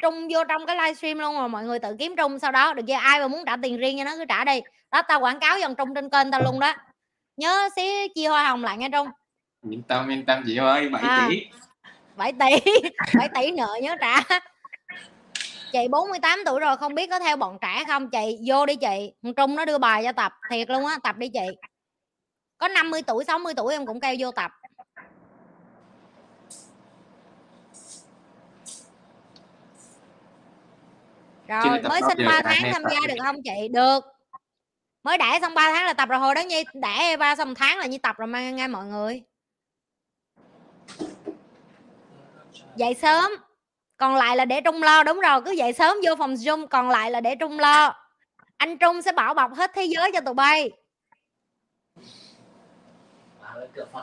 trung 0.03 0.29
vô 0.31 0.45
trong 0.49 0.67
cái 0.67 0.77
livestream 0.77 1.19
luôn 1.19 1.35
rồi 1.35 1.49
mọi 1.49 1.65
người 1.65 1.79
tự 1.79 1.97
kiếm 1.99 2.15
trung 2.17 2.39
sau 2.39 2.53
đó. 2.53 2.73
Được 2.75 2.83
chưa? 2.89 2.95
Ai 2.95 3.21
mà 3.21 3.29
muốn 3.29 3.45
trả 3.47 3.57
tiền 3.63 3.79
riêng 3.79 3.99
cho 3.99 4.05
nó 4.05 4.17
cứ 4.17 4.25
trả 4.29 4.45
đi. 4.45 4.61
Đó 4.91 5.03
tao 5.03 5.21
quảng 5.21 5.41
cáo 5.41 5.59
dần 5.59 5.75
trung 5.75 5.95
trên 5.95 6.11
kênh 6.11 6.31
tao 6.31 6.43
luôn 6.43 6.61
đó. 6.61 6.75
Nhớ 7.37 7.69
xí 7.77 8.09
chia 8.15 8.29
hoa 8.29 8.49
hồng 8.49 8.65
lại 8.65 8.77
nghe 8.77 8.89
trung 8.93 9.09
yên 9.63 9.83
tâm 9.83 10.09
yên 10.09 10.27
tâm 10.27 10.43
chị 10.47 10.57
ơi 10.57 10.89
7 10.89 11.03
à, 11.03 11.27
tỷ. 11.31 11.47
7 12.17 12.33
tỷ 12.33 12.73
7 13.19 13.29
tỷ 13.35 13.51
nợ 13.51 13.79
nhớ 13.83 13.97
trả. 14.01 14.41
Chị 15.73 15.89
48 15.91 16.39
tuổi 16.47 16.61
rồi 16.61 16.77
không 16.77 16.95
biết 16.95 17.11
có 17.11 17.19
theo 17.19 17.37
bọn 17.37 17.59
trẻ 17.61 17.85
không? 17.87 18.11
Chị 18.11 18.39
vô 18.47 18.67
đi 18.67 18.77
chị. 18.77 19.13
Thằng 19.23 19.35
trung 19.35 19.57
nó 19.57 19.65
đưa 19.65 19.79
bài 19.79 20.03
cho 20.05 20.13
tập 20.13 20.33
thiệt 20.51 20.71
luôn 20.71 20.87
á 20.87 20.99
tập 21.03 21.17
đi 21.17 21.29
chị. 21.29 21.47
Có 22.59 22.69
50 22.69 23.03
tuổi 23.03 23.25
60 23.25 23.55
tuổi 23.57 23.75
em 23.75 23.87
cũng 23.87 24.01
kêu 24.01 24.15
vô 24.19 24.31
tập. 24.31 24.51
Rồi 31.49 31.83
mới 31.83 32.01
sinh 32.09 32.27
3 32.27 32.41
tháng 32.45 32.73
tham 32.73 32.83
gia 32.91 33.07
được 33.07 33.15
không 33.25 33.37
chị? 33.45 33.69
Được. 33.69 34.05
Mới 35.03 35.19
đẻ 35.19 35.39
xong 35.41 35.55
3 35.55 35.73
tháng 35.73 35.87
là 35.87 35.93
tập 35.93 36.09
rồi 36.09 36.19
hồi 36.19 36.35
đó 36.35 36.41
nhi 36.41 36.65
đẻ 36.75 37.17
ba 37.17 37.37
xong 37.37 37.55
tháng 37.55 37.79
là 37.79 37.87
như 37.87 37.99
tập 37.99 38.17
rồi 38.19 38.27
mang 38.27 38.57
nghe 38.57 38.69
mọi 38.69 38.87
người 38.87 39.23
dậy 42.79 42.95
sớm. 42.95 43.31
Còn 43.97 44.15
lại 44.15 44.37
là 44.37 44.45
để 44.45 44.61
trung 44.61 44.83
lo. 44.83 45.03
Đúng 45.03 45.21
rồi, 45.21 45.43
cứ 45.45 45.51
dậy 45.51 45.73
sớm 45.73 45.97
vô 46.07 46.17
phòng 46.19 46.35
zoom, 46.35 46.67
còn 46.67 46.89
lại 46.89 47.11
là 47.11 47.21
để 47.21 47.35
trung 47.35 47.59
lo. 47.59 47.95
Anh 48.57 48.79
trung 48.79 49.03
sẽ 49.03 49.13
bảo 49.13 49.35
bọc 49.35 49.55
hết 49.55 49.71
thế 49.75 49.85
giới 49.85 50.13
cho 50.13 50.21
tụi 50.21 50.35
bay. 50.35 50.71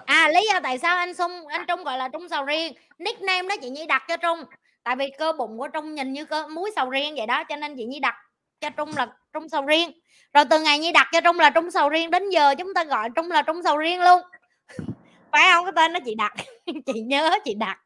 À 0.06 0.30
lý 0.30 0.48
do 0.54 0.60
tại 0.64 0.78
sao 0.78 0.98
anh 0.98 1.14
sung, 1.14 1.48
anh 1.48 1.66
trung 1.68 1.84
gọi 1.84 1.98
là 1.98 2.08
trung 2.10 2.30
sầu 2.30 2.44
riêng. 2.44 2.74
Nickname 2.98 3.50
đó 3.50 3.56
chị 3.62 3.70
nhi 3.70 3.86
đặt 3.86 4.04
cho 4.08 4.18
trung. 4.18 4.44
Tại 4.84 4.96
vì 4.96 5.12
cơ 5.18 5.34
bụng 5.34 5.58
của 5.58 5.68
trung 5.68 5.96
nhìn 5.96 6.14
như 6.14 6.26
cơ 6.26 6.48
muối 6.48 6.72
sầu 6.76 6.90
riêng 6.90 7.16
vậy 7.18 7.28
đó, 7.28 7.44
cho 7.44 7.56
nên 7.56 7.76
chị 7.78 7.86
nhi 7.86 8.00
đặt 8.00 8.16
cho 8.62 8.70
trung 8.70 8.92
là 8.98 9.08
trung 9.34 9.50
sầu 9.50 9.66
riêng. 9.66 9.92
Rồi 10.34 10.46
từ 10.50 10.60
ngày 10.60 10.80
nhi 10.80 10.92
đặt 10.92 11.08
cho 11.12 11.22
trung 11.22 11.40
là 11.40 11.50
trung 11.50 11.72
sầu 11.72 11.90
riêng 11.90 12.12
đến 12.12 12.30
giờ 12.30 12.56
chúng 12.56 12.74
ta 12.74 12.84
gọi 12.84 13.10
trung 13.16 13.32
là 13.32 13.42
trung 13.42 13.64
sầu 13.64 13.78
riêng 13.78 14.02
luôn. 14.02 14.22
Phải 15.32 15.44
không? 15.54 15.66
Cái 15.66 15.74
tên 15.76 15.94
đó 15.94 16.00
chị 16.06 16.16
đặt. 16.16 16.34
Chị 16.86 17.02
nhớ 17.02 17.40
chị 17.46 17.54
đặt. 17.54 17.80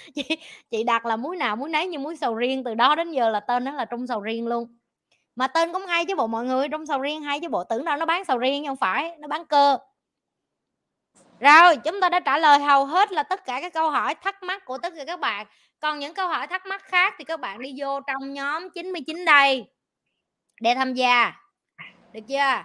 chị 0.14 0.22
chị 0.70 0.84
đặt 0.84 1.06
là 1.06 1.16
muối 1.16 1.36
nào 1.36 1.56
muối 1.56 1.68
nấy 1.68 1.86
như 1.86 1.98
muối 1.98 2.16
sầu 2.16 2.34
riêng, 2.34 2.64
từ 2.64 2.74
đó 2.74 2.94
đến 2.94 3.10
giờ 3.10 3.28
là 3.28 3.40
tên 3.40 3.64
nó 3.64 3.72
là 3.72 3.84
trung 3.84 4.06
sầu 4.06 4.20
riêng 4.20 4.46
luôn. 4.46 4.76
Mà 5.36 5.46
tên 5.46 5.72
cũng 5.72 5.86
hay 5.86 6.04
chứ 6.04 6.16
bộ, 6.16 6.26
mọi 6.26 6.44
người, 6.44 6.68
trung 6.68 6.86
sầu 6.86 7.00
riêng 7.00 7.22
hay 7.22 7.40
chứ 7.40 7.48
bộ, 7.48 7.64
tưởng 7.64 7.84
đâu 7.84 7.96
nó 7.96 8.06
bán 8.06 8.24
sầu 8.24 8.38
riêng 8.38 8.66
không 8.66 8.76
phải, 8.76 9.16
nó 9.18 9.28
bán 9.28 9.46
cơ. 9.46 9.78
Rồi, 11.40 11.76
chúng 11.76 12.00
ta 12.00 12.08
đã 12.08 12.20
trả 12.20 12.38
lời 12.38 12.58
hầu 12.58 12.84
hết 12.84 13.12
là 13.12 13.22
tất 13.22 13.44
cả 13.44 13.60
các 13.60 13.72
câu 13.72 13.90
hỏi 13.90 14.14
thắc 14.14 14.42
mắc 14.42 14.64
của 14.64 14.78
tất 14.78 14.92
cả 14.96 15.04
các 15.04 15.20
bạn. 15.20 15.46
Còn 15.80 15.98
những 15.98 16.14
câu 16.14 16.28
hỏi 16.28 16.46
thắc 16.46 16.66
mắc 16.66 16.82
khác 16.84 17.14
thì 17.18 17.24
các 17.24 17.40
bạn 17.40 17.62
đi 17.62 17.74
vô 17.78 18.00
trong 18.00 18.32
nhóm 18.32 18.70
99 18.70 19.24
đây 19.24 19.64
để 20.60 20.74
tham 20.74 20.94
gia. 20.94 21.32
Được 22.12 22.20
chưa? 22.28 22.62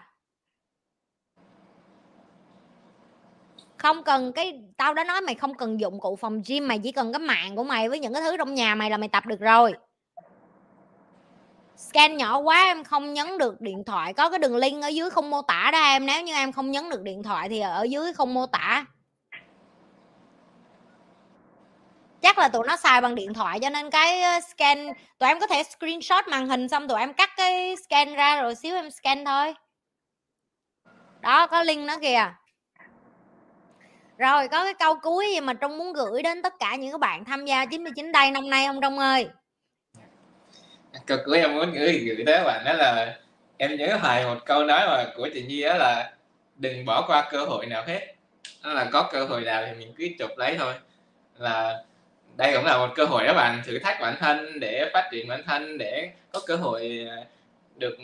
Không 3.85 4.03
cần 4.03 4.31
cái, 4.31 4.53
tao 4.77 4.93
đã 4.93 5.03
nói 5.03 5.21
mày 5.21 5.35
không 5.35 5.57
cần 5.57 5.79
dụng 5.79 5.99
cụ 5.99 6.15
phòng 6.15 6.41
gym, 6.47 6.67
mày 6.67 6.79
chỉ 6.79 6.91
cần 6.91 7.13
cái 7.13 7.19
mạng 7.19 7.55
của 7.55 7.63
mày 7.63 7.89
với 7.89 7.99
những 7.99 8.13
cái 8.13 8.21
thứ 8.21 8.37
trong 8.37 8.53
nhà 8.53 8.75
mày 8.75 8.89
là 8.89 8.97
mày 8.97 9.09
tập 9.09 9.25
được 9.25 9.39
rồi. 9.39 9.73
Scan 11.77 12.17
nhỏ 12.17 12.37
quá 12.37 12.63
em 12.63 12.83
không 12.83 13.13
nhấn 13.13 13.37
được 13.37 13.61
điện 13.61 13.83
thoại, 13.85 14.13
có 14.13 14.29
cái 14.29 14.39
đường 14.39 14.55
link 14.55 14.83
ở 14.83 14.87
dưới 14.87 15.09
không 15.09 15.29
mô 15.29 15.41
tả 15.41 15.69
đó 15.71 15.79
em, 15.79 16.05
nếu 16.05 16.23
như 16.23 16.33
em 16.33 16.51
không 16.51 16.71
nhấn 16.71 16.89
được 16.89 17.01
điện 17.01 17.23
thoại 17.23 17.49
thì 17.49 17.59
ở 17.59 17.83
dưới 17.83 18.13
không 18.13 18.33
mô 18.33 18.45
tả. 18.45 18.85
Chắc 22.21 22.37
là 22.37 22.47
tụi 22.47 22.67
nó 22.67 22.77
xài 22.77 23.01
bằng 23.01 23.15
điện 23.15 23.33
thoại 23.33 23.59
cho 23.59 23.69
nên 23.69 23.89
cái 23.89 24.21
ờ, 24.21 24.39
scan, 24.39 24.87
tụi 25.17 25.29
em 25.29 25.39
có 25.39 25.47
thể 25.47 25.63
screenshot 25.63 26.27
màn 26.27 26.47
hình 26.47 26.69
xong 26.69 26.87
tụi 26.87 26.99
em 26.99 27.13
cắt 27.13 27.29
cái 27.37 27.75
scan 27.75 28.13
ra 28.13 28.41
rồi 28.41 28.55
xíu 28.55 28.75
em 28.75 28.91
scan 28.91 29.25
thôi. 29.25 29.53
Đó, 31.21 31.47
có 31.47 31.63
link 31.63 31.87
nó 31.87 31.97
kìa 31.99 32.33
rồi, 34.17 34.47
có 34.47 34.63
cái 34.63 34.73
câu 34.73 34.95
cuối 35.01 35.25
gì 35.33 35.39
mà 35.39 35.53
trong 35.53 35.77
muốn 35.77 35.93
gửi 35.93 36.23
đến 36.23 36.41
tất 36.41 36.53
cả 36.59 36.75
những 36.75 36.91
các 36.91 36.99
bạn 36.99 37.25
tham 37.25 37.45
gia 37.45 37.65
99 37.65 38.11
đây 38.11 38.31
năm 38.31 38.49
nay 38.49 38.65
ông 38.65 38.81
Trung 38.81 38.99
ơi? 38.99 39.27
Câu 41.05 41.17
cuối 41.25 41.39
em 41.39 41.55
muốn 41.55 41.71
gửi 41.73 42.03
gửi 42.05 42.23
tới 42.25 42.43
bạn 42.43 42.65
đó 42.65 42.73
là 42.73 43.17
em 43.57 43.77
nhớ 43.77 43.97
hoài 44.01 44.25
một 44.25 44.37
câu 44.45 44.63
nói 44.63 44.87
mà 44.87 45.05
của 45.15 45.29
chị 45.33 45.43
Nhi 45.43 45.61
đó 45.61 45.73
là 45.77 46.13
đừng 46.55 46.85
bỏ 46.85 47.07
qua 47.07 47.29
cơ 47.31 47.45
hội 47.45 47.65
nào 47.65 47.83
hết. 47.87 48.15
Đó 48.63 48.73
là 48.73 48.89
có 48.91 49.09
cơ 49.11 49.25
hội 49.25 49.41
nào 49.41 49.63
thì 49.67 49.73
mình 49.79 49.93
cứ 49.97 50.07
chụp 50.19 50.37
lấy 50.37 50.55
thôi. 50.57 50.73
Là 51.37 51.83
đây 52.37 52.53
cũng 52.55 52.65
là 52.65 52.77
một 52.77 52.89
cơ 52.95 53.05
hội 53.05 53.27
đó 53.27 53.33
bạn, 53.33 53.61
thử 53.65 53.79
thách 53.79 54.01
bản 54.01 54.15
thân 54.19 54.59
để 54.59 54.89
phát 54.93 55.09
triển 55.11 55.27
bản 55.27 55.43
thân, 55.45 55.77
để 55.77 56.09
có 56.31 56.41
cơ 56.47 56.55
hội 56.55 57.07
à, 57.09 57.17
được 57.75 57.97
ừ, 57.97 58.03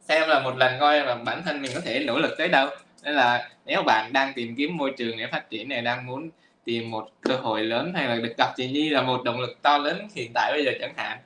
xem 0.00 0.28
là 0.28 0.40
một 0.40 0.56
lần 0.56 0.80
coi 0.80 1.00
là 1.00 1.14
bản 1.14 1.42
thân 1.44 1.62
mình 1.62 1.70
có 1.74 1.80
thể 1.80 2.04
nỗ 2.06 2.18
lực 2.18 2.34
tới 2.38 2.48
đâu 2.48 2.68
nên 3.02 3.14
là 3.14 3.50
nếu 3.66 3.82
bạn 3.82 4.12
đang 4.12 4.32
tìm 4.34 4.54
kiếm 4.56 4.76
môi 4.76 4.92
trường 4.96 5.18
để 5.18 5.26
phát 5.26 5.50
triển 5.50 5.68
này 5.68 5.82
đang 5.82 6.06
muốn 6.06 6.30
tìm 6.64 6.90
một 6.90 7.08
cơ 7.20 7.36
hội 7.36 7.62
lớn 7.62 7.92
hay 7.94 8.08
là 8.08 8.16
được 8.16 8.34
gặp 8.38 8.52
chị 8.56 8.70
Nhi 8.70 8.88
là 8.88 9.02
một 9.02 9.22
động 9.24 9.40
lực 9.40 9.62
to 9.62 9.78
lớn 9.78 10.08
hiện 10.14 10.30
tại 10.34 10.52
bây 10.52 10.64
giờ 10.64 10.72
chẳng 10.80 10.94
hạn 10.96 11.18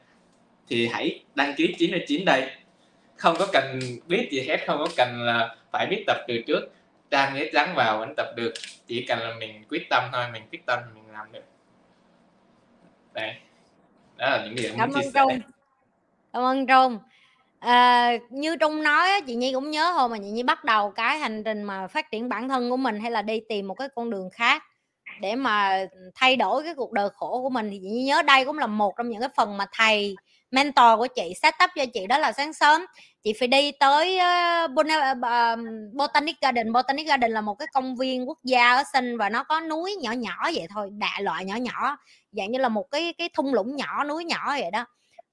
thì 0.68 0.88
hãy 0.88 1.24
đăng 1.34 1.54
ký 1.56 1.74
99 1.78 2.24
đây. 2.24 2.50
Không 3.16 3.36
có 3.38 3.46
cần 3.52 3.80
biết 4.06 4.28
gì 4.32 4.40
hết 4.48 4.66
không 4.66 4.78
có 4.78 4.88
cần 4.96 5.22
là 5.22 5.56
phải 5.72 5.86
biết 5.86 6.04
tập 6.06 6.16
từ 6.28 6.42
trước. 6.46 6.60
Trang 7.10 7.34
hết 7.34 7.50
trắng 7.52 7.74
vào 7.76 7.98
vẫn 7.98 8.14
tập 8.16 8.26
được 8.36 8.52
chỉ 8.86 9.04
cần 9.08 9.18
là 9.18 9.34
mình 9.38 9.64
quyết 9.68 9.86
tâm 9.90 10.04
thôi 10.12 10.24
mình 10.32 10.42
quyết 10.50 10.66
tâm 10.66 10.78
mình 10.94 11.12
làm 11.12 11.32
được. 11.32 11.44
Đây 13.12 13.34
đó 14.16 14.30
là 14.30 14.44
những 14.44 14.54
điều 14.54 14.72
cảm 14.78 14.92
ơn 14.92 15.04
Trung. 15.14 15.40
Cảm 16.32 16.42
ơn 16.42 16.66
Trung 16.66 16.98
à, 17.66 18.12
như 18.30 18.56
trung 18.56 18.82
nói 18.82 19.08
chị 19.26 19.34
nhi 19.34 19.52
cũng 19.52 19.70
nhớ 19.70 19.90
hồi 19.90 20.08
mà 20.08 20.16
chị 20.18 20.30
nhi 20.30 20.42
bắt 20.42 20.64
đầu 20.64 20.90
cái 20.90 21.18
hành 21.18 21.44
trình 21.44 21.62
mà 21.62 21.86
phát 21.86 22.10
triển 22.10 22.28
bản 22.28 22.48
thân 22.48 22.70
của 22.70 22.76
mình 22.76 23.00
hay 23.00 23.10
là 23.10 23.22
đi 23.22 23.40
tìm 23.48 23.68
một 23.68 23.74
cái 23.74 23.88
con 23.94 24.10
đường 24.10 24.30
khác 24.32 24.62
để 25.20 25.34
mà 25.36 25.86
thay 26.14 26.36
đổi 26.36 26.62
cái 26.64 26.74
cuộc 26.74 26.92
đời 26.92 27.08
khổ 27.14 27.42
của 27.42 27.50
mình 27.50 27.70
thì 27.70 27.78
chị 27.82 27.88
nhi 27.88 28.04
nhớ 28.04 28.22
đây 28.22 28.44
cũng 28.44 28.58
là 28.58 28.66
một 28.66 28.94
trong 28.98 29.10
những 29.10 29.20
cái 29.20 29.28
phần 29.36 29.56
mà 29.56 29.66
thầy 29.72 30.16
mentor 30.50 30.98
của 30.98 31.06
chị 31.16 31.32
set 31.42 31.54
up 31.64 31.70
cho 31.76 31.84
chị 31.94 32.06
đó 32.06 32.18
là 32.18 32.32
sáng 32.32 32.52
sớm. 32.52 32.86
Chị 33.24 33.32
phải 33.40 33.48
đi 33.48 33.72
tới 33.80 34.18
ờ, 34.18 34.68
ờ, 35.22 35.56
Botanic 35.94 36.36
Garden. 36.40 36.72
Botanic 36.72 37.06
Garden 37.08 37.30
là 37.30 37.40
một 37.40 37.54
cái 37.54 37.68
công 37.74 37.96
viên 37.96 38.28
quốc 38.28 38.38
gia 38.44 38.72
ở 38.76 38.82
sinh 38.92 39.18
và 39.18 39.28
nó 39.28 39.44
có 39.44 39.60
núi 39.60 39.96
nhỏ 40.02 40.12
nhỏ 40.12 40.50
vậy 40.54 40.66
thôi 40.74 40.88
đại 40.92 41.22
loại 41.22 41.44
nhỏ 41.44 41.56
nhỏ 41.56 41.96
dạng 42.32 42.52
như 42.52 42.58
là 42.58 42.68
một 42.68 42.84
cái 42.90 43.14
cái 43.18 43.28
thung 43.34 43.54
lũng 43.54 43.76
nhỏ 43.76 44.04
núi 44.04 44.24
nhỏ 44.24 44.46
vậy 44.60 44.70
đó 44.72 44.86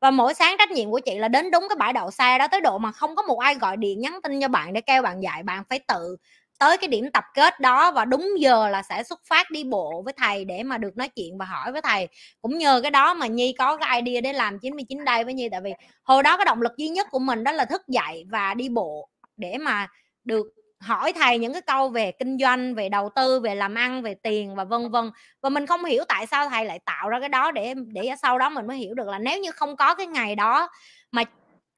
và 0.04 0.12
mỗi 0.12 0.34
sáng 0.34 0.56
trách 0.60 0.72
nhiệm 0.72 0.92
của 0.92 1.00
chị 1.06 1.20
là 1.20 1.28
đến 1.28 1.52
đúng 1.52 1.66
cái 1.70 1.78
bãi 1.80 1.94
đậu 1.94 2.12
xe 2.12 2.38
đó, 2.40 2.48
tới 2.52 2.62
độ 2.62 2.78
mà 2.78 2.92
không 2.92 3.16
có 3.16 3.24
một 3.24 3.40
ai 3.40 3.56
gọi 3.56 3.78
điện 3.78 4.02
nhắn 4.02 4.20
tin 4.24 4.42
cho 4.42 4.48
bạn 4.48 4.74
để 4.74 4.82
kêu 4.82 5.02
bạn 5.02 5.24
dạy, 5.24 5.44
bạn 5.44 5.64
phải 5.70 5.80
tự 5.88 6.18
tới 6.60 6.78
cái 6.78 6.88
điểm 6.88 7.12
tập 7.14 7.24
kết 7.36 7.60
đó 7.60 7.92
và 7.92 8.06
đúng 8.06 8.30
giờ 8.40 8.70
là 8.70 8.84
sẽ 8.84 9.04
xuất 9.04 9.22
phát 9.30 9.52
đi 9.52 9.64
bộ 9.64 10.02
với 10.06 10.14
thầy 10.18 10.46
để 10.46 10.64
mà 10.64 10.78
được 10.78 10.98
nói 10.98 11.10
chuyện 11.10 11.38
và 11.38 11.46
hỏi 11.46 11.72
với 11.72 11.82
thầy. 11.82 12.08
Cũng 12.42 12.58
nhờ 12.58 12.80
cái 12.82 12.92
đó 12.92 13.14
mà 13.14 13.28
nhi 13.28 13.56
có 13.60 13.78
cái 13.78 14.02
idea 14.02 14.22
để 14.22 14.34
làm 14.34 14.60
99 14.60 15.06
đây 15.06 15.24
với 15.24 15.34
nhi, 15.34 15.50
tại 15.52 15.62
vì 15.64 15.74
hồi 16.04 16.24
đó 16.24 16.38
cái 16.38 16.46
động 16.46 16.62
lực 16.62 16.72
duy 16.78 16.90
nhất 16.90 17.08
của 17.12 17.20
mình 17.20 17.44
đó 17.44 17.52
là 17.52 17.66
thức 17.66 17.82
dậy 17.88 18.26
và 18.32 18.54
đi 18.54 18.70
bộ 18.70 19.10
để 19.38 19.58
mà 19.58 19.88
được 20.24 20.48
hỏi 20.84 21.14
thầy 21.14 21.38
những 21.38 21.54
cái 21.54 21.62
câu 21.62 21.90
về 21.90 22.12
kinh 22.12 22.38
doanh, 22.38 22.76
về 22.76 22.90
đầu 22.90 23.10
tư, 23.16 23.40
về 23.40 23.56
làm 23.56 23.76
ăn, 23.76 24.02
về 24.02 24.14
tiền 24.14 24.56
và 24.56 24.64
vân 24.64 24.92
vân. 24.92 25.12
Và 25.42 25.50
mình 25.50 25.66
không 25.66 25.86
hiểu 25.86 26.04
tại 26.08 26.26
sao 26.26 26.50
thầy 26.50 26.66
lại 26.66 26.80
tạo 26.86 27.10
ra 27.10 27.20
cái 27.20 27.30
đó 27.30 27.52
để 27.52 27.74
để 27.88 28.10
sau 28.22 28.40
đó 28.40 28.50
mình 28.50 28.68
mới 28.68 28.78
hiểu 28.78 28.94
được 28.94 29.08
là 29.08 29.20
nếu 29.20 29.40
như 29.40 29.52
không 29.52 29.76
có 29.76 29.96
cái 29.96 30.08
ngày 30.08 30.36
đó 30.36 30.70
mà 31.12 31.24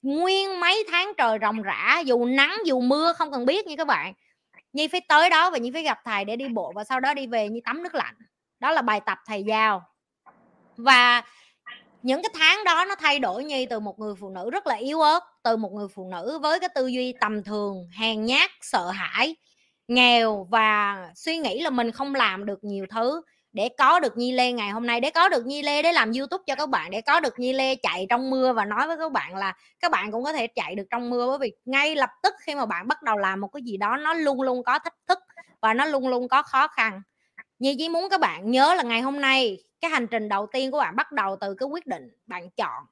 nguyên 0.01 0.59
mấy 0.59 0.85
tháng 0.91 1.11
trời 1.17 1.37
ròng 1.41 1.61
rã, 1.61 2.01
dù 2.05 2.25
nắng, 2.25 2.57
dù 2.65 2.81
mưa, 2.81 3.13
không 3.13 3.31
cần 3.31 3.45
biết 3.45 3.67
như 3.67 3.75
các 3.75 3.87
bạn. 3.87 4.13
Nhi 4.73 4.87
phải 4.87 5.01
tới 5.07 5.29
đó 5.29 5.49
và 5.49 5.57
nhi 5.57 5.71
phải 5.73 5.83
gặp 5.83 5.99
thầy 6.05 6.25
để 6.25 6.35
đi 6.35 6.47
bộ 6.47 6.71
và 6.75 6.83
sau 6.83 6.99
đó 6.99 7.13
đi 7.13 7.27
về 7.27 7.49
như 7.49 7.59
tắm 7.65 7.83
nước 7.83 7.95
lạnh. 7.95 8.15
Đó 8.59 8.71
là 8.71 8.81
bài 8.81 9.01
tập 9.05 9.17
thầy 9.27 9.43
giao. 9.43 9.83
Và 10.77 11.23
những 12.05 12.21
cái 12.21 12.29
tháng 12.33 12.63
đó 12.63 12.85
nó 12.85 12.95
thay 12.95 13.19
đổi 13.19 13.43
nhi 13.43 13.65
từ 13.65 13.79
một 13.79 13.99
người 13.99 14.15
phụ 14.19 14.29
nữ 14.29 14.49
rất 14.49 14.67
là 14.67 14.75
yếu 14.75 15.01
ớt, 15.01 15.19
từ 15.43 15.57
một 15.57 15.71
người 15.73 15.87
phụ 15.95 16.09
nữ 16.11 16.39
với 16.41 16.59
cái 16.59 16.69
tư 16.75 16.87
duy 16.87 17.13
tầm 17.21 17.43
thường, 17.43 17.89
hèn 17.99 18.25
nhát, 18.25 18.51
sợ 18.61 18.89
hãi, 18.89 19.35
nghèo 19.87 20.47
và 20.51 20.97
suy 21.15 21.37
nghĩ 21.37 21.61
là 21.61 21.69
mình 21.69 21.91
không 21.91 22.15
làm 22.15 22.45
được 22.45 22.63
nhiều 22.63 22.85
thứ. 22.89 23.21
Để 23.53 23.69
có 23.77 23.99
được 23.99 24.17
Nhi 24.17 24.31
Lê 24.31 24.51
ngày 24.51 24.69
hôm 24.69 24.87
nay, 24.87 25.01
để 25.01 25.09
có 25.09 25.29
được 25.29 25.45
Nhi 25.45 25.61
Lê, 25.61 25.81
để 25.81 25.91
làm 25.91 26.11
YouTube 26.13 26.43
cho 26.47 26.55
các 26.55 26.69
bạn, 26.69 26.91
để 26.91 27.01
có 27.01 27.19
được 27.19 27.39
Nhi 27.39 27.53
Lê 27.53 27.75
chạy 27.75 28.05
trong 28.09 28.29
mưa 28.29 28.53
và 28.53 28.65
nói 28.65 28.87
với 28.87 28.97
các 28.97 29.11
bạn 29.11 29.35
là 29.35 29.53
các 29.79 29.91
bạn 29.91 30.11
cũng 30.11 30.23
có 30.23 30.33
thể 30.33 30.47
chạy 30.47 30.75
được 30.75 30.85
trong 30.89 31.09
mưa. 31.09 31.27
Bởi 31.27 31.37
vì 31.37 31.55
ngay 31.65 31.95
lập 31.95 32.09
tức 32.23 32.33
khi 32.39 32.55
mà 32.55 32.65
bạn 32.65 32.87
bắt 32.87 33.03
đầu 33.03 33.17
làm 33.17 33.41
một 33.41 33.47
cái 33.47 33.61
gì 33.61 33.77
đó, 33.77 33.97
nó 33.97 34.13
luôn 34.13 34.41
luôn 34.41 34.63
có 34.63 34.79
thách 34.79 34.95
thức 35.07 35.19
và 35.61 35.73
nó 35.73 35.85
luôn 35.85 36.07
luôn 36.07 36.27
có 36.27 36.41
khó 36.41 36.67
khăn. 36.67 37.01
Nhi 37.59 37.75
chỉ 37.77 37.89
muốn 37.89 38.09
các 38.09 38.19
bạn 38.19 38.51
nhớ 38.51 38.73
là 38.75 38.83
ngày 38.83 39.01
hôm 39.01 39.21
nay 39.21 39.57
cái 39.85 39.91
hành 39.91 40.07
trình 40.07 40.29
đầu 40.29 40.47
tiên 40.51 40.71
của 40.71 40.79
bạn 40.79 40.95
bắt 40.95 41.11
đầu 41.11 41.35
từ 41.41 41.53
cái 41.53 41.67
quyết 41.67 41.87
định 41.87 42.09
bạn 42.27 42.49
chọn 42.49 42.83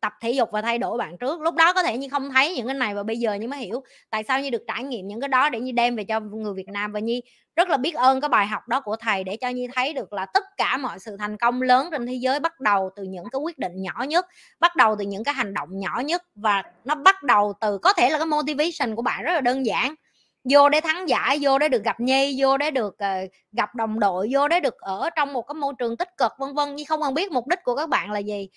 tập 0.00 0.12
thể 0.20 0.30
dục 0.30 0.48
và 0.52 0.62
thay 0.62 0.78
đổi 0.78 0.98
bạn 0.98 1.18
trước. 1.18 1.40
Lúc 1.40 1.54
đó 1.54 1.72
có 1.72 1.82
thể 1.82 1.98
như 1.98 2.08
không 2.10 2.30
thấy 2.30 2.54
những 2.54 2.66
cái 2.66 2.74
này 2.74 2.94
và 2.94 3.02
bây 3.02 3.18
giờ 3.18 3.34
như 3.34 3.48
mới 3.48 3.58
hiểu 3.58 3.82
tại 4.10 4.24
sao 4.24 4.40
như 4.40 4.50
được 4.50 4.62
trải 4.68 4.84
nghiệm 4.84 5.08
những 5.08 5.20
cái 5.20 5.28
đó 5.28 5.48
để 5.48 5.60
như 5.60 5.72
đem 5.72 5.96
về 5.96 6.04
cho 6.04 6.20
người 6.20 6.54
Việt 6.54 6.68
Nam. 6.68 6.92
Và 6.92 7.00
Nhi 7.00 7.22
rất 7.56 7.68
là 7.68 7.76
biết 7.76 7.94
ơn 7.94 8.20
cái 8.20 8.28
bài 8.28 8.46
học 8.46 8.68
đó 8.68 8.80
của 8.80 8.96
thầy 8.96 9.24
để 9.24 9.36
cho 9.36 9.48
Nhi 9.48 9.68
thấy 9.74 9.92
được 9.92 10.12
là 10.12 10.26
tất 10.26 10.44
cả 10.56 10.76
mọi 10.76 10.98
sự 10.98 11.16
thành 11.16 11.36
công 11.36 11.62
lớn 11.62 11.88
trên 11.92 12.06
thế 12.06 12.14
giới 12.14 12.40
bắt 12.40 12.60
đầu 12.60 12.90
từ 12.96 13.02
những 13.02 13.30
cái 13.32 13.40
quyết 13.40 13.58
định 13.58 13.82
nhỏ 13.82 14.04
nhất, 14.08 14.26
bắt 14.60 14.76
đầu 14.76 14.96
từ 14.98 15.04
những 15.04 15.24
cái 15.24 15.34
hành 15.34 15.54
động 15.54 15.68
nhỏ 15.78 16.00
nhất 16.04 16.22
và 16.34 16.62
nó 16.84 16.94
bắt 16.94 17.22
đầu 17.22 17.52
từ 17.60 17.78
có 17.78 17.92
thể 17.92 18.10
là 18.10 18.18
cái 18.18 18.26
motivation 18.26 18.96
của 18.96 19.02
bạn 19.02 19.22
rất 19.24 19.32
là 19.32 19.40
đơn 19.40 19.66
giản 19.66 19.94
vô 20.50 20.68
để 20.68 20.80
thắng 20.80 21.08
giải 21.08 21.38
vô 21.40 21.58
để 21.58 21.68
được 21.68 21.84
gặp 21.84 22.00
nhi 22.00 22.36
vô 22.38 22.56
để 22.58 22.70
được 22.70 22.94
uh, 22.94 23.30
gặp 23.52 23.74
đồng 23.74 24.00
đội 24.00 24.28
vô 24.32 24.48
để 24.48 24.60
được 24.60 24.76
ở 24.78 25.10
trong 25.16 25.32
một 25.32 25.42
cái 25.42 25.54
môi 25.54 25.72
trường 25.78 25.96
tích 25.96 26.16
cực 26.16 26.32
vân 26.38 26.54
vân 26.54 26.76
nhưng 26.76 26.86
không 26.86 27.00
cần 27.02 27.14
biết 27.14 27.32
mục 27.32 27.46
đích 27.48 27.62
của 27.64 27.76
các 27.76 27.88
bạn 27.88 28.10
là 28.10 28.18
gì. 28.18 28.48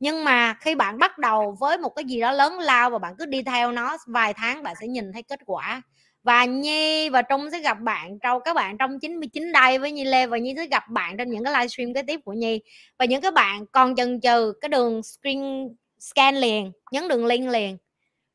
Nhưng 0.00 0.24
mà 0.24 0.54
khi 0.60 0.74
bạn 0.74 0.98
bắt 0.98 1.18
đầu 1.18 1.56
với 1.60 1.78
một 1.78 1.88
cái 1.88 2.04
gì 2.04 2.20
đó 2.20 2.32
lớn 2.32 2.58
lao 2.58 2.90
và 2.90 2.98
bạn 2.98 3.14
cứ 3.18 3.26
đi 3.26 3.42
theo 3.42 3.72
nó 3.72 3.96
vài 4.06 4.34
tháng 4.34 4.62
bạn 4.62 4.74
sẽ 4.80 4.86
nhìn 4.86 5.12
thấy 5.12 5.22
kết 5.22 5.40
quả. 5.46 5.82
Và 6.22 6.44
Nhi 6.44 7.08
và 7.08 7.22
Trung 7.22 7.50
sẽ 7.52 7.58
gặp 7.58 7.80
bạn 7.80 8.18
trong 8.18 8.42
các 8.44 8.54
bạn 8.54 8.78
trong 8.78 8.98
99 9.00 9.52
đây 9.52 9.78
với 9.78 9.92
Nhi 9.92 10.04
Lê 10.04 10.26
và 10.26 10.38
Nhi 10.38 10.54
sẽ 10.56 10.66
gặp 10.66 10.82
bạn 10.88 11.16
trong 11.16 11.30
những 11.30 11.44
cái 11.44 11.52
livestream 11.52 11.94
kế 11.94 12.02
tiếp 12.02 12.20
của 12.24 12.32
Nhi. 12.32 12.60
Và 12.98 13.04
những 13.04 13.20
cái 13.20 13.30
bạn 13.30 13.66
còn 13.66 13.96
chần 13.96 14.20
chừ 14.20 14.52
cái 14.60 14.68
đường 14.68 15.02
screen 15.02 15.68
scan 16.00 16.36
liền 16.36 16.72
nhấn 16.92 17.08
đường 17.08 17.26
link 17.26 17.50
liền 17.50 17.76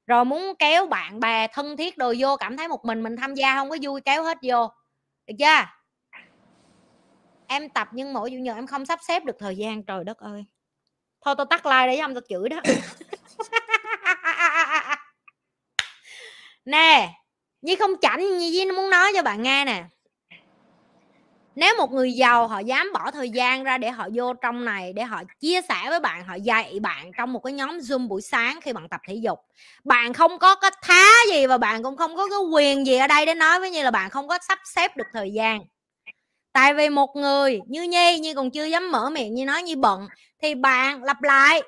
rồi 0.08 0.26
muốn 0.26 0.54
kéo 0.60 0.86
bạn 0.86 1.20
bè 1.20 1.48
thân 1.48 1.78
thiết 1.78 1.98
đồ 1.98 2.14
vô 2.20 2.38
cảm 2.38 2.58
thấy 2.58 2.68
một 2.68 2.86
mình 2.86 3.04
mình 3.04 3.18
tham 3.18 3.34
gia 3.34 3.56
không 3.56 3.70
có 3.70 3.78
vui, 3.82 4.02
kéo 4.02 4.24
hết 4.24 4.38
vô. 4.42 4.72
Được 5.28 5.34
chưa? 5.40 5.66
Em 7.48 7.70
tập 7.70 7.88
nhưng 7.92 8.14
mỗi 8.14 8.30
chủ 8.30 8.36
nhật 8.36 8.56
em 8.56 8.68
không 8.68 8.86
sắp 8.86 9.00
xếp 9.08 9.26
được 9.26 9.36
thời 9.40 9.58
gian, 9.58 9.84
trời 9.84 10.04
đất 10.04 10.18
ơi. 10.18 10.46
Thôi 11.22 11.36
tôi 11.38 11.46
tắt 11.50 11.66
like 11.66 11.88
để 11.88 11.98
ông 11.98 12.14
tôi 12.14 12.24
chửi 12.30 12.50
đó. 12.50 12.62
Nè 16.66 17.10
như 17.62 17.76
không 17.76 17.92
chảnh, 18.02 18.38
Nhi 18.38 18.66
muốn 18.66 18.90
nói 18.90 19.12
cho 19.16 19.24
bạn 19.24 19.44
nghe 19.44 19.66
nè 19.66 19.84
nếu 21.56 21.76
một 21.78 21.92
người 21.92 22.14
giàu 22.14 22.48
họ 22.48 22.60
dám 22.60 22.94
bỏ 22.94 23.12
thời 23.12 23.30
gian 23.30 23.64
ra 23.64 23.78
để 23.78 23.92
họ 23.92 24.08
vô 24.14 24.34
trong 24.34 24.66
này, 24.66 24.94
để 24.94 25.04
họ 25.04 25.24
chia 25.40 25.62
sẻ 25.70 25.76
với 25.90 26.00
bạn, 26.00 26.26
họ 26.26 26.36
dạy 26.36 26.80
bạn 26.82 27.12
trong 27.18 27.34
một 27.34 27.40
cái 27.40 27.54
nhóm 27.54 27.78
zoom 27.78 28.08
buổi 28.08 28.22
sáng 28.22 28.60
khi 28.62 28.74
bạn 28.74 28.90
tập 28.90 29.02
thể 29.08 29.16
dục. 29.16 29.40
Bạn 29.84 30.14
không 30.14 30.40
có 30.40 30.56
cái 30.56 30.72
thá 30.82 31.06
gì 31.32 31.48
và 31.48 31.58
bạn 31.58 31.84
cũng 31.84 31.98
không 31.98 32.16
có 32.16 32.28
cái 32.30 32.40
quyền 32.54 32.86
gì 32.86 32.98
ở 32.98 33.08
đây 33.08 33.26
để 33.26 33.34
nói 33.34 33.60
với 33.60 33.72
như 33.72 33.84
là 33.84 33.92
bạn 33.92 34.10
không 34.10 34.28
có 34.28 34.40
sắp 34.48 34.60
xếp 34.76 34.98
được 34.98 35.08
thời 35.14 35.34
gian. 35.34 35.62
Tại 36.54 36.74
vì 36.74 36.90
một 36.90 37.16
người 37.16 37.60
như 37.68 37.84
nhi 37.84 38.20
như 38.20 38.34
còn 38.36 38.52
chưa 38.52 38.66
dám 38.66 38.92
mở 38.92 39.10
miệng 39.10 39.36
như 39.36 39.46
nói 39.46 39.64
như 39.64 39.76
bận, 39.76 40.08
thì 40.42 40.56
bạn 40.56 41.04
lặp 41.04 41.24
lại. 41.24 41.62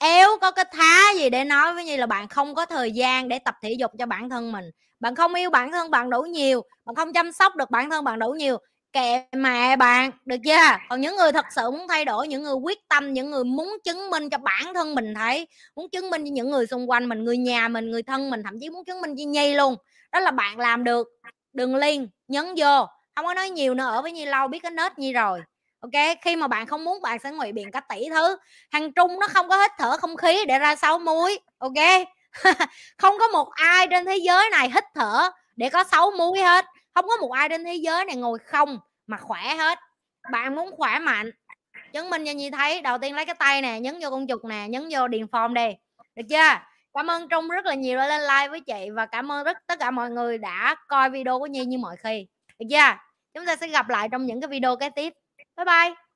Éo 0.00 0.28
có 0.40 0.50
cái 0.50 0.64
thá 0.72 1.12
gì 1.16 1.30
để 1.30 1.44
nói 1.44 1.74
với 1.74 1.84
như 1.84 1.96
là 1.96 2.06
bạn 2.06 2.28
không 2.28 2.54
có 2.54 2.66
thời 2.66 2.92
gian 2.92 3.28
để 3.28 3.38
tập 3.38 3.54
thể 3.62 3.72
dục 3.72 3.90
cho 3.98 4.06
bản 4.06 4.30
thân 4.30 4.52
mình. 4.52 4.64
Bạn 5.00 5.14
không 5.14 5.34
yêu 5.34 5.50
bản 5.50 5.72
thân 5.72 5.90
bạn 5.90 6.10
đủ 6.10 6.22
nhiều, 6.22 6.62
bạn 6.84 6.94
không 6.94 7.12
chăm 7.12 7.32
sóc 7.32 7.56
được 7.56 7.70
bản 7.70 7.90
thân 7.90 8.04
bạn 8.04 8.18
đủ 8.18 8.30
nhiều 8.30 8.58
kệ 8.92 9.22
mẹ 9.36 9.76
bạn, 9.76 10.10
được 10.24 10.36
chưa? 10.44 10.76
Còn 10.88 11.00
những 11.00 11.16
người 11.16 11.32
thật 11.32 11.46
sự 11.56 11.70
muốn 11.70 11.88
thay 11.88 12.04
đổi, 12.04 12.28
những 12.28 12.42
người 12.42 12.54
quyết 12.54 12.78
tâm, 12.88 13.12
những 13.12 13.30
người 13.30 13.44
muốn 13.44 13.78
chứng 13.84 14.10
minh 14.10 14.30
cho 14.30 14.38
bản 14.38 14.74
thân 14.74 14.94
mình 14.94 15.14
thấy, 15.14 15.48
muốn 15.76 15.90
chứng 15.90 16.10
minh 16.10 16.24
cho 16.24 16.30
những 16.32 16.50
người 16.50 16.66
xung 16.66 16.90
quanh 16.90 17.08
mình, 17.08 17.24
người 17.24 17.36
nhà 17.36 17.68
mình, 17.68 17.90
người 17.90 18.02
thân 18.02 18.30
mình, 18.30 18.42
thậm 18.42 18.54
chí 18.60 18.70
muốn 18.70 18.84
chứng 18.84 19.00
minh 19.00 19.14
cho 19.18 19.24
nhi 19.26 19.54
luôn. 19.54 19.74
Đó 20.12 20.20
là 20.20 20.30
bạn 20.30 20.58
làm 20.58 20.84
được. 20.84 21.08
Đừng 21.52 21.76
liên 21.76 22.08
nhấn 22.28 22.44
vô. 22.56 22.86
Không 23.16 23.26
có 23.26 23.34
nói 23.34 23.50
nhiều 23.50 23.74
nữa, 23.74 23.84
ở 23.84 24.02
với 24.02 24.12
nhi 24.12 24.26
lâu, 24.26 24.48
biết 24.48 24.58
cái 24.58 24.70
nết 24.70 24.98
nhi 24.98 25.12
rồi. 25.12 25.40
Ok? 25.80 26.18
Khi 26.22 26.36
mà 26.36 26.48
bạn 26.48 26.66
không 26.66 26.84
muốn, 26.84 27.02
bạn 27.02 27.18
sẽ 27.18 27.30
ngụy 27.30 27.52
biện 27.52 27.70
cả 27.70 27.80
tỷ 27.80 28.08
thứ. 28.10 28.36
Hàng 28.70 28.92
trung 28.92 29.20
nó 29.20 29.28
không 29.28 29.48
có 29.48 29.62
hít 29.62 29.70
thở 29.78 29.96
không 29.96 30.16
khí 30.16 30.44
để 30.48 30.58
ra 30.58 30.76
sáu 30.76 30.98
muối 30.98 31.38
ok? 31.58 32.08
Không 32.98 33.14
có 33.18 33.28
một 33.28 33.48
ai 33.50 33.86
trên 33.90 34.04
thế 34.04 34.16
giới 34.16 34.50
này 34.50 34.70
hít 34.74 34.84
thở 34.94 35.30
để 35.56 35.70
có 35.70 35.84
sáu 35.84 36.10
muối 36.10 36.40
hết 36.40 36.64
không 36.98 37.08
có 37.08 37.16
một 37.16 37.32
ai 37.32 37.48
trên 37.48 37.64
thế 37.64 37.74
giới 37.74 38.04
này 38.04 38.16
ngồi 38.16 38.38
không 38.38 38.78
mà 39.06 39.16
khỏe 39.16 39.54
hết. 39.54 39.78
Bạn 40.32 40.54
muốn 40.54 40.70
khỏe 40.76 40.98
mạnh, 40.98 41.30
chứng 41.92 42.10
minh 42.10 42.24
cho 42.26 42.32
nhi 42.32 42.50
thấy, 42.50 42.80
đầu 42.80 42.98
tiên 42.98 43.14
lấy 43.14 43.24
cái 43.24 43.34
tay 43.34 43.62
nè, 43.62 43.80
nhấn 43.80 43.98
vô 44.00 44.10
con 44.10 44.26
chuột 44.26 44.44
nè, 44.44 44.66
nhấn 44.68 44.88
vô 44.90 45.08
điền 45.08 45.26
form 45.26 45.52
đi. 45.52 45.68
Được 46.14 46.22
chưa? 46.30 46.60
Cảm 46.94 47.10
ơn 47.10 47.28
trung 47.28 47.48
rất 47.48 47.66
là 47.66 47.74
nhiều 47.74 47.98
đã 47.98 48.06
lên 48.06 48.20
like 48.20 48.48
với 48.48 48.60
chị 48.60 48.90
và 48.90 49.06
cảm 49.06 49.32
ơn 49.32 49.44
rất, 49.44 49.58
tất 49.66 49.78
cả 49.78 49.90
mọi 49.90 50.10
người 50.10 50.38
đã 50.38 50.76
coi 50.88 51.10
video 51.10 51.38
của 51.38 51.46
nhi 51.46 51.64
như 51.64 51.78
mọi 51.78 51.96
khi. 51.96 52.26
Được 52.58 52.66
chưa? 52.70 52.94
Chúng 53.34 53.46
ta 53.46 53.56
sẽ 53.56 53.68
gặp 53.68 53.88
lại 53.88 54.08
trong 54.12 54.26
những 54.26 54.40
cái 54.40 54.48
video 54.48 54.76
kế 54.76 54.90
tiếp. 54.90 55.12
Bye 55.56 55.64
bye! 55.64 56.07